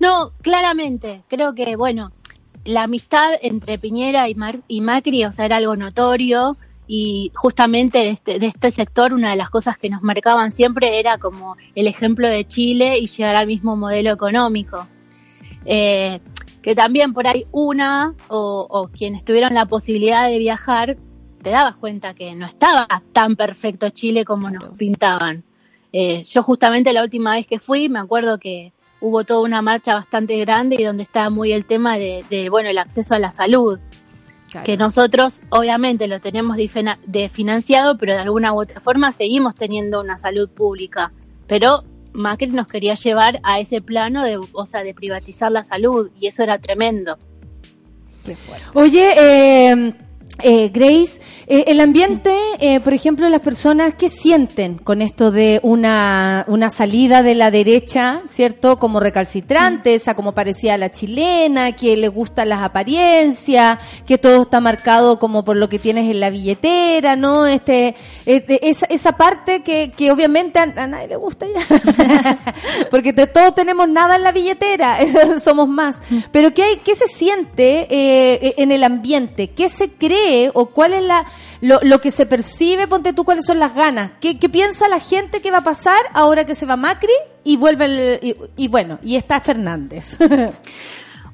No, 0.01 0.32
claramente. 0.43 1.23
Creo 1.28 1.55
que, 1.55 1.77
bueno, 1.77 2.12
la 2.64 2.85
amistad 2.85 3.32
entre 3.40 3.78
Piñera 3.78 4.28
y, 4.28 4.35
Mar- 4.35 4.60
y 4.69 4.81
Macri, 4.81 5.24
o 5.24 5.32
sea, 5.32 5.44
era 5.44 5.56
algo 5.56 5.77
notorio 5.77 6.56
y 6.89 7.31
justamente 7.35 7.98
de 7.98 8.10
este, 8.10 8.39
de 8.40 8.47
este 8.47 8.70
sector 8.70 9.12
una 9.12 9.31
de 9.31 9.36
las 9.36 9.51
cosas 9.51 9.78
que 9.78 9.89
nos 9.89 10.02
marcaban 10.02 10.51
siempre 10.52 10.98
era 10.98 11.19
como 11.19 11.56
el 11.77 11.86
ejemplo 11.86 12.28
de 12.28 12.44
Chile 12.44 12.98
y 12.98 13.06
llegar 13.06 13.36
al 13.36 13.47
mismo 13.47 13.77
modelo 13.77 14.12
económico. 14.12 14.86
Eh, 15.65 16.21
que 16.61 16.75
también 16.75 17.13
por 17.13 17.27
ahí 17.27 17.47
una 17.51 18.15
o, 18.29 18.67
o 18.71 18.89
quienes 18.89 19.25
tuvieron 19.25 19.55
la 19.55 19.67
posibilidad 19.67 20.29
de 20.29 20.39
viajar, 20.39 20.97
te 21.43 21.51
dabas 21.51 21.77
cuenta 21.77 22.15
que 22.15 22.35
no 22.35 22.47
estaba 22.47 22.87
tan 23.13 23.37
perfecto 23.37 23.91
Chile 23.91 24.25
como 24.25 24.49
nos 24.49 24.69
pintaban. 24.71 25.43
Eh, 25.93 26.23
yo 26.25 26.43
justamente 26.43 26.93
la 26.93 27.03
última 27.03 27.35
vez 27.35 27.47
que 27.47 27.59
fui, 27.59 27.89
me 27.89 27.99
acuerdo 27.99 28.39
que 28.39 28.73
hubo 29.01 29.25
toda 29.25 29.41
una 29.41 29.61
marcha 29.61 29.95
bastante 29.95 30.39
grande 30.39 30.77
y 30.79 30.85
donde 30.85 31.03
estaba 31.03 31.29
muy 31.29 31.53
el 31.53 31.67
tema 31.67 31.99
de, 31.99 32.25
de, 32.31 32.49
bueno, 32.49 32.71
el 32.71 32.79
acceso 32.79 33.15
a 33.15 33.19
la 33.19 33.31
salud. 33.31 33.79
Que 34.65 34.77
nosotros 34.77 35.41
obviamente 35.49 36.07
lo 36.07 36.21
tenemos 36.21 36.59
de 36.59 37.29
financiado, 37.31 37.97
pero 37.97 38.13
de 38.13 38.21
alguna 38.21 38.53
u 38.53 38.61
otra 38.61 38.83
forma 38.83 39.11
seguimos 39.11 39.55
teniendo 39.55 39.99
una 39.99 40.19
salud 40.19 40.51
pública. 40.51 41.11
Pero 41.47 41.85
Macri 42.13 42.49
nos 42.49 42.67
quería 42.67 42.95
llevar 42.95 43.41
a 43.43 43.61
ese 43.61 43.81
plano 43.81 44.25
de, 44.25 44.37
o 44.37 44.67
sea, 44.67 44.83
de 44.83 44.95
privatizar 44.95 45.51
la 45.51 45.65
salud 45.65 46.11
y 46.21 46.27
eso 46.27 46.43
era 46.43 46.59
tremendo. 46.59 47.19
Oye, 48.75 49.13
eh, 49.17 49.95
eh, 50.39 50.71
Grace, 50.73 51.21
eh, 51.47 51.65
el 51.69 51.79
ambiente, 51.81 52.35
eh, 52.59 52.81
por 52.81 52.95
ejemplo, 52.95 53.29
las 53.29 53.43
personas, 53.43 53.95
¿qué 53.97 54.09
sienten 54.09 54.79
con 54.79 55.03
esto 55.03 55.31
de 55.31 55.61
una, 55.63 56.45
una 56.49 56.71
salida 56.71 57.23
de 57.23 57.35
la 57.35 57.51
derecha, 57.51 58.23
¿cierto? 58.27 58.79
Como 58.79 58.99
recalcitrante, 58.99 59.95
esa 59.95 60.15
como 60.15 60.33
parecía 60.35 60.77
la 60.79 60.91
chilena, 60.91 61.73
que 61.73 61.97
le 61.97 62.09
gustan 62.09 62.49
las 62.49 62.63
apariencias, 62.63 63.79
que 64.07 64.19
todo 64.19 64.43
está 64.43 64.61
marcado 64.61 65.19
como 65.19 65.45
por 65.45 65.57
lo 65.57 65.69
que 65.69 65.79
tienes 65.79 66.11
en 66.11 66.19
la 66.21 66.31
billetera, 66.31 67.15
¿no? 67.15 67.47
Este, 67.47 67.95
de 68.25 68.59
esa, 68.63 68.87
esa 68.87 69.13
parte 69.13 69.63
que, 69.63 69.93
que 69.97 70.11
obviamente 70.11 70.59
a, 70.59 70.63
a 70.63 70.87
nadie 70.87 71.09
le 71.09 71.17
gusta 71.17 71.47
ya. 71.47 72.47
Porque 72.91 73.13
te- 73.13 73.27
todos 73.27 73.55
tenemos 73.55 73.89
nada 73.89 74.17
en 74.17 74.23
la 74.23 74.33
billetera, 74.33 74.99
somos 75.45 75.69
más. 75.69 76.01
Pero 76.33 76.53
¿qué, 76.55 76.63
hay, 76.65 76.77
qué 76.79 76.95
se 76.95 77.07
siente 77.07 77.87
eh, 77.91 78.55
en 78.57 78.73
el 78.73 78.83
ambiente? 78.83 79.49
¿Qué 79.51 79.69
se 79.69 79.91
o 80.55 80.66
cuál 80.66 80.94
es 80.94 81.03
la, 81.03 81.27
lo, 81.61 81.78
lo 81.82 82.01
que 82.01 82.11
se 82.11 82.27
percibe? 82.27 82.89
Ponte 82.89 83.12
tú 83.12 83.24
cuáles 83.24 83.47
son 83.47 83.59
las 83.59 83.74
ganas. 83.74 84.12
¿Qué, 84.20 84.39
qué 84.39 84.49
piensa 84.49 84.89
la 84.89 85.01
gente 85.01 85.40
que 85.40 85.51
va 85.51 85.59
a 85.59 85.65
pasar 85.65 86.01
ahora 86.12 86.44
que 86.44 86.55
se 86.55 86.66
va 86.66 86.77
Macri 86.77 87.12
y 87.44 87.57
vuelve 87.57 87.85
el, 87.85 88.19
y, 88.23 88.36
y 88.65 88.69
bueno, 88.69 88.99
y 89.03 89.16
está 89.16 89.40
Fernández? 89.40 90.16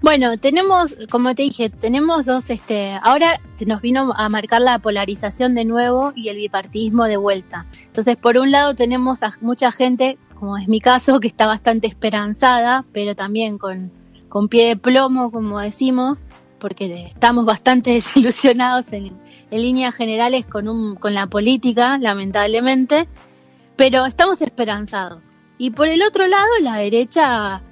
Bueno, 0.00 0.38
tenemos, 0.38 0.94
como 1.10 1.34
te 1.34 1.42
dije, 1.42 1.70
tenemos 1.70 2.24
dos, 2.24 2.50
este, 2.50 2.92
ahora 3.02 3.40
se 3.54 3.66
nos 3.66 3.82
vino 3.82 4.12
a 4.16 4.28
marcar 4.28 4.60
la 4.60 4.78
polarización 4.78 5.56
de 5.56 5.64
nuevo 5.64 6.12
y 6.14 6.28
el 6.28 6.36
bipartidismo 6.36 7.06
de 7.06 7.16
vuelta. 7.16 7.66
Entonces, 7.82 8.16
por 8.16 8.38
un 8.38 8.52
lado 8.52 8.76
tenemos 8.76 9.24
a 9.24 9.32
mucha 9.40 9.72
gente, 9.72 10.16
como 10.38 10.56
es 10.56 10.68
mi 10.68 10.78
caso, 10.78 11.18
que 11.18 11.26
está 11.26 11.48
bastante 11.48 11.88
esperanzada, 11.88 12.84
pero 12.92 13.16
también 13.16 13.58
con, 13.58 13.90
con 14.28 14.48
pie 14.48 14.68
de 14.68 14.76
plomo, 14.76 15.32
como 15.32 15.58
decimos, 15.58 16.22
porque 16.58 17.06
estamos 17.06 17.44
bastante 17.44 17.90
desilusionados 17.94 18.92
en, 18.92 19.12
en 19.50 19.62
líneas 19.62 19.94
generales 19.94 20.46
con, 20.46 20.68
un, 20.68 20.96
con 20.96 21.14
la 21.14 21.26
política, 21.26 21.98
lamentablemente, 21.98 23.08
pero 23.76 24.06
estamos 24.06 24.42
esperanzados. 24.42 25.24
Y 25.58 25.70
por 25.70 25.88
el 25.88 26.02
otro 26.02 26.26
lado, 26.26 26.48
la 26.60 26.76
derecha, 26.76 27.62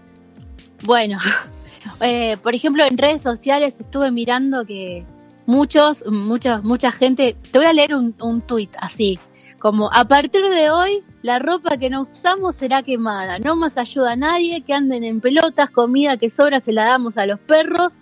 bueno, 0.83 1.19
eh, 2.01 2.37
por 2.43 2.55
ejemplo, 2.55 2.85
en 2.85 2.99
redes 2.99 3.23
sociales 3.23 3.81
estuve 3.81 4.11
mirando 4.11 4.65
que 4.65 5.05
muchos, 5.47 6.05
mucha, 6.07 6.61
mucha 6.61 6.91
gente, 6.93 7.37
te 7.51 7.59
voy 7.59 7.67
a 7.67 7.73
leer 7.73 7.95
un, 7.95 8.15
un 8.21 8.41
tuit 8.41 8.75
así, 8.81 9.19
como 9.59 9.93
a 9.93 10.07
partir 10.07 10.49
de 10.49 10.71
hoy 10.71 11.03
la 11.23 11.39
ropa 11.39 11.77
que 11.77 11.91
no 11.91 12.03
usamos 12.03 12.57
será 12.57 12.83
quemada, 12.83 13.39
no 13.39 13.57
más 13.57 13.79
ayuda 13.79 14.13
a 14.13 14.17
nadie, 14.17 14.63
que 14.63 14.75
anden 14.75 15.05
en 15.05 15.21
pelotas, 15.21 15.71
comida 15.71 16.17
que 16.17 16.31
sobra 16.31 16.61
se 16.61 16.73
la 16.73 16.85
damos 16.85 17.17
a 17.17 17.27
los 17.27 17.41
perros 17.41 17.99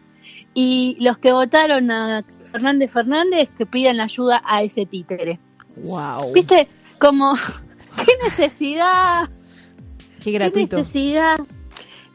y 0.52 0.96
los 1.00 1.18
que 1.18 1.32
votaron 1.32 1.90
a 1.90 2.24
Fernández 2.52 2.92
Fernández 2.92 3.48
que 3.56 3.66
pidan 3.66 4.00
ayuda 4.00 4.42
a 4.44 4.62
ese 4.62 4.86
títere. 4.86 5.40
Wow. 5.76 6.32
¿Viste? 6.32 6.68
Como, 7.00 7.34
qué 7.96 8.12
necesidad. 8.22 9.28
Qué 10.22 10.30
gratuito. 10.32 10.76
Qué 10.76 10.82
necesidad. 10.82 11.38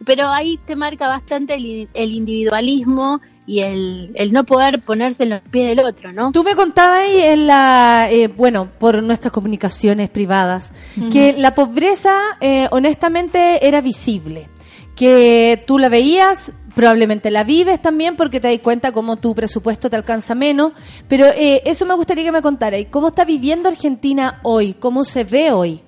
Pero 0.06 0.28
ahí 0.28 0.57
te 0.66 0.78
marca 0.78 1.07
bastante 1.07 1.56
el, 1.56 1.90
el 1.94 2.14
individualismo 2.14 3.20
y 3.49 3.61
el, 3.61 4.11
el, 4.13 4.31
no 4.31 4.43
poder 4.43 4.80
ponerse 4.80 5.23
en 5.23 5.31
los 5.31 5.41
pies 5.41 5.69
del 5.69 5.84
otro, 5.84 6.13
¿no? 6.13 6.31
Tú 6.31 6.43
me 6.43 6.53
contabas 6.53 6.99
ahí 6.99 7.17
en 7.17 7.47
la, 7.47 8.07
eh, 8.11 8.27
bueno, 8.27 8.69
por 8.77 9.01
nuestras 9.01 9.34
comunicaciones 9.34 10.11
privadas, 10.11 10.71
uh 10.95 11.01
-huh. 11.01 11.11
que 11.11 11.34
la 11.34 11.55
pobreza, 11.55 12.15
eh, 12.41 12.67
honestamente, 12.69 13.67
era 13.67 13.81
visible. 13.81 14.49
Que 14.95 15.63
tú 15.65 15.80
la 15.80 15.89
veías, 15.89 16.51
probablemente 16.76 17.31
la 17.31 17.43
vives 17.43 17.81
también 17.81 18.15
porque 18.15 18.39
te 18.39 18.49
das 18.49 18.59
cuenta 18.59 18.91
cómo 18.91 19.15
tu 19.15 19.34
presupuesto 19.34 19.89
te 19.89 19.95
alcanza 19.95 20.35
menos, 20.35 20.73
pero 21.07 21.26
eh, 21.26 21.63
eso 21.65 21.88
me 21.88 21.95
gustaría 21.95 22.26
que 22.26 22.31
me 22.31 22.43
contaras. 22.43 22.81
¿Cómo 22.91 23.07
está 23.07 23.26
viviendo 23.26 23.67
Argentina 23.67 24.41
hoy? 24.43 24.76
¿Cómo 24.76 25.03
se 25.03 25.23
ve 25.23 25.51
hoy? 25.51 25.81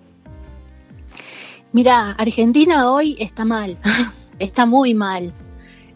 Mira, 1.74 2.16
Argentina 2.18 2.92
hoy 2.92 3.18
está 3.20 3.46
mal, 3.46 3.78
está 4.40 4.66
muy 4.66 4.96
mal. 4.96 5.32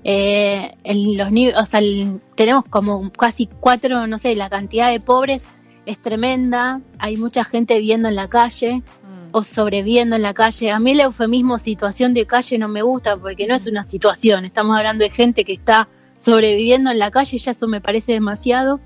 Eh, 0.07 0.72
en 0.84 1.18
los 1.18 1.30
o 1.57 1.65
sea, 1.65 1.80
el, 1.80 2.22
tenemos 2.36 2.64
como 2.65 3.11
casi 3.11 3.48
cuatro, 3.48 4.06
no 4.06 4.19
sé, 4.19 4.36
la 4.36 4.52
cantidad 4.52 4.91
de 4.91 4.99
pobres 4.99 5.48
es 5.88 5.99
tremenda, 5.99 6.80
hay 6.99 7.18
mucha 7.18 7.44
gente 7.44 7.80
viviendo 7.80 8.07
en 8.07 8.15
la 8.15 8.30
calle 8.30 8.84
mm. 8.84 9.30
o 9.32 9.44
sobreviviendo 9.44 10.15
en 10.15 10.22
la 10.22 10.36
calle. 10.36 10.69
A 10.69 10.80
mí 10.80 10.91
el 10.91 10.99
eufemismo 10.99 11.57
situación 11.57 12.14
de 12.14 12.27
calle 12.27 12.60
no 12.60 12.68
me 12.68 12.84
gusta 12.84 13.18
porque 13.18 13.48
no 13.48 13.56
es 13.56 13.65
una 13.65 13.84
situación, 13.84 14.45
estamos 14.45 14.77
hablando 14.77 15.03
de 15.03 15.10
gente 15.10 15.44
que 15.44 15.53
está 15.53 15.90
sobreviviendo 16.18 16.91
en 16.91 16.99
la 16.99 17.10
calle, 17.10 17.40
ya 17.40 17.52
eso 17.52 17.68
me 17.68 17.82
parece 17.82 18.11
demasiado. 18.14 18.80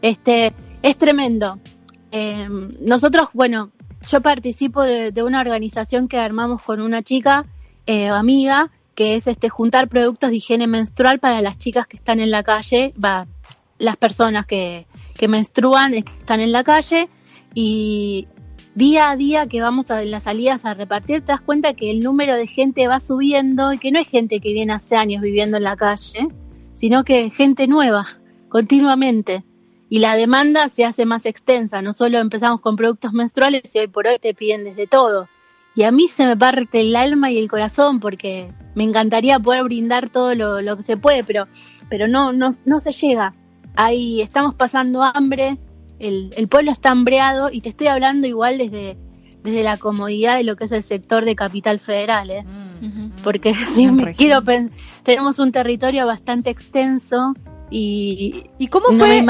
Este, 0.00 0.54
es 0.82 0.96
tremendo. 0.96 1.58
Eh, 2.12 2.48
nosotros, 2.80 3.30
bueno, 3.34 3.72
yo 4.06 4.20
participo 4.20 4.84
de, 4.84 5.10
de, 5.10 5.22
una 5.24 5.40
organización 5.40 6.06
que 6.06 6.18
armamos 6.18 6.62
con 6.62 6.80
una 6.80 7.02
chica 7.02 7.46
eh, 7.86 8.08
amiga 8.08 8.70
que 8.94 9.16
es 9.16 9.26
este 9.26 9.48
juntar 9.48 9.88
productos 9.88 10.30
de 10.30 10.36
higiene 10.36 10.66
menstrual 10.66 11.18
para 11.18 11.40
las 11.40 11.58
chicas 11.58 11.86
que 11.86 11.96
están 11.96 12.20
en 12.20 12.30
la 12.30 12.42
calle, 12.42 12.94
va, 13.02 13.26
las 13.78 13.96
personas 13.96 14.46
que, 14.46 14.86
que 15.14 15.28
menstruan 15.28 15.94
están 15.94 16.40
en 16.40 16.52
la 16.52 16.64
calle 16.64 17.08
y 17.54 18.28
día 18.74 19.10
a 19.10 19.16
día 19.16 19.46
que 19.46 19.60
vamos 19.60 19.90
a 19.90 20.04
las 20.04 20.24
salidas 20.24 20.64
a 20.64 20.74
repartir, 20.74 21.20
te 21.20 21.32
das 21.32 21.40
cuenta 21.40 21.74
que 21.74 21.90
el 21.90 22.00
número 22.00 22.36
de 22.36 22.46
gente 22.46 22.88
va 22.88 23.00
subiendo 23.00 23.72
y 23.72 23.78
que 23.78 23.92
no 23.92 23.98
es 23.98 24.08
gente 24.08 24.40
que 24.40 24.52
viene 24.52 24.72
hace 24.72 24.96
años 24.96 25.22
viviendo 25.22 25.56
en 25.56 25.64
la 25.64 25.76
calle, 25.76 26.28
sino 26.74 27.04
que 27.04 27.30
gente 27.30 27.66
nueva, 27.66 28.06
continuamente. 28.48 29.44
Y 29.88 29.98
la 29.98 30.16
demanda 30.16 30.70
se 30.70 30.86
hace 30.86 31.04
más 31.04 31.26
extensa, 31.26 31.82
no 31.82 31.92
solo 31.92 32.18
empezamos 32.18 32.60
con 32.60 32.76
productos 32.76 33.12
menstruales 33.12 33.74
y 33.74 33.78
hoy 33.78 33.88
por 33.88 34.06
hoy 34.06 34.18
te 34.18 34.32
piden 34.32 34.64
desde 34.64 34.86
todo. 34.86 35.28
Y 35.74 35.84
a 35.84 35.90
mí 35.90 36.06
se 36.08 36.26
me 36.26 36.36
parte 36.36 36.80
el 36.80 36.94
alma 36.96 37.30
y 37.30 37.38
el 37.38 37.48
corazón 37.48 37.98
porque 38.00 38.52
me 38.74 38.84
encantaría 38.84 39.38
poder 39.38 39.64
brindar 39.64 40.10
todo 40.10 40.34
lo, 40.34 40.60
lo 40.60 40.76
que 40.76 40.82
se 40.82 40.96
puede, 40.96 41.24
pero, 41.24 41.46
pero 41.88 42.08
no, 42.08 42.32
no, 42.32 42.54
no 42.66 42.80
se 42.80 42.92
llega. 42.92 43.32
Ahí 43.74 44.20
estamos 44.20 44.54
pasando 44.54 45.02
hambre, 45.02 45.56
el, 45.98 46.32
el 46.36 46.48
pueblo 46.48 46.70
está 46.72 46.90
hambreado 46.90 47.48
y 47.50 47.62
te 47.62 47.70
estoy 47.70 47.86
hablando 47.86 48.26
igual 48.26 48.58
desde, 48.58 48.98
desde 49.42 49.62
la 49.62 49.78
comodidad 49.78 50.36
de 50.36 50.44
lo 50.44 50.56
que 50.56 50.64
es 50.64 50.72
el 50.72 50.82
sector 50.82 51.24
de 51.24 51.34
Capital 51.36 51.80
Federal, 51.80 52.30
¿eh? 52.30 52.44
porque 53.22 53.54
si 53.54 53.84
En 53.84 53.96
me 53.96 54.04
región. 54.06 54.16
quiero 54.18 54.42
pen- 54.44 54.70
tenemos 55.04 55.38
un 55.38 55.52
territorio 55.52 56.04
bastante 56.06 56.50
extenso 56.50 57.32
y, 57.70 58.44
¿Y 58.58 58.66
cómo 58.66 58.90
no 58.90 58.98
fue? 58.98 59.22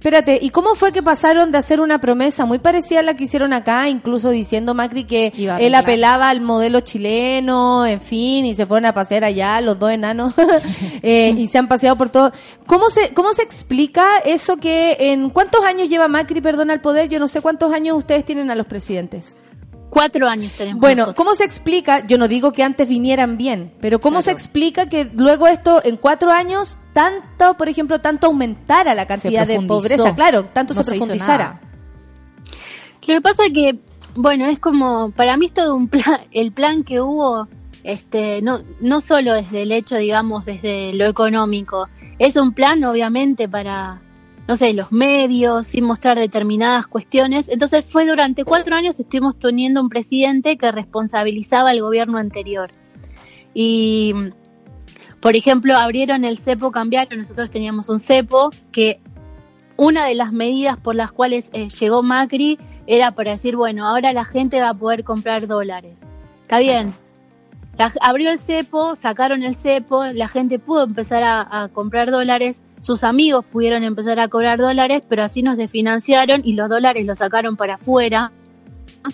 Espérate, 0.00 0.38
¿y 0.40 0.48
cómo 0.48 0.76
fue 0.76 0.92
que 0.92 1.02
pasaron 1.02 1.52
de 1.52 1.58
hacer 1.58 1.78
una 1.78 2.00
promesa 2.00 2.46
muy 2.46 2.58
parecida 2.58 3.00
a 3.00 3.02
la 3.02 3.16
que 3.16 3.24
hicieron 3.24 3.52
acá, 3.52 3.86
incluso 3.90 4.30
diciendo 4.30 4.72
Macri 4.72 5.04
que 5.04 5.30
Iba 5.36 5.58
él 5.58 5.74
apelaba 5.74 6.30
al 6.30 6.40
modelo 6.40 6.80
chileno, 6.80 7.84
en 7.84 8.00
fin, 8.00 8.46
y 8.46 8.54
se 8.54 8.64
fueron 8.64 8.86
a 8.86 8.94
pasear 8.94 9.24
allá 9.24 9.60
los 9.60 9.78
dos 9.78 9.90
enanos 9.90 10.32
eh, 11.02 11.34
y 11.36 11.46
se 11.48 11.58
han 11.58 11.68
paseado 11.68 11.96
por 11.96 12.08
todo? 12.08 12.32
¿Cómo 12.64 12.88
se 12.88 13.12
cómo 13.12 13.34
se 13.34 13.42
explica 13.42 14.16
eso 14.24 14.56
que 14.56 14.96
en 15.12 15.28
cuántos 15.28 15.62
años 15.66 15.90
lleva 15.90 16.08
Macri, 16.08 16.40
perdón, 16.40 16.70
al 16.70 16.80
poder? 16.80 17.10
Yo 17.10 17.18
no 17.18 17.28
sé 17.28 17.42
cuántos 17.42 17.70
años 17.70 17.98
ustedes 17.98 18.24
tienen 18.24 18.50
a 18.50 18.54
los 18.54 18.64
presidentes. 18.64 19.36
Cuatro 19.90 20.28
años 20.28 20.52
tenemos. 20.52 20.80
Bueno, 20.80 21.02
nosotros. 21.02 21.16
¿cómo 21.16 21.34
se 21.34 21.44
explica? 21.44 22.06
Yo 22.06 22.16
no 22.16 22.28
digo 22.28 22.52
que 22.52 22.62
antes 22.62 22.88
vinieran 22.88 23.36
bien, 23.36 23.74
pero 23.80 24.00
¿cómo 24.00 24.22
se 24.22 24.30
explica 24.30 24.88
que 24.88 25.10
luego 25.16 25.46
esto 25.48 25.82
en 25.84 25.96
cuatro 25.96 26.30
años 26.30 26.78
tanto, 26.92 27.56
por 27.56 27.68
ejemplo, 27.68 28.00
tanto 28.00 28.28
aumentara 28.28 28.94
la 28.94 29.06
cantidad 29.06 29.46
de 29.46 29.60
pobreza? 29.66 30.14
Claro, 30.14 30.44
tanto 30.46 30.74
No 30.74 30.82
se 30.82 30.90
profundizara. 30.90 31.60
Lo 33.06 33.14
que 33.16 33.20
pasa 33.20 33.42
que, 33.52 33.78
bueno, 34.14 34.46
es 34.46 34.58
como, 34.58 35.10
para 35.10 35.36
mí 35.36 35.46
es 35.46 35.52
todo 35.52 35.74
un 35.74 35.88
plan, 35.88 36.20
el 36.30 36.52
plan 36.52 36.84
que 36.84 37.00
hubo, 37.00 37.48
este, 37.82 38.40
no, 38.42 38.60
no 38.80 39.00
solo 39.00 39.34
desde 39.34 39.62
el 39.62 39.72
hecho, 39.72 39.96
digamos, 39.96 40.44
desde 40.44 40.92
lo 40.94 41.06
económico, 41.06 41.88
es 42.18 42.36
un 42.36 42.52
plan 42.52 42.84
obviamente 42.84 43.48
para, 43.48 44.00
no 44.50 44.56
sé, 44.56 44.72
los 44.72 44.90
medios, 44.90 45.68
sin 45.68 45.84
mostrar 45.84 46.18
determinadas 46.18 46.88
cuestiones. 46.88 47.48
Entonces 47.48 47.84
fue 47.84 48.04
durante 48.04 48.42
cuatro 48.44 48.74
años 48.74 48.98
estuvimos 48.98 49.38
teniendo 49.38 49.80
un 49.80 49.88
presidente 49.88 50.56
que 50.58 50.72
responsabilizaba 50.72 51.70
al 51.70 51.80
gobierno 51.80 52.18
anterior. 52.18 52.72
Y, 53.54 54.12
por 55.20 55.36
ejemplo, 55.36 55.76
abrieron 55.76 56.24
el 56.24 56.36
cepo 56.36 56.72
cambiario, 56.72 57.16
nosotros 57.16 57.48
teníamos 57.48 57.88
un 57.88 58.00
cepo 58.00 58.50
que 58.72 58.98
una 59.76 60.06
de 60.06 60.16
las 60.16 60.32
medidas 60.32 60.76
por 60.78 60.96
las 60.96 61.12
cuales 61.12 61.48
eh, 61.52 61.68
llegó 61.68 62.02
Macri 62.02 62.58
era 62.88 63.12
para 63.12 63.30
decir, 63.30 63.54
bueno, 63.54 63.86
ahora 63.86 64.12
la 64.12 64.24
gente 64.24 64.60
va 64.60 64.70
a 64.70 64.74
poder 64.74 65.04
comprar 65.04 65.46
dólares. 65.46 66.02
Está 66.42 66.58
bien. 66.58 66.92
La- 67.78 67.92
abrió 68.00 68.32
el 68.32 68.40
cepo, 68.40 68.96
sacaron 68.96 69.44
el 69.44 69.54
cepo, 69.54 70.06
la 70.06 70.26
gente 70.26 70.58
pudo 70.58 70.82
empezar 70.82 71.22
a, 71.22 71.62
a 71.62 71.68
comprar 71.68 72.10
dólares, 72.10 72.62
sus 72.80 73.04
amigos 73.04 73.44
pudieron 73.44 73.84
empezar 73.84 74.18
a 74.18 74.28
cobrar 74.28 74.58
dólares, 74.58 75.02
pero 75.08 75.22
así 75.22 75.42
nos 75.42 75.56
desfinanciaron 75.56 76.40
y 76.44 76.54
los 76.54 76.68
dólares 76.68 77.06
los 77.06 77.18
sacaron 77.18 77.56
para 77.56 77.74
afuera. 77.74 78.32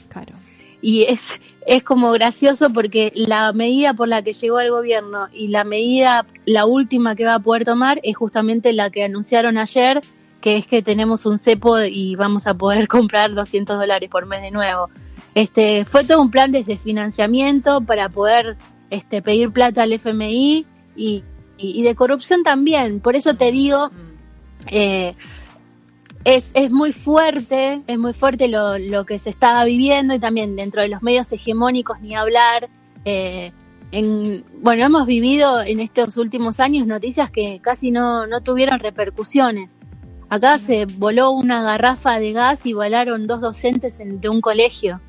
Claro. 0.09 0.32
Y 0.80 1.02
es, 1.05 1.40
es 1.66 1.82
como 1.82 2.12
gracioso 2.12 2.70
porque 2.70 3.12
la 3.14 3.52
medida 3.52 3.94
por 3.94 4.09
la 4.09 4.22
que 4.22 4.32
llegó 4.32 4.60
el 4.60 4.70
gobierno 4.70 5.28
y 5.32 5.48
la 5.48 5.64
medida, 5.64 6.24
la 6.44 6.64
última 6.64 7.16
que 7.16 7.24
va 7.24 7.34
a 7.34 7.40
poder 7.40 7.64
tomar 7.64 7.98
es 8.05 8.16
justamente 8.16 8.72
la 8.72 8.90
que 8.90 9.02
anunciaron 9.02 9.59
ayer, 9.59 10.01
que 10.40 10.56
es 10.59 10.66
que 10.66 10.82
tenemos 10.82 11.26
un 11.26 11.40
cepo 11.40 11.80
y 11.80 12.14
vamos 12.14 12.47
a 12.47 12.55
poder 12.55 12.86
comprar 12.88 13.34
200 13.34 13.78
dólares 13.78 14.09
por 14.09 14.26
mes 14.26 14.43
de 14.43 14.52
nuevo. 14.52 14.90
Este, 15.34 15.84
fue 15.84 16.05
todo 16.05 16.22
un 16.22 16.30
plan 16.30 16.52
desde 16.52 16.78
financiamiento 16.78 17.80
para 17.80 18.09
poder 18.09 18.56
este, 18.90 19.20
pedir 19.22 19.51
plata 19.51 19.82
al 19.82 19.93
FMI 19.93 20.64
y, 20.94 21.24
y- 21.58 21.80
y 21.80 21.82
de 21.82 21.94
corrupción 21.94 22.42
también. 22.42 23.00
Por 23.00 23.16
eso 23.16 23.34
te 23.34 23.50
digo, 23.52 23.90
eh, 24.68 25.14
es, 26.24 26.50
es 26.54 26.70
muy 26.70 26.92
fuerte, 26.92 27.82
es 27.86 27.98
muy 27.98 28.12
fuerte 28.12 28.48
lo, 28.48 28.78
lo 28.78 29.04
que 29.04 29.18
se 29.18 29.30
estaba 29.30 29.64
viviendo 29.64 30.14
y 30.14 30.18
también 30.18 30.56
dentro 30.56 30.82
de 30.82 30.88
los 30.88 31.02
medios 31.02 31.30
hegemónicos 31.32 32.00
ni 32.00 32.14
hablar. 32.14 32.68
eh, 33.04 33.52
en, 33.92 34.44
bueno, 34.60 34.84
hemos 34.84 35.06
vivido 35.06 35.62
en 35.62 35.78
estos 35.78 36.16
últimos 36.16 36.58
años 36.58 36.88
noticias 36.88 37.30
que 37.30 37.60
casi 37.62 37.92
no, 37.92 38.26
no 38.26 38.40
tuvieron 38.40 38.80
repercusiones. 38.80 39.78
Acá 40.28 40.58
se 40.58 40.86
voló 40.86 41.30
una 41.30 41.62
garrafa 41.62 42.18
de 42.18 42.32
gas 42.32 42.66
y 42.66 42.72
volaron 42.72 43.28
dos 43.28 43.40
docentes 43.40 44.00
en- 44.00 44.20
de 44.20 44.28
un 44.28 44.40
colegio. 44.40 45.00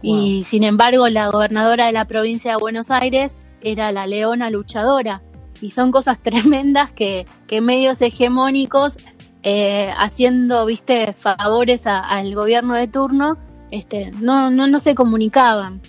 Y 0.00 0.44
sin 0.44 0.64
embargo, 0.64 1.06
la 1.10 1.28
gobernadora 1.28 1.84
de 1.86 1.92
la 1.92 2.06
provincia 2.06 2.52
de 2.52 2.56
Buenos 2.56 2.90
Aires 2.90 3.36
era 3.60 3.92
la 3.92 4.06
leona 4.06 4.48
luchadora. 4.48 5.20
Y 5.64 5.70
son 5.70 5.92
cosas 5.92 6.18
tremendas 6.22 6.92
que, 6.92 7.26
que 7.46 7.62
medios 7.62 8.02
hegemónicos, 8.02 8.98
eh, 9.42 9.90
haciendo, 9.96 10.66
viste, 10.66 11.14
favores 11.14 11.86
al 11.86 12.34
gobierno 12.34 12.74
de 12.74 12.86
turno, 12.86 13.38
este, 13.70 14.10
no, 14.20 14.50
no, 14.50 14.66
no 14.66 14.78
se 14.78 14.94
comunicaban. 14.94 15.80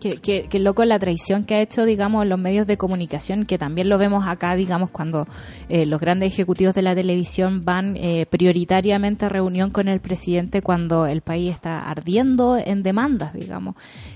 Que, 0.00 0.18
que, 0.18 0.44
que 0.44 0.60
loco 0.60 0.84
la 0.84 1.00
traición 1.00 1.42
que 1.42 1.56
ha 1.56 1.60
hecho, 1.60 1.84
digamos, 1.84 2.24
los 2.24 2.38
medios 2.38 2.68
de 2.68 2.76
comunicación, 2.76 3.46
que 3.46 3.58
también 3.58 3.88
lo 3.88 3.98
vemos 3.98 4.28
acá, 4.28 4.54
digamos, 4.54 4.90
cuando 4.90 5.26
eh, 5.68 5.86
los 5.86 6.00
grandes 6.00 6.32
ejecutivos 6.32 6.72
de 6.74 6.82
la 6.82 6.94
televisión 6.94 7.64
van 7.64 7.96
eh, 7.96 8.26
prioritariamente 8.30 9.24
a 9.24 9.28
reunión 9.28 9.70
con 9.70 9.88
el 9.88 9.98
presidente 9.98 10.62
cuando 10.62 11.06
el 11.06 11.20
país 11.20 11.52
está 11.52 11.88
ardiendo 11.88 12.56
en 12.56 12.84
demandas, 12.84 13.32
digamos. 13.32 13.74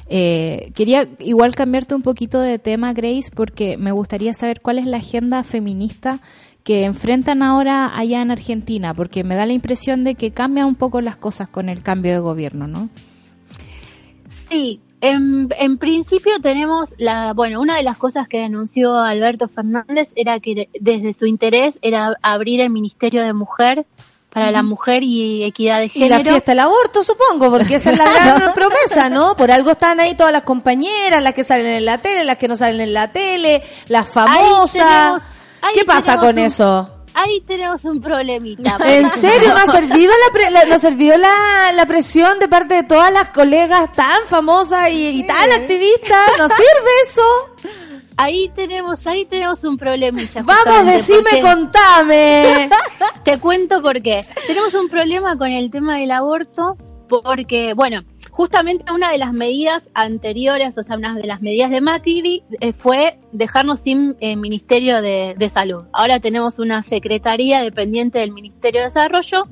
Eh, 0.09 0.71
quería 0.75 1.09
igual 1.19 1.55
cambiarte 1.55 1.95
un 1.95 2.03
poquito 2.03 2.41
de 2.41 2.59
tema, 2.59 2.93
Grace, 2.93 3.31
porque 3.35 3.77
me 3.77 3.91
gustaría 3.93 4.35
saber 4.35 4.61
cuál 4.61 4.79
es 4.79 4.87
la 4.87 4.99
agenda 4.99 5.43
feminista 5.43 6.21
que 6.65 6.85
enfrentan 6.85 7.43
ahora 7.43 7.97
allá 7.97 8.23
en 8.23 8.31
Argentina, 8.31 8.95
porque 8.95 9.25
me 9.25 9.37
da 9.37 9.47
la 9.47 9.53
impresión 9.53 10.05
de 10.05 10.15
que 10.15 10.31
cambian 10.31 10.67
un 10.67 10.75
poco 10.75 11.01
las 11.01 11.17
cosas 11.17 11.49
con 11.49 11.69
el 11.69 11.83
cambio 11.83 12.13
de 12.13 12.19
gobierno, 12.21 12.67
¿no? 12.67 12.89
Sí, 14.29 14.81
en, 15.03 15.49
en 15.59 15.77
principio 15.79 16.41
tenemos 16.41 16.95
la, 16.97 17.35
bueno, 17.35 17.61
una 17.61 17.77
de 17.77 17.83
las 17.83 17.99
cosas 17.99 18.27
que 18.29 18.39
denunció 18.39 18.95
Alberto 18.99 19.49
Fernández 19.49 20.12
era 20.16 20.41
que 20.41 20.69
desde 20.81 21.12
su 21.12 21.27
interés 21.27 21.79
era 21.83 22.16
abrir 22.23 22.61
el 22.62 22.70
Ministerio 22.70 23.23
de 23.23 23.33
Mujer 23.35 23.85
para 24.31 24.51
la 24.51 24.62
mujer 24.62 25.03
y 25.03 25.43
equidad 25.45 25.81
de 25.81 25.87
Y 25.87 25.89
género. 25.91 26.16
la 26.16 26.23
fiesta 26.24 26.53
del 26.53 26.61
aborto, 26.61 27.05
supongo, 27.05 27.51
porque 27.51 27.74
esa 27.74 27.91
es 27.93 27.99
la 27.99 28.11
gran 28.11 28.55
promesa, 28.55 29.11
¿no? 29.11 29.37
Por 29.37 29.51
algo 29.51 29.73
están 29.73 30.01
ahí 30.01 30.15
todas 30.15 30.33
las 30.33 30.43
compañeras, 30.45 31.23
las 31.23 31.35
que 31.35 31.45
salen 31.45 31.66
en 31.66 31.85
la 31.85 31.99
tele, 31.99 32.24
las 32.24 32.39
que 32.39 32.49
no 32.49 32.57
salen 32.57 32.81
en 32.81 32.95
la 32.95 33.12
tele, 33.12 33.62
las 33.89 34.09
famosas. 34.09 34.73
tenemos- 34.73 35.23
ahí 35.61 35.74
¿Qué 35.74 35.85
pasa 35.85 36.19
con 36.19 36.31
un- 36.39 36.39
eso? 36.39 36.91
Ahí 37.14 37.40
tenemos 37.43 37.84
un 37.84 38.01
problemita. 38.01 38.76
¿En 38.86 39.09
serio 39.10 39.48
no 39.51 39.56
ha 39.60 39.66
servido 39.66 40.12
la, 40.26 40.32
pre- 40.32 40.51
la- 41.76 41.86
presión 41.86 42.39
de 42.39 42.48
parte 42.48 42.74
de 42.74 42.82
todas 42.84 43.12
las 43.12 43.28
colegas 43.28 43.93
tan 43.93 44.26
famosas 44.26 44.89
y, 44.90 45.20
y 45.20 45.26
tan 45.26 45.51
activistas? 45.52 46.30
¿No 46.39 46.48
sirve 46.48 46.90
eso? 47.05 47.22
Ahí 48.16 48.51
tenemos, 48.55 49.06
ahí 49.06 49.24
tenemos 49.24 49.64
un 49.64 49.76
problemilla. 49.78 50.43
Vamos, 50.43 50.86
decime, 50.86 51.40
contame. 51.43 52.70
Te 53.24 53.39
cuento 53.39 53.80
por 53.82 54.01
qué. 54.02 54.24
Tenemos 54.47 54.74
un 54.74 54.89
problema 54.89 55.36
con 55.36 55.51
el 55.51 55.70
tema 55.70 55.97
del 55.98 56.10
aborto 56.10 56.76
porque, 57.09 57.74
bueno, 57.74 58.02
justamente 58.33 58.91
una 58.93 59.13
de 59.13 59.19
las 59.19 59.33
medidas 59.33 59.91
anteriores, 59.95 60.77
o 60.79 60.83
sea, 60.83 60.97
una 60.97 61.15
de 61.15 61.27
las 61.27 61.43
medidas 61.43 61.71
de 61.71 61.81
Macri 61.81 62.43
eh, 62.61 62.73
fue 62.73 63.19
dejarnos 63.31 63.81
sin 63.81 64.17
eh, 64.21 64.37
Ministerio 64.37 65.03
de, 65.03 65.35
de 65.39 65.49
Salud. 65.49 65.85
Ahora 65.93 66.19
tenemos 66.19 66.59
una 66.59 66.83
secretaría 66.83 67.61
dependiente 67.63 68.19
del 68.19 68.33
Ministerio 68.33 68.81
de 68.81 68.87
Desarrollo. 68.87 69.45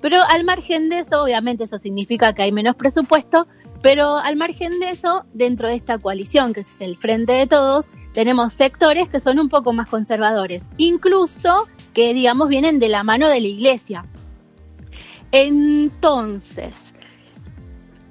Pero 0.00 0.22
al 0.22 0.44
margen 0.44 0.88
de 0.88 1.00
eso, 1.00 1.22
obviamente 1.22 1.64
eso 1.64 1.78
significa 1.78 2.32
que 2.32 2.42
hay 2.42 2.52
menos 2.52 2.76
presupuesto, 2.76 3.46
pero 3.82 4.16
al 4.16 4.36
margen 4.36 4.80
de 4.80 4.90
eso, 4.90 5.24
dentro 5.34 5.68
de 5.68 5.74
esta 5.74 5.98
coalición, 5.98 6.54
que 6.54 6.60
es 6.60 6.80
el 6.80 6.96
Frente 6.96 7.34
de 7.34 7.46
Todos, 7.46 7.88
tenemos 8.14 8.54
sectores 8.54 9.08
que 9.10 9.20
son 9.20 9.38
un 9.38 9.50
poco 9.50 9.74
más 9.74 9.88
conservadores, 9.88 10.70
incluso 10.78 11.68
que, 11.92 12.14
digamos, 12.14 12.48
vienen 12.48 12.78
de 12.78 12.88
la 12.88 13.02
mano 13.02 13.28
de 13.28 13.40
la 13.40 13.48
iglesia. 13.48 14.06
Entonces, 15.32 16.93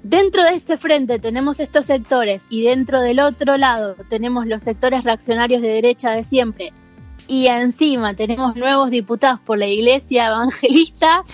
dentro 0.04 0.44
de 0.44 0.50
este 0.54 0.76
frente 0.78 1.18
tenemos 1.18 1.58
estos 1.58 1.86
sectores 1.86 2.46
y 2.48 2.62
dentro 2.62 3.00
del 3.00 3.18
otro 3.18 3.56
lado 3.56 3.96
tenemos 4.08 4.46
los 4.46 4.62
sectores 4.62 5.02
reaccionarios 5.02 5.60
de 5.62 5.68
derecha 5.68 6.12
de 6.12 6.22
siempre 6.22 6.72
y 7.26 7.46
encima 7.48 8.14
tenemos 8.14 8.54
nuevos 8.54 8.90
diputados 8.90 9.40
por 9.40 9.58
la 9.58 9.66
iglesia 9.66 10.28
evangelista. 10.28 11.24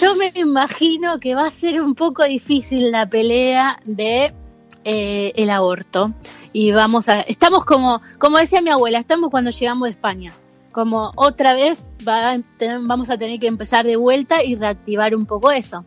Yo 0.00 0.14
me 0.14 0.30
imagino 0.34 1.18
que 1.20 1.34
va 1.34 1.46
a 1.46 1.50
ser 1.50 1.80
un 1.80 1.94
poco 1.94 2.24
difícil 2.24 2.90
la 2.90 3.08
pelea 3.08 3.80
de 3.86 4.34
eh, 4.84 5.32
el 5.36 5.48
aborto. 5.48 6.12
Y 6.52 6.72
vamos 6.72 7.08
a, 7.08 7.20
estamos 7.22 7.64
como, 7.64 8.02
como 8.18 8.36
decía 8.38 8.60
mi 8.60 8.70
abuela, 8.70 8.98
estamos 8.98 9.30
cuando 9.30 9.50
llegamos 9.52 9.86
de 9.86 9.92
España. 9.92 10.32
Como 10.72 11.12
otra 11.16 11.54
vez 11.54 11.86
va 12.06 12.32
a 12.32 12.38
tener- 12.58 12.80
vamos 12.82 13.08
a 13.10 13.16
tener 13.16 13.38
que 13.40 13.46
empezar 13.46 13.86
de 13.86 13.96
vuelta 13.96 14.44
y 14.44 14.54
reactivar 14.56 15.14
un 15.14 15.24
poco 15.24 15.50
eso. 15.50 15.84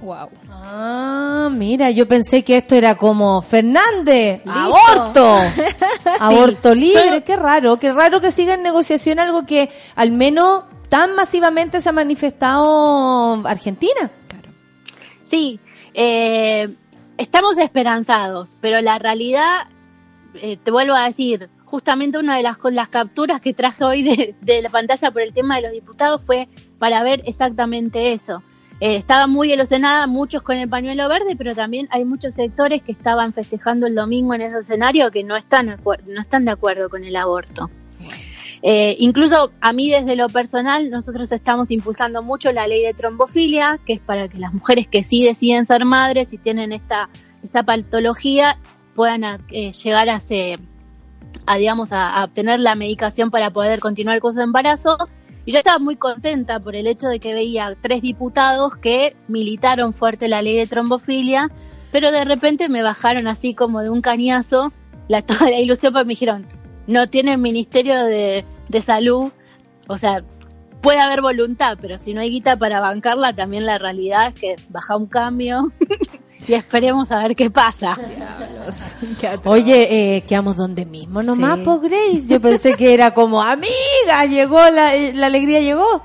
Wow. 0.00 0.30
Ah, 0.50 1.48
mira, 1.52 1.90
yo 1.90 2.08
pensé 2.08 2.42
que 2.42 2.56
esto 2.56 2.74
era 2.74 2.96
como 2.96 3.42
Fernández, 3.42 4.40
Listo. 4.44 4.60
aborto, 4.60 5.36
aborto 6.20 6.74
libre, 6.74 7.22
qué 7.22 7.36
raro, 7.36 7.78
qué 7.78 7.92
raro 7.92 8.20
que 8.20 8.32
siga 8.32 8.54
en 8.54 8.62
negociación 8.62 9.18
algo 9.18 9.44
que 9.44 9.70
al 9.94 10.10
menos 10.10 10.64
tan 10.88 11.14
masivamente 11.14 11.80
se 11.82 11.88
ha 11.90 11.92
manifestado 11.92 13.46
Argentina. 13.46 14.10
Sí, 15.24 15.60
eh, 15.92 16.74
estamos 17.18 17.58
esperanzados, 17.58 18.56
pero 18.60 18.80
la 18.80 18.98
realidad, 18.98 19.68
eh, 20.34 20.56
te 20.56 20.70
vuelvo 20.70 20.94
a 20.94 21.04
decir, 21.04 21.50
justamente 21.66 22.18
una 22.18 22.36
de 22.38 22.42
las, 22.42 22.56
las 22.72 22.88
capturas 22.88 23.40
que 23.42 23.52
traje 23.52 23.84
hoy 23.84 24.02
de, 24.02 24.34
de 24.40 24.62
la 24.62 24.70
pantalla 24.70 25.10
por 25.10 25.20
el 25.20 25.34
tema 25.34 25.56
de 25.56 25.62
los 25.62 25.72
diputados 25.72 26.22
fue 26.24 26.48
para 26.78 27.02
ver 27.02 27.22
exactamente 27.26 28.12
eso. 28.12 28.42
Eh, 28.80 28.96
estaba 28.96 29.26
muy 29.26 29.52
ilusionada, 29.52 30.06
muchos 30.06 30.42
con 30.42 30.56
el 30.56 30.68
pañuelo 30.68 31.08
verde, 31.08 31.36
pero 31.36 31.54
también 31.54 31.86
hay 31.90 32.04
muchos 32.06 32.34
sectores 32.34 32.82
que 32.82 32.92
estaban 32.92 33.32
festejando 33.34 33.86
el 33.86 33.94
domingo 33.94 34.32
en 34.34 34.40
ese 34.40 34.58
escenario 34.58 35.10
que 35.10 35.22
no 35.22 35.36
están, 35.36 35.66
no 36.06 36.20
están 36.20 36.44
de 36.46 36.50
acuerdo 36.52 36.88
con 36.88 37.04
el 37.04 37.14
aborto. 37.16 37.70
Eh, 38.62 38.96
incluso 38.98 39.52
a 39.60 39.72
mí 39.72 39.90
desde 39.90 40.16
lo 40.16 40.28
personal, 40.28 40.90
nosotros 40.90 41.32
estamos 41.32 41.70
impulsando 41.70 42.22
mucho 42.22 42.52
la 42.52 42.66
ley 42.66 42.82
de 42.82 42.92
trombofilia, 42.94 43.78
que 43.86 43.94
es 43.94 44.00
para 44.00 44.28
que 44.28 44.38
las 44.38 44.52
mujeres 44.52 44.86
que 44.88 45.02
sí 45.02 45.24
deciden 45.24 45.64
ser 45.66 45.84
madres 45.84 46.32
y 46.32 46.38
tienen 46.38 46.72
esta, 46.72 47.08
esta 47.42 47.62
patología 47.62 48.58
puedan 48.94 49.24
eh, 49.50 49.72
llegar 49.72 50.08
a, 50.10 50.20
se- 50.20 50.58
a, 51.46 51.56
digamos, 51.56 51.92
a 51.92 52.22
obtener 52.24 52.60
la 52.60 52.74
medicación 52.74 53.30
para 53.30 53.50
poder 53.50 53.80
continuar 53.80 54.20
con 54.20 54.34
su 54.34 54.40
embarazo. 54.40 54.96
Yo 55.50 55.58
estaba 55.58 55.78
muy 55.80 55.96
contenta 55.96 56.60
por 56.60 56.76
el 56.76 56.86
hecho 56.86 57.08
de 57.08 57.18
que 57.18 57.34
veía 57.34 57.76
tres 57.80 58.02
diputados 58.02 58.76
que 58.76 59.16
militaron 59.26 59.92
fuerte 59.92 60.28
la 60.28 60.42
ley 60.42 60.56
de 60.56 60.66
trombofilia, 60.66 61.50
pero 61.90 62.12
de 62.12 62.24
repente 62.24 62.68
me 62.68 62.82
bajaron 62.82 63.26
así 63.26 63.54
como 63.54 63.82
de 63.82 63.90
un 63.90 64.00
cañazo 64.00 64.72
la, 65.08 65.22
toda 65.26 65.50
la 65.50 65.58
ilusión, 65.58 65.92
porque 65.92 66.06
me 66.06 66.12
dijeron, 66.12 66.46
no 66.86 67.08
tiene 67.08 67.36
Ministerio 67.36 68.04
de, 68.04 68.44
de 68.68 68.80
Salud, 68.80 69.32
o 69.88 69.98
sea, 69.98 70.22
puede 70.80 71.00
haber 71.00 71.20
voluntad, 71.20 71.78
pero 71.80 71.98
si 71.98 72.14
no 72.14 72.20
hay 72.20 72.30
guita 72.30 72.56
para 72.56 72.80
bancarla, 72.80 73.34
también 73.34 73.66
la 73.66 73.78
realidad 73.78 74.28
es 74.28 74.34
que 74.34 74.56
baja 74.68 74.96
un 74.96 75.06
cambio 75.06 75.64
y 76.46 76.54
esperemos 76.54 77.10
a 77.12 77.18
ver 77.18 77.36
qué 77.36 77.50
pasa. 77.50 77.96
Oye, 79.44 80.16
eh, 80.16 80.22
quedamos 80.22 80.56
donde 80.56 80.84
mismo 80.84 81.22
nomás, 81.22 81.58
Sí. 81.58 81.64
por 81.64 81.80
Grace. 81.80 82.26
Yo 82.26 82.40
pensé 82.40 82.74
que 82.74 82.94
era 82.94 83.12
como, 83.14 83.42
amiga, 83.42 84.24
llegó 84.28 84.58
la, 84.70 84.94
eh, 84.94 85.12
la 85.14 85.26
alegría, 85.26 85.60
llegó. 85.60 86.02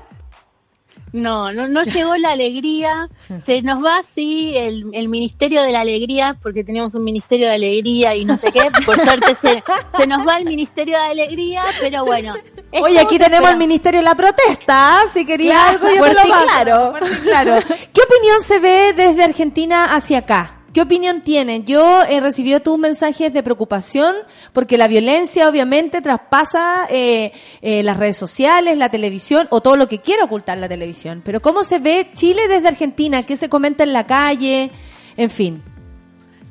No, 1.12 1.52
no, 1.52 1.68
no 1.68 1.82
llegó 1.82 2.16
la 2.16 2.30
alegría. 2.32 3.08
Se 3.46 3.62
nos 3.62 3.82
va 3.82 3.98
así 3.98 4.56
el, 4.56 4.90
el 4.92 5.08
Ministerio 5.08 5.62
de 5.62 5.72
la 5.72 5.80
Alegría, 5.80 6.36
porque 6.42 6.64
teníamos 6.64 6.94
un 6.94 7.04
Ministerio 7.04 7.48
de 7.48 7.54
Alegría 7.54 8.14
y 8.16 8.24
no 8.24 8.36
sé 8.36 8.52
qué. 8.52 8.62
Por 8.84 8.96
suerte 9.00 9.34
se, 9.40 9.62
se 9.98 10.06
nos 10.06 10.26
va 10.26 10.38
el 10.38 10.44
Ministerio 10.44 10.98
de 10.98 11.04
Alegría, 11.04 11.62
pero 11.80 12.04
bueno. 12.04 12.34
Oye, 12.72 12.98
aquí 12.98 13.18
tenemos 13.18 13.50
el. 13.50 13.56
Ministerio 13.56 14.00
de 14.00 14.04
la 14.04 14.14
Protesta, 14.14 14.98
¿ah? 14.98 15.02
si 15.08 15.24
quería 15.24 15.52
Claro, 15.52 15.86
algo, 15.88 15.88
yo 15.96 16.02
te 16.04 16.14
lo 16.14 16.30
paso. 16.30 16.44
claro. 16.44 16.90
Fuerte 16.90 17.20
claro. 17.22 17.54
¿Qué 17.92 18.00
opinión 18.02 18.42
se 18.42 18.58
ve 18.58 18.92
desde 18.94 19.24
Argentina 19.24 19.94
hacia 19.94 20.18
acá? 20.18 20.55
¿Qué 20.76 20.82
opinión 20.82 21.22
tienen? 21.22 21.64
Yo 21.64 22.02
he 22.02 22.20
recibido 22.20 22.60
tus 22.60 22.78
mensajes 22.78 23.32
de 23.32 23.42
preocupación 23.42 24.14
porque 24.52 24.76
la 24.76 24.88
violencia 24.88 25.48
obviamente 25.48 26.02
traspasa 26.02 26.86
eh, 26.90 27.32
eh, 27.62 27.82
las 27.82 27.96
redes 27.96 28.18
sociales, 28.18 28.76
la 28.76 28.90
televisión 28.90 29.46
o 29.48 29.62
todo 29.62 29.78
lo 29.78 29.88
que 29.88 30.02
quiera 30.02 30.24
ocultar 30.24 30.58
la 30.58 30.68
televisión. 30.68 31.22
Pero 31.24 31.40
¿cómo 31.40 31.64
se 31.64 31.78
ve 31.78 32.10
Chile 32.12 32.46
desde 32.46 32.68
Argentina? 32.68 33.22
¿Qué 33.22 33.38
se 33.38 33.48
comenta 33.48 33.84
en 33.84 33.94
la 33.94 34.06
calle? 34.06 34.70
En 35.16 35.30
fin. 35.30 35.62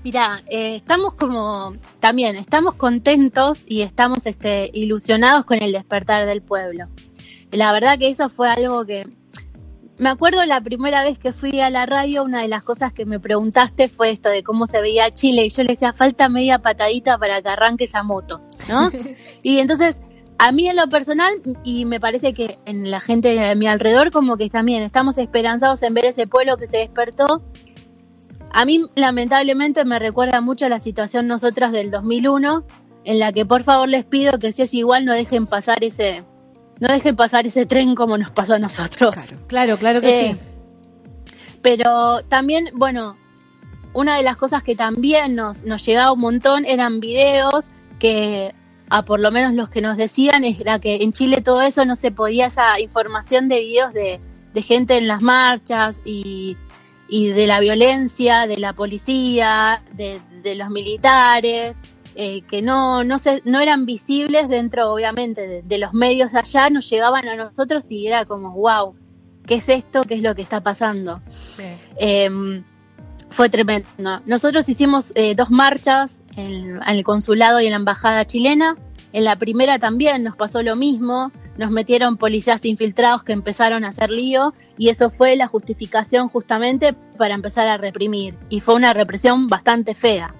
Mira, 0.03 0.41
eh, 0.49 0.75
estamos 0.75 1.13
como 1.13 1.75
también 1.99 2.35
estamos 2.35 2.73
contentos 2.73 3.59
y 3.67 3.83
estamos 3.83 4.25
este, 4.25 4.71
ilusionados 4.73 5.45
con 5.45 5.61
el 5.61 5.71
despertar 5.71 6.25
del 6.25 6.41
pueblo. 6.41 6.87
La 7.51 7.71
verdad 7.71 7.99
que 7.99 8.09
eso 8.09 8.29
fue 8.29 8.49
algo 8.49 8.87
que 8.87 9.07
me 9.97 10.09
acuerdo 10.09 10.45
la 10.45 10.61
primera 10.61 11.03
vez 11.03 11.17
que 11.17 11.33
fui 11.33 11.59
a 11.61 11.69
la 11.69 11.85
radio, 11.85 12.23
una 12.23 12.41
de 12.41 12.47
las 12.47 12.63
cosas 12.63 12.93
que 12.93 13.05
me 13.05 13.19
preguntaste 13.19 13.87
fue 13.87 14.11
esto 14.11 14.29
de 14.29 14.43
cómo 14.43 14.67
se 14.67 14.81
veía 14.81 15.13
Chile 15.13 15.45
y 15.45 15.49
yo 15.49 15.63
le 15.63 15.73
decía 15.73 15.93
falta 15.93 16.29
media 16.29 16.59
patadita 16.59 17.17
para 17.17 17.41
que 17.41 17.49
arranque 17.49 17.85
esa 17.85 18.03
moto, 18.03 18.41
¿no? 18.69 18.89
y 19.43 19.59
entonces 19.59 19.97
a 20.37 20.51
mí 20.51 20.67
en 20.67 20.75
lo 20.75 20.89
personal 20.89 21.33
y 21.63 21.85
me 21.85 21.99
parece 21.99 22.33
que 22.33 22.59
en 22.65 22.91
la 22.91 22.99
gente 22.99 23.35
de 23.35 23.55
mi 23.55 23.67
alrededor 23.67 24.11
como 24.11 24.35
que 24.37 24.49
también 24.49 24.83
estamos 24.83 25.17
esperanzados 25.17 25.81
en 25.83 25.93
ver 25.93 26.05
ese 26.05 26.27
pueblo 26.27 26.57
que 26.57 26.67
se 26.67 26.77
despertó 26.77 27.41
a 28.57 28.63
mí, 28.63 28.85
lamentablemente, 28.95 29.83
me 29.83 29.99
recuerda 29.99 30.39
mucho 30.39 30.65
a 30.65 30.69
la 30.69 30.79
situación 30.79 31.27
nosotras 31.27 31.73
del 31.73 31.91
2001, 31.91 32.63
en 33.03 33.19
la 33.19 33.33
que 33.33 33.45
por 33.45 33.63
favor 33.63 33.89
les 33.89 34.05
pido 34.05 34.39
que 34.39 34.53
si 34.53 34.61
es 34.61 34.73
igual 34.73 35.03
no 35.03 35.11
dejen 35.11 35.45
pasar 35.45 35.83
ese, 35.83 36.23
no 36.79 36.87
dejen 36.87 37.15
pasar 37.15 37.47
ese 37.47 37.65
tren 37.65 37.95
como 37.95 38.17
nos 38.17 38.31
pasó 38.31 38.55
a 38.55 38.59
nosotros. 38.59 39.15
Claro, 39.47 39.77
claro 39.77 40.01
que 40.01 40.29
Eh, 40.31 40.37
Pero 41.61 42.21
también, 42.29 42.69
bueno, 42.73 43.17
una 43.93 44.17
de 44.17 44.23
las 44.23 44.37
cosas 44.37 44.61
que 44.61 44.75
también 44.75 45.35
nos, 45.35 45.63
nos 45.63 45.85
llegaba 45.85 46.11
un 46.11 46.19
montón 46.19 46.65
eran 46.65 46.99
videos 46.99 47.67
que, 47.99 48.53
a 48.89 49.03
por 49.03 49.19
lo 49.19 49.31
menos 49.31 49.53
los 49.53 49.69
que 49.69 49.81
nos 49.81 49.97
decían, 49.97 50.43
era 50.43 50.79
que 50.79 50.97
en 50.97 51.13
Chile 51.13 51.41
todo 51.41 51.61
eso 51.61 51.85
no 51.85 51.95
se 51.95 52.11
podía, 52.11 52.47
esa 52.47 52.79
información 52.79 53.47
de 53.47 53.59
videos 53.59 53.93
de, 53.93 54.19
de 54.53 54.61
gente 54.61 54.97
en 54.97 55.07
las 55.07 55.21
marchas 55.21 56.01
y, 56.03 56.57
y 57.07 57.27
de 57.29 57.47
la 57.47 57.59
violencia, 57.59 58.47
de 58.47 58.57
la 58.57 58.73
policía, 58.73 59.81
de, 59.93 60.19
de 60.43 60.55
los 60.55 60.69
militares, 60.69 61.81
eh, 62.15 62.41
que 62.41 62.61
no, 62.61 63.03
no, 63.03 63.19
se, 63.19 63.41
no 63.45 63.59
eran 63.59 63.85
visibles 63.85 64.47
dentro, 64.49 64.91
obviamente, 64.91 65.47
de, 65.47 65.61
de 65.61 65.77
los 65.77 65.93
medios 65.93 66.31
de 66.31 66.39
allá, 66.39 66.69
nos 66.69 66.89
llegaban 66.89 67.27
a 67.27 67.35
nosotros 67.35 67.85
y 67.89 68.07
era 68.07 68.25
como, 68.25 68.51
wow, 68.51 68.95
¿qué 69.45 69.55
es 69.55 69.69
esto? 69.69 70.01
¿Qué 70.03 70.15
es 70.15 70.21
lo 70.21 70.35
que 70.35 70.41
está 70.41 70.61
pasando? 70.61 71.21
Eh, 71.97 72.63
fue 73.29 73.49
tremendo. 73.49 73.87
Nosotros 74.25 74.69
hicimos 74.69 75.11
eh, 75.15 75.35
dos 75.35 75.51
marchas 75.51 76.23
en, 76.35 76.77
en 76.77 76.87
el 76.87 77.03
consulado 77.03 77.59
y 77.59 77.65
en 77.65 77.71
la 77.71 77.77
embajada 77.77 78.25
chilena. 78.25 78.77
En 79.11 79.23
la 79.23 79.35
primera 79.37 79.79
también 79.79 80.23
nos 80.23 80.35
pasó 80.35 80.61
lo 80.61 80.75
mismo. 80.75 81.31
Nos 81.57 81.71
metieron 81.71 82.17
policías 82.17 82.63
infiltrados 82.65 83.23
que 83.23 83.33
empezaron 83.33 83.85
a 83.85 83.89
hacer 83.89 84.09
lío 84.09 84.53
y 84.77 84.89
eso 84.89 85.09
fue 85.09 85.35
la 85.35 85.47
justificación 85.47 86.27
justamente 86.27 86.93
para 87.17 87.33
empezar 87.33 87.67
a 87.67 87.77
reprimir. 87.77 88.37
Y 88.49 88.59
fue 88.59 88.75
una 88.75 88.93
represión 88.93 89.47
bastante 89.47 89.95
fea. 89.95 90.33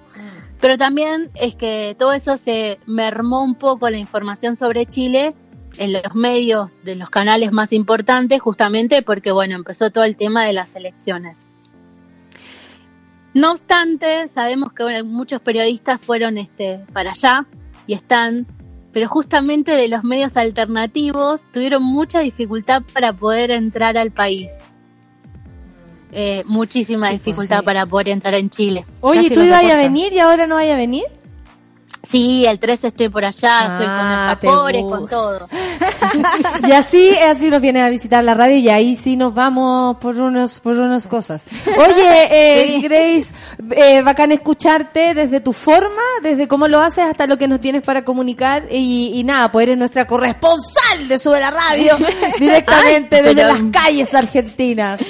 Pero 0.60 0.78
también 0.78 1.30
es 1.34 1.54
que 1.54 1.94
todo 1.98 2.12
eso 2.12 2.38
se 2.38 2.78
mermó 2.86 3.42
un 3.42 3.54
poco 3.54 3.90
la 3.90 3.98
información 3.98 4.56
sobre 4.56 4.86
Chile 4.86 5.34
en 5.78 5.92
los 5.92 6.14
medios 6.14 6.72
de 6.82 6.96
los 6.96 7.10
canales 7.10 7.52
más 7.52 7.72
importantes, 7.72 8.40
justamente 8.40 9.02
porque, 9.02 9.32
bueno, 9.32 9.54
empezó 9.54 9.90
todo 9.90 10.04
el 10.04 10.16
tema 10.16 10.44
de 10.44 10.52
las 10.52 10.74
elecciones. 10.74 11.46
No 13.34 13.52
obstante, 13.52 14.28
sabemos 14.28 14.72
que 14.72 14.82
bueno, 14.82 15.04
muchos 15.04 15.42
periodistas 15.42 16.00
fueron 16.00 16.38
este, 16.38 16.78
para 16.94 17.10
allá 17.10 17.46
y 17.86 17.92
están, 17.92 18.46
pero 18.92 19.10
justamente 19.10 19.72
de 19.72 19.88
los 19.88 20.04
medios 20.04 20.38
alternativos 20.38 21.42
tuvieron 21.52 21.82
mucha 21.82 22.20
dificultad 22.20 22.82
para 22.94 23.12
poder 23.12 23.50
entrar 23.50 23.98
al 23.98 24.10
país. 24.10 24.50
Eh, 26.12 26.42
muchísima 26.46 27.10
dificultad 27.10 27.64
para 27.64 27.84
poder 27.84 28.08
entrar 28.08 28.34
en 28.34 28.48
Chile. 28.48 28.84
Oye, 29.00 29.22
Casi 29.22 29.34
¿tú 29.34 29.42
ibas 29.42 29.64
a 29.64 29.76
venir 29.76 30.12
y 30.12 30.20
ahora 30.20 30.46
no 30.46 30.54
vayas 30.54 30.74
a 30.74 30.78
venir? 30.78 31.04
Sí, 32.10 32.44
el 32.46 32.60
13 32.60 32.88
estoy 32.88 33.08
por 33.08 33.24
allá, 33.24 33.60
estoy 33.62 33.86
Ah, 33.88 34.36
con 34.40 34.72
los 34.72 34.82
con 34.82 35.00
gusta. 35.00 35.16
todo. 35.16 35.48
y 36.68 36.72
así, 36.72 37.16
así 37.18 37.50
nos 37.50 37.60
viene 37.60 37.82
a 37.82 37.88
visitar 37.88 38.22
la 38.22 38.34
radio 38.34 38.56
y 38.56 38.68
ahí 38.68 38.96
sí 38.96 39.16
nos 39.16 39.34
vamos 39.34 39.96
por 39.96 40.18
unos, 40.20 40.60
por 40.60 40.78
unas 40.78 41.08
cosas. 41.08 41.42
Oye, 41.66 42.28
eh, 42.76 42.80
Grace, 42.80 43.34
eh, 43.76 44.02
bacán 44.02 44.30
escucharte 44.32 45.14
desde 45.14 45.40
tu 45.40 45.52
forma, 45.52 46.02
desde 46.22 46.46
cómo 46.46 46.68
lo 46.68 46.80
haces 46.80 47.04
hasta 47.04 47.26
lo 47.26 47.38
que 47.38 47.48
nos 47.48 47.60
tienes 47.60 47.82
para 47.82 48.04
comunicar 48.04 48.64
y, 48.70 49.12
y 49.14 49.24
nada, 49.24 49.50
pues 49.50 49.64
eres 49.64 49.78
nuestra 49.78 50.06
corresponsal 50.06 51.08
de 51.08 51.18
Sube 51.18 51.40
la 51.40 51.50
Radio 51.50 51.96
directamente 52.38 53.16
Ay, 53.16 53.22
desde 53.22 53.34
las 53.44 53.60
calles 53.72 54.14
argentinas. 54.14 55.00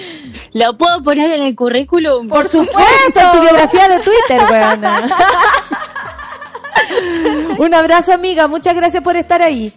¿Lo 0.53 0.77
puedo 0.79 1.03
poner 1.03 1.31
en 1.33 1.43
el 1.43 1.55
currículum? 1.55 2.29
Por 2.29 2.49
supuesto, 2.49 2.81
en 3.21 3.31
tu 3.33 3.41
biografía 3.43 3.89
de 3.89 3.99
Twitter, 4.01 4.41
weona. 4.51 5.07
Un 7.59 7.75
abrazo, 7.75 8.13
amiga. 8.13 8.49
Muchas 8.49 8.75
gracias 8.75 9.03
por 9.03 9.17
estar 9.17 9.43
ahí. 9.43 9.73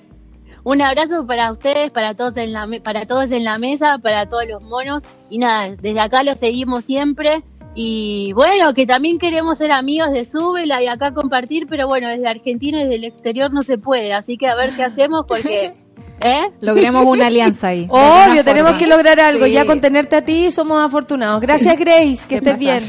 un 0.64 0.82
abrazo 0.82 1.26
para 1.26 1.52
ustedes, 1.52 1.92
para 1.92 2.14
todos 2.14 2.38
en 2.38 2.54
la 2.54 2.68
para 2.84 3.06
todos 3.06 3.32
en 3.32 3.44
la 3.44 3.58
mesa, 3.58 3.98
para 4.00 4.28
todos 4.28 4.44
los 4.48 4.62
monos 4.62 5.04
y 5.30 5.38
nada, 5.38 5.76
desde 5.76 6.00
acá 6.00 6.24
los 6.24 6.40
seguimos 6.40 6.86
siempre 6.86 7.44
y 7.76 8.34
bueno, 8.34 8.74
que 8.74 8.86
también 8.86 9.20
queremos 9.20 9.58
ser 9.58 9.72
amigos 9.72 10.12
de 10.12 10.26
Súbela 10.26 10.82
y 10.84 10.88
acá 10.88 11.14
compartir, 11.14 11.68
pero 11.70 11.88
bueno, 11.88 12.10
desde 12.10 12.28
Argentina 12.28 12.80
y 12.80 12.84
desde 12.84 12.96
el 12.96 13.04
exterior 13.06 13.54
no 13.54 13.64
se 13.64 13.78
puede, 13.78 14.14
así 14.14 14.38
que 14.38 14.48
a 14.48 14.56
ver 14.56 14.76
qué 14.76 14.84
hacemos 14.84 15.26
porque 15.28 15.74
¿eh? 16.22 16.52
Logremos 16.62 17.06
una 17.06 17.28
alianza 17.28 17.70
ahí. 17.70 17.88
Obvio, 17.90 18.44
tenemos 18.44 18.72
forma. 18.72 18.78
que 18.78 18.88
lograr 18.88 19.20
algo. 19.20 19.46
Sí. 19.46 19.52
Ya 19.52 19.66
con 19.66 19.82
tenerte 19.82 20.16
a 20.16 20.24
ti 20.24 20.52
somos 20.52 20.86
afortunados. 20.86 21.42
Gracias, 21.42 21.78
Grace. 21.78 22.28
Que 22.28 22.36
estés 22.36 22.60
bien. 22.60 22.84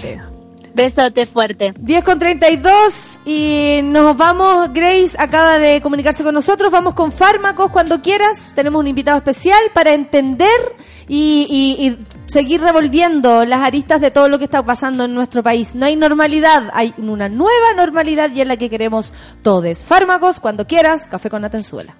Besote 0.75 1.27
fuerte. 1.27 1.75
10 1.79 2.05
con 2.05 2.19
32 2.19 3.21
y 3.27 3.81
nos 3.83 4.17
vamos. 4.17 4.73
Grace 4.73 5.17
acaba 5.19 5.59
de 5.59 5.81
comunicarse 5.81 6.23
con 6.23 6.35
nosotros. 6.35 6.71
Vamos 6.71 6.95
con 6.95 7.13
fármacos 7.13 7.71
cuando 7.71 8.01
quieras. 8.03 8.53
Tenemos 8.55 8.81
un 8.81 8.87
invitado 8.87 9.19
especial 9.19 9.59
para 9.75 9.93
entender 9.93 10.49
y, 11.09 11.47
y- 11.51 11.87
y 11.89 11.99
seguir 12.27 12.61
revolviendo 12.61 13.45
las 13.45 13.61
aristas 13.63 14.01
de 14.01 14.11
todo 14.11 14.29
lo 14.29 14.39
que 14.39 14.45
está 14.45 14.65
pasando 14.65 15.05
en 15.05 15.15
nuestro 15.15 15.43
país. 15.43 15.75
No 15.75 15.87
hay 15.87 15.97
normalidad, 15.97 16.71
hay 16.73 16.95
una 16.99 17.29
nueva 17.29 17.75
normalidad 17.77 18.31
y 18.33 18.41
es 18.41 18.47
la 18.47 18.57
que 18.57 18.71
queremos 18.71 19.13
todos. 19.43 19.85
Fármacos 19.85 20.41
cuando 20.41 20.67
quieras. 20.67 21.07
Café 21.09 21.29
con 21.31 21.45
Atenzuela. 21.45 21.97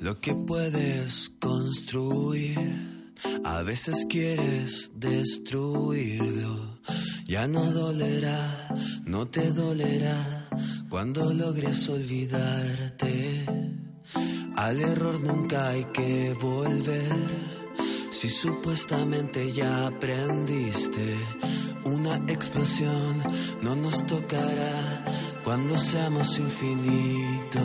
Lo 0.00 0.20
que 0.20 0.32
puedes 0.34 1.30
construir, 1.40 2.97
a 3.44 3.62
veces 3.62 4.06
quieres 4.08 4.90
destruirlo. 4.94 6.78
Ya 7.26 7.46
no 7.46 7.70
dolerá, 7.72 8.68
no 9.04 9.28
te 9.28 9.52
dolerá 9.52 10.48
cuando 10.88 11.32
logres 11.32 11.88
olvidarte. 11.88 13.44
Al 14.56 14.80
error 14.80 15.20
nunca 15.20 15.68
hay 15.68 15.84
que 15.92 16.34
volver. 16.40 17.12
Si 18.10 18.28
supuestamente 18.28 19.52
ya 19.52 19.86
aprendiste, 19.86 21.16
una 21.84 22.16
explosión 22.26 23.22
no 23.62 23.76
nos 23.76 24.04
tocará 24.06 25.04
cuando 25.44 25.78
seamos 25.78 26.38
infinitos. 26.38 27.62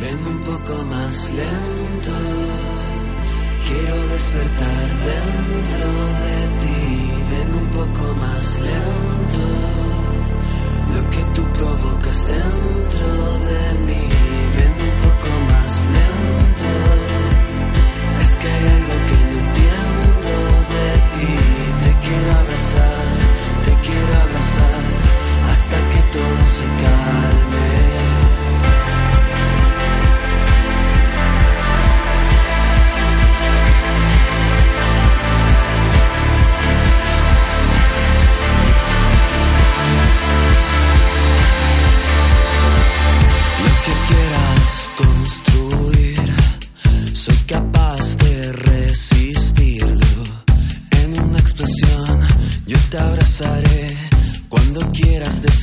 Ven 0.00 0.26
un 0.26 0.40
poco 0.40 0.82
más 0.84 1.30
lento. 1.32 3.05
Quiero 3.68 4.06
despertar 4.08 4.88
dentro 5.10 5.88
de 6.22 6.36
ti. 6.60 6.78
Ven 7.30 7.50
un 7.54 7.66
poco 7.70 8.14
más 8.14 8.60
lento. 8.60 9.46
Lo 10.94 11.10
que 11.10 11.22
tú 11.34 11.42
provocas 11.52 12.26
dentro 12.28 13.08
de 13.50 13.62
mí. 13.86 14.08
Ven 14.56 14.74
un 14.88 14.94
poco 15.02 15.30
más 15.50 15.86
lento. 15.96 16.70
Es 18.22 18.36
que 18.36 18.46
hay 18.48 18.68
algo 18.68 19.05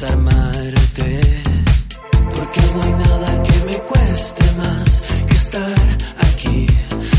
desarmarte. 0.04 1.22
Porque 2.36 2.62
no 2.74 2.84
hay 2.84 2.92
nada 2.92 3.44
que 3.44 3.66
me 3.66 3.78
cueste 3.82 4.44
más 4.58 5.04
que 5.28 5.34
estar 5.34 5.98
aquí, 6.18 6.68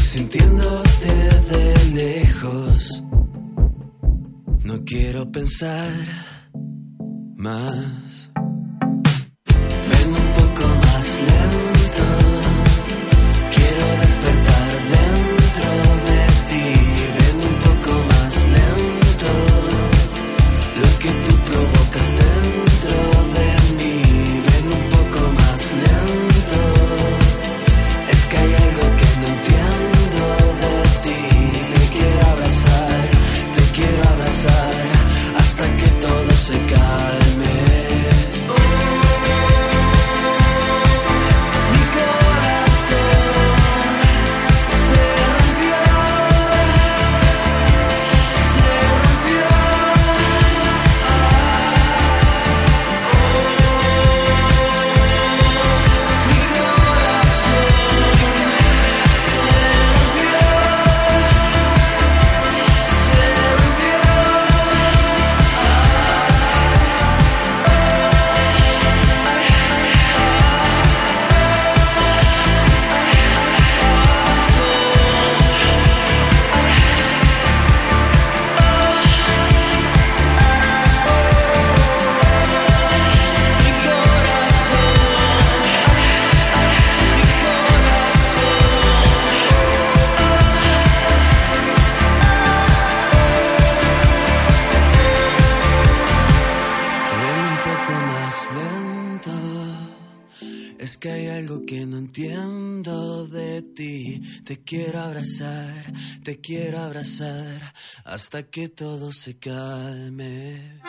sintiéndote 0.05 1.15
de 1.51 1.85
lejos. 1.94 3.02
No 4.65 4.85
quiero 4.85 5.31
pensar 5.31 5.93
más. 7.36 8.14
Es 100.78 100.98
que 100.98 101.10
hay 101.10 101.28
algo 101.28 101.64
que 101.66 101.86
no 101.86 101.96
entiendo 101.96 103.26
de 103.26 103.62
ti. 103.62 104.22
Te 104.44 104.62
quiero 104.62 105.01
abrazar, 105.01 105.92
te 106.22 106.40
quiero 106.40 106.80
abrazar 106.80 107.72
hasta 108.05 108.42
que 108.42 108.68
todo 108.68 109.12
se 109.12 109.38
calme. 109.38 110.80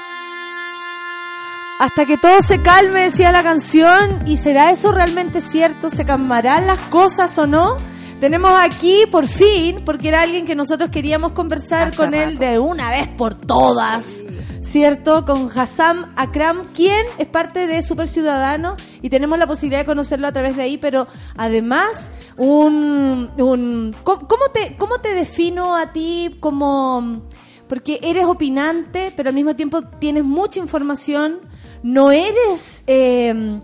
Hasta 1.80 2.06
que 2.06 2.18
todo 2.18 2.42
se 2.42 2.62
calme, 2.62 3.04
decía 3.04 3.32
la 3.32 3.44
canción. 3.44 4.28
¿Y 4.28 4.38
será 4.38 4.72
eso 4.72 4.92
realmente 4.92 5.42
cierto? 5.42 5.90
¿Se 5.90 6.06
calmarán 6.06 6.68
las 6.68 6.80
cosas 6.88 7.38
o 7.38 7.48
no? 7.48 7.95
Tenemos 8.20 8.54
aquí, 8.58 9.04
por 9.12 9.28
fin, 9.28 9.82
porque 9.86 10.08
era 10.08 10.22
alguien 10.22 10.46
que 10.46 10.56
nosotros 10.56 10.90
queríamos 10.90 11.34
conversar 11.34 11.94
con 11.94 12.14
él 12.14 12.38
de 12.38 12.60
una 12.60 12.90
vez 12.90 13.10
por 13.10 13.36
todas, 13.36 14.24
¿cierto? 14.62 15.26
Con 15.26 15.52
Hassam 15.54 16.14
Akram, 16.16 16.66
quien 16.74 17.06
es 17.18 17.28
parte 17.28 17.68
de 17.68 17.84
Super 17.84 18.08
Ciudadano 18.08 18.78
y 19.02 19.10
tenemos 19.10 19.38
la 19.38 19.48
posibilidad 19.48 19.82
de 19.82 19.86
conocerlo 19.86 20.28
a 20.28 20.32
través 20.32 20.56
de 20.56 20.64
ahí, 20.64 20.78
pero 20.78 21.08
además, 21.36 22.10
un. 22.38 23.32
un 23.38 23.96
¿cómo, 24.04 24.46
te, 24.54 24.78
¿Cómo 24.78 25.00
te 25.00 25.14
defino 25.14 25.76
a 25.76 25.92
ti 25.92 26.38
como.? 26.40 27.24
Porque 27.68 28.00
eres 28.02 28.26
opinante, 28.26 29.12
pero 29.16 29.30
al 29.30 29.36
mismo 29.36 29.56
tiempo 29.56 29.82
tienes 29.82 30.24
mucha 30.24 30.60
información, 30.60 31.42
no 31.84 32.12
eres. 32.12 32.84
eh, 32.88 33.60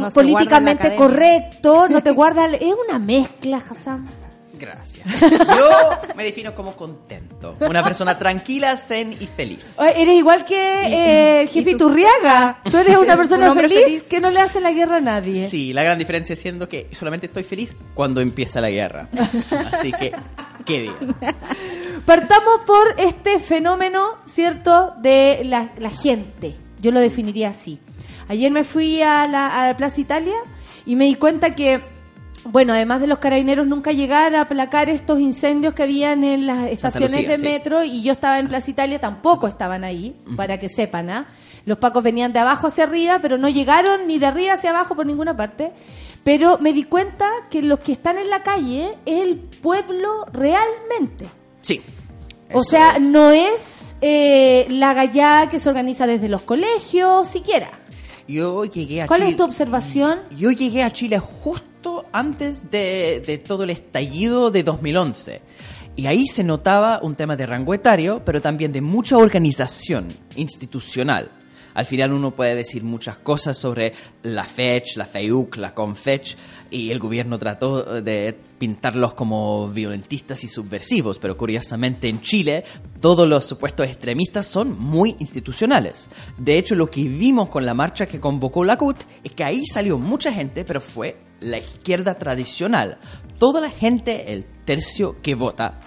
No 0.00 0.10
políticamente 0.10 0.94
correcto, 0.96 1.88
no 1.88 2.02
te 2.02 2.10
guarda, 2.12 2.46
es 2.46 2.74
una 2.88 2.98
mezcla, 2.98 3.56
Hassan. 3.58 4.06
Gracias. 4.56 5.04
Yo 5.20 5.68
me 6.14 6.22
defino 6.24 6.54
como 6.54 6.76
contento. 6.76 7.56
Una 7.60 7.82
persona 7.82 8.16
tranquila, 8.18 8.76
zen 8.76 9.12
y 9.12 9.26
feliz. 9.26 9.76
Eres 9.80 10.14
igual 10.16 10.44
que 10.44 11.42
eh, 11.42 11.46
Jefe 11.48 11.72
Iturriaga. 11.72 12.60
Tú 12.70 12.78
eres 12.78 12.96
una 13.02 13.16
persona 13.16 13.50
Un 13.50 13.58
feliz, 13.58 13.82
feliz. 13.82 14.02
que 14.04 14.20
no 14.20 14.30
le 14.30 14.40
hace 14.40 14.60
la 14.60 14.70
guerra 14.70 14.98
a 14.98 15.00
nadie. 15.00 15.48
Sí, 15.48 15.72
la 15.72 15.82
gran 15.82 15.98
diferencia 15.98 16.36
siendo 16.36 16.68
que 16.68 16.88
solamente 16.92 17.26
estoy 17.26 17.42
feliz 17.42 17.76
cuando 17.94 18.20
empieza 18.20 18.60
la 18.60 18.70
guerra. 18.70 19.08
Así 19.72 19.92
que, 19.92 20.12
qué 20.64 20.82
bien. 20.82 20.94
Partamos 22.06 22.60
por 22.64 22.94
este 22.98 23.40
fenómeno, 23.40 24.18
¿cierto?, 24.26 24.94
de 24.98 25.42
la, 25.44 25.72
la 25.78 25.90
gente. 25.90 26.54
Yo 26.80 26.92
lo 26.92 27.00
definiría 27.00 27.48
así. 27.50 27.80
Ayer 28.28 28.50
me 28.50 28.64
fui 28.64 29.02
a 29.02 29.26
la, 29.26 29.48
a 29.48 29.68
la 29.68 29.76
Plaza 29.76 30.00
Italia 30.00 30.36
y 30.86 30.96
me 30.96 31.06
di 31.06 31.14
cuenta 31.14 31.54
que, 31.54 31.80
bueno, 32.44 32.72
además 32.72 33.00
de 33.00 33.06
los 33.06 33.18
carabineros, 33.18 33.66
nunca 33.66 33.92
llegar 33.92 34.34
a 34.34 34.42
aplacar 34.42 34.88
estos 34.88 35.20
incendios 35.20 35.74
que 35.74 35.82
habían 35.82 36.24
en 36.24 36.46
las 36.46 36.70
estaciones 36.70 37.16
Lucía, 37.16 37.28
de 37.28 37.38
sí. 37.38 37.44
metro 37.44 37.84
y 37.84 38.02
yo 38.02 38.12
estaba 38.12 38.38
en 38.38 38.48
Plaza 38.48 38.70
Italia, 38.70 39.00
tampoco 39.00 39.46
estaban 39.46 39.84
ahí, 39.84 40.16
para 40.36 40.58
que 40.58 40.68
sepan, 40.68 41.10
¿ah? 41.10 41.26
Los 41.66 41.78
pacos 41.78 42.02
venían 42.02 42.32
de 42.32 42.40
abajo 42.40 42.66
hacia 42.66 42.84
arriba, 42.84 43.20
pero 43.22 43.38
no 43.38 43.48
llegaron 43.48 44.06
ni 44.06 44.18
de 44.18 44.26
arriba 44.26 44.52
hacia 44.52 44.70
abajo 44.70 44.94
por 44.94 45.06
ninguna 45.06 45.34
parte. 45.36 45.72
Pero 46.22 46.58
me 46.58 46.72
di 46.72 46.84
cuenta 46.84 47.28
que 47.50 47.62
los 47.62 47.80
que 47.80 47.92
están 47.92 48.18
en 48.18 48.28
la 48.28 48.42
calle 48.42 48.96
es 49.06 49.22
el 49.22 49.36
pueblo 49.36 50.26
realmente. 50.32 51.26
Sí. 51.62 51.80
O 52.52 52.62
sea, 52.62 52.98
no 52.98 53.30
es 53.30 53.96
eh, 54.00 54.66
la 54.68 54.94
gallá 54.94 55.48
que 55.50 55.58
se 55.58 55.68
organiza 55.68 56.06
desde 56.06 56.28
los 56.28 56.42
colegios, 56.42 57.28
siquiera. 57.28 57.70
Yo 58.26 58.64
llegué 58.64 59.02
a 59.02 59.06
¿Cuál 59.06 59.20
Chile. 59.20 59.30
es 59.30 59.36
tu 59.36 59.44
observación? 59.44 60.20
Yo 60.36 60.50
llegué 60.50 60.82
a 60.82 60.92
Chile 60.92 61.18
justo 61.18 62.06
antes 62.12 62.70
de, 62.70 63.22
de 63.26 63.38
todo 63.38 63.64
el 63.64 63.70
estallido 63.70 64.50
de 64.50 64.62
2011. 64.62 65.42
Y 65.96 66.06
ahí 66.06 66.26
se 66.26 66.42
notaba 66.42 67.00
un 67.02 67.14
tema 67.14 67.36
de 67.36 67.46
rango 67.46 67.72
etario, 67.74 68.22
pero 68.24 68.40
también 68.40 68.72
de 68.72 68.80
mucha 68.80 69.16
organización 69.16 70.08
institucional. 70.36 71.30
Al 71.74 71.86
final 71.86 72.12
uno 72.12 72.30
puede 72.30 72.54
decir 72.54 72.84
muchas 72.84 73.18
cosas 73.18 73.58
sobre 73.58 73.92
la 74.22 74.44
FECH, 74.44 74.96
la 74.96 75.06
FEUC, 75.06 75.56
la 75.56 75.74
CONFECH, 75.74 76.36
y 76.70 76.90
el 76.90 76.98
gobierno 76.98 77.38
trató 77.38 78.00
de 78.00 78.38
pintarlos 78.58 79.14
como 79.14 79.68
violentistas 79.68 80.44
y 80.44 80.48
subversivos, 80.48 81.18
pero 81.18 81.36
curiosamente 81.36 82.08
en 82.08 82.20
Chile 82.20 82.64
todos 83.00 83.28
los 83.28 83.44
supuestos 83.44 83.86
extremistas 83.86 84.46
son 84.46 84.78
muy 84.78 85.16
institucionales. 85.18 86.08
De 86.38 86.58
hecho, 86.58 86.74
lo 86.74 86.90
que 86.90 87.02
vimos 87.02 87.50
con 87.50 87.66
la 87.66 87.74
marcha 87.74 88.06
que 88.06 88.20
convocó 88.20 88.64
la 88.64 88.78
CUT 88.78 89.02
es 89.22 89.32
que 89.32 89.44
ahí 89.44 89.66
salió 89.66 89.98
mucha 89.98 90.32
gente, 90.32 90.64
pero 90.64 90.80
fue 90.80 91.16
la 91.40 91.58
izquierda 91.58 92.14
tradicional. 92.14 92.98
Toda 93.38 93.60
la 93.60 93.70
gente, 93.70 94.32
el 94.32 94.46
tercio 94.64 95.20
que 95.22 95.34
vota, 95.34 95.80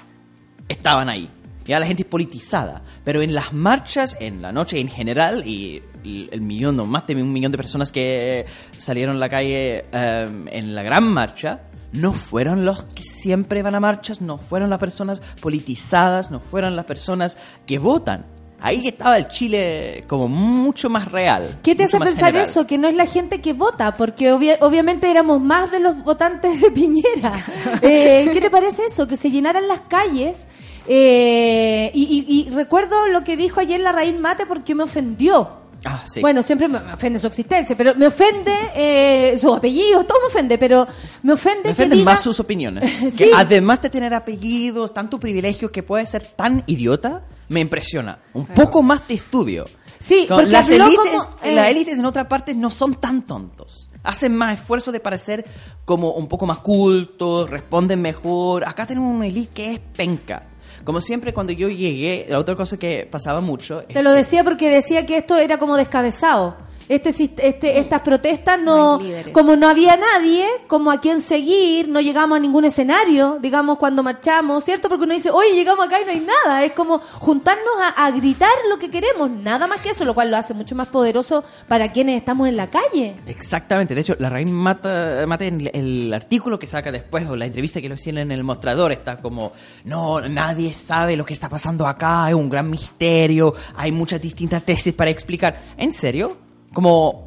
estaban 0.68 1.10
ahí. 1.10 1.30
Ya 1.68 1.80
la 1.80 1.86
gente 1.86 2.04
es 2.04 2.08
politizada. 2.08 2.82
Pero 3.04 3.22
en 3.22 3.34
las 3.36 3.54
marchas, 3.54 4.16
en 4.20 4.42
la 4.42 4.52
noche 4.52 4.80
en 4.80 4.88
general, 4.90 5.44
y 5.48 5.82
el 6.04 6.30
el 6.32 6.42
millón 6.42 6.80
o 6.80 6.86
más 6.86 7.06
de 7.08 7.16
un 7.16 7.32
millón 7.34 7.52
de 7.52 7.58
personas 7.58 7.92
que 7.92 8.46
salieron 8.78 9.18
a 9.18 9.20
la 9.20 9.30
calle 9.30 9.86
eh, 9.92 10.30
en 10.52 10.76
la 10.76 10.84
gran 10.84 11.04
marcha, 11.04 11.62
no 11.92 12.14
fueron 12.14 12.66
los 12.66 12.84
que 12.86 13.04
siempre 13.04 13.62
van 13.64 13.76
a 13.76 13.80
marchas, 13.80 14.22
no 14.22 14.38
fueron 14.38 14.70
las 14.70 14.80
personas 14.80 15.22
politizadas, 15.42 16.32
no 16.32 16.40
fueron 16.40 16.76
las 16.76 16.86
personas 16.86 17.38
que 17.66 17.80
votan. 17.80 18.26
Ahí 18.60 18.88
estaba 18.88 19.18
el 19.18 19.28
Chile 19.28 20.04
como 20.08 20.28
mucho 20.28 20.90
más 20.90 21.12
real. 21.12 21.60
¿Qué 21.62 21.76
te 21.76 21.84
hace 21.84 22.00
pensar 22.00 22.28
general. 22.28 22.50
eso? 22.50 22.66
Que 22.66 22.78
no 22.80 22.88
es 22.88 22.96
la 22.96 23.06
gente 23.06 23.40
que 23.40 23.54
vota, 23.54 23.96
porque 23.96 24.32
obvia- 24.34 24.58
obviamente 24.62 25.12
éramos 25.12 25.40
más 25.42 25.70
de 25.72 25.80
los 25.80 26.04
votantes 26.04 26.60
de 26.62 26.72
Piñera. 26.72 27.34
Eh, 27.84 28.30
¿Qué 28.34 28.42
te 28.42 28.50
parece 28.50 28.86
eso? 28.86 29.08
Que 29.08 29.16
se 29.18 29.30
llenaran 29.30 29.68
las 29.68 29.82
calles. 29.82 30.48
Eh, 30.88 31.92
y, 31.94 32.26
y- 32.28 32.48
y 32.48 32.50
recuerdo 32.52 33.08
lo 33.08 33.24
que 33.24 33.38
dijo 33.38 33.60
ayer 33.60 33.80
la 33.80 33.92
raíz 33.92 34.18
mate 34.20 34.46
porque 34.46 34.74
me 34.76 34.84
ofendió. 34.84 35.66
Ah, 35.86 36.02
sí. 36.08 36.22
Bueno, 36.22 36.42
siempre 36.42 36.68
me 36.68 36.80
ofende 36.94 37.20
su 37.20 37.28
existencia, 37.28 37.78
pero 37.78 37.94
me 37.96 38.08
ofende 38.08 38.52
eh, 38.76 39.38
su 39.40 39.54
apellido, 39.54 40.04
todo 40.06 40.20
me 40.22 40.28
ofende, 40.28 40.58
pero 40.58 40.88
me 41.22 41.34
ofende, 41.34 41.60
Me 41.60 41.64
que 41.66 41.72
ofenden 41.84 42.00
diga- 42.00 42.06
más 42.06 42.22
sus 42.22 42.40
opiniones. 42.40 42.84
Sí. 43.12 43.18
Que 43.18 43.32
además 43.36 43.82
de 43.84 43.90
tener 43.90 44.14
apellidos, 44.14 44.94
tanto 44.94 45.20
privilegio 45.20 45.72
que 45.72 45.84
puede 45.84 46.06
ser 46.08 46.26
tan 46.36 46.64
idiota, 46.66 47.24
me 47.50 47.60
impresiona. 47.60 48.20
Un 48.34 48.48
poco 48.48 48.82
más 48.82 49.08
de 49.08 49.14
estudio. 49.14 49.66
Sí, 50.00 50.26
porque 50.28 50.46
las 50.48 50.70
élites, 50.70 50.98
como, 51.12 51.38
eh, 51.44 51.56
las 51.56 51.68
élites 51.70 52.00
en 52.00 52.06
otra 52.06 52.28
parte 52.28 52.54
no 52.54 52.70
son 52.72 52.96
tan 52.96 53.22
tontos. 53.24 53.90
Hacen 54.04 54.36
más 54.36 54.60
esfuerzo 54.60 54.92
de 54.92 55.00
parecer 55.00 55.44
como 55.86 56.12
un 56.12 56.28
poco 56.28 56.46
más 56.46 56.60
cultos, 56.60 57.50
responden 57.50 58.02
mejor. 58.02 58.64
Acá 58.68 58.86
tenemos 58.86 59.14
una 59.14 59.28
élite 59.28 59.52
que 59.54 59.74
es 59.74 59.80
penca. 59.80 60.44
Como 60.84 61.02
siempre, 61.02 61.34
cuando 61.34 61.54
yo 61.54 61.70
llegué, 61.70 62.26
la 62.30 62.40
otra 62.40 62.56
cosa 62.56 62.78
que 62.78 63.08
pasaba 63.10 63.42
mucho 63.42 63.84
Te 63.84 64.04
lo 64.04 64.12
decía 64.12 64.44
porque 64.44 64.70
decía 64.70 65.06
que 65.06 65.18
esto 65.18 65.38
era 65.38 65.58
como 65.58 65.76
descabezado. 65.76 66.56
Este, 66.90 67.10
este, 67.10 67.80
estas 67.80 68.02
protestas 68.02 68.60
no, 68.60 69.00
como 69.34 69.56
no 69.56 69.68
había 69.68 69.98
nadie, 69.98 70.48
como 70.68 70.92
a 70.92 71.02
quien 71.02 71.22
seguir, 71.22 71.90
no 71.90 72.00
llegamos 72.00 72.38
a 72.38 72.40
ningún 72.40 72.66
escenario, 72.66 73.40
digamos, 73.42 73.78
cuando 73.78 74.04
marchamos, 74.04 74.64
¿cierto? 74.64 74.88
Porque 74.88 75.04
uno 75.04 75.14
dice, 75.14 75.30
oye, 75.30 75.54
llegamos 75.54 75.86
acá 75.86 76.02
y 76.02 76.06
no 76.06 76.12
hay 76.12 76.20
nada. 76.22 76.64
Es 76.64 76.72
como 76.72 77.00
juntarnos 77.00 77.74
a, 77.82 78.06
a 78.06 78.12
gritar 78.12 78.50
lo 78.70 78.80
que 78.80 78.90
queremos, 78.90 79.30
nada 79.30 79.68
más 79.68 79.82
que 79.82 79.90
eso, 79.90 80.06
lo 80.06 80.14
cual 80.14 80.32
lo 80.32 80.38
hace 80.38 80.54
mucho 80.54 80.76
más 80.76 80.88
poderoso 80.88 81.44
para 81.68 81.92
quienes 81.92 82.18
estamos 82.18 82.48
en 82.48 82.56
la 82.56 82.70
calle. 82.70 83.16
Exactamente, 83.26 83.94
de 83.94 84.02
hecho, 84.02 84.16
la 84.20 84.30
Raíz 84.30 84.50
Mata, 84.50 85.26
Mate 85.28 85.48
en 85.48 85.62
el, 85.62 85.72
el 85.74 86.14
artículo 86.14 86.58
que 86.58 86.68
saca 86.68 86.92
después 86.92 87.28
o 87.28 87.36
la 87.36 87.46
entrevista 87.46 87.82
que 87.82 87.90
lo 87.90 87.96
hicieron 87.96 88.22
en 88.22 88.32
el 88.32 88.44
mostrador 88.44 88.92
está 88.92 89.18
como, 89.18 89.52
no, 89.84 90.22
nadie 90.22 90.74
sabe 90.74 91.18
lo 91.18 91.26
que 91.26 91.34
está 91.34 91.50
pasando 91.50 91.86
acá, 91.86 92.30
es 92.30 92.36
un 92.36 92.50
gran 92.50 92.70
misterio, 92.70 93.54
hay 93.76 93.92
muchas 93.92 94.22
distintas 94.22 94.64
tesis 94.64 94.94
para 94.94 95.12
explicar. 95.12 95.62
¿En 95.78 95.94
serio? 95.94 96.47
Como 96.78 97.26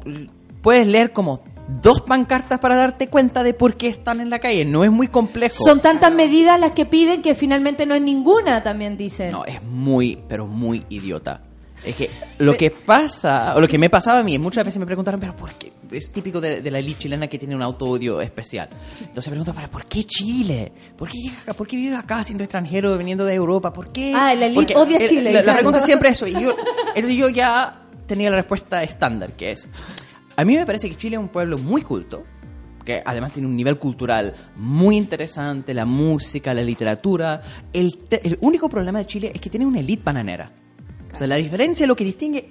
puedes 0.61 0.87
leer 0.87 1.11
como 1.11 1.43
dos 1.81 2.03
pancartas 2.03 2.57
para 2.61 2.77
darte 2.77 3.09
cuenta 3.09 3.43
de 3.43 3.53
por 3.53 3.75
qué 3.75 3.87
están 3.87 4.21
en 4.21 4.29
la 4.29 4.39
calle, 4.39 4.63
no 4.63 4.85
es 4.85 4.91
muy 4.91 5.09
complejo. 5.09 5.65
Son 5.65 5.81
tantas 5.81 6.09
medidas 6.13 6.57
las 6.57 6.71
que 6.71 6.85
piden 6.85 7.21
que 7.21 7.35
finalmente 7.35 7.85
no 7.85 7.93
es 7.93 8.01
ninguna, 8.01 8.63
también 8.63 8.95
dicen. 8.95 9.33
No, 9.33 9.43
es 9.43 9.61
muy, 9.61 10.17
pero 10.29 10.47
muy 10.47 10.85
idiota. 10.87 11.41
Es 11.83 11.97
que 11.97 12.09
lo 12.37 12.55
que 12.55 12.71
pasa, 12.71 13.53
o 13.53 13.59
lo 13.59 13.67
que 13.67 13.77
me 13.77 13.89
pasaba 13.89 14.19
a 14.19 14.23
mí, 14.23 14.39
muchas 14.39 14.63
veces 14.63 14.79
me 14.79 14.85
preguntaron, 14.85 15.19
pero 15.19 15.35
¿por 15.35 15.51
qué? 15.55 15.73
Es 15.91 16.09
típico 16.13 16.39
de, 16.39 16.61
de 16.61 16.71
la 16.71 16.79
elite 16.79 16.99
chilena 16.99 17.27
que 17.27 17.37
tiene 17.37 17.53
un 17.53 17.61
auto-odio 17.61 18.21
especial. 18.21 18.69
Entonces 19.01 19.27
me 19.27 19.31
pregunto, 19.31 19.53
¿para 19.53 19.69
por 19.69 19.85
qué 19.85 20.05
Chile? 20.05 20.71
¿Por 20.95 21.09
qué? 21.09 21.17
¿Por 21.53 21.67
qué 21.67 21.75
vives 21.75 21.99
acá 21.99 22.23
siendo 22.23 22.45
extranjero, 22.45 22.97
viniendo 22.97 23.25
de 23.25 23.33
Europa? 23.33 23.73
¿Por 23.73 23.91
qué? 23.91 24.13
Ah, 24.15 24.33
la 24.33 24.45
elite 24.45 24.77
odia 24.77 25.05
Chile, 25.05 25.33
La, 25.33 25.41
la 25.41 25.53
pregunta 25.55 25.79
es 25.79 25.85
siempre 25.85 26.07
eso. 26.07 26.25
Y 26.25 26.31
yo, 26.31 26.55
entonces 26.95 27.17
yo 27.17 27.27
ya 27.27 27.80
tenía 28.11 28.29
la 28.29 28.35
respuesta 28.35 28.83
estándar, 28.83 29.31
que 29.37 29.51
es, 29.51 29.65
a 30.35 30.43
mí 30.43 30.57
me 30.57 30.65
parece 30.65 30.89
que 30.89 30.97
Chile 30.97 31.15
es 31.15 31.21
un 31.21 31.29
pueblo 31.29 31.57
muy 31.57 31.81
culto, 31.81 32.25
que 32.83 33.01
además 33.05 33.31
tiene 33.31 33.47
un 33.47 33.55
nivel 33.55 33.77
cultural 33.79 34.33
muy 34.57 34.97
interesante, 34.97 35.73
la 35.73 35.85
música, 35.85 36.53
la 36.53 36.61
literatura. 36.61 37.41
El, 37.71 37.97
el 38.09 38.37
único 38.41 38.67
problema 38.67 38.99
de 38.99 39.05
Chile 39.05 39.31
es 39.33 39.39
que 39.39 39.49
tiene 39.49 39.65
una 39.65 39.79
elite 39.79 40.03
bananera. 40.03 40.51
O 41.13 41.17
sea, 41.17 41.25
la 41.25 41.37
diferencia, 41.37 41.87
lo 41.87 41.95
que 41.95 42.03
distingue 42.03 42.49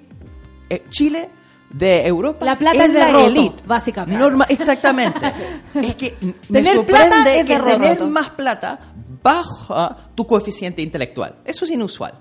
eh, 0.67 0.83
Chile 0.89 1.29
de 1.69 2.07
Europa 2.07 2.43
La 2.43 2.57
plata 2.57 2.83
es 2.85 2.91
la 2.91 3.05
derroto, 3.05 3.27
elite. 3.27 3.63
básicamente. 3.67 4.19
Norma, 4.19 4.45
exactamente. 4.49 5.19
es 5.75 5.93
que 5.95 6.15
me 6.49 6.63
Tener 6.63 6.85
plata 6.87 7.03
sorprende 7.07 7.39
es 7.39 7.45
que 7.45 7.59
tener 7.59 8.03
más 8.05 8.31
plata 8.31 8.79
baja 9.21 10.09
tu 10.15 10.25
coeficiente 10.25 10.81
intelectual. 10.81 11.35
Eso 11.45 11.65
es 11.65 11.71
inusual. 11.71 12.13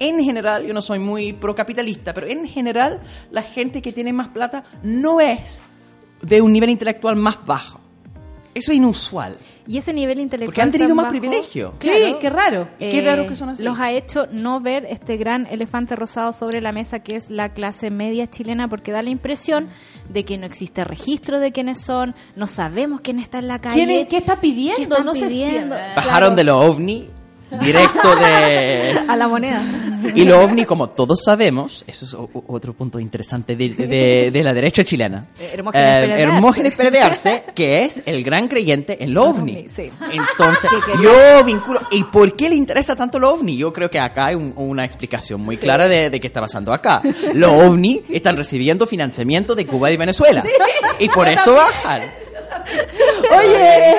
En 0.00 0.22
general, 0.24 0.66
yo 0.66 0.74
no 0.74 0.82
soy 0.82 0.98
muy 0.98 1.32
procapitalista, 1.32 2.12
pero 2.14 2.26
en 2.26 2.46
general, 2.46 3.00
la 3.30 3.42
gente 3.42 3.82
que 3.82 3.92
tiene 3.92 4.12
más 4.12 4.28
plata 4.28 4.64
no 4.82 5.20
es 5.20 5.60
de 6.22 6.40
un 6.40 6.52
nivel 6.52 6.70
intelectual 6.70 7.16
más 7.16 7.38
bajo. 7.46 7.80
Eso 8.54 8.72
es 8.72 8.78
inusual. 8.78 9.36
Y 9.68 9.76
ese 9.76 9.92
nivel 9.92 10.18
intelectual. 10.18 10.46
Porque 10.46 10.62
han 10.62 10.72
tenido 10.72 10.94
más 10.94 11.04
bajo, 11.04 11.12
privilegio. 11.18 11.74
Sí, 11.78 11.90
qué 12.20 12.30
raro. 12.30 12.68
Qué 12.78 13.02
raro 13.02 13.28
que 13.28 13.36
son 13.36 13.50
así. 13.50 13.62
Los 13.62 13.78
ha 13.78 13.92
hecho 13.92 14.26
no 14.32 14.60
ver 14.60 14.84
este 14.88 15.16
gran 15.18 15.46
elefante 15.46 15.94
rosado 15.94 16.32
sobre 16.32 16.60
la 16.60 16.72
mesa 16.72 17.00
que 17.00 17.14
es 17.14 17.30
la 17.30 17.50
clase 17.52 17.90
media 17.90 18.26
chilena 18.28 18.66
porque 18.66 18.90
da 18.90 19.02
la 19.02 19.10
impresión 19.10 19.68
de 20.08 20.24
que 20.24 20.38
no 20.38 20.46
existe 20.46 20.82
registro 20.84 21.38
de 21.38 21.52
quiénes 21.52 21.80
son, 21.82 22.16
no 22.34 22.46
sabemos 22.48 23.02
quién 23.02 23.20
está 23.20 23.38
en 23.38 23.46
la 23.48 23.60
calle. 23.60 23.74
¿Quién 23.76 23.90
es- 23.90 24.08
¿Qué 24.08 24.16
está 24.16 24.40
pidiendo? 24.40 24.76
¿Qué 24.76 24.82
están 24.84 25.04
no 25.06 25.12
pidiendo? 25.12 25.76
Bajaron 25.94 26.34
de 26.34 26.44
los 26.44 26.56
ovni 26.64 27.08
directo 27.60 28.14
de... 28.16 28.98
A 29.08 29.16
la 29.16 29.28
moneda. 29.28 29.62
Y 30.14 30.24
lo 30.24 30.40
ovni, 30.42 30.64
como 30.64 30.88
todos 30.90 31.22
sabemos, 31.24 31.84
eso 31.86 32.04
es 32.04 32.14
otro 32.46 32.72
punto 32.74 32.98
interesante 33.00 33.56
de, 33.56 33.68
de- 33.70 34.30
de 34.30 34.42
la 34.44 34.52
derecha 34.54 34.84
chilena. 34.84 35.20
Eh, 35.74 36.22
Hermógenes 36.22 36.76
de 36.76 37.00
Arce, 37.00 37.44
que 37.54 37.84
es 37.84 38.02
el 38.06 38.22
gran 38.22 38.48
creyente 38.48 39.02
en 39.02 39.12
lo 39.14 39.24
ovni. 39.24 39.66
Sí. 39.74 39.90
Entonces, 40.12 40.70
yo 41.02 41.44
vinculo. 41.44 41.80
¿Y 41.90 42.04
por 42.04 42.34
qué 42.36 42.48
le 42.48 42.54
interesa 42.54 42.94
tanto 42.96 43.18
lo 43.18 43.32
ovni? 43.32 43.56
Yo 43.56 43.72
creo 43.72 43.90
que 43.90 43.98
acá 43.98 44.26
hay 44.26 44.34
un- 44.34 44.52
una 44.56 44.84
explicación 44.84 45.40
muy 45.40 45.56
clara 45.56 45.88
de, 45.88 46.10
de 46.10 46.20
qué 46.20 46.26
está 46.26 46.40
pasando 46.40 46.72
acá. 46.72 47.02
Los 47.34 47.50
ovni 47.52 48.02
están 48.08 48.36
recibiendo 48.36 48.86
financiamiento 48.86 49.54
de 49.54 49.66
Cuba 49.66 49.90
y 49.90 49.96
Venezuela. 49.96 50.44
y 50.98 51.08
por 51.08 51.28
eso 51.28 51.54
bajan. 51.54 52.02
Oye, 53.38 53.94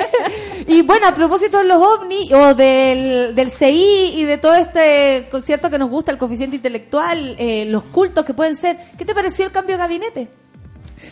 y 0.70 0.82
bueno, 0.82 1.06
a 1.08 1.14
propósito 1.14 1.58
de 1.58 1.64
los 1.64 1.76
ovnis 1.82 2.32
o 2.32 2.54
del, 2.54 3.34
del 3.34 3.50
CI 3.50 4.12
y 4.16 4.24
de 4.24 4.38
todo 4.38 4.54
este 4.54 5.28
concierto 5.30 5.68
que 5.70 5.78
nos 5.78 5.90
gusta, 5.90 6.12
el 6.12 6.18
coeficiente 6.18 6.56
intelectual, 6.56 7.34
eh, 7.38 7.64
los 7.66 7.84
cultos 7.84 8.24
que 8.24 8.32
pueden 8.34 8.54
ser, 8.56 8.78
¿qué 8.96 9.04
te 9.04 9.14
pareció 9.14 9.44
el 9.46 9.52
cambio 9.52 9.76
de 9.76 9.78
gabinete? 9.78 10.28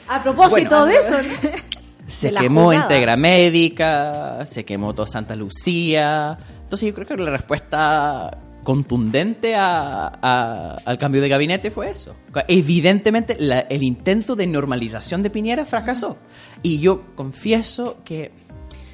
A 0.09 0.23
propósito 0.23 0.71
Bueno. 0.71 0.87
de 0.87 0.95
eso. 0.97 1.23
¿no? 1.23 1.51
Se 2.07 2.31
De 2.31 2.39
quemó. 2.39 2.73
Integra 2.73 3.17
Médica, 3.19 4.47
se 4.47 4.65
quemó 4.65 4.95
todo 4.95 5.07
Santa 5.07 5.37
Lucía. 5.37 6.39
Entonces 6.63 6.89
yo 6.89 6.95
creo 6.95 7.07
que 7.07 7.17
la 7.19 7.31
respuesta 7.31 8.31
contundente 8.65 9.55
a- 9.55 10.11
a- 10.23 10.77
al 10.87 10.97
cambio 10.97 11.21
de 11.21 11.29
gabinete 11.29 11.71
fue 11.71 11.91
eso. 11.91 12.15
Evidentemente 12.49 13.37
la- 13.39 13.61
el 13.61 13.83
intento 13.83 14.37
de 14.37 14.47
normalización 14.47 15.23
de 15.23 15.29
Piñera 15.31 15.67
fracasó. 15.67 16.17
Y 16.63 16.79
yo 16.79 17.15
confieso 17.15 17.99
que... 18.07 18.33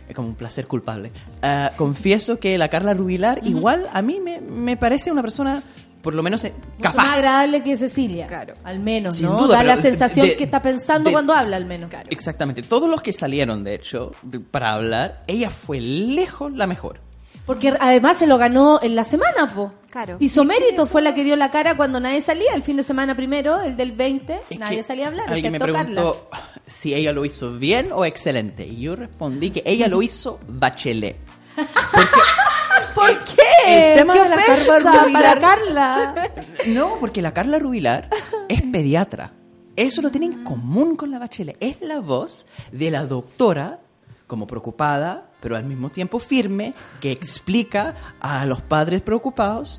Es 0.09 0.15
como 0.15 0.29
un 0.29 0.35
placer 0.35 0.67
culpable. 0.67 1.11
Ah, 1.43 1.73
confieso 1.77 2.39
que 2.39 2.59
la 2.59 2.69
Carla 2.69 2.93
Rubilar 2.95 3.41
igual 3.45 3.87
a 3.93 4.03
mí 4.03 4.21
me, 4.21 4.41
me 4.41 4.77
parece 4.77 5.11
una 5.11 5.23
persona 5.23 5.63
por 6.03 6.15
lo 6.15 6.23
menos 6.23 6.45
eh, 6.45 6.53
Mucho 6.77 6.83
capaz. 6.83 6.97
más 7.05 7.17
agradable 7.17 7.63
que 7.63 7.77
Cecilia. 7.79 8.27
Claro. 8.27 8.53
Al 8.63 8.79
menos, 8.79 9.17
Sin 9.17 9.25
¿no? 9.27 9.39
duda, 9.39 9.57
da 9.57 9.65
la 9.65 9.77
sensación 9.79 10.27
de- 10.27 10.37
que 10.37 10.45
está 10.45 10.61
pensando 10.61 11.09
de- 11.09 11.15
cuando 11.15 11.33
habla, 11.33 11.57
al 11.57 11.65
menos. 11.65 11.91
Exactamente. 12.11 12.63
Todos 12.63 12.91
los 12.91 13.01
que 13.01 13.15
salieron, 13.15 13.65
de 13.65 13.75
hecho, 13.75 14.13
de- 14.23 14.41
para 14.41 14.75
hablar, 14.75 15.25
ella 15.27 15.49
fue 15.49 15.81
lejos 15.81 16.53
la 16.53 16.67
mejor. 16.67 17.01
Porque 17.47 17.75
además 17.79 18.19
se 18.19 18.27
lo 18.27 18.39
ganó 18.39 18.81
en 18.83 18.97
la 18.97 19.05
semana, 19.05 19.53
po. 19.55 19.73
Claro. 19.91 20.17
Hizo 20.19 20.45
mérito, 20.45 20.87
fue 20.87 21.03
la 21.03 21.15
que 21.15 21.23
dio 21.25 21.37
la 21.37 21.51
cara 21.51 21.77
cuando 21.77 22.01
nadie 22.01 22.21
salía, 22.21 22.53
el 22.55 22.63
fin 22.63 22.77
de 22.79 22.83
semana 22.83 23.15
primero, 23.15 23.61
el 23.61 23.77
del 23.77 23.93
20, 23.93 24.41
nadie 24.59 24.83
salía 24.83 25.05
a 25.05 25.09
hablar, 25.09 25.31
Alguien 25.33 25.53
me 25.53 25.59
Carla. 25.59 25.75
preguntó 25.85 26.29
si 26.67 26.95
ella 26.95 27.13
lo 27.13 27.25
hizo 27.25 27.53
bien 27.59 27.91
o 27.93 28.05
excelente. 28.05 28.67
Y 28.67 28.81
yo 28.81 28.97
respondí 28.97 29.51
que 29.51 29.63
ella 29.67 29.87
lo 29.89 30.01
hizo 30.03 30.41
bachelet. 30.49 31.17
¿Por 32.95 33.11
qué? 33.25 33.93
El 33.93 33.99
tema 33.99 34.15
¡Qué 34.15 34.21
de 34.23 34.29
la 34.29 34.37
Carla 34.45 34.79
Rubilar- 34.79 35.13
para 35.13 35.41
Carla. 35.41 36.15
No, 36.67 36.97
porque 36.99 37.21
la 37.23 37.35
Carla 37.35 37.59
Rubilar 37.59 38.09
es 38.49 38.63
pediatra. 38.63 39.33
Eso 39.77 40.01
lo 40.03 40.11
tiene 40.11 40.27
en 40.27 40.45
común 40.45 40.97
con 40.97 41.11
la 41.11 41.19
Bachelet. 41.19 41.57
Es 41.61 41.81
la 41.83 41.99
voz 42.01 42.47
de 42.73 42.91
la 42.91 43.05
doctora, 43.05 43.81
como 44.27 44.47
preocupada, 44.47 45.27
pero 45.45 45.57
al 45.57 45.65
mismo 45.65 45.91
tiempo 45.91 46.19
firme, 46.19 46.73
que 47.03 47.13
explica 47.13 47.95
a 48.19 48.47
los 48.47 48.63
padres 48.63 49.03
preocupados 49.03 49.79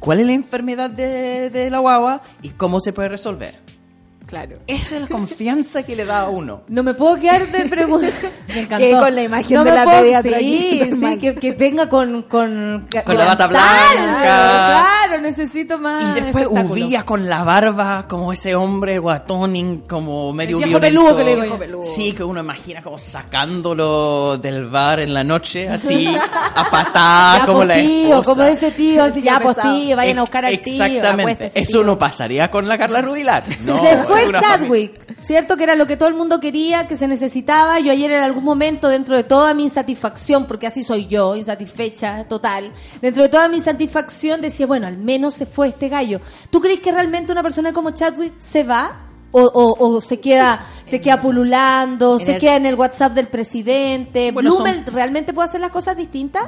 cuál 0.00 0.20
es 0.20 0.26
la 0.26 0.32
enfermedad 0.32 0.88
de, 0.88 1.68
la 1.70 1.78
guagua 1.78 2.22
y 2.40 2.48
cómo 2.48 2.80
se 2.80 2.94
puede 2.94 3.10
resolver. 3.10 3.54
Claro. 4.26 4.56
Esa 4.66 4.96
es 4.96 5.02
la 5.02 5.06
confianza 5.08 5.82
que 5.82 5.94
le 5.94 6.04
da 6.04 6.20
a 6.22 6.28
uno. 6.30 6.62
No 6.68 6.82
me 6.82 6.94
puedo 6.94 7.16
quedar 7.16 7.46
de 7.48 7.68
preguntar. 7.68 8.10
Me 8.48 8.60
encantó. 8.60 8.86
Que 8.86 8.92
con 8.92 9.14
la 9.14 9.22
imagen 9.22 9.58
de 9.58 9.64
me 9.64 9.72
la 9.72 9.84
pediatra 9.90 10.38
Sí, 10.38 10.80
aquí, 10.82 10.90
sí, 10.98 11.18
que, 11.18 11.34
que 11.34 11.52
venga 11.52 11.88
con... 11.88 12.22
Con, 12.22 12.88
Con 13.04 13.16
la 13.18 13.24
bata 13.26 13.46
blanca. 13.46 13.64
Claro, 15.06 15.22
necesito 15.22 15.78
más 15.78 16.02
Y 16.18 16.20
después 16.22 16.44
espectáculo. 16.44 16.72
Uvilla 16.72 17.02
con 17.04 17.28
la 17.28 17.44
barba, 17.44 18.06
como 18.08 18.32
ese 18.32 18.54
hombre 18.54 18.98
guatón, 18.98 19.82
como 19.88 20.32
medio 20.32 20.58
viejo 20.58 20.78
violento. 20.78 21.00
peludo 21.04 21.16
que 21.16 21.24
le 21.24 21.30
digo 21.42 21.44
yo. 21.58 21.58
Viejo. 21.58 21.82
Sí, 21.82 22.12
que 22.12 22.24
uno 22.24 22.40
imagina 22.40 22.82
como 22.82 22.98
sacándolo 22.98 24.38
del 24.38 24.68
bar 24.68 25.00
en 25.00 25.12
la 25.14 25.24
noche, 25.24 25.68
así, 25.68 26.06
a 26.16 26.70
patadas, 26.70 27.40
Ya, 27.40 27.46
como 27.46 27.58
pues, 27.58 27.68
la 27.68 27.74
tío, 27.76 28.08
esposa. 28.20 28.30
como 28.30 28.42
ese 28.44 28.70
tío, 28.72 29.04
así, 29.04 29.22
ya, 29.22 29.40
pues 29.40 29.56
pesado. 29.56 29.74
tío, 29.74 29.96
vayan 29.96 30.18
a 30.18 30.22
buscar 30.22 30.44
al 30.46 30.58
tío. 30.60 30.84
Exactamente. 30.84 31.50
Eso 31.54 31.82
no 31.84 31.98
pasaría 31.98 32.50
con 32.50 32.68
la 32.68 32.78
Carla 32.78 33.02
Rubilar. 33.02 33.44
No, 33.64 33.78
fue 34.22 34.32
Chadwick, 34.40 35.22
¿cierto? 35.22 35.56
Que 35.56 35.64
era 35.64 35.74
lo 35.76 35.86
que 35.86 35.96
todo 35.96 36.08
el 36.08 36.14
mundo 36.14 36.40
quería, 36.40 36.86
que 36.86 36.96
se 36.96 37.06
necesitaba. 37.08 37.78
Yo 37.80 37.92
ayer 37.92 38.10
en 38.10 38.22
algún 38.22 38.44
momento, 38.44 38.88
dentro 38.88 39.16
de 39.16 39.24
toda 39.24 39.54
mi 39.54 39.64
insatisfacción, 39.64 40.46
porque 40.46 40.66
así 40.66 40.82
soy 40.84 41.06
yo, 41.06 41.36
insatisfecha 41.36 42.24
total, 42.24 42.72
dentro 43.00 43.22
de 43.22 43.28
toda 43.28 43.48
mi 43.48 43.58
insatisfacción 43.58 44.40
decía, 44.40 44.66
bueno, 44.66 44.86
al 44.86 44.96
menos 44.98 45.34
se 45.34 45.46
fue 45.46 45.68
este 45.68 45.88
gallo. 45.88 46.20
¿Tú 46.50 46.60
crees 46.60 46.80
que 46.80 46.92
realmente 46.92 47.32
una 47.32 47.42
persona 47.42 47.72
como 47.72 47.90
Chadwick 47.90 48.34
se 48.38 48.62
va? 48.64 49.00
O, 49.36 49.42
o- 49.42 49.96
o 49.96 50.00
se 50.00 50.20
queda 50.20 50.64
se 50.86 51.00
queda 51.00 51.20
pululando, 51.20 52.20
se 52.20 52.34
el- 52.34 52.38
queda 52.38 52.54
en 52.54 52.66
el 52.66 52.76
WhatsApp 52.76 53.14
del 53.14 53.26
presidente. 53.26 54.30
Bueno, 54.30 54.50
son- 54.52 54.62
¿Blumel 54.62 54.86
realmente 54.86 55.32
puede 55.32 55.48
hacer 55.48 55.60
las 55.60 55.72
cosas 55.72 55.96
distintas? 55.96 56.44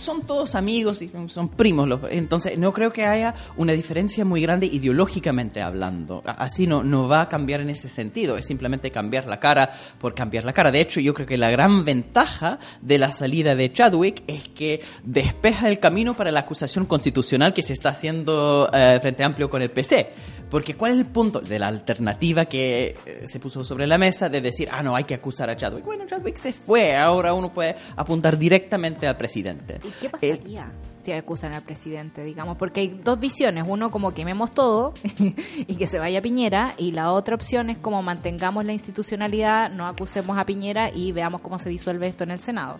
Son 0.00 0.22
todos 0.26 0.54
amigos 0.54 1.02
y 1.02 1.10
son 1.28 1.48
primos. 1.48 1.88
los- 1.88 2.00
entonces, 2.10 2.56
no 2.58 2.72
creo 2.72 2.92
que 2.92 3.04
haya 3.06 3.34
una 3.56 3.72
diferencia 3.72 4.24
muy 4.24 4.40
grande 4.42 4.66
ideológicamente 4.66 5.62
hablando. 5.62 6.22
Así 6.26 6.66
no, 6.66 6.82
no 6.82 7.08
va 7.08 7.22
a 7.22 7.28
cambiar 7.28 7.60
en 7.60 7.70
ese 7.70 7.88
sentido. 7.88 8.36
Es 8.38 8.46
simplemente 8.46 8.90
cambiar 8.90 9.26
la 9.26 9.38
cara 9.40 9.70
por 10.00 10.14
cambiar 10.14 10.44
la 10.44 10.52
cara. 10.52 10.70
De 10.70 10.80
hecho, 10.80 11.00
yo 11.00 11.14
creo 11.14 11.26
que 11.26 11.36
la 11.36 11.50
gran 11.50 11.84
ventaja 11.84 12.58
de 12.80 12.98
la 12.98 13.12
salida 13.12 13.54
de 13.54 13.72
Chadwick 13.72 14.22
es 14.26 14.48
que 14.48 14.80
despeja 15.04 15.68
el 15.68 15.78
camino 15.78 16.14
para 16.14 16.30
la 16.32 16.40
acusación 16.40 16.86
constitucional 16.86 17.52
que 17.54 17.62
se 17.62 17.72
está 17.72 17.90
haciendo 17.90 18.68
eh, 18.72 18.98
Frente 19.00 19.24
Amplio 19.24 19.48
con 19.48 19.62
el 19.62 19.70
PC. 19.70 20.10
Porque 20.50 20.74
¿cuál 20.76 20.92
es 20.92 20.98
el 20.98 21.04
punto 21.04 21.40
de 21.40 21.58
la 21.58 21.68
alternativa 21.68 22.46
que 22.46 22.96
eh, 23.04 23.22
se 23.26 23.38
puso 23.38 23.62
sobre 23.64 23.86
la 23.86 23.98
mesa 23.98 24.30
de 24.30 24.40
decir, 24.40 24.66
ah, 24.72 24.82
no, 24.82 24.96
hay 24.96 25.04
que 25.04 25.12
acusar 25.12 25.50
a 25.50 25.56
Chadwick? 25.58 25.84
Bueno, 25.84 26.06
Chadwick 26.06 26.36
se 26.36 26.54
fue, 26.54 26.96
ahora 26.96 27.34
uno 27.34 27.52
puede 27.52 27.76
apuntar 27.96 28.38
directamente 28.38 29.06
al 29.06 29.18
presidente. 29.18 29.78
¿Y 29.88 30.00
qué 30.00 30.08
pasaría 30.10 30.72
si 31.00 31.12
acusan 31.12 31.54
al 31.54 31.62
presidente, 31.62 32.22
digamos? 32.24 32.56
Porque 32.58 32.80
hay 32.80 32.88
dos 32.88 33.18
visiones. 33.20 33.64
Uno, 33.66 33.90
como 33.90 34.12
quememos 34.12 34.52
todo 34.52 34.92
y 35.66 35.76
que 35.76 35.86
se 35.86 35.98
vaya 35.98 36.20
Piñera. 36.22 36.74
Y 36.76 36.92
la 36.92 37.12
otra 37.12 37.34
opción 37.34 37.70
es 37.70 37.78
como 37.78 38.02
mantengamos 38.02 38.64
la 38.64 38.72
institucionalidad, 38.72 39.70
no 39.70 39.86
acusemos 39.86 40.36
a 40.38 40.44
Piñera 40.46 40.90
y 40.94 41.12
veamos 41.12 41.40
cómo 41.40 41.58
se 41.58 41.68
disuelve 41.70 42.08
esto 42.08 42.24
en 42.24 42.30
el 42.32 42.40
Senado. 42.40 42.78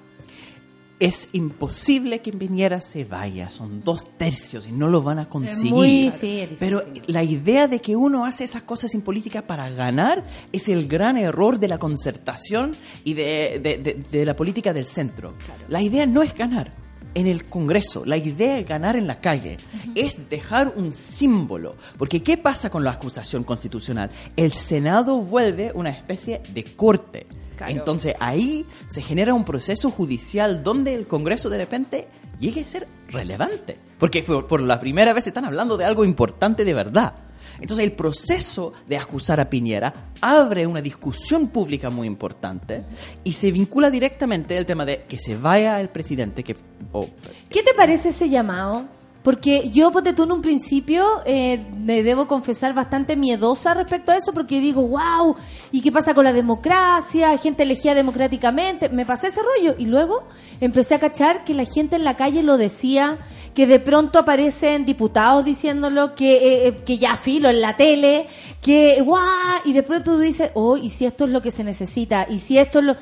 Es 1.00 1.28
imposible 1.32 2.18
que 2.22 2.32
Piñera 2.32 2.80
se 2.80 3.04
vaya, 3.04 3.50
son 3.50 3.84
dos 3.84 4.18
tercios 4.18 4.66
y 4.66 4.72
no 4.72 4.88
lo 4.88 5.00
van 5.00 5.20
a 5.20 5.28
conseguir. 5.28 5.72
muy- 5.72 6.10
sí, 6.18 6.40
es 6.40 6.48
Pero 6.58 6.82
la 7.06 7.22
idea 7.22 7.68
de 7.68 7.78
que 7.80 7.94
uno 7.94 8.24
hace 8.24 8.42
esas 8.42 8.64
cosas 8.64 8.92
en 8.94 9.02
política 9.02 9.42
para 9.46 9.70
ganar 9.70 10.24
es 10.50 10.66
el 10.68 10.88
gran 10.88 11.16
error 11.16 11.60
de 11.60 11.68
la 11.68 11.78
concertación 11.78 12.74
y 13.04 13.14
de, 13.14 13.60
de- 13.62 13.78
de- 13.78 13.94
de 14.10 14.26
la 14.26 14.34
política 14.34 14.72
del 14.72 14.86
centro. 14.86 15.34
La 15.68 15.80
idea 15.80 16.04
no 16.04 16.20
es 16.24 16.34
ganar 16.34 16.72
en 17.14 17.26
el 17.26 17.44
Congreso, 17.46 18.04
la 18.04 18.16
idea 18.16 18.58
es 18.58 18.66
ganar 18.66 18.96
en 18.96 19.06
la 19.06 19.20
calle, 19.20 19.56
es 19.94 20.28
dejar 20.28 20.72
un 20.76 20.92
símbolo. 20.92 21.76
Porque 21.96 22.22
¿qué 22.22 22.36
pasa 22.36 22.70
con 22.70 22.84
la 22.84 22.92
acusación 22.92 23.44
constitucional? 23.44 24.10
El 24.36 24.52
Senado 24.52 25.18
vuelve 25.18 25.72
una 25.74 25.90
especie 25.90 26.40
de 26.52 26.64
corte. 26.64 27.26
Claro. 27.56 27.72
Entonces 27.72 28.14
ahí 28.20 28.64
se 28.86 29.02
genera 29.02 29.34
un 29.34 29.44
proceso 29.44 29.90
judicial 29.90 30.62
donde 30.62 30.94
el 30.94 31.08
Congreso 31.08 31.50
de 31.50 31.58
repente 31.58 32.06
llegue 32.38 32.62
a 32.62 32.66
ser 32.68 32.86
relevante. 33.08 33.76
Porque 33.98 34.22
por, 34.22 34.46
por 34.46 34.60
la 34.60 34.78
primera 34.80 35.12
vez 35.12 35.26
están 35.26 35.44
hablando 35.44 35.76
de 35.76 35.84
algo 35.84 36.04
importante 36.04 36.64
de 36.64 36.74
verdad. 36.74 37.14
Entonces 37.60 37.84
el 37.84 37.92
proceso 37.92 38.72
de 38.86 38.96
acusar 38.98 39.40
a 39.40 39.50
Piñera 39.50 40.10
abre 40.20 40.66
una 40.66 40.80
discusión 40.80 41.48
pública 41.48 41.90
muy 41.90 42.06
importante 42.06 42.84
y 43.24 43.32
se 43.32 43.50
vincula 43.50 43.90
directamente 43.90 44.56
el 44.56 44.64
tema 44.64 44.84
de 44.86 45.00
que 45.00 45.18
se 45.18 45.36
vaya 45.36 45.80
el 45.80 45.88
presidente, 45.88 46.44
que 46.44 46.56
o- 46.92 47.08
¿Qué 47.50 47.64
te 47.64 47.74
parece 47.74 48.10
ese 48.10 48.28
llamado? 48.28 48.86
Porque 49.28 49.68
yo, 49.68 49.92
ponte 49.92 50.14
tú 50.14 50.22
en 50.22 50.32
un 50.32 50.40
principio, 50.40 51.04
eh, 51.26 51.60
me 51.76 52.02
debo 52.02 52.26
confesar 52.26 52.72
bastante 52.72 53.14
miedosa 53.14 53.74
respecto 53.74 54.10
a 54.10 54.16
eso, 54.16 54.32
porque 54.32 54.58
digo, 54.58 54.80
wow, 54.80 55.36
¿y 55.70 55.82
qué 55.82 55.92
pasa 55.92 56.14
con 56.14 56.24
la 56.24 56.32
democracia? 56.32 57.36
Gente 57.36 57.64
elegida 57.64 57.94
democráticamente. 57.94 58.88
Me 58.88 59.04
pasé 59.04 59.26
ese 59.26 59.42
rollo 59.42 59.74
y 59.78 59.84
luego 59.84 60.22
empecé 60.62 60.94
a 60.94 60.98
cachar 60.98 61.44
que 61.44 61.52
la 61.52 61.66
gente 61.66 61.96
en 61.96 62.04
la 62.04 62.16
calle 62.16 62.42
lo 62.42 62.56
decía, 62.56 63.18
que 63.54 63.66
de 63.66 63.80
pronto 63.80 64.18
aparecen 64.18 64.86
diputados 64.86 65.44
diciéndolo, 65.44 66.14
que, 66.14 66.36
eh, 66.36 66.68
eh, 66.68 66.76
que 66.86 66.96
ya 66.96 67.14
filo 67.16 67.50
en 67.50 67.60
la 67.60 67.76
tele, 67.76 68.28
que 68.62 69.02
guau, 69.02 69.26
y 69.66 69.74
de 69.74 69.82
pronto 69.82 70.12
tú 70.12 70.20
dices, 70.20 70.52
oh, 70.54 70.78
¿y 70.78 70.88
si 70.88 71.04
esto 71.04 71.26
es 71.26 71.32
lo 71.32 71.42
que 71.42 71.50
se 71.50 71.64
necesita? 71.64 72.26
¿Y 72.30 72.38
si 72.38 72.56
esto 72.56 72.78
es 72.78 72.84
lo...? 72.86 72.96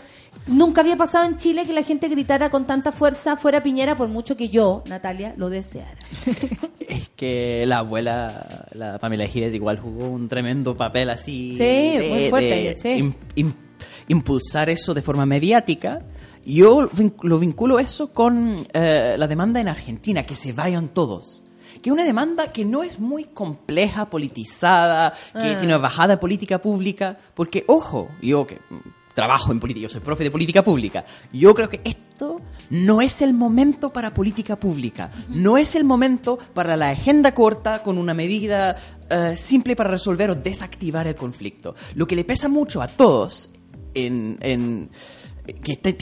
Nunca 0.47 0.81
había 0.83 0.97
pasado 0.97 1.25
en 1.25 1.37
Chile 1.37 1.65
que 1.67 1.73
la 1.73 1.83
gente 1.83 2.09
gritara 2.09 2.51
con 2.51 2.67
tanta 2.67 2.93
fuerza 2.93 3.37
fuera 3.37 3.63
Piñera, 3.63 3.97
por 3.97 4.09
mucho 4.09 4.37
que 4.37 4.49
yo, 4.49 4.83
Natalia, 4.89 5.35
lo 5.37 5.49
deseara. 5.51 5.97
es 6.89 7.09
que 7.17 7.65
la 7.67 7.79
abuela, 7.79 8.69
la 8.73 8.99
Pamela 8.99 9.27
Giles, 9.27 9.53
igual 9.55 9.79
jugó 9.81 10.07
un 10.09 10.29
tremendo 10.29 10.77
papel 10.77 11.11
así. 11.11 11.55
Sí, 11.57 11.99
muy 12.09 12.31
fuerte, 12.31 12.49
de 12.49 12.77
sí. 12.77 12.89
im- 12.89 13.15
im- 13.35 13.55
impulsar 14.09 14.69
eso 14.71 14.95
de 14.95 15.03
forma 15.03 15.27
mediática. 15.27 16.01
Yo 16.45 16.89
lo 17.23 17.39
vinculo 17.41 17.81
eso 17.81 18.13
con 18.13 18.57
eh, 18.73 19.17
la 19.19 19.27
demanda 19.27 19.61
en 19.61 19.67
Argentina, 19.69 20.23
que 20.23 20.37
se 20.37 20.53
vayan 20.53 20.89
todos. 20.89 21.43
Que 21.83 21.91
una 21.91 22.05
demanda 22.05 22.53
que 22.53 22.65
no 22.65 22.83
es 22.85 23.01
muy 23.01 23.25
compleja, 23.25 24.09
politizada, 24.11 25.11
que 25.33 25.39
Ah. 25.41 25.59
tiene 25.59 25.67
una 25.75 25.79
bajada 25.79 26.19
política 26.21 26.61
pública. 26.61 27.19
Porque, 27.35 27.65
ojo, 27.67 28.09
yo 28.23 28.47
que 28.47 28.61
trabajo 29.17 29.51
en 29.51 29.59
política, 29.59 29.85
yo 29.85 29.89
soy 29.89 30.03
profe 30.03 30.25
de 30.25 30.31
política 30.31 30.63
pública, 30.63 31.03
yo 31.33 31.55
creo 31.55 31.71
que 31.71 31.81
esto 31.85 32.41
no 32.69 33.01
es 33.01 33.23
el 33.23 33.33
momento 33.33 33.91
para 33.91 34.13
política 34.13 34.57
pública, 34.61 35.11
no 35.31 35.57
es 35.57 35.75
el 35.75 35.85
momento 35.85 36.39
para 36.53 36.77
la 36.77 36.91
agenda 36.91 37.33
corta 37.35 37.83
con 37.83 37.97
una 37.97 38.13
medida 38.13 38.77
eh, 39.09 39.35
simple 39.35 39.75
para 39.75 39.89
resolver 39.91 40.31
o 40.31 40.35
desactivar 40.35 41.07
el 41.07 41.17
conflicto. 41.17 41.75
Lo 41.95 42.07
que 42.07 42.15
le 42.15 42.25
pesa 42.25 42.49
mucho 42.51 42.83
a 42.83 42.89
todos 42.89 43.51
en, 43.95 44.37
en- 44.43 44.91
que, 45.47 45.77
te- 45.77 45.97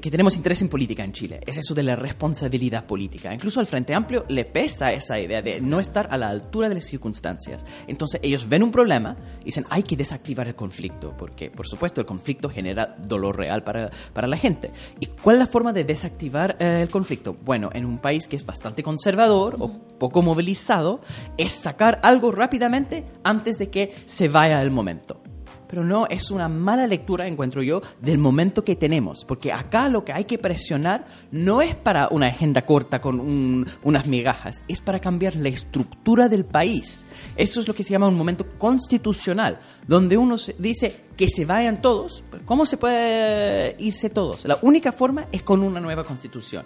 que 0.00 0.10
tenemos 0.10 0.36
interés 0.36 0.62
en 0.62 0.68
política 0.68 1.04
en 1.04 1.12
Chile. 1.12 1.40
Es 1.46 1.56
eso 1.58 1.74
de 1.74 1.82
la 1.82 1.96
responsabilidad 1.96 2.86
política. 2.86 3.32
Incluso 3.32 3.60
al 3.60 3.66
Frente 3.66 3.94
Amplio 3.94 4.24
le 4.28 4.44
pesa 4.44 4.92
esa 4.92 5.18
idea 5.18 5.42
de 5.42 5.60
no 5.60 5.80
estar 5.80 6.08
a 6.10 6.16
la 6.16 6.28
altura 6.28 6.68
de 6.68 6.76
las 6.76 6.84
circunstancias. 6.84 7.64
Entonces 7.86 8.20
ellos 8.22 8.48
ven 8.48 8.62
un 8.62 8.70
problema 8.70 9.16
y 9.42 9.46
dicen 9.46 9.66
hay 9.70 9.82
que 9.82 9.96
desactivar 9.96 10.48
el 10.48 10.54
conflicto, 10.54 11.14
porque 11.16 11.50
por 11.50 11.66
supuesto 11.66 12.00
el 12.00 12.06
conflicto 12.06 12.48
genera 12.48 12.96
dolor 12.98 13.36
real 13.36 13.62
para, 13.62 13.90
para 14.12 14.26
la 14.26 14.36
gente. 14.36 14.70
¿Y 14.98 15.06
cuál 15.06 15.36
es 15.36 15.40
la 15.40 15.46
forma 15.46 15.72
de 15.72 15.84
desactivar 15.84 16.56
eh, 16.58 16.80
el 16.82 16.88
conflicto? 16.88 17.36
Bueno, 17.44 17.70
en 17.72 17.84
un 17.84 17.98
país 17.98 18.26
que 18.28 18.36
es 18.36 18.44
bastante 18.44 18.82
conservador 18.82 19.56
o 19.58 19.70
poco 19.98 20.22
movilizado, 20.22 21.00
es 21.36 21.52
sacar 21.52 22.00
algo 22.02 22.32
rápidamente 22.32 23.04
antes 23.22 23.56
de 23.58 23.70
que 23.70 23.94
se 24.06 24.28
vaya 24.28 24.60
el 24.62 24.70
momento. 24.70 25.20
Pero 25.70 25.84
no, 25.84 26.06
es 26.08 26.30
una 26.32 26.48
mala 26.48 26.86
lectura, 26.88 27.28
encuentro 27.28 27.62
yo, 27.62 27.80
del 28.02 28.18
momento 28.18 28.64
que 28.64 28.74
tenemos. 28.74 29.24
Porque 29.24 29.52
acá 29.52 29.88
lo 29.88 30.04
que 30.04 30.12
hay 30.12 30.24
que 30.24 30.36
presionar 30.36 31.04
no 31.30 31.62
es 31.62 31.76
para 31.76 32.08
una 32.10 32.26
agenda 32.26 32.66
corta 32.66 33.00
con 33.00 33.20
un- 33.20 33.66
unas 33.84 34.06
migajas, 34.06 34.62
es 34.66 34.80
para 34.80 34.98
cambiar 35.00 35.36
la 35.36 35.48
estructura 35.48 36.28
del 36.28 36.44
país. 36.44 37.04
Eso 37.36 37.60
es 37.60 37.68
lo 37.68 37.74
que 37.74 37.84
se 37.84 37.92
llama 37.92 38.08
un 38.08 38.16
momento 38.16 38.44
constitucional, 38.58 39.60
donde 39.86 40.16
uno 40.16 40.36
dice 40.58 41.04
que 41.16 41.28
se 41.28 41.44
vayan 41.44 41.80
todos. 41.80 42.24
¿Cómo 42.44 42.66
se 42.66 42.76
puede 42.76 43.76
irse 43.78 44.10
todos? 44.10 44.44
La 44.44 44.58
única 44.62 44.90
forma 44.90 45.26
es 45.30 45.42
con 45.42 45.62
una 45.62 45.78
nueva 45.80 46.02
constitución. 46.04 46.64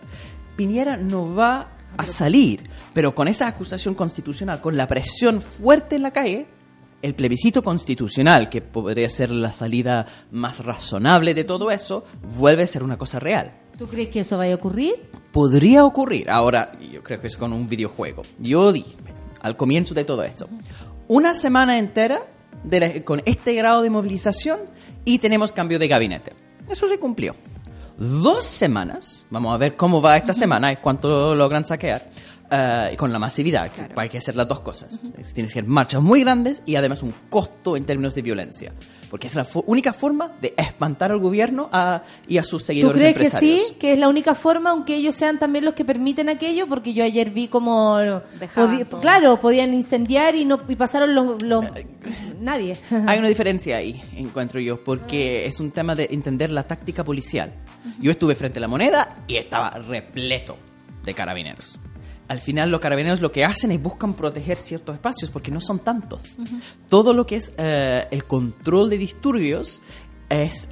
Piñera 0.56 0.96
no 0.96 1.34
va 1.34 1.72
a 1.96 2.06
salir, 2.06 2.68
pero 2.92 3.14
con 3.14 3.28
esa 3.28 3.46
acusación 3.48 3.94
constitucional, 3.94 4.60
con 4.60 4.76
la 4.76 4.86
presión 4.88 5.40
fuerte 5.40 5.96
en 5.96 6.02
la 6.02 6.10
calle, 6.12 6.46
el 7.04 7.14
plebiscito 7.14 7.62
constitucional, 7.62 8.48
que 8.48 8.62
podría 8.62 9.08
ser 9.10 9.30
la 9.30 9.52
salida 9.52 10.06
más 10.32 10.64
razonable 10.64 11.34
de 11.34 11.44
todo 11.44 11.70
eso, 11.70 12.04
vuelve 12.36 12.62
a 12.62 12.66
ser 12.66 12.82
una 12.82 12.96
cosa 12.98 13.20
real. 13.20 13.52
¿Tú 13.76 13.86
crees 13.86 14.08
que 14.08 14.20
eso 14.20 14.38
vaya 14.38 14.54
a 14.54 14.56
ocurrir? 14.56 14.94
Podría 15.30 15.84
ocurrir, 15.84 16.30
ahora 16.30 16.72
yo 16.80 17.02
creo 17.02 17.20
que 17.20 17.26
es 17.26 17.36
con 17.36 17.52
un 17.52 17.68
videojuego. 17.68 18.22
Yo 18.38 18.72
dije, 18.72 18.94
al 19.42 19.56
comienzo 19.56 19.92
de 19.94 20.04
todo 20.04 20.22
esto, 20.22 20.48
una 21.08 21.34
semana 21.34 21.76
entera 21.78 22.22
de 22.62 22.80
la- 22.80 23.04
con 23.04 23.20
este 23.26 23.52
grado 23.54 23.82
de 23.82 23.90
movilización 23.90 24.60
y 25.04 25.18
tenemos 25.18 25.52
cambio 25.52 25.78
de 25.78 25.88
gabinete. 25.88 26.32
Eso 26.70 26.88
se 26.88 26.98
cumplió. 26.98 27.34
Dos 27.98 28.44
semanas, 28.46 29.24
vamos 29.30 29.54
a 29.54 29.58
ver 29.58 29.76
cómo 29.76 30.00
va 30.00 30.16
esta 30.16 30.32
semana 30.32 30.72
y 30.72 30.76
cuánto 30.76 31.34
logran 31.34 31.64
saquear, 31.64 32.08
eh, 32.50 32.90
y 32.92 32.96
con 32.96 33.12
la 33.12 33.18
masividad, 33.18 33.70
que 33.70 33.88
hay 33.96 34.08
que 34.08 34.18
hacer 34.18 34.36
las 34.36 34.46
dos 34.48 34.60
cosas. 34.60 35.00
Es- 35.18 35.32
Tienes 35.34 35.52
que 35.52 35.60
hacer 35.60 35.68
marchas 35.68 36.02
muy 36.02 36.20
grandes 36.20 36.62
y 36.66 36.76
además 36.76 37.02
un 37.02 37.12
costo 37.30 37.76
en 37.76 37.84
términos 37.84 38.14
de 38.14 38.22
violencia. 38.22 38.72
Porque 39.10 39.28
es 39.28 39.34
la 39.36 39.44
fo- 39.46 39.62
única 39.66 39.92
forma 39.92 40.32
de 40.42 40.54
espantar 40.56 41.12
al 41.12 41.20
gobierno 41.20 41.68
a- 41.72 42.02
y 42.26 42.38
a 42.38 42.42
sus 42.42 42.62
¿Tú 42.62 42.66
seguidores 42.66 42.96
crees 43.00 43.14
que 43.16 43.24
empresarios. 43.24 43.66
sí? 43.68 43.74
Que 43.78 43.92
es 43.92 43.98
la 43.98 44.08
única 44.08 44.34
forma, 44.34 44.70
aunque 44.70 44.96
ellos 44.96 45.14
sean 45.14 45.38
también 45.38 45.64
los 45.64 45.74
que 45.74 45.84
permiten 45.84 46.28
aquello, 46.28 46.66
porque 46.66 46.94
yo 46.94 47.04
ayer 47.04 47.30
vi 47.30 47.46
como... 47.48 47.96
Todo. 48.88 49.00
claro, 49.00 49.40
podían 49.40 49.72
incendiar 49.72 50.34
y 50.34 50.44
no 50.44 50.60
y 50.68 50.74
pasaron 50.76 51.14
los... 51.14 51.42
los- 51.42 51.64
nadie. 52.40 52.76
Hay 53.06 53.18
una 53.18 53.28
diferencia 53.28 53.76
ahí, 53.76 54.02
encuentro 54.16 54.58
yo, 54.60 54.82
porque 54.82 55.46
es 55.46 55.60
un 55.60 55.70
tema 55.70 55.94
de 55.94 56.08
entender 56.10 56.50
la 56.50 56.64
táctica 56.64 57.04
policial. 57.04 57.52
Yo 58.00 58.10
estuve 58.10 58.34
frente 58.34 58.58
a 58.58 58.62
la 58.62 58.68
moneda 58.68 59.18
y 59.28 59.36
estaba 59.36 59.70
repleto 59.70 60.56
de 61.04 61.14
carabineros. 61.14 61.78
Al 62.26 62.40
final 62.40 62.70
los 62.70 62.80
carabineros 62.80 63.20
lo 63.20 63.30
que 63.30 63.44
hacen 63.44 63.70
es 63.70 63.82
buscan 63.82 64.14
proteger 64.14 64.56
ciertos 64.56 64.94
espacios 64.94 65.30
porque 65.30 65.50
no 65.50 65.60
son 65.60 65.80
tantos. 65.80 66.36
Todo 66.88 67.12
lo 67.12 67.26
que 67.26 67.36
es 67.36 67.52
eh, 67.58 68.06
el 68.10 68.24
control 68.24 68.88
de 68.90 68.98
disturbios 68.98 69.80
es 70.28 70.68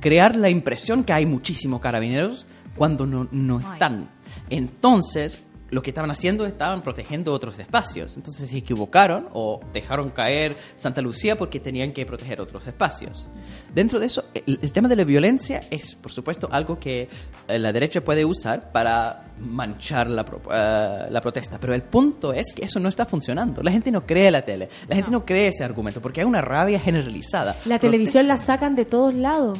crear 0.00 0.34
la 0.36 0.48
impresión 0.48 1.04
que 1.04 1.12
hay 1.12 1.26
muchísimos 1.26 1.80
carabineros 1.80 2.46
cuando 2.76 3.06
no, 3.06 3.28
no 3.30 3.60
están. 3.60 4.10
Entonces, 4.50 5.42
lo 5.70 5.82
que 5.82 5.90
estaban 5.90 6.10
haciendo 6.10 6.46
estaban 6.46 6.82
protegiendo 6.82 7.32
otros 7.32 7.58
espacios. 7.58 8.16
Entonces 8.16 8.48
se 8.48 8.56
equivocaron 8.56 9.28
o 9.32 9.60
dejaron 9.72 10.10
caer 10.10 10.56
Santa 10.76 11.00
Lucía 11.00 11.36
porque 11.36 11.60
tenían 11.60 11.92
que 11.92 12.06
proteger 12.06 12.40
otros 12.40 12.66
espacios. 12.66 13.26
Dentro 13.74 13.98
de 13.98 14.06
eso, 14.06 14.24
el, 14.34 14.58
el 14.62 14.72
tema 14.72 14.88
de 14.88 14.96
la 14.96 15.04
violencia 15.04 15.62
es, 15.70 15.94
por 15.94 16.12
supuesto, 16.12 16.48
algo 16.50 16.78
que 16.78 17.08
eh, 17.48 17.58
la 17.58 17.72
derecha 17.72 18.02
puede 18.02 18.24
usar 18.24 18.70
para 18.72 19.32
manchar 19.38 20.08
la, 20.08 20.22
eh, 20.22 21.06
la 21.10 21.20
protesta. 21.20 21.58
Pero 21.58 21.74
el 21.74 21.82
punto 21.82 22.32
es 22.32 22.52
que 22.54 22.64
eso 22.64 22.78
no 22.80 22.88
está 22.88 23.06
funcionando. 23.06 23.62
La 23.62 23.70
gente 23.70 23.90
no 23.90 24.06
cree 24.06 24.30
la 24.30 24.42
tele, 24.42 24.68
la 24.88 24.94
gente 24.94 25.10
no 25.10 25.24
cree 25.24 25.48
ese 25.48 25.64
argumento 25.64 26.00
porque 26.00 26.20
hay 26.20 26.26
una 26.26 26.40
rabia 26.40 26.78
generalizada. 26.78 27.56
La 27.64 27.78
televisión 27.78 28.28
la 28.28 28.36
sacan 28.36 28.74
de 28.74 28.84
todos 28.84 29.14
lados. 29.14 29.58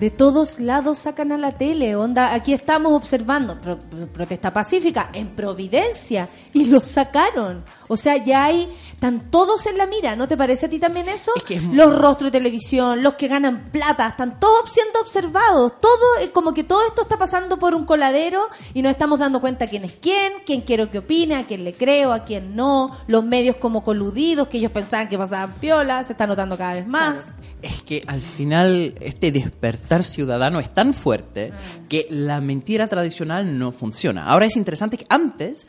De 0.00 0.10
todos 0.10 0.58
lados 0.60 0.98
sacan 0.98 1.30
a 1.30 1.36
la 1.38 1.52
tele. 1.52 1.94
Onda, 1.94 2.32
aquí 2.32 2.52
estamos 2.54 2.92
observando 2.94 3.60
pro- 3.60 3.78
pro- 3.78 4.06
protesta 4.06 4.50
pacífica 4.52 5.10
en 5.12 5.28
Providencia 5.28 6.28
y 6.54 6.64
lo 6.64 6.80
sacaron. 6.80 7.62
O 7.88 7.96
sea, 7.98 8.16
ya 8.16 8.44
hay, 8.44 8.68
están 8.94 9.30
todos 9.30 9.66
en 9.66 9.76
la 9.76 9.86
mira. 9.86 10.16
¿No 10.16 10.26
te 10.26 10.36
parece 10.38 10.66
a 10.66 10.68
ti 10.70 10.78
también 10.78 11.06
eso? 11.08 11.32
Los 11.74 11.98
rostros 11.98 12.32
de 12.32 12.38
televisión, 12.38 13.02
los 13.02 13.14
que 13.14 13.28
ganan 13.28 13.68
plata, 13.70 14.08
están 14.08 14.40
todos 14.40 14.70
siendo 14.70 15.00
observados. 15.00 15.74
Todo, 15.80 16.18
eh, 16.22 16.30
como 16.30 16.54
que 16.54 16.64
todo 16.64 16.80
esto 16.86 17.02
está 17.02 17.18
pasando 17.18 17.58
por 17.58 17.74
un 17.74 17.84
coladero 17.84 18.48
y 18.72 18.80
nos 18.82 18.90
estamos 18.92 19.18
dando 19.18 19.40
cuenta 19.42 19.66
quién 19.66 19.84
es 19.84 19.92
quién, 20.00 20.32
quién 20.46 20.62
quiero 20.62 20.90
que 20.90 20.98
opine, 21.00 21.36
a 21.36 21.46
quién 21.46 21.62
le 21.62 21.74
creo, 21.74 22.12
a 22.12 22.24
quién 22.24 22.56
no. 22.56 22.96
Los 23.06 23.22
medios 23.22 23.56
como 23.56 23.84
coludidos 23.84 24.48
que 24.48 24.56
ellos 24.58 24.72
pensaban 24.72 25.08
que 25.10 25.18
pasaban 25.18 25.52
piola, 25.60 26.02
se 26.04 26.12
está 26.12 26.26
notando 26.26 26.56
cada 26.56 26.72
vez 26.72 26.86
más. 26.86 27.34
Es 27.62 27.82
que 27.82 28.02
al 28.06 28.22
final 28.22 28.94
este 29.00 29.32
despertar 29.32 30.04
ciudadano 30.04 30.60
es 30.60 30.72
tan 30.72 30.94
fuerte 30.94 31.52
que 31.88 32.06
la 32.10 32.40
mentira 32.40 32.88
tradicional 32.88 33.58
no 33.58 33.72
funciona. 33.72 34.24
Ahora 34.24 34.46
es 34.46 34.56
interesante 34.56 34.96
que 34.96 35.06
antes 35.08 35.66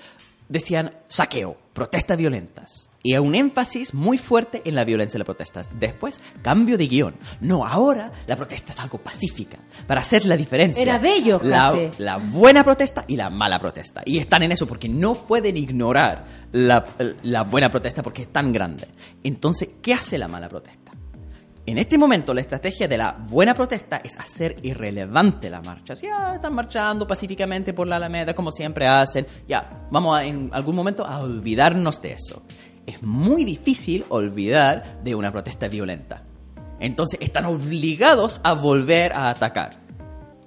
decían 0.51 0.91
saqueo, 1.07 1.55
protestas 1.73 2.17
violentas. 2.17 2.89
Y 3.03 3.17
un 3.17 3.33
énfasis 3.33 3.93
muy 3.93 4.17
fuerte 4.17 4.61
en 4.65 4.75
la 4.75 4.83
violencia 4.83 5.13
de 5.13 5.19
las 5.19 5.25
protestas. 5.25 5.69
Después, 5.79 6.19
cambio 6.43 6.77
de 6.77 6.87
guion. 6.87 7.15
No, 7.39 7.65
ahora 7.65 8.11
la 8.27 8.35
protesta 8.35 8.71
es 8.71 8.79
algo 8.79 8.99
pacífica, 8.99 9.57
para 9.87 10.01
hacer 10.01 10.25
la 10.25 10.37
diferencia. 10.37 10.83
Era 10.83 10.99
bello, 10.99 11.39
la, 11.41 11.71
casi. 11.71 11.89
la 11.97 12.17
buena 12.17 12.63
protesta 12.63 13.05
y 13.07 13.15
la 13.15 13.29
mala 13.29 13.59
protesta. 13.59 14.03
Y 14.05 14.19
están 14.19 14.43
en 14.43 14.51
eso 14.51 14.67
porque 14.67 14.89
no 14.89 15.15
pueden 15.15 15.57
ignorar 15.57 16.25
la, 16.51 16.85
la 17.23 17.43
buena 17.43 17.71
protesta 17.71 18.03
porque 18.03 18.23
es 18.23 18.31
tan 18.31 18.51
grande. 18.51 18.87
Entonces, 19.23 19.69
¿qué 19.81 19.93
hace 19.93 20.17
la 20.17 20.27
mala 20.27 20.49
protesta? 20.49 20.90
En 21.63 21.77
este 21.77 21.97
momento 21.97 22.33
la 22.33 22.41
estrategia 22.41 22.87
de 22.87 22.97
la 22.97 23.11
buena 23.11 23.53
protesta 23.53 24.01
es 24.03 24.17
hacer 24.17 24.57
irrelevante 24.63 25.47
la 25.49 25.61
marcha. 25.61 25.93
Ya 25.93 26.35
están 26.35 26.53
marchando 26.55 27.07
pacíficamente 27.07 27.73
por 27.73 27.87
la 27.87 27.97
Alameda 27.97 28.33
como 28.33 28.51
siempre 28.51 28.87
hacen. 28.87 29.27
Ya, 29.47 29.87
vamos 29.91 30.19
en 30.23 30.49
algún 30.53 30.75
momento 30.75 31.05
a 31.05 31.19
olvidarnos 31.19 32.01
de 32.01 32.13
eso. 32.13 32.41
Es 32.87 33.03
muy 33.03 33.45
difícil 33.45 34.05
olvidar 34.09 35.01
de 35.03 35.13
una 35.13 35.31
protesta 35.31 35.67
violenta. 35.67 36.23
Entonces 36.79 37.19
están 37.21 37.45
obligados 37.45 38.41
a 38.43 38.53
volver 38.53 39.13
a 39.13 39.29
atacar. 39.29 39.77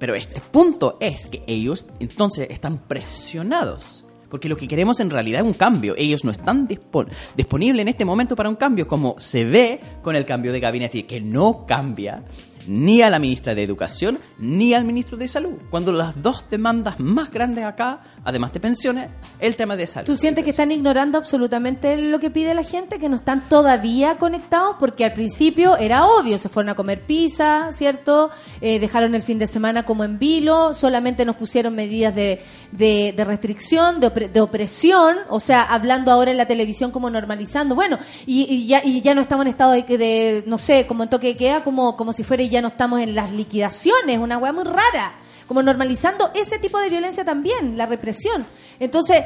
Pero 0.01 0.17
este 0.17 0.41
punto 0.41 0.99
es 1.01 1.29
que 1.29 1.45
ellos 1.47 1.87
entonces 2.01 2.51
están 2.51 2.79
presionados. 2.79 4.04
Porque 4.35 4.49
lo 4.49 4.57
que 4.57 4.67
queremos 4.67 4.99
en 4.99 5.11
realidad 5.11 5.43
es 5.43 5.47
un 5.47 5.53
cambio. 5.53 5.95
Ellos 5.97 6.25
no 6.25 6.33
están 6.33 6.67
dispo- 6.67 7.07
disponibles 7.37 7.83
en 7.83 7.87
este 7.87 8.05
momento 8.05 8.35
para 8.35 8.49
un 8.49 8.57
cambio, 8.57 8.89
como 8.89 9.15
se 9.21 9.45
ve 9.45 9.79
con 10.03 10.17
el 10.17 10.25
cambio 10.25 10.53
de 10.53 10.59
gabinete, 10.59 11.07
que 11.07 11.21
no 11.21 11.65
cambia 11.69 12.25
ni 12.67 13.03
a 13.03 13.11
la 13.11 13.19
ministra 13.19 13.55
de 13.55 13.63
Educación 13.63 14.19
ni 14.39 14.73
al 14.73 14.87
ministro 14.87 15.19
de 15.19 15.29
Salud. 15.29 15.53
Cuando 15.71 15.93
las 15.93 16.21
dos 16.23 16.47
demandas 16.51 16.99
más 16.99 17.31
grandes 17.31 17.63
acá, 17.63 18.01
además 18.25 18.55
de 18.55 18.61
pensiones, 18.61 19.11
el 19.39 19.55
tema 19.55 19.77
de 19.77 19.87
salud. 19.87 20.07
¿Tú 20.07 20.17
sientes 20.17 20.45
que 20.45 20.51
están 20.51 20.73
ignorando 20.73 21.19
absolutamente 21.19 21.95
lo 21.99 22.19
que 22.21 22.31
pide 22.31 22.55
la 22.55 22.63
gente? 22.63 22.99
¿Que 22.99 23.11
no 23.11 23.17
están 23.17 23.51
todavía 23.51 24.17
conectados? 24.17 24.77
Porque 24.81 25.05
al 25.05 25.13
principio 25.13 25.77
era 25.77 26.07
obvio, 26.07 26.39
se 26.39 26.49
fueron 26.49 26.71
a 26.71 26.75
comer 26.75 27.03
pizza, 27.03 27.69
¿cierto? 27.71 28.31
Eh, 28.63 28.81
dejaron 28.81 29.15
el 29.15 29.21
fin 29.21 29.39
de 29.39 29.47
semana 29.47 29.85
como 29.85 30.03
en 30.03 30.19
vilo, 30.19 30.73
solamente 30.73 31.27
nos 31.27 31.37
pusieron 31.37 31.75
medidas 31.75 32.15
de, 32.15 32.41
de, 32.77 33.25
restricción, 33.25 34.01
de, 34.01 34.09
opre- 34.13 34.31
de 34.31 34.41
opresión, 34.41 35.17
o 35.29 35.39
sea, 35.39 35.63
hablando 35.63 36.11
ahora 36.11 36.33
en 36.33 36.37
la 36.37 36.47
televisión 36.47 36.91
como 36.91 37.09
normalizando. 37.09 37.75
Bueno, 37.75 37.99
y, 38.27 38.43
y 38.53 38.67
ya, 38.67 38.83
y 38.85 39.01
ya 39.01 39.15
no 39.15 39.21
estamos 39.21 39.45
en 39.45 39.51
estado 39.51 39.73
de, 39.73 39.83
de, 39.83 40.45
no 40.47 40.59
sé, 40.59 40.87
como 40.87 41.05
en 41.05 41.11
toque 41.11 41.29
de 41.29 41.37
queda, 41.37 41.63
como, 41.63 41.97
como 41.97 42.13
si 42.13 42.25
fuera 42.25 42.43
y 42.43 42.49
ya 42.49 42.61
no 42.61 42.69
estamos 42.69 43.01
en 43.01 43.15
las 43.15 43.31
liquidaciones, 43.33 44.19
una 44.19 44.39
weá 44.39 44.53
muy 44.53 44.65
rara. 44.65 45.21
Como 45.47 45.63
normalizando 45.63 46.31
ese 46.35 46.59
tipo 46.59 46.81
de 46.81 46.89
violencia 46.89 47.23
también, 47.25 47.77
la 47.77 47.85
represión. 47.87 48.47
Entonces, 48.81 49.25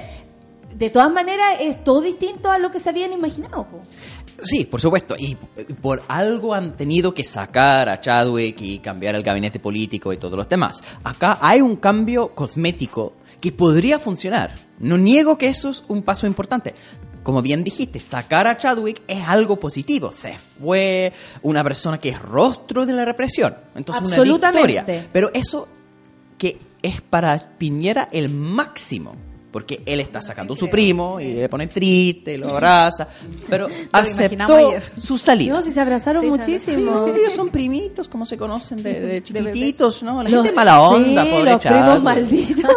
de 0.74 0.90
todas 0.90 1.10
maneras, 1.12 1.56
es 1.60 1.82
todo 1.84 2.00
distinto 2.00 2.50
a 2.50 2.58
lo 2.58 2.70
que 2.70 2.80
se 2.80 2.90
habían 2.90 3.12
imaginado. 3.12 3.66
Sí, 4.42 4.64
por 4.64 4.80
supuesto. 4.80 5.14
Y 5.16 5.36
por 5.80 6.02
algo 6.08 6.54
han 6.54 6.76
tenido 6.76 7.14
que 7.14 7.24
sacar 7.24 7.88
a 7.88 8.00
Chadwick 8.00 8.60
y 8.60 8.78
cambiar 8.78 9.14
el 9.14 9.22
gabinete 9.22 9.58
político 9.58 10.12
y 10.12 10.16
todos 10.16 10.36
los 10.36 10.48
demás. 10.48 10.82
Acá 11.02 11.38
hay 11.40 11.60
un 11.60 11.76
cambio 11.76 12.34
cosmético 12.34 13.14
que 13.40 13.52
podría 13.52 13.98
funcionar. 13.98 14.54
No 14.78 14.98
niego 14.98 15.38
que 15.38 15.48
eso 15.48 15.70
es 15.70 15.84
un 15.88 16.02
paso 16.02 16.26
importante. 16.26 16.74
como 17.22 17.42
bien 17.42 17.62
dijiste, 17.62 18.00
sacar 18.00 18.46
a 18.46 18.56
Chadwick 18.56 19.02
es 19.06 19.22
algo 19.26 19.60
positivo. 19.60 20.10
Se 20.12 20.38
fue 20.38 21.12
una 21.42 21.62
persona 21.62 21.98
que 21.98 22.08
es 22.08 22.22
rostro 22.22 22.86
de 22.86 22.94
la 22.94 23.04
represión. 23.04 23.54
Entonces, 23.74 24.06
una 24.06 24.16
Absolutamente. 24.16 24.72
victoria. 24.72 25.08
Pero 25.12 25.30
eso 25.34 25.68
que 26.38 26.58
es 26.80 27.02
para 27.02 27.38
Piñera 27.58 28.08
el 28.12 28.30
máximo. 28.30 29.14
Porque 29.50 29.82
él 29.86 30.00
está 30.00 30.20
sacando 30.20 30.52
a 30.52 30.56
su 30.56 30.68
primo 30.68 31.18
y 31.20 31.32
le 31.32 31.48
pone 31.48 31.68
triste, 31.68 32.36
lo 32.36 32.50
abraza. 32.50 33.08
Pero 33.48 33.66
aceptó 33.90 34.72
su 34.96 35.16
salida. 35.16 35.54
No, 35.54 35.62
si 35.62 35.70
se 35.70 35.80
abrazaron 35.80 36.22
Sí, 36.22 36.28
muchísimo. 36.28 37.06
Sí, 37.06 37.12
ellos 37.18 37.32
son 37.32 37.48
primitos, 37.48 38.08
como 38.10 38.26
se 38.26 38.36
conocen 38.36 38.82
de, 38.82 39.00
de 39.00 39.22
chiquititos, 39.22 40.02
¿no? 40.02 40.22
La 40.22 40.28
Los- 40.28 40.42
gente 40.42 40.54
mala 40.54 40.82
onda, 40.82 41.24
sí, 41.24 41.30
pobre 41.30 41.52
los 41.52 41.60
primos 41.62 42.02
malditos. 42.02 42.70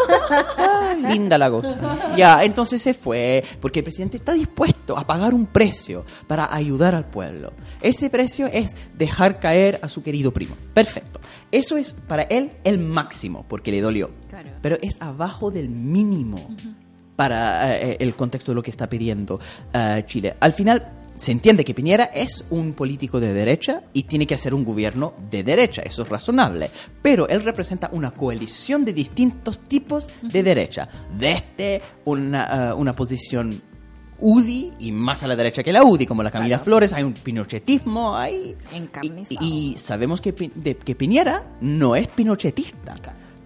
Ay, 0.57 1.02
linda 1.02 1.38
la 1.38 1.49
cosa. 1.52 1.77
Ya, 2.15 2.43
entonces 2.43 2.81
se 2.81 2.93
fue, 2.93 3.43
porque 3.60 3.80
el 3.80 3.84
presidente 3.84 4.18
está 4.18 4.34
dispuesto 4.34 4.98
a 4.98 5.06
pagar 5.06 5.34
un 5.34 5.45
precio 5.48 6.06
para 6.27 6.53
ayudar 6.53 6.95
al 6.95 7.06
pueblo. 7.06 7.52
Ese 7.81 8.10
precio 8.10 8.48
es 8.48 8.76
dejar 8.98 9.39
caer 9.39 9.80
a 9.81 9.89
su 9.89 10.03
querido 10.03 10.31
primo. 10.31 10.56
Perfecto. 10.73 11.19
Eso 11.52 11.76
es 11.76 11.91
para 11.93 12.23
él 12.23 12.52
el 12.64 12.80
máximo, 12.80 13.45
porque 13.49 13.72
le 13.72 13.81
dolió. 13.81 14.10
Claro. 14.32 14.49
Pero 14.62 14.78
es 14.82 14.95
abajo 14.99 15.52
del 15.52 15.70
mínimo 15.70 16.40
para 17.16 17.78
eh, 17.78 17.98
el 17.99 18.16
contexto 18.16 18.52
de 18.52 18.56
lo 18.56 18.64
que 18.64 18.72
está 18.72 18.88
pidiendo 18.90 19.40
eh, 19.74 20.03
Chile. 20.08 20.36
Al 20.40 20.53
final, 20.53 20.91
se 21.18 21.32
entiende 21.32 21.64
que 21.64 21.76
Piñera 21.76 22.06
es 22.06 22.45
un 22.49 22.74
político 22.74 23.20
de 23.20 23.32
derecha 23.34 23.84
y 23.94 24.03
tiene 24.03 24.26
que 24.26 24.34
hacer 24.34 24.56
un 24.56 24.64
gobierno 24.66 25.14
de 25.30 25.44
derecha, 25.44 25.84
eso 25.84 26.02
es 26.02 26.10
razonable. 26.10 26.72
Pero 27.02 27.28
él 27.28 27.44
representa 27.44 27.90
una 27.91 28.10
coalición 28.12 28.84
de 28.86 28.94
distintos 28.94 29.60
tipos 29.68 30.08
de 30.24 30.41
derecha, 30.41 30.88
desde 31.20 31.82
una, 32.06 32.70
eh, 32.70 32.74
una 32.74 32.94
posición 32.94 33.62
UDI 34.24 34.72
y 34.80 34.91
más 34.91 35.24
a 35.24 35.28
la 35.28 35.36
derecha 35.36 35.64
que 35.64 35.72
la 35.72 35.84
UDI, 35.84 36.06
como 36.06 36.22
la 36.24 36.30
Camila 36.32 36.58
Flores, 36.60 36.94
hay 36.94 37.03
un 37.03 37.14
pinochetismo 37.14 38.16
ahí. 38.16 38.56
Y, 39.41 39.45
y 39.74 39.78
sabemos 39.78 40.22
que, 40.22 40.32
Pi- 40.34 40.52
de- 40.56 40.78
que 40.78 40.95
Piñera 40.95 41.44
no 41.62 41.95
es 41.95 42.08
pinochetista. 42.08 42.94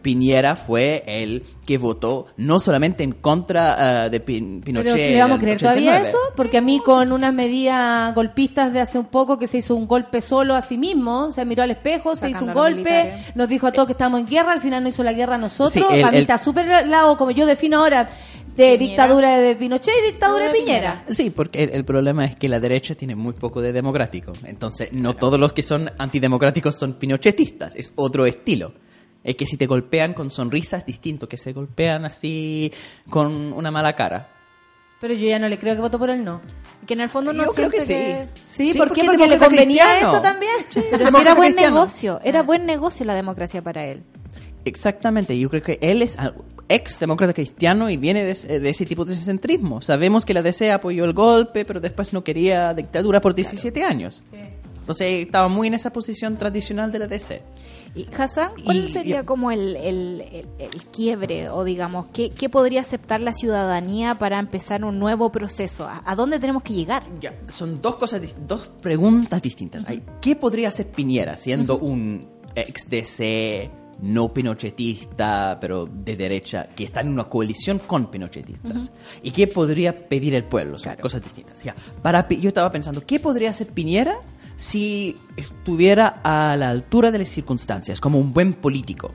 Piñera 0.06 0.56
fue 0.56 1.03
el 1.07 1.41
que 1.65 1.80
votó 1.80 2.27
no 2.38 2.60
solamente 2.60 3.03
en 3.03 3.14
contra 3.14 4.06
eh, 4.06 4.10
de 4.11 4.23
Pin- 4.23 4.61
Pinochet. 4.64 4.94
Pero 4.94 5.10
¿le 5.11 5.19
vamos 5.19 5.38
a 5.40 5.41
creer 5.41 5.57
todavía 5.60 5.94
89. 5.94 6.07
eso? 6.07 6.18
Porque 6.36 6.57
a 6.60 6.61
mí 6.61 6.80
con 6.86 7.11
unas 7.11 7.34
medidas 7.34 8.14
golpistas 8.14 8.72
de 8.72 8.82
hace 8.82 8.99
un 8.99 9.07
poco 9.07 9.40
que 9.40 9.48
se 9.48 9.57
hizo 9.57 9.76
un 9.76 9.88
golpe 9.88 10.22
solo 10.22 10.53
a 10.53 10.61
sí 10.61 10.77
mismo, 10.77 11.32
se 11.32 11.44
miró 11.44 11.64
al 11.64 11.72
espejo, 11.72 12.15
se 12.15 12.30
hizo 12.30 12.44
un 12.44 12.52
a 12.52 12.53
golpe, 12.53 12.76
militares. 12.84 13.36
nos 13.36 13.49
dijo 13.49 13.65
a 13.65 13.72
todos 13.72 13.88
que 13.88 13.94
estamos 13.94 14.19
en 14.19 14.27
guerra, 14.27 14.52
al 14.52 14.61
final 14.61 14.84
no 14.84 14.90
hizo 14.90 15.03
la 15.03 15.14
guerra 15.14 15.36
a 15.36 15.40
nosotros, 15.40 15.73
Sí, 15.73 15.80
el- 15.80 16.02
para 16.02 16.11
mí 16.11 16.18
el- 16.18 16.22
está 16.22 16.38
súper 16.38 16.72
al 16.72 16.91
lado, 16.91 17.18
como 17.18 17.32
yo 17.32 17.48
defino 17.48 17.80
ahora, 17.80 18.07
de 18.56 18.77
dictadura 18.77 19.38
de 19.40 19.56
Pinochet 19.56 19.94
y 20.03 20.11
dictadura 20.11 20.45
de 20.45 20.52
Piñera. 20.52 21.03
Sí, 21.10 21.32
porque 21.32 21.64
el, 21.64 21.72
el 21.72 21.84
problema 21.84 22.26
es 22.26 22.36
que 22.36 22.48
la 22.48 22.60
derecha 22.60 22.94
tiene 22.94 23.15
muy 23.15 23.34
poco 23.34 23.60
de 23.60 23.73
democrático. 23.73 24.32
Entonces, 24.45 24.94
no 24.94 25.15
todos 25.15 25.40
los 25.40 25.52
que 25.52 25.64
son 25.64 25.91
antidemocráticos 25.98 26.77
son 26.77 26.94
pinochetistas. 26.94 27.76
Es 27.76 27.91
otro 27.95 28.26
estilo. 28.27 28.72
Es 29.26 29.35
que 29.35 29.45
si 29.45 29.57
te 29.57 29.65
golpean 29.65 30.14
con 30.14 30.30
sonrisas 30.30 30.81
es 30.81 30.85
distinto 30.85 31.27
que 31.27 31.35
se 31.35 31.52
golpean 31.52 32.06
así 32.06 32.72
con 33.10 33.52
una 33.52 33.72
mala 33.72 33.93
cara. 33.95 34.30
Pero 35.02 35.14
yo 35.14 35.27
ya 35.27 35.39
no 35.39 35.49
le 35.49 35.60
creo 35.60 35.76
que 35.76 35.81
votó 35.81 35.99
por 35.99 36.10
el 36.10 36.23
no. 36.23 36.41
Que 36.88 36.93
en 36.93 37.02
el 37.02 37.10
fondo 37.10 37.34
no 37.34 37.43
Yo 37.43 37.52
creo 37.52 37.69
que 37.69 37.81
siente 37.81 38.30
Sí, 38.43 38.72
Sí, 38.72 38.77
¿por 38.77 38.88
porque 38.88 39.02
qué? 39.02 39.07
es 39.07 39.11
Porque 39.11 39.27
le 39.27 39.38
convenía 39.39 39.84
cristiano. 39.84 40.11
esto 40.14 40.22
también. 40.22 40.52
Pero 40.73 41.07
si 41.07 41.22
era 41.22 41.34
buen 41.34 41.52
cristiano. 41.53 41.76
negocio, 41.76 42.19
era 42.23 42.43
buen 42.43 42.65
negocio 42.65 43.06
la 43.06 43.15
democracia 43.15 43.61
para 43.61 43.84
él. 43.85 44.03
Exactamente, 44.64 45.38
yo 45.38 45.49
creo 45.49 45.61
que 45.61 45.77
él 45.81 46.02
es 46.02 46.18
ex 46.69 46.97
demócrata 46.99 47.34
cristiano 47.34 47.89
y 47.89 47.97
viene 47.97 48.23
de, 48.23 48.60
de 48.60 48.69
ese 48.69 48.85
tipo 48.85 49.06
de 49.06 49.15
centrismo. 49.15 49.81
Sabemos 49.81 50.26
que 50.26 50.34
la 50.34 50.41
DC 50.41 50.72
apoyó 50.72 51.06
el 51.06 51.14
golpe, 51.14 51.65
pero 51.65 51.80
después 51.80 52.14
no 52.14 52.23
quería 52.23 52.73
dictadura 52.73 53.22
por 53.22 53.35
17 53.35 53.84
años. 53.84 54.23
Entonces 54.80 55.26
estaba 55.26 55.47
muy 55.47 55.68
en 55.68 55.73
esa 55.76 55.91
posición 55.91 56.38
tradicional 56.38 56.91
de 56.91 56.99
la 56.99 57.07
DC. 57.07 57.41
Y 57.95 58.07
Hassan, 58.17 58.51
¿cuál 58.63 58.77
Y- 58.85 58.91
sería 58.91 59.22
y- 59.22 59.23
como 59.26 59.51
el, 59.51 59.76
el- 59.77 60.22
el- 60.22 60.47
el 60.59 60.85
quiebre 60.88 61.49
o 61.49 61.63
digamos, 61.63 62.07
¿qué, 62.13 62.30
qué 62.31 62.49
podría 62.49 62.81
aceptar 62.81 63.22
la 63.22 63.31
ciudadanía 63.31 64.15
para 64.15 64.38
empezar 64.39 64.84
un 64.84 64.99
nuevo 64.99 65.31
proceso? 65.31 65.85
¿A, 65.88 66.03
a 66.05 66.15
dónde 66.15 66.39
tenemos 66.39 66.61
que 66.63 66.73
llegar? 66.73 67.03
Ya, 67.22 67.34
son 67.49 67.81
dos 67.81 67.95
cosas, 67.95 68.22
dos 68.47 68.69
preguntas 68.81 69.41
distintas. 69.41 69.88
Hay, 69.88 70.03
¿Qué 70.22 70.35
podría 70.35 70.67
hacer 70.67 70.88
Piñera 70.88 71.38
siendo 71.38 71.77
un 71.77 72.27
ex 72.53 72.89
DC 72.89 73.72
no 74.01 74.34
pinochetista, 74.34 75.57
pero 75.61 75.85
de 75.85 76.17
derecha, 76.17 76.67
que 76.76 76.84
está 76.84 76.99
en 77.01 77.07
una 77.09 77.26
coalición 77.26 77.80
con 77.80 78.11
pinochetistas? 78.11 78.91
¿Y 79.23 79.31
qué 79.31 79.47
podría 79.47 80.07
pedir 80.09 80.35
el 80.35 80.43
pueblo? 80.43 80.77
Son 80.77 80.95
cosas 80.97 81.23
distintas. 81.23 81.63
Ya, 81.63 81.73
para, 82.01 82.27
yo 82.27 82.49
estaba 82.49 82.69
pensando, 82.72 83.01
¿qué 83.05 83.19
podría 83.22 83.51
hacer 83.51 83.67
Piñera 83.67 84.17
si 84.56 85.18
estuviera 85.36 86.22
a 86.23 86.56
la 86.57 86.69
altura 86.69 87.11
de 87.11 87.19
las 87.19 87.30
circunstancias, 87.30 87.99
como 87.99 88.19
un 88.19 88.34
buen 88.34 88.53
político? 88.53 89.14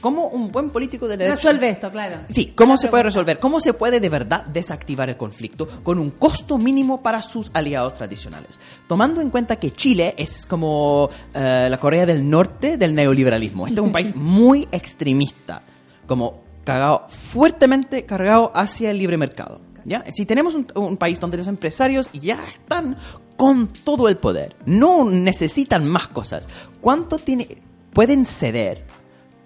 Como 0.00 0.28
un 0.28 0.50
buen 0.50 0.70
político 0.70 1.06
de 1.06 1.18
derecha. 1.18 1.34
Resuelve 1.34 1.68
esto, 1.68 1.90
claro. 1.90 2.20
Sí, 2.28 2.52
¿cómo 2.56 2.78
se 2.78 2.88
puede 2.88 3.02
resolver? 3.02 3.38
¿Cómo 3.38 3.60
se 3.60 3.74
puede 3.74 4.00
de 4.00 4.08
verdad 4.08 4.46
desactivar 4.46 5.10
el 5.10 5.18
conflicto 5.18 5.68
con 5.82 5.98
un 5.98 6.12
costo 6.12 6.56
mínimo 6.56 7.02
para 7.02 7.20
sus 7.20 7.50
aliados 7.52 7.94
tradicionales? 7.94 8.58
Tomando 8.88 9.20
en 9.20 9.28
cuenta 9.28 9.56
que 9.56 9.72
Chile 9.72 10.14
es 10.16 10.46
como 10.46 11.10
eh, 11.34 11.68
la 11.70 11.78
Corea 11.78 12.06
del 12.06 12.28
Norte 12.28 12.78
del 12.78 12.94
neoliberalismo. 12.94 13.66
Este 13.66 13.80
es 13.80 13.86
un 13.86 13.92
país 13.92 14.14
muy 14.16 14.66
extremista, 14.72 15.62
como 16.06 16.42
cargado, 16.64 17.06
fuertemente 17.08 18.06
cargado 18.06 18.52
hacia 18.54 18.90
el 18.90 18.98
libre 18.98 19.18
mercado. 19.18 19.60
¿Ya? 19.84 20.04
Si 20.12 20.26
tenemos 20.26 20.54
un, 20.54 20.66
un 20.74 20.96
país 20.96 21.20
donde 21.20 21.36
los 21.36 21.46
empresarios 21.46 22.10
ya 22.12 22.44
están 22.46 22.96
con 23.36 23.68
todo 23.68 24.08
el 24.08 24.16
poder, 24.16 24.56
no 24.66 25.08
necesitan 25.08 25.86
más 25.86 26.08
cosas, 26.08 26.46
¿cuánto 26.80 27.18
tiene, 27.18 27.48
pueden 27.92 28.26
ceder 28.26 28.84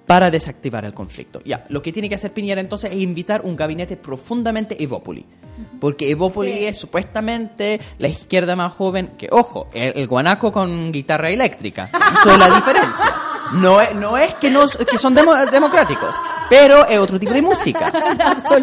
para 0.06 0.30
desactivar 0.30 0.84
el 0.84 0.92
conflicto. 0.92 1.40
Ya, 1.44 1.66
lo 1.68 1.82
que 1.82 1.92
tiene 1.92 2.08
que 2.08 2.14
hacer 2.14 2.32
Piñera 2.32 2.60
entonces 2.60 2.92
es 2.92 2.98
invitar 2.98 3.42
un 3.44 3.56
gabinete 3.56 3.96
profundamente 3.96 4.82
Evópoli. 4.82 5.24
Porque 5.80 6.10
Evópoli 6.10 6.64
es 6.64 6.78
supuestamente 6.78 7.80
la 7.98 8.08
izquierda 8.08 8.56
más 8.56 8.72
joven 8.72 9.12
que, 9.18 9.28
ojo, 9.30 9.68
el, 9.74 9.92
el 9.96 10.06
guanaco 10.08 10.50
con 10.52 10.90
guitarra 10.92 11.30
eléctrica. 11.30 11.90
Eso 12.20 12.32
es 12.32 12.38
la 12.38 12.50
diferencia. 12.50 13.14
No 13.52 13.80
es, 13.80 13.94
no 13.94 14.16
es 14.16 14.34
que, 14.34 14.50
no, 14.50 14.66
que 14.66 14.98
son 14.98 15.14
demo- 15.14 15.36
democráticos, 15.50 16.14
pero 16.48 16.86
es 16.88 16.98
otro 16.98 17.20
tipo 17.20 17.32
de 17.32 17.42
música. 17.42 17.92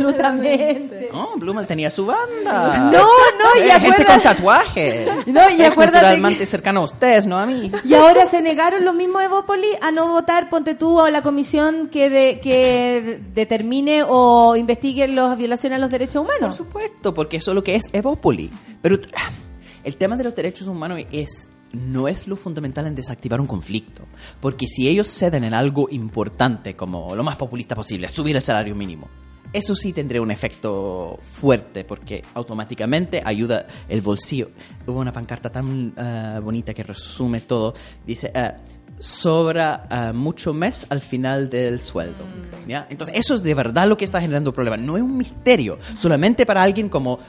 Absolutamente. 0.02 1.10
No, 1.14 1.30
Blumen 1.36 1.66
tenía 1.68 1.92
su 1.92 2.06
banda. 2.06 2.90
No, 2.92 3.02
no, 3.02 3.64
y 3.66 3.70
Gente 3.80 4.06
con 4.06 4.20
tatuajes. 4.22 5.28
No, 5.28 5.50
y 5.50 5.62
Es 5.62 5.72
culturalmente 5.72 6.46
cercano 6.46 6.82
a 6.82 6.84
ustedes, 6.84 7.26
no 7.26 7.38
a 7.38 7.46
mí. 7.46 7.72
Y 7.86 7.94
ahora 7.94 8.26
se 8.26 8.42
negaron 8.42 8.84
los 8.84 8.96
mismos 8.96 9.22
Evópoli 9.24 9.68
a 9.82 9.92
no 9.92 10.08
votar, 10.08 10.50
ponte 10.50 10.76
tú, 10.76 11.00
a 11.02 11.12
la 11.12 11.22
comisión 11.22 11.90
que, 11.92 12.10
de- 12.10 12.40
que 12.42 13.20
determine 13.34 14.04
o 14.08 14.56
investigue 14.56 15.08
las 15.08 15.38
violaciones 15.38 15.78
a 15.78 15.80
los 15.80 15.92
derechos 15.92 16.26
Por 16.26 16.36
humanos. 16.36 16.62
Supuesto, 16.82 17.14
porque 17.14 17.38
eso 17.38 17.52
es 17.52 17.56
lo 17.56 17.64
que 17.64 17.76
es 17.76 17.84
Evópoli. 17.94 18.50
Pero 18.82 18.98
ah, 19.16 19.30
el 19.84 19.96
tema 19.96 20.18
de 20.18 20.24
los 20.24 20.36
derechos 20.36 20.68
humanos 20.68 21.00
es 21.12 21.50
no 21.74 22.10
es 22.10 22.28
lo 22.28 22.36
fundamental 22.36 22.86
en 22.88 22.96
desactivar 22.96 23.40
un 23.40 23.48
conflicto. 23.48 24.04
Porque 24.40 24.68
si 24.68 24.88
ellos 24.88 25.08
ceden 25.08 25.44
en 25.44 25.54
algo 25.54 25.88
importante, 25.90 26.76
como 26.76 27.16
lo 27.16 27.24
más 27.24 27.36
populista 27.38 27.76
posible, 27.76 28.10
subir 28.10 28.36
el 28.36 28.42
salario 28.42 28.76
mínimo, 28.76 29.10
eso 29.54 29.76
sí 29.76 29.92
tendría 29.92 30.22
un 30.22 30.32
efecto 30.32 31.20
fuerte, 31.22 31.84
porque 31.84 32.24
automáticamente 32.34 33.22
ayuda 33.24 33.68
el 33.90 34.02
bolsillo. 34.02 34.52
Hubo 34.88 35.00
una 35.00 35.12
pancarta 35.12 35.52
tan 35.52 35.94
ah, 35.98 36.40
bonita 36.42 36.74
que 36.74 36.84
resume 36.84 37.42
todo. 37.42 37.74
Dice, 38.06 38.32
ah, 38.36 38.58
sobra 39.02 39.88
ah, 39.90 40.14
mucho 40.14 40.54
mes 40.54 40.86
al 40.90 41.02
final 41.02 41.50
del 41.50 41.80
sueldo. 41.80 42.24
¿ya? 42.68 42.88
Entonces, 42.90 43.18
eso 43.18 43.36
es 43.36 43.44
de 43.44 43.54
verdad 43.54 43.88
lo 43.88 43.98
que 43.98 44.06
está 44.06 44.22
generando 44.22 44.54
problemas. 44.54 44.80
No 44.80 44.96
es 44.96 45.04
un 45.04 45.18
misterio. 45.18 45.80
Solamente 45.98 46.46
para 46.46 46.64
alguien 46.64 46.88
como 46.88 47.20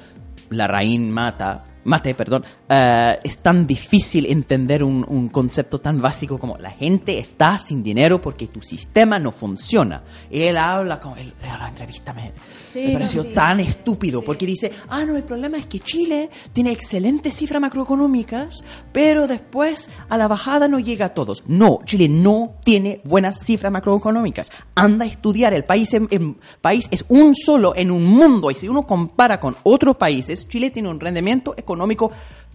la 0.51 0.69
Raín 0.69 1.11
Mata, 1.11 1.65
Mate, 1.85 2.15
perdón, 2.15 2.45
eh, 2.75 3.19
es 3.23 3.39
tan 3.39 3.67
difícil 3.67 4.25
entender 4.27 4.83
un, 4.83 5.05
un 5.07 5.29
concepto 5.29 5.79
tan 5.81 6.01
básico 6.01 6.39
como 6.39 6.57
la 6.57 6.71
gente 6.71 7.19
está 7.19 7.59
sin 7.59 7.83
dinero 7.83 8.21
porque 8.23 8.47
tu 8.47 8.63
sistema 8.63 9.19
no 9.19 9.31
funciona. 9.31 10.03
Él 10.31 10.57
habla 10.57 10.99
como, 10.99 11.17
él, 11.17 11.35
la 11.43 11.69
entrevista 11.69 12.15
me, 12.15 12.33
Sí, 12.73 12.87
me 12.87 12.93
pareció 12.95 13.23
no, 13.25 13.29
sí. 13.29 13.35
tan 13.35 13.61
estúpido 13.61 14.23
porque 14.23 14.47
dice, 14.47 14.73
ah, 14.89 15.05
no, 15.05 15.17
el 15.17 15.25
problema 15.25 15.59
es 15.59 15.67
que 15.67 15.81
Chile 15.81 16.31
tiene 16.55 16.73
excelentes 16.73 17.37
cifras 17.37 17.61
macroeconómicas, 17.61 18.65
pero 18.93 19.27
después 19.29 19.91
a 20.09 20.17
la 20.17 20.27
bajada 20.29 20.69
no 20.69 20.79
llega 20.79 21.07
a 21.07 21.15
todos. 21.15 21.45
No, 21.47 21.81
Chile 21.85 22.09
no 22.09 22.55
tiene 22.65 23.03
buenas 23.05 23.45
cifras 23.45 23.71
macroeconómicas. 23.71 24.51
Anda 24.75 25.05
a 25.05 25.09
estudiar, 25.09 25.53
el 25.53 25.65
país, 25.65 25.93
en- 25.93 26.09
en- 26.11 26.39
país 26.63 26.87
es 26.91 27.05
un 27.09 27.35
solo 27.35 27.75
en 27.77 27.91
un 27.91 28.07
mundo 28.07 28.51
y 28.51 28.55
si 28.55 28.69
uno 28.69 28.87
compara 28.87 29.39
con 29.39 29.57
otros 29.65 29.97
países, 29.99 30.49
Chile 30.49 30.71
tiene 30.71 30.89
un 30.89 30.99
rendimiento 31.01 31.55
económico 31.57 32.11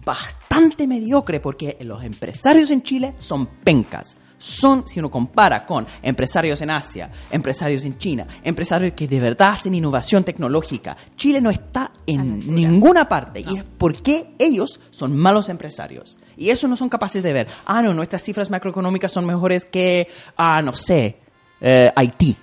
bastante 0.08 0.86
mediocre 0.86 1.38
porque 1.38 1.76
los 1.82 2.02
empresarios 2.02 2.70
en 2.70 2.82
Chile 2.82 3.14
son 3.18 3.46
pencas. 3.46 4.16
son, 4.38 4.88
si 4.88 5.00
uno 5.00 5.10
compara 5.10 5.66
con 5.66 5.86
empresarios 6.00 6.62
en 6.62 6.70
Asia, 6.70 7.10
empresarios 7.30 7.84
en 7.84 7.98
China, 7.98 8.26
empresarios 8.42 8.94
que 8.94 9.06
de 9.06 9.20
verdad 9.20 9.50
hacen 9.50 9.74
innovación 9.74 10.24
tecnológica, 10.24 10.96
Chile 11.16 11.42
no 11.42 11.50
está 11.50 11.92
en 12.06 12.54
ninguna 12.54 13.06
parte. 13.06 13.40
Y 13.40 13.58
es 13.58 13.64
porque 13.76 14.34
ellos 14.38 14.80
son 14.90 15.14
malos 15.14 15.50
empresarios. 15.50 16.16
Y 16.38 16.48
eso 16.48 16.68
no 16.68 16.76
son 16.76 16.88
capaces 16.88 17.22
de 17.22 17.32
ver. 17.34 17.48
Ah, 17.66 17.82
no, 17.82 17.92
nuestras 17.92 18.22
cifras 18.22 18.48
macroeconómicas 18.48 19.12
son 19.12 19.26
mejores 19.26 19.66
que, 19.66 20.08
ah, 20.38 20.62
no 20.62 20.74
sé, 20.74 21.18
eh, 21.60 21.92
Haití. 21.94 22.34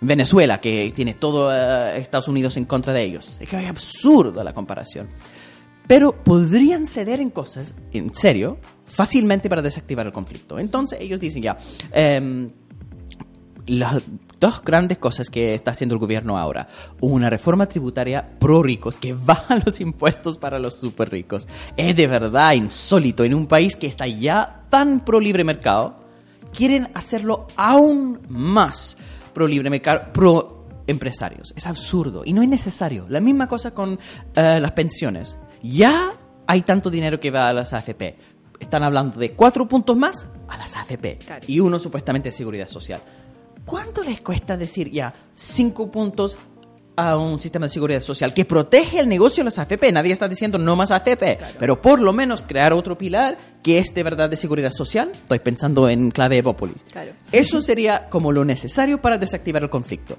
Venezuela, 0.00 0.60
que 0.60 0.92
tiene 0.94 1.14
todo 1.14 1.50
eh, 1.54 1.98
Estados 1.98 2.28
Unidos 2.28 2.56
en 2.56 2.64
contra 2.64 2.92
de 2.92 3.04
ellos. 3.04 3.38
Es 3.40 3.48
que 3.48 3.62
es 3.62 3.70
absurdo 3.70 4.42
la 4.42 4.52
comparación. 4.52 5.08
Pero 5.86 6.24
podrían 6.24 6.86
ceder 6.86 7.20
en 7.20 7.30
cosas, 7.30 7.74
en 7.92 8.14
serio, 8.14 8.58
fácilmente 8.86 9.48
para 9.48 9.62
desactivar 9.62 10.06
el 10.06 10.12
conflicto. 10.12 10.58
Entonces 10.58 11.00
ellos 11.00 11.20
dicen 11.20 11.42
ya, 11.42 11.56
em, 11.92 12.50
las 13.66 14.02
dos 14.40 14.62
grandes 14.62 14.98
cosas 14.98 15.30
que 15.30 15.54
está 15.54 15.70
haciendo 15.70 15.94
el 15.94 15.98
gobierno 15.98 16.38
ahora. 16.38 16.68
Una 17.00 17.30
reforma 17.30 17.66
tributaria 17.66 18.38
pro 18.38 18.62
ricos 18.62 18.98
que 18.98 19.12
baja 19.24 19.60
los 19.64 19.80
impuestos 19.80 20.38
para 20.38 20.58
los 20.58 20.78
super 20.78 21.10
ricos. 21.10 21.48
Es 21.76 21.96
de 21.96 22.06
verdad 22.06 22.52
insólito 22.52 23.24
en 23.24 23.34
un 23.34 23.46
país 23.46 23.76
que 23.76 23.86
está 23.86 24.06
ya 24.06 24.66
tan 24.70 25.04
pro 25.04 25.20
libre 25.20 25.44
mercado. 25.44 26.02
Quieren 26.52 26.88
hacerlo 26.94 27.48
aún 27.56 28.20
más 28.28 28.96
pro 29.32 29.46
libre 29.46 29.70
mercado, 29.70 30.12
pro 30.12 30.66
empresarios. 30.86 31.52
Es 31.56 31.66
absurdo 31.66 32.22
y 32.24 32.32
no 32.32 32.42
es 32.42 32.48
necesario. 32.48 33.06
La 33.08 33.20
misma 33.20 33.48
cosa 33.48 33.72
con 33.72 33.98
eh, 34.34 34.58
las 34.60 34.72
pensiones. 34.72 35.38
Ya 35.64 36.12
hay 36.46 36.62
tanto 36.62 36.90
dinero 36.90 37.18
que 37.18 37.30
va 37.30 37.48
a 37.48 37.52
las 37.54 37.72
AFP. 37.72 38.16
Están 38.60 38.82
hablando 38.82 39.18
de 39.18 39.32
cuatro 39.32 39.66
puntos 39.66 39.96
más 39.96 40.26
a 40.48 40.58
las 40.58 40.76
AFP 40.76 41.18
y 41.46 41.58
uno 41.58 41.78
supuestamente 41.78 42.28
de 42.28 42.32
seguridad 42.32 42.68
social. 42.68 43.00
¿Cuánto 43.64 44.02
les 44.02 44.20
cuesta 44.20 44.58
decir 44.58 44.90
ya 44.90 45.14
cinco 45.32 45.90
puntos 45.90 46.36
a 46.96 47.16
un 47.16 47.38
sistema 47.38 47.66
de 47.66 47.70
seguridad 47.70 48.00
social 48.00 48.32
que 48.34 48.44
protege 48.44 49.00
el 49.00 49.08
negocio 49.08 49.42
de 49.42 49.46
las 49.46 49.58
AFP? 49.58 49.90
Nadie 49.90 50.12
está 50.12 50.28
diciendo 50.28 50.58
no 50.58 50.76
más 50.76 50.90
AFP, 50.90 51.38
pero 51.58 51.80
por 51.80 51.98
lo 51.98 52.12
menos 52.12 52.42
crear 52.42 52.74
otro 52.74 52.98
pilar 52.98 53.38
que 53.62 53.78
es 53.78 53.94
de 53.94 54.02
verdad 54.02 54.28
de 54.28 54.36
seguridad 54.36 54.70
social. 54.70 55.12
Estoy 55.12 55.38
pensando 55.38 55.88
en 55.88 56.10
clave 56.10 56.38
Evópolis. 56.38 56.76
Eso 57.32 57.62
sería 57.62 58.10
como 58.10 58.32
lo 58.32 58.44
necesario 58.44 59.00
para 59.00 59.16
desactivar 59.16 59.62
el 59.62 59.70
conflicto. 59.70 60.18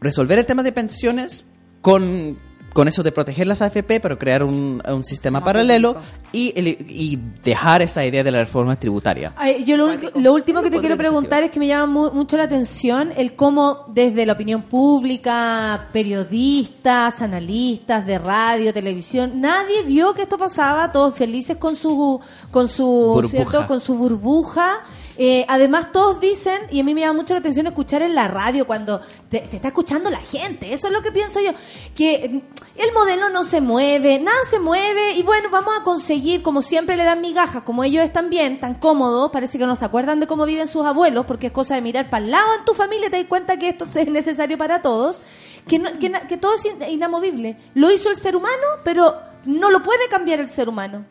Resolver 0.00 0.38
el 0.38 0.46
tema 0.46 0.62
de 0.62 0.72
pensiones 0.72 1.44
con, 1.82 2.38
con 2.76 2.88
eso 2.88 3.02
de 3.02 3.10
proteger 3.10 3.46
las 3.46 3.62
AFP, 3.62 4.00
pero 4.00 4.18
crear 4.18 4.42
un, 4.44 4.82
un 4.86 5.04
sistema 5.04 5.42
paralelo 5.42 5.96
y, 6.30 6.52
el- 6.54 6.86
y 6.90 7.18
dejar 7.42 7.80
esa 7.80 8.04
idea 8.04 8.22
de 8.22 8.30
la 8.30 8.40
reforma 8.40 8.76
tributaria. 8.78 9.32
Ay, 9.36 9.64
yo 9.64 9.76
lo, 9.78 9.88
lo 10.14 10.32
último 10.34 10.60
que 10.62 10.70
te 10.70 10.78
quiero 10.80 10.96
preguntar 10.98 11.42
es 11.42 11.50
que 11.50 11.58
me 11.58 11.66
llama 11.66 11.86
mu- 11.86 12.10
mucho 12.12 12.36
la 12.36 12.42
atención 12.44 13.12
el 13.16 13.34
cómo 13.34 13.86
desde 13.88 14.26
la 14.26 14.34
opinión 14.34 14.62
pública, 14.62 15.88
periodistas, 15.92 17.22
analistas 17.22 18.04
de 18.06 18.18
radio, 18.18 18.72
televisión, 18.74 19.40
nadie 19.40 19.82
vio 19.82 20.12
que 20.14 20.22
esto 20.22 20.36
pasaba, 20.36 20.92
todos 20.92 21.14
felices 21.14 21.56
con 21.56 21.76
su 21.76 22.20
con 22.50 22.68
su 22.68 22.84
Burbuja. 22.84 23.28
¿cierto? 23.36 23.66
con 23.66 23.80
su 23.80 23.94
burbuja. 23.96 24.80
Eh, 25.18 25.46
además 25.48 25.92
todos 25.92 26.20
dicen, 26.20 26.60
y 26.70 26.80
a 26.80 26.84
mí 26.84 26.94
me 26.94 27.00
llama 27.00 27.14
mucho 27.20 27.32
la 27.32 27.40
atención 27.40 27.66
escuchar 27.66 28.02
en 28.02 28.14
la 28.14 28.28
radio 28.28 28.66
cuando 28.66 29.00
te, 29.30 29.44
está 29.44 29.68
escuchando 29.68 30.10
la 30.10 30.20
gente, 30.20 30.74
eso 30.74 30.88
es 30.88 30.92
lo 30.92 31.00
que 31.00 31.10
pienso 31.10 31.40
yo, 31.40 31.52
que 31.94 32.28
mm, 32.28 32.80
el 32.80 32.92
modelo 32.92 33.30
no 33.30 33.44
se 33.44 33.62
mueve, 33.62 34.18
nada 34.18 34.36
se 34.50 34.58
mueve, 34.58 35.12
y 35.14 35.22
bueno, 35.22 35.48
vamos 35.50 35.72
a 35.80 35.82
conseguir, 35.82 36.42
como 36.42 36.60
siempre 36.60 36.96
le 36.98 37.04
dan 37.04 37.22
migajas, 37.22 37.62
como 37.62 37.82
ellos 37.82 38.04
están 38.04 38.28
bien, 38.28 38.60
tan 38.60 38.74
cómodos, 38.74 39.30
parece 39.30 39.58
que 39.58 39.64
no 39.66 39.74
se 39.74 39.86
acuerdan 39.86 40.20
de 40.20 40.26
cómo 40.26 40.44
viven 40.44 40.68
sus 40.68 40.84
abuelos, 40.84 41.24
porque 41.24 41.46
es 41.46 41.52
cosa 41.52 41.74
de 41.76 41.80
mirar 41.80 42.10
para 42.10 42.22
el 42.24 42.30
lado 42.30 42.54
en 42.58 42.64
tu 42.66 42.74
familia 42.74 43.06
y 43.08 43.10
te 43.10 43.16
das 43.16 43.26
cuenta 43.26 43.58
que 43.58 43.70
esto 43.70 43.86
es 43.94 44.08
necesario 44.08 44.58
para 44.58 44.82
todos, 44.82 45.22
que, 45.66 45.78
no- 45.78 45.98
que, 45.98 46.36
todo 46.36 46.54
es 46.56 46.64
in- 46.66 46.82
inamovible. 46.90 47.56
Lo 47.72 47.90
hizo 47.90 48.10
el 48.10 48.16
ser 48.16 48.36
humano, 48.36 48.62
pero 48.84 49.16
no 49.46 49.70
lo 49.70 49.82
puede 49.82 50.08
cambiar 50.10 50.40
el 50.40 50.50
ser 50.50 50.68
humano. 50.68 51.06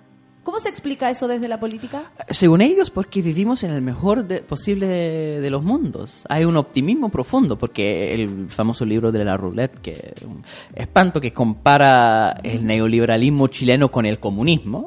¿Cómo 0.45 0.59
se 0.59 0.69
explica 0.69 1.09
eso 1.09 1.27
desde 1.27 1.47
la 1.47 1.59
política? 1.59 2.11
Según 2.29 2.61
ellos, 2.61 2.91
porque 2.91 3.23
vivimos 3.23 3.63
en 3.63 3.71
el 3.71 3.81
mejor 3.81 4.25
de- 4.27 4.41
posible 4.41 4.85
de, 4.87 5.41
de 5.41 5.49
los 5.49 5.63
mundos. 5.63 6.23
Hay 6.29 6.45
un 6.45 6.55
optimismo 6.55 7.09
profundo, 7.09 7.57
porque 7.57 8.13
el 8.13 8.47
famoso 8.49 8.85
libro 8.85 9.11
de 9.11 9.25
la 9.25 9.35
roulette, 9.37 9.79
que 9.79 10.13
un 10.23 10.43
espanto 10.75 11.19
que 11.19 11.33
compara 11.33 12.39
el 12.43 12.63
neoliberalismo 12.63 13.47
chileno 13.47 13.89
con 13.89 14.05
el 14.05 14.19
comunismo, 14.19 14.85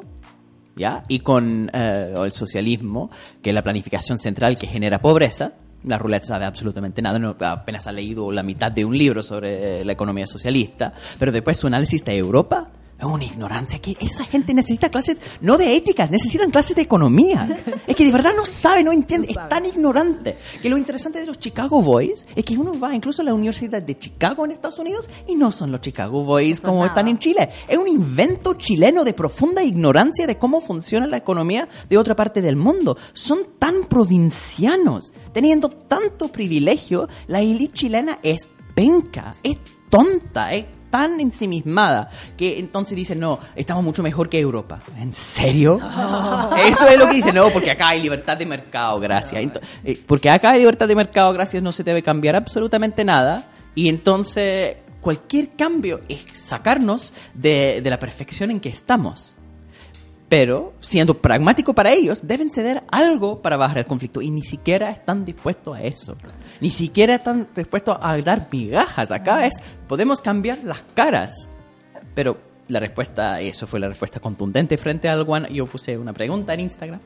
¿ya? 0.77 1.03
Y 1.09 1.19
con 1.19 1.69
eh, 1.73 2.13
el 2.15 2.31
socialismo, 2.31 3.11
que 3.41 3.49
es 3.49 3.53
la 3.53 3.61
planificación 3.61 4.17
central 4.17 4.57
que 4.57 4.65
genera 4.65 4.99
pobreza. 5.01 5.51
La 5.83 5.97
roulette 5.97 6.23
sabe 6.25 6.45
absolutamente 6.45 7.01
nada, 7.01 7.19
no, 7.19 7.35
apenas 7.37 7.85
ha 7.85 7.91
leído 7.91 8.31
la 8.31 8.43
mitad 8.43 8.71
de 8.71 8.85
un 8.85 8.97
libro 8.97 9.21
sobre 9.21 9.83
la 9.83 9.91
economía 9.91 10.25
socialista, 10.25 10.93
pero 11.19 11.33
después 11.33 11.57
su 11.57 11.67
análisis 11.67 12.03
de 12.05 12.17
Europa 12.17 12.71
es 12.99 13.05
una 13.05 13.23
ignorancia 13.23 13.79
que 13.79 13.95
esa 13.99 14.25
gente 14.25 14.53
necesita 14.53 14.89
clases, 14.89 15.17
no 15.41 15.57
de 15.57 15.75
éticas, 15.75 16.11
necesitan 16.11 16.51
clases 16.51 16.75
de 16.75 16.81
economía. 16.81 17.63
Es 17.87 17.95
que 17.95 18.05
de 18.05 18.11
verdad 18.11 18.31
no 18.35 18.45
sabe, 18.45 18.83
no 18.83 18.91
entiende, 18.91 19.29
es 19.29 19.49
tan 19.49 19.65
ignorante. 19.65 20.37
Que 20.61 20.69
lo 20.69 20.77
interesante 20.77 21.19
de 21.19 21.25
los 21.25 21.37
Chicago 21.37 21.81
Boys 21.81 22.25
es 22.35 22.43
que 22.43 22.57
uno 22.57 22.77
va 22.77 22.93
incluso 22.93 23.21
a 23.21 23.25
la 23.25 23.33
Universidad 23.33 23.81
de 23.81 23.97
Chicago 23.97 24.43
en 24.45 24.51
Estados 24.51 24.79
Unidos 24.79 25.09
y 25.27 25.35
no 25.35 25.51
son 25.51 25.71
los 25.71 25.81
Chicago 25.81 26.23
Boys 26.23 26.59
como 26.59 26.85
están 26.85 27.07
en 27.07 27.19
Chile. 27.19 27.49
Es 27.67 27.77
un 27.77 27.87
invento 27.87 28.55
chileno 28.55 29.03
de 29.03 29.13
profunda 29.13 29.63
ignorancia 29.63 30.27
de 30.27 30.37
cómo 30.37 30.59
funciona 30.59 31.07
la 31.07 31.17
economía 31.17 31.69
de 31.89 31.97
otra 31.97 32.15
parte 32.15 32.41
del 32.41 32.57
mundo. 32.57 32.97
Son 33.13 33.39
tan 33.57 33.85
provincianos, 33.85 35.13
teniendo 35.31 35.69
tanto 35.69 36.27
privilegio, 36.29 37.07
la 37.27 37.41
élite 37.41 37.73
chilena 37.73 38.19
es 38.23 38.47
penca, 38.75 39.35
es 39.43 39.57
tonta, 39.89 40.53
es 40.53 40.65
tan 40.89 41.19
ensimismada 41.19 42.09
que 42.37 42.59
entonces 42.59 42.95
dicen, 42.95 43.19
no, 43.19 43.39
estamos 43.55 43.83
mucho 43.83 44.03
mejor 44.03 44.29
que 44.29 44.39
Europa. 44.39 44.81
¿En 44.97 45.13
serio? 45.13 45.79
Eso 46.65 46.87
es 46.87 46.97
lo 46.97 47.07
que 47.07 47.15
dicen, 47.15 47.35
no, 47.35 47.49
porque 47.49 47.71
acá 47.71 47.89
hay 47.89 48.01
libertad 48.01 48.37
de 48.37 48.45
mercado, 48.45 48.99
gracias. 48.99 49.41
Ento- 49.41 49.61
eh, 49.83 50.01
porque 50.05 50.29
acá 50.29 50.51
hay 50.51 50.59
libertad 50.59 50.87
de 50.87 50.95
mercado, 50.95 51.31
gracias, 51.33 51.61
no 51.63 51.71
se 51.71 51.83
debe 51.83 52.01
cambiar 52.03 52.35
absolutamente 52.35 53.03
nada. 53.03 53.45
Y 53.75 53.87
entonces 53.89 54.77
cualquier 55.01 55.51
cambio 55.55 56.01
es 56.09 56.25
sacarnos 56.33 57.13
de, 57.33 57.81
de 57.81 57.89
la 57.89 57.99
perfección 57.99 58.51
en 58.51 58.59
que 58.59 58.69
estamos. 58.69 59.35
Pero, 60.29 60.73
siendo 60.79 61.15
pragmático 61.15 61.73
para 61.73 61.91
ellos, 61.91 62.21
deben 62.23 62.51
ceder 62.51 62.83
algo 62.91 63.41
para 63.41 63.57
bajar 63.57 63.79
el 63.79 63.85
conflicto. 63.85 64.21
Y 64.21 64.29
ni 64.29 64.43
siquiera 64.43 64.91
están 64.91 65.25
dispuestos 65.25 65.75
a 65.75 65.81
eso. 65.81 66.15
Ni 66.61 66.69
siquiera 66.69 67.15
están 67.15 67.47
dispuestos 67.55 67.97
a 67.99 68.15
dar 68.17 68.47
migajas. 68.51 69.11
Acá 69.11 69.47
es, 69.47 69.55
podemos 69.87 70.21
cambiar 70.21 70.59
las 70.63 70.83
caras. 70.93 71.49
Pero 72.13 72.37
la 72.67 72.79
respuesta, 72.79 73.41
eso 73.41 73.65
fue 73.65 73.79
la 73.79 73.87
respuesta 73.87 74.19
contundente 74.19 74.77
frente 74.77 75.09
al 75.09 75.25
One. 75.27 75.49
Yo 75.51 75.65
puse 75.65 75.97
una 75.97 76.13
pregunta 76.13 76.53
en 76.53 76.59
Instagram. 76.59 76.99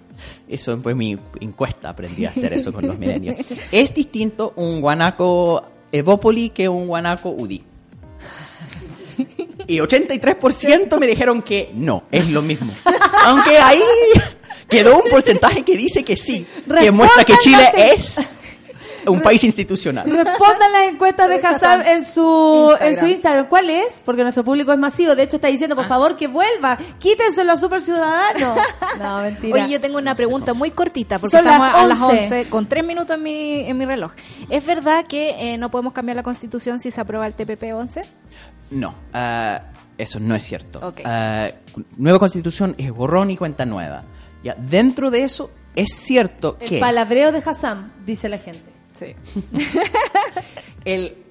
Eso 0.48 0.78
fue 0.80 0.94
mi 0.94 1.18
encuesta. 1.40 1.90
Aprendí 1.90 2.26
a 2.26 2.30
hacer 2.30 2.52
eso 2.52 2.74
con 2.74 2.86
los 2.86 3.00
milenios. 3.00 3.38
Es 3.72 3.94
distinto 3.94 4.52
un 4.58 4.82
guanaco 4.82 5.64
Evópoli 5.94 6.50
que 6.50 6.68
un 6.68 6.88
guanaco 6.88 7.30
UDI. 7.30 7.73
Y 9.68 9.78
83% 9.80 10.98
me 11.00 11.08
dijeron 11.08 11.42
que 11.42 11.72
no, 11.74 12.04
es 12.12 12.30
lo 12.30 12.42
mismo. 12.42 12.74
Aunque 13.26 13.58
ahí 13.58 13.82
quedó 14.68 14.96
un 14.96 15.10
porcentaje 15.10 15.64
que 15.64 15.78
dice 15.78 16.04
que 16.04 16.18
sí, 16.18 16.46
que 16.80 16.92
muestra 16.92 17.24
que 17.24 17.38
Chile 17.38 17.64
es 17.76 18.20
un 19.06 19.20
país 19.22 19.44
institucional. 19.44 20.10
Respondan 20.10 20.72
las 20.72 20.84
encuestas 20.90 21.28
de 21.28 21.36
Hassan 21.36 21.86
en 21.86 22.06
su, 22.06 22.70
Instagram. 22.70 22.88
en 22.88 22.98
su 22.98 23.06
Instagram. 23.08 23.48
¿Cuál 23.50 23.70
es? 23.70 24.02
Porque 24.06 24.24
nuestro 24.24 24.46
público 24.46 24.72
es 24.72 24.80
masivo. 24.80 25.14
De 25.14 25.24
hecho, 25.24 25.36
está 25.36 25.50
diciendo, 25.50 25.74
Ah. 25.76 25.80
por 25.80 25.88
favor, 25.88 26.16
que 26.16 26.28
vuelva. 26.28 26.78
Quítense 27.00 27.44
los 27.44 27.60
super 27.60 27.82
ciudadanos. 27.82 28.58
No, 29.00 29.22
mentira. 29.22 29.56
Oye, 29.66 29.74
yo 29.74 29.82
tengo 29.82 29.98
una 29.98 30.16
pregunta 30.16 30.54
muy 30.54 30.72
cortita, 30.72 31.20
porque 31.20 31.36
Son 31.36 31.46
estamos 31.46 31.68
las 31.68 31.76
a 31.78 31.86
las 31.88 32.00
11. 32.02 32.24
11, 32.24 32.50
con 32.50 32.66
tres 32.68 32.86
minutos 32.86 33.18
en 33.18 33.24
mi, 33.24 33.60
en 33.68 33.78
mi 33.78 33.86
reloj. 33.86 34.12
¿Es 34.50 34.66
verdad 34.66 35.06
que 35.06 35.54
eh, 35.54 35.58
no 35.58 35.70
podemos 35.72 35.92
cambiar 35.94 36.16
la 36.16 36.24
constitución 36.24 36.80
si 36.80 36.90
se 36.92 37.02
aprueba 37.02 37.26
el 37.28 37.34
TPP 37.34 37.74
11? 37.74 38.04
No, 38.74 38.96
ah, 39.14 39.62
eso 39.98 40.20
no 40.20 40.36
es 40.36 40.44
cierto. 40.44 40.94
Ah, 41.06 41.50
nueva 41.98 42.20
constitución 42.20 42.76
es 42.78 42.92
borrón 42.92 43.32
y 43.32 43.38
cuenta 43.38 43.66
nueva. 43.66 44.04
Ya, 44.44 44.56
dentro 44.56 45.10
de 45.10 45.24
eso 45.24 45.52
es 45.76 45.94
cierto 45.96 46.58
El 46.60 46.70
que 46.70 46.80
palabreo 46.80 47.32
de 47.32 47.40
Hassan, 47.40 47.94
dice 48.06 48.30
la 48.30 48.38
gente. 48.38 48.72
Sí. 48.94 49.16
el, 50.86 51.24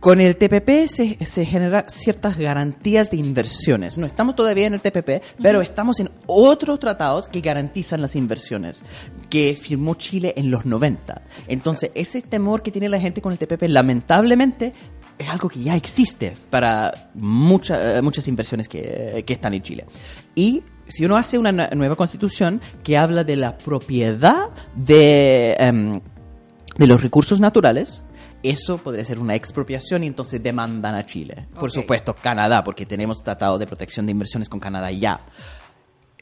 con 0.00 0.20
el 0.20 0.36
TPP 0.36 0.88
se, 0.88 1.26
se 1.26 1.44
generan 1.44 1.84
ciertas 1.88 2.38
garantías 2.38 3.10
de 3.10 3.16
inversiones. 3.16 3.98
No 3.98 4.06
estamos 4.06 4.36
todavía 4.36 4.66
en 4.66 4.74
el 4.74 4.80
TPP, 4.80 5.22
pero 5.42 5.60
estamos 5.60 5.98
en 5.98 6.10
otros 6.26 6.78
tratados 6.78 7.26
que 7.26 7.40
garantizan 7.40 8.00
las 8.00 8.14
inversiones 8.14 8.84
que 9.28 9.58
firmó 9.60 9.96
Chile 9.96 10.34
en 10.36 10.52
los 10.52 10.66
90. 10.66 11.22
Entonces, 11.48 11.90
ese 11.94 12.22
temor 12.22 12.62
que 12.62 12.70
tiene 12.70 12.88
la 12.88 13.00
gente 13.00 13.20
con 13.20 13.32
el 13.32 13.38
TPP, 13.38 13.64
lamentablemente, 13.68 14.72
es 15.18 15.28
algo 15.28 15.48
que 15.48 15.60
ya 15.62 15.74
existe 15.76 16.36
para 16.50 17.10
mucha- 17.14 17.98
eh, 17.98 18.02
muchas 18.02 18.28
inversiones 18.28 18.68
que, 18.68 19.24
que 19.26 19.32
están 19.32 19.54
en 19.54 19.62
Chile. 19.62 19.84
Y 20.34 20.62
si 20.86 21.04
uno 21.04 21.16
hace 21.16 21.38
una 21.38 21.50
nue- 21.52 21.74
nueva 21.74 21.96
constitución 21.96 22.60
que 22.82 22.96
habla 22.96 23.24
de 23.24 23.36
la 23.36 23.58
propiedad 23.58 24.48
de, 24.74 25.54
em, 25.58 26.00
de 26.76 26.86
los 26.86 27.02
recursos 27.02 27.40
naturales, 27.40 28.02
eso 28.42 28.78
podría 28.78 29.04
ser 29.04 29.18
una 29.18 29.34
expropiación 29.34 30.04
y 30.04 30.06
entonces 30.06 30.40
demandan 30.42 30.94
a 30.94 31.04
Chile. 31.04 31.46
Por 31.54 31.64
Ok. 31.70 31.74
supuesto, 31.74 32.14
Canadá, 32.14 32.62
porque 32.62 32.86
tenemos 32.86 33.20
tratado 33.22 33.58
de 33.58 33.66
protección 33.66 34.06
de 34.06 34.12
inversiones 34.12 34.48
con 34.48 34.60
Canadá 34.60 34.92
ya. 34.92 35.26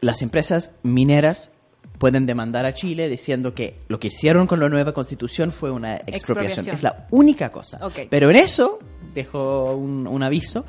Las 0.01 0.23
empresas 0.23 0.73
mineras 0.83 1.53
pueden 1.99 2.27
demandar 2.27 2.67
a 2.67 2.75
Chile 2.75 3.09
diciendo 3.09 3.55
que 3.55 3.79
lo 3.89 3.99
que 3.99 4.09
hicieron 4.09 4.47
con 4.47 4.61
la 4.61 4.69
nueva 4.69 4.93
constitución 4.93 5.51
fue 5.51 5.71
una 5.71 5.97
expropiación. 5.97 6.67
Expropiación. 6.67 6.75
Es 6.75 6.83
la 6.83 7.07
única 7.11 7.51
cosa. 7.51 7.85
Ok. 7.85 8.09
Pero 8.11 8.31
en 8.31 8.37
eso, 8.37 8.79
dejo 9.15 9.75
un, 9.75 10.07
un 10.07 10.23
aviso, 10.23 10.65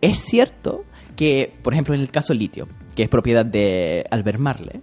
es 0.00 0.18
cierto 0.18 0.84
que, 1.16 1.52
por 1.62 1.72
ejemplo, 1.72 1.94
en 1.94 2.00
el 2.00 2.10
caso 2.10 2.34
litio, 2.34 2.68
que 2.94 3.04
es 3.04 3.08
propiedad 3.08 3.46
de 3.46 4.04
Albert 4.10 4.38
Marle, 4.38 4.80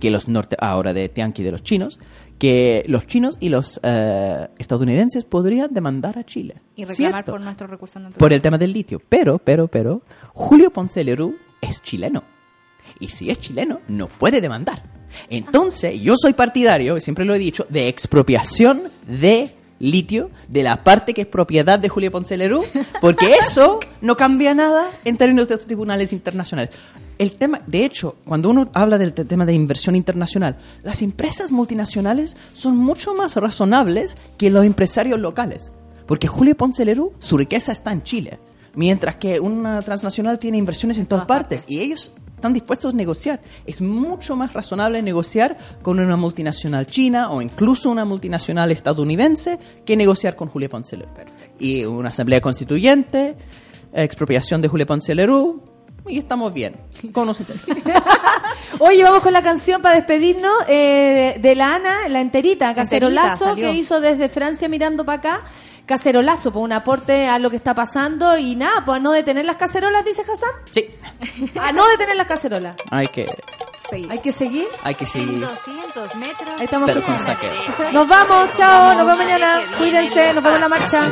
que 0.00 0.10
los 0.10 0.26
norte, 0.28 0.56
ahora 0.58 0.92
de 0.92 1.08
Tianqi 1.08 1.42
de 1.42 1.52
los 1.52 1.62
chinos, 1.62 2.00
que 2.38 2.82
los 2.88 3.06
chinos 3.06 3.36
y 3.38 3.50
los 3.50 3.78
eh, 3.84 4.48
estadounidenses 4.58 5.24
podrían 5.24 5.72
demandar 5.72 6.18
a 6.18 6.24
Chile. 6.24 6.56
Y 6.74 6.84
reclamar 6.84 6.96
¿Cierto? 6.96 7.32
por 7.32 7.40
nuestros 7.40 7.70
recursos 7.70 8.02
naturales. 8.02 8.18
Por 8.18 8.32
el 8.32 8.42
tema 8.42 8.58
del 8.58 8.72
litio. 8.72 9.00
Pero, 9.08 9.38
pero, 9.38 9.68
pero, 9.68 10.02
Julio 10.32 10.72
Ponce 10.72 11.04
Lerú 11.04 11.36
es 11.60 11.82
chileno. 11.82 12.24
Y 12.98 13.08
si 13.08 13.30
es 13.30 13.38
chileno, 13.38 13.78
no 13.86 14.08
puede 14.08 14.40
demandar. 14.40 14.82
Entonces, 15.30 16.00
yo 16.00 16.14
soy 16.16 16.32
partidario, 16.32 16.96
y 16.96 17.00
siempre 17.00 17.24
lo 17.24 17.34
he 17.34 17.38
dicho, 17.38 17.66
de 17.68 17.88
expropiación 17.88 18.84
de 19.06 19.54
litio 19.78 20.30
de 20.48 20.62
la 20.62 20.84
parte 20.84 21.12
que 21.12 21.22
es 21.22 21.26
propiedad 21.26 21.78
de 21.78 21.88
Julio 21.88 22.12
Ponce 22.12 22.36
Lerú, 22.36 22.64
porque 23.00 23.34
eso 23.40 23.80
no 24.00 24.16
cambia 24.16 24.54
nada 24.54 24.86
en 25.04 25.16
términos 25.16 25.48
de 25.48 25.56
los 25.56 25.66
tribunales 25.66 26.12
internacionales. 26.12 26.70
El 27.18 27.32
tema, 27.32 27.60
de 27.66 27.84
hecho, 27.84 28.16
cuando 28.24 28.48
uno 28.48 28.70
habla 28.74 28.96
del 28.98 29.12
te- 29.12 29.24
tema 29.24 29.44
de 29.44 29.52
inversión 29.54 29.96
internacional, 29.96 30.56
las 30.82 31.02
empresas 31.02 31.50
multinacionales 31.50 32.36
son 32.52 32.76
mucho 32.76 33.14
más 33.14 33.36
razonables 33.36 34.16
que 34.38 34.50
los 34.50 34.64
empresarios 34.64 35.18
locales. 35.20 35.72
Porque 36.06 36.26
Julio 36.28 36.56
Ponce 36.56 36.84
Lerú, 36.84 37.12
su 37.20 37.36
riqueza 37.36 37.72
está 37.72 37.92
en 37.92 38.02
Chile. 38.02 38.38
Mientras 38.74 39.16
que 39.16 39.38
una 39.38 39.82
transnacional 39.82 40.38
tiene 40.38 40.58
inversiones 40.58 40.98
en 40.98 41.06
todas 41.06 41.26
partes 41.26 41.64
y 41.68 41.80
ellos 41.80 42.12
están 42.42 42.52
dispuestos 42.54 42.92
a 42.92 42.96
negociar. 42.96 43.40
Es 43.64 43.80
mucho 43.80 44.34
más 44.34 44.52
razonable 44.52 45.00
negociar 45.00 45.56
con 45.80 46.00
una 46.00 46.16
multinacional 46.16 46.88
china 46.88 47.30
o 47.30 47.40
incluso 47.40 47.88
una 47.88 48.04
multinacional 48.04 48.72
estadounidense 48.72 49.60
que 49.86 49.96
negociar 49.96 50.34
con 50.34 50.48
Julio 50.48 50.68
Ponce 50.68 50.96
Lerú. 50.96 51.12
Y 51.60 51.84
una 51.84 52.08
asamblea 52.08 52.40
constituyente, 52.40 53.36
expropiación 53.92 54.60
de 54.60 54.66
Julio 54.66 54.86
Ponce 54.86 55.14
Lerú, 55.14 55.62
y 56.08 56.18
estamos 56.18 56.52
bien. 56.52 56.74
¿Cómo 57.12 57.26
nos 57.26 57.38
entendemos? 57.38 57.80
Oye, 58.80 59.04
vamos 59.04 59.20
con 59.20 59.32
la 59.32 59.40
canción 59.40 59.80
para 59.80 59.94
despedirnos 59.94 60.52
eh, 60.66 61.34
de, 61.36 61.48
de 61.48 61.54
la 61.54 61.76
Ana, 61.76 62.08
la 62.08 62.20
enterita, 62.20 62.74
Cacerolazo, 62.74 63.54
que 63.54 63.72
hizo 63.72 64.00
desde 64.00 64.28
Francia 64.28 64.68
mirando 64.68 65.04
para 65.04 65.18
acá. 65.18 65.44
Cacerolazo, 65.86 66.52
por 66.52 66.62
un 66.62 66.72
aporte 66.72 67.26
a 67.28 67.38
lo 67.38 67.50
que 67.50 67.56
está 67.56 67.74
pasando 67.74 68.36
y 68.38 68.54
nada, 68.56 68.84
pues 68.84 68.96
a 68.96 69.00
no 69.02 69.12
detener 69.12 69.44
las 69.44 69.56
cacerolas, 69.56 70.04
dice 70.04 70.22
Hassan. 70.22 70.50
Sí. 70.70 70.88
A 71.60 71.72
no 71.72 71.86
detener 71.88 72.16
las 72.16 72.26
cacerolas. 72.26 72.76
Hay 72.90 73.06
que, 73.08 73.26
Hay 74.08 74.18
que 74.20 74.32
seguir. 74.32 74.68
hay 74.84 74.94
que 74.94 75.06
seguir. 75.06 75.40
200 75.40 76.16
metros. 76.16 76.50
Ahí 76.58 76.64
estamos 76.64 76.88
Pero 76.90 77.02
con 77.02 77.18
saque. 77.20 77.48
Nos 77.92 78.08
vamos, 78.08 78.48
chao, 78.56 78.94
nos 78.94 79.06
vemos 79.06 79.18
mañana. 79.18 79.60
Cuídense, 79.76 80.32
nos 80.32 80.42
vemos 80.42 80.56
en 80.56 80.60
la 80.60 80.68
marcha. 80.68 81.08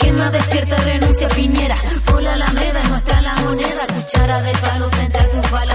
Quema, 0.00 0.30
despierta, 0.30 0.76
renuncia, 0.76 1.28
Piñera. 1.28 1.76
Por 2.06 2.22
la 2.22 2.32
alameda, 2.34 2.82
nuestra 2.84 3.20
la 3.22 3.34
moneda. 3.36 3.86
Cuchara 3.94 4.42
de 4.42 4.52
palo 4.58 4.90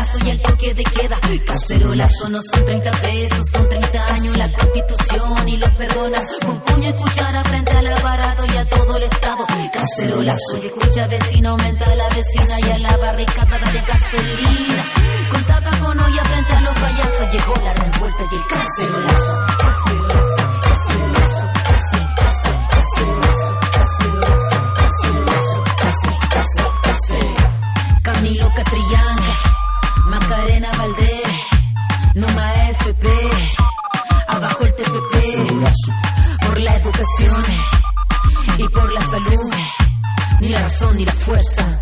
a 0.02 0.04
balazos 0.04 0.26
y 0.26 0.30
el 0.30 0.42
toque 0.42 0.74
de 0.74 0.84
queda. 0.84 1.20
Cacerolazo 1.46 2.30
no 2.30 2.42
son 2.42 2.66
30 2.66 2.92
pesos, 2.92 3.50
son 3.52 3.70
30 3.70 4.14
años 4.14 4.38
la 4.38 4.52
constitución 4.52 5.50
y 5.50 5.58
los 5.58 5.70
perdonas. 5.72 6.26
Con 6.46 6.60
puño 6.62 6.90
y 6.90 6.94
cuchara 6.94 7.44
frente 7.44 7.72
al 7.72 7.88
aparato 7.88 8.44
y 8.52 8.58
a 8.58 8.66
todo 8.70 8.98
el 8.98 9.04
Estado. 9.04 9.46
Cacerolazo, 9.74 10.58
y 10.62 10.66
escucha 10.66 11.08
vecino, 11.08 11.50
aumenta 11.50 11.96
la 11.96 12.10
vecina 12.10 12.60
y 12.60 12.72
a 12.72 12.78
la 12.80 12.98
barricada 12.98 13.72
de 13.72 13.82
gasolina. 13.82 14.86
Con 15.32 15.46
tapa 15.46 15.80
con 15.80 16.00
olla 16.00 16.24
frente 16.26 16.54
a 16.54 16.62
los 16.62 16.74
payasos 16.76 17.32
llegó 17.32 17.54
la 17.64 17.74
revuelta 17.74 18.26
y 18.32 18.36
el 18.36 18.46
cacerolazo. 18.48 19.46
Cacerolazo, 19.60 20.52
cacerolazo, 20.64 21.50
cacerolazo. 21.64 22.42
Camilo 28.04 28.52
Catrillán, 28.56 29.18
Macarena 30.32 30.72
Valdés, 30.78 31.24
Numa 32.16 32.54
FP, 32.70 33.08
abajo 34.30 34.64
el 34.64 34.76
TPP, 34.76 36.46
por 36.46 36.58
la 36.58 36.76
educación 36.78 37.44
y 38.58 38.70
por 38.70 38.94
la 38.94 39.02
salud, 39.02 39.54
ni 40.40 40.48
la 40.48 40.62
razón 40.62 40.96
ni 40.96 41.04
la 41.06 41.14
fuerza. 41.14 41.82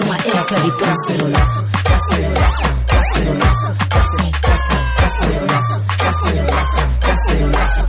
Numa 0.00 0.16
esclavitud, 0.18 0.84
cacerolazo, 0.84 1.68
cacerolazo, 1.82 2.68
cacerolazo, 2.86 3.74
casi, 3.88 4.30
casi, 4.40 4.76
cacerolazo, 4.96 5.80
cacerolazo, 5.98 6.78
cacerolazo, 7.00 7.86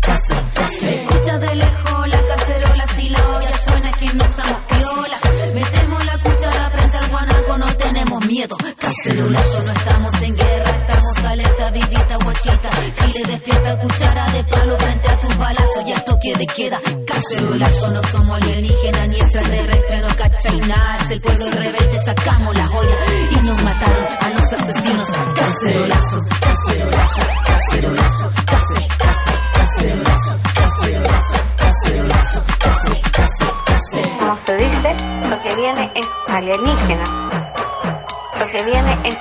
casi, 0.00 0.34
casi. 0.54 0.88
Escucha 0.88 1.38
de 1.38 1.54
lejos 1.56 2.08
la 2.08 2.26
cacerola, 2.26 2.86
si 2.96 3.08
la 3.10 3.28
olla 3.28 3.58
suena 3.58 3.92
que 3.92 4.14
no 4.14 4.24
estamos 4.24 4.69
miedo. 8.30 8.56
Cacerolazo, 8.78 9.62
no 9.64 9.72
estamos 9.72 10.22
en 10.22 10.36
guerra, 10.36 10.70
estamos 10.70 11.18
alerta, 11.24 11.70
vivita, 11.70 12.16
guachita. 12.22 12.70
Chile 12.94 13.22
despierta, 13.26 13.78
cuchara 13.78 14.30
de 14.32 14.44
palo 14.44 14.78
frente 14.78 15.08
a 15.10 15.20
tus 15.20 15.36
balazos 15.36 15.84
y 15.86 15.92
al 15.92 16.04
toque 16.04 16.34
de 16.38 16.46
queda. 16.46 16.80
Cacerolazo, 17.06 17.90
no 17.90 18.02
somos 18.04 18.42
alienígenas 18.42 19.08
ni 19.08 19.16
extraterrestres, 19.16 20.02
no 20.02 20.16
cacháis 20.16 20.66
nada. 20.66 20.96
Es 21.00 21.10
el 21.10 21.20
pueblo 21.20 21.50
rebelde, 21.50 21.98
sacamos 21.98 22.56
la 22.56 22.66
joya 22.68 22.96
y 23.30 23.44
nos 23.44 23.62
mataron 23.62 24.06
a 24.20 24.28
los 24.30 24.52
asesinos. 24.52 25.06
Cacerolazo, 25.34 26.20
cacerolazo, 26.40 27.20
cacerolazo, 27.46 28.30
cace, 28.46 28.88
cace, 28.98 29.34
cacerolazo, 29.54 30.36
cacerolazo, 30.54 31.34
cacerolazo, 31.56 32.42
cace, 32.58 33.00
cace, 33.12 33.46
cace. 33.66 34.02
Como 34.18 34.38
se 34.46 34.56
dice, 34.56 34.96
lo 35.28 35.42
que 35.42 35.56
viene 35.56 35.92
es 35.96 36.08
alienígena. 36.28 37.50
Lo 38.40 38.46
que 38.48 38.62
viene 38.64 38.98
es 39.04 39.16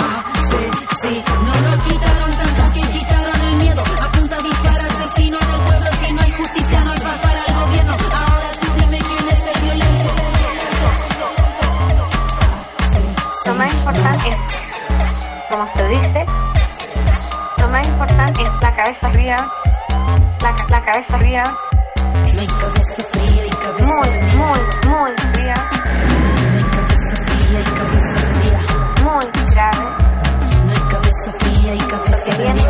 Ah, 0.00 0.24
sí, 0.50 0.70
sí, 1.02 1.24
no 1.26 1.54
lo 1.54 1.82
quitaron 1.84 2.30
tanto 2.32 2.72
que 2.74 2.80
quitaron 2.92 3.40
el 3.42 3.56
miedo. 3.56 3.82
Apunta, 4.02 4.36
dispara, 4.38 4.84
asesino 4.84 5.38
del 5.38 5.60
pueblo. 5.66 5.90
Si 6.00 6.12
no 6.12 6.22
hay 6.22 6.32
justicia, 6.32 6.80
no 6.84 6.92
hay 6.92 7.00
paz 7.00 7.16
para 7.18 7.44
el 7.46 7.54
gobierno. 7.66 7.92
Ahora 7.92 8.48
tú 8.60 8.72
dime 8.80 8.98
quién 8.98 9.28
es 9.28 9.46
el 9.46 9.62
violento. 9.62 10.14
lo 13.46 13.54
más 13.54 13.72
importante 13.74 14.28
es, 14.28 14.36
como 15.50 15.74
se 15.74 15.88
dice, 15.88 16.26
lo 17.58 17.68
más 17.68 17.86
importante 17.88 18.42
es 18.42 18.48
la 18.60 18.76
cabeza 18.76 19.06
arriba, 19.06 19.36
la, 20.42 20.54
ca- 20.54 20.66
la 20.68 20.84
cabeza 20.84 21.16
arriba, 21.16 21.42
muy, 23.80 24.10
muy, 24.36 24.60
muy 24.88 25.14
grave, 29.58 29.84
No 30.64 30.72
hay 30.72 30.80
cabeza 30.88 31.32
fría 31.40 31.74
y 31.74 31.78
cabeza 31.78 32.32
fría. 32.32 32.54
No 32.54 32.60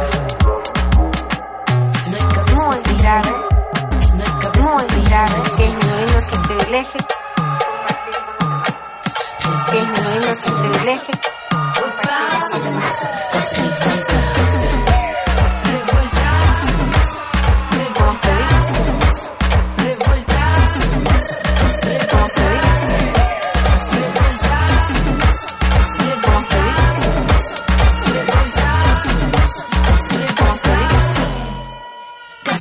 hay 2.16 2.26
cabeza 2.34 2.54
muy 2.54 2.76
fría. 2.84 2.96
grave, 3.02 3.32
No 4.14 4.22
hay 4.24 4.32
cabeza 4.40 4.72
muy 4.72 4.84
fría. 4.88 5.04
grave, 5.08 5.42
que 5.42 5.48
privilegios, 5.48 6.24
que 6.24 6.36
privilegios, 6.46 7.08